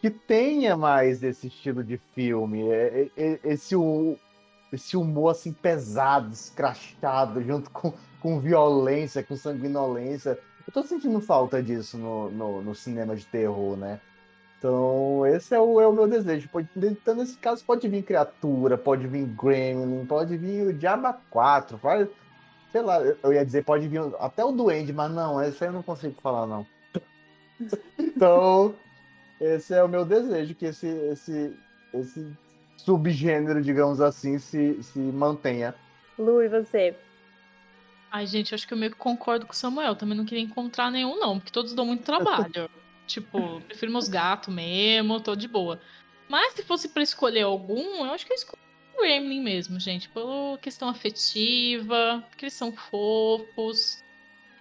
que 0.01 0.11
tenha 0.11 0.77
mais 0.77 1.21
desse 1.21 1.47
estilo 1.49 1.85
de 1.85 1.97
filme. 1.97 2.69
É- 2.71 3.09
é- 3.17 3.23
é- 3.25 3.41
Esse, 3.45 3.75
esse 4.73 4.97
humor 4.97 5.31
assim 5.33 5.53
pesado, 5.53 6.33
escrachado, 6.33 7.43
junto 7.43 7.71
com, 7.71 7.93
com 8.21 8.41
violência, 8.41 9.23
com 9.23 9.37
sanguinolência. 9.37 10.39
Eu 10.67 10.73
tô 10.73 10.83
sentindo 10.83 11.21
falta 11.21 11.63
disso 11.63 11.99
no, 11.99 12.31
no, 12.31 12.63
no 12.63 12.75
cinema 12.75 13.15
de 13.15 13.27
terror, 13.27 13.77
né? 13.77 14.01
Então, 14.63 15.27
esse 15.27 15.53
é 15.53 15.59
o, 15.61 15.81
é 15.81 15.89
o 15.89 15.93
meu 15.93 16.07
desejo. 16.07 16.49
Pode, 16.49 16.69
então, 16.77 17.17
nesse 17.17 17.37
caso, 17.37 17.65
pode 17.65 17.89
vir 17.89 18.05
criatura, 18.05 18.79
pode 18.79 19.09
vir 19.09 19.27
Gremlin, 19.27 20.07
pode 20.07 20.37
vir 20.37 20.69
o 20.69 20.73
Diaba 20.73 21.19
4, 21.31 21.77
pode, 21.79 22.09
sei 22.71 22.81
lá, 22.81 23.01
eu- 23.01 23.19
eu 23.25 23.33
ia 23.33 23.45
dizer, 23.45 23.65
pode 23.65 23.89
vir 23.89 24.01
até 24.21 24.45
o 24.45 24.53
Duende, 24.53 24.93
mas 24.93 25.11
não, 25.11 25.43
esse 25.43 25.65
aí 25.65 25.69
eu 25.69 25.75
não 25.75 25.83
consigo 25.83 26.15
falar, 26.23 26.47
não. 26.47 26.65
Então, 27.99 28.73
esse 29.41 29.75
é 29.75 29.83
o 29.83 29.89
meu 29.89 30.05
desejo, 30.05 30.55
que 30.55 30.67
esse, 30.67 30.87
esse, 30.87 31.53
esse 31.95 32.25
subgênero, 32.77 33.61
digamos 33.61 34.01
assim, 34.01 34.39
se, 34.39 34.81
se 34.81 35.01
mantenha. 35.01 35.75
Lu, 36.17 36.41
e 36.41 36.49
você? 36.49 36.97
Ai, 38.13 38.27
gente, 38.29 38.55
acho 38.55 38.69
que 38.69 38.75
eu 38.75 38.79
meio 38.79 38.93
que 38.93 38.99
concordo 38.99 39.45
com 39.45 39.53
o 39.53 39.57
Samuel. 39.57 39.97
Também 39.97 40.17
não 40.17 40.25
queria 40.25 40.45
encontrar 40.45 40.91
nenhum, 40.91 41.19
não, 41.19 41.41
porque 41.41 41.51
todos 41.51 41.75
dão 41.75 41.87
muito 41.87 42.05
trabalho. 42.07 42.71
Tipo, 43.07 43.61
prefiro 43.63 43.93
meus 43.93 44.09
gatos 44.09 44.53
mesmo, 44.53 45.21
tô 45.21 45.35
de 45.35 45.49
boa. 45.49 45.81
Mas 46.29 46.55
se 46.55 46.63
fosse 46.63 46.89
pra 46.89 47.03
escolher 47.03 47.43
algum, 47.43 48.07
eu 48.07 48.13
acho 48.13 48.25
que 48.25 48.33
eu 48.33 48.37
escolhi 48.37 48.63
o 48.95 49.01
Gremlin 49.01 49.43
mesmo, 49.43 49.79
gente. 49.79 50.09
Pela 50.09 50.57
questão 50.59 50.89
afetiva, 50.89 52.25
porque 52.29 52.47
eles 52.47 52.55
são 52.55 52.73
fofos. 52.73 54.03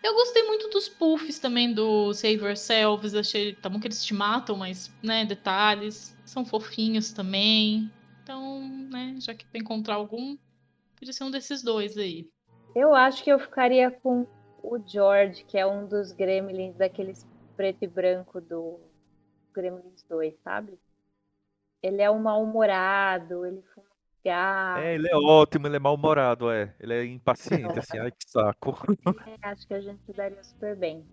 Eu 0.04 0.14
gostei 0.16 0.44
muito 0.44 0.68
dos 0.70 0.90
puffs 0.90 1.38
também 1.40 1.72
do 1.74 2.14
Save 2.14 2.44
Yourselves. 2.44 3.14
Achei, 3.14 3.54
tá 3.54 3.70
bom 3.70 3.80
que 3.80 3.88
eles 3.88 4.04
te 4.04 4.14
matam, 4.14 4.58
mas, 4.58 4.92
né, 5.02 5.24
detalhes. 5.26 6.18
São 6.26 6.44
fofinhos 6.44 7.12
também. 7.14 7.92
Então, 8.24 8.68
né, 8.90 9.16
já 9.20 9.34
que 9.34 9.46
pra 9.46 9.60
encontrar 9.60 9.96
algum, 9.96 10.36
podia 10.96 11.14
ser 11.14 11.24
um 11.24 11.32
desses 11.32 11.62
dois 11.62 11.98
aí. 11.98 12.28
Eu 12.76 12.96
acho 12.96 13.24
que 13.24 13.30
eu 13.30 13.40
ficaria 13.40 13.92
com 13.92 14.26
o 14.64 14.80
George, 14.86 15.44
que 15.44 15.58
é 15.58 15.66
um 15.66 15.88
dos 15.88 16.12
gremlins 16.12 16.76
daqueles 16.76 17.28
preto 17.62 17.84
e 17.84 17.88
branco 17.88 18.42
do 18.42 18.80
Gremlins 19.54 20.04
2, 20.10 20.34
sabe? 20.44 20.80
Ele 21.80 22.02
é 22.02 22.10
um 22.10 22.18
mal-humorado, 22.18 23.46
ele 23.46 23.62
fuma 23.76 23.86
cigarro. 24.18 24.82
É, 24.82 24.96
ele 24.96 25.08
é 25.08 25.16
ótimo, 25.16 25.68
ele 25.68 25.76
é 25.76 25.80
mal-humorado, 25.80 26.50
é. 26.50 26.74
Ele 26.80 26.94
é 26.96 27.06
impaciente, 27.06 27.78
assim, 27.78 28.00
ai 28.00 28.10
que 28.10 28.28
saco. 28.28 28.74
É, 29.28 29.48
acho 29.48 29.68
que 29.68 29.76
a 29.76 29.80
gente 29.80 30.02
se 30.04 30.12
daria 30.12 30.44
super 30.44 30.76
bem. 30.76 31.06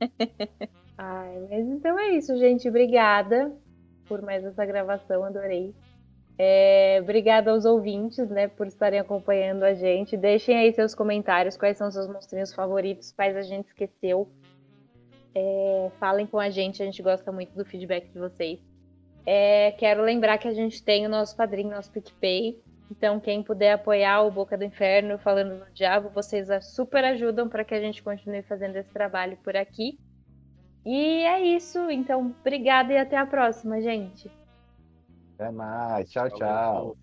Ai, 0.98 1.38
mas 1.48 1.66
então 1.68 1.98
é 1.98 2.10
isso, 2.10 2.36
gente. 2.36 2.68
Obrigada 2.68 3.50
por 4.06 4.20
mais 4.20 4.44
essa 4.44 4.66
gravação, 4.66 5.24
adorei. 5.24 5.74
É, 6.36 6.98
obrigada 7.00 7.50
aos 7.50 7.64
ouvintes, 7.64 8.28
né, 8.28 8.46
por 8.46 8.66
estarem 8.66 9.00
acompanhando 9.00 9.62
a 9.62 9.72
gente. 9.72 10.18
Deixem 10.18 10.54
aí 10.56 10.72
seus 10.74 10.94
comentários, 10.94 11.56
quais 11.56 11.78
são 11.78 11.90
seus 11.90 12.08
monstrinhos 12.08 12.52
favoritos, 12.52 13.10
quais 13.12 13.34
a 13.36 13.42
gente 13.42 13.68
esqueceu. 13.68 14.30
É, 15.34 15.90
falem 15.98 16.26
com 16.26 16.38
a 16.38 16.50
gente, 16.50 16.82
a 16.82 16.86
gente 16.86 17.02
gosta 17.02 17.32
muito 17.32 17.54
do 17.54 17.64
feedback 17.64 18.08
de 18.08 18.18
vocês. 18.18 18.60
É, 19.24 19.70
quero 19.72 20.02
lembrar 20.02 20.38
que 20.38 20.48
a 20.48 20.52
gente 20.52 20.82
tem 20.82 21.06
o 21.06 21.08
nosso 21.08 21.36
padrinho, 21.36 21.70
nosso 21.70 21.90
PicPay. 21.90 22.60
Então, 22.90 23.18
quem 23.18 23.42
puder 23.42 23.72
apoiar 23.72 24.22
o 24.22 24.30
Boca 24.30 24.58
do 24.58 24.64
Inferno 24.64 25.18
falando 25.18 25.60
no 25.60 25.72
diabo, 25.72 26.10
vocês 26.10 26.48
super 26.60 27.04
ajudam 27.04 27.48
para 27.48 27.64
que 27.64 27.74
a 27.74 27.80
gente 27.80 28.02
continue 28.02 28.42
fazendo 28.42 28.76
esse 28.76 28.90
trabalho 28.90 29.38
por 29.42 29.56
aqui. 29.56 29.98
E 30.84 31.24
é 31.24 31.40
isso. 31.40 31.90
Então, 31.90 32.34
obrigada 32.40 32.92
e 32.92 32.98
até 32.98 33.16
a 33.16 33.24
próxima, 33.24 33.80
gente. 33.80 34.30
Até 35.34 35.50
mais. 35.50 36.10
Tchau, 36.10 36.28
tchau. 36.30 36.38
Falou. 36.38 36.96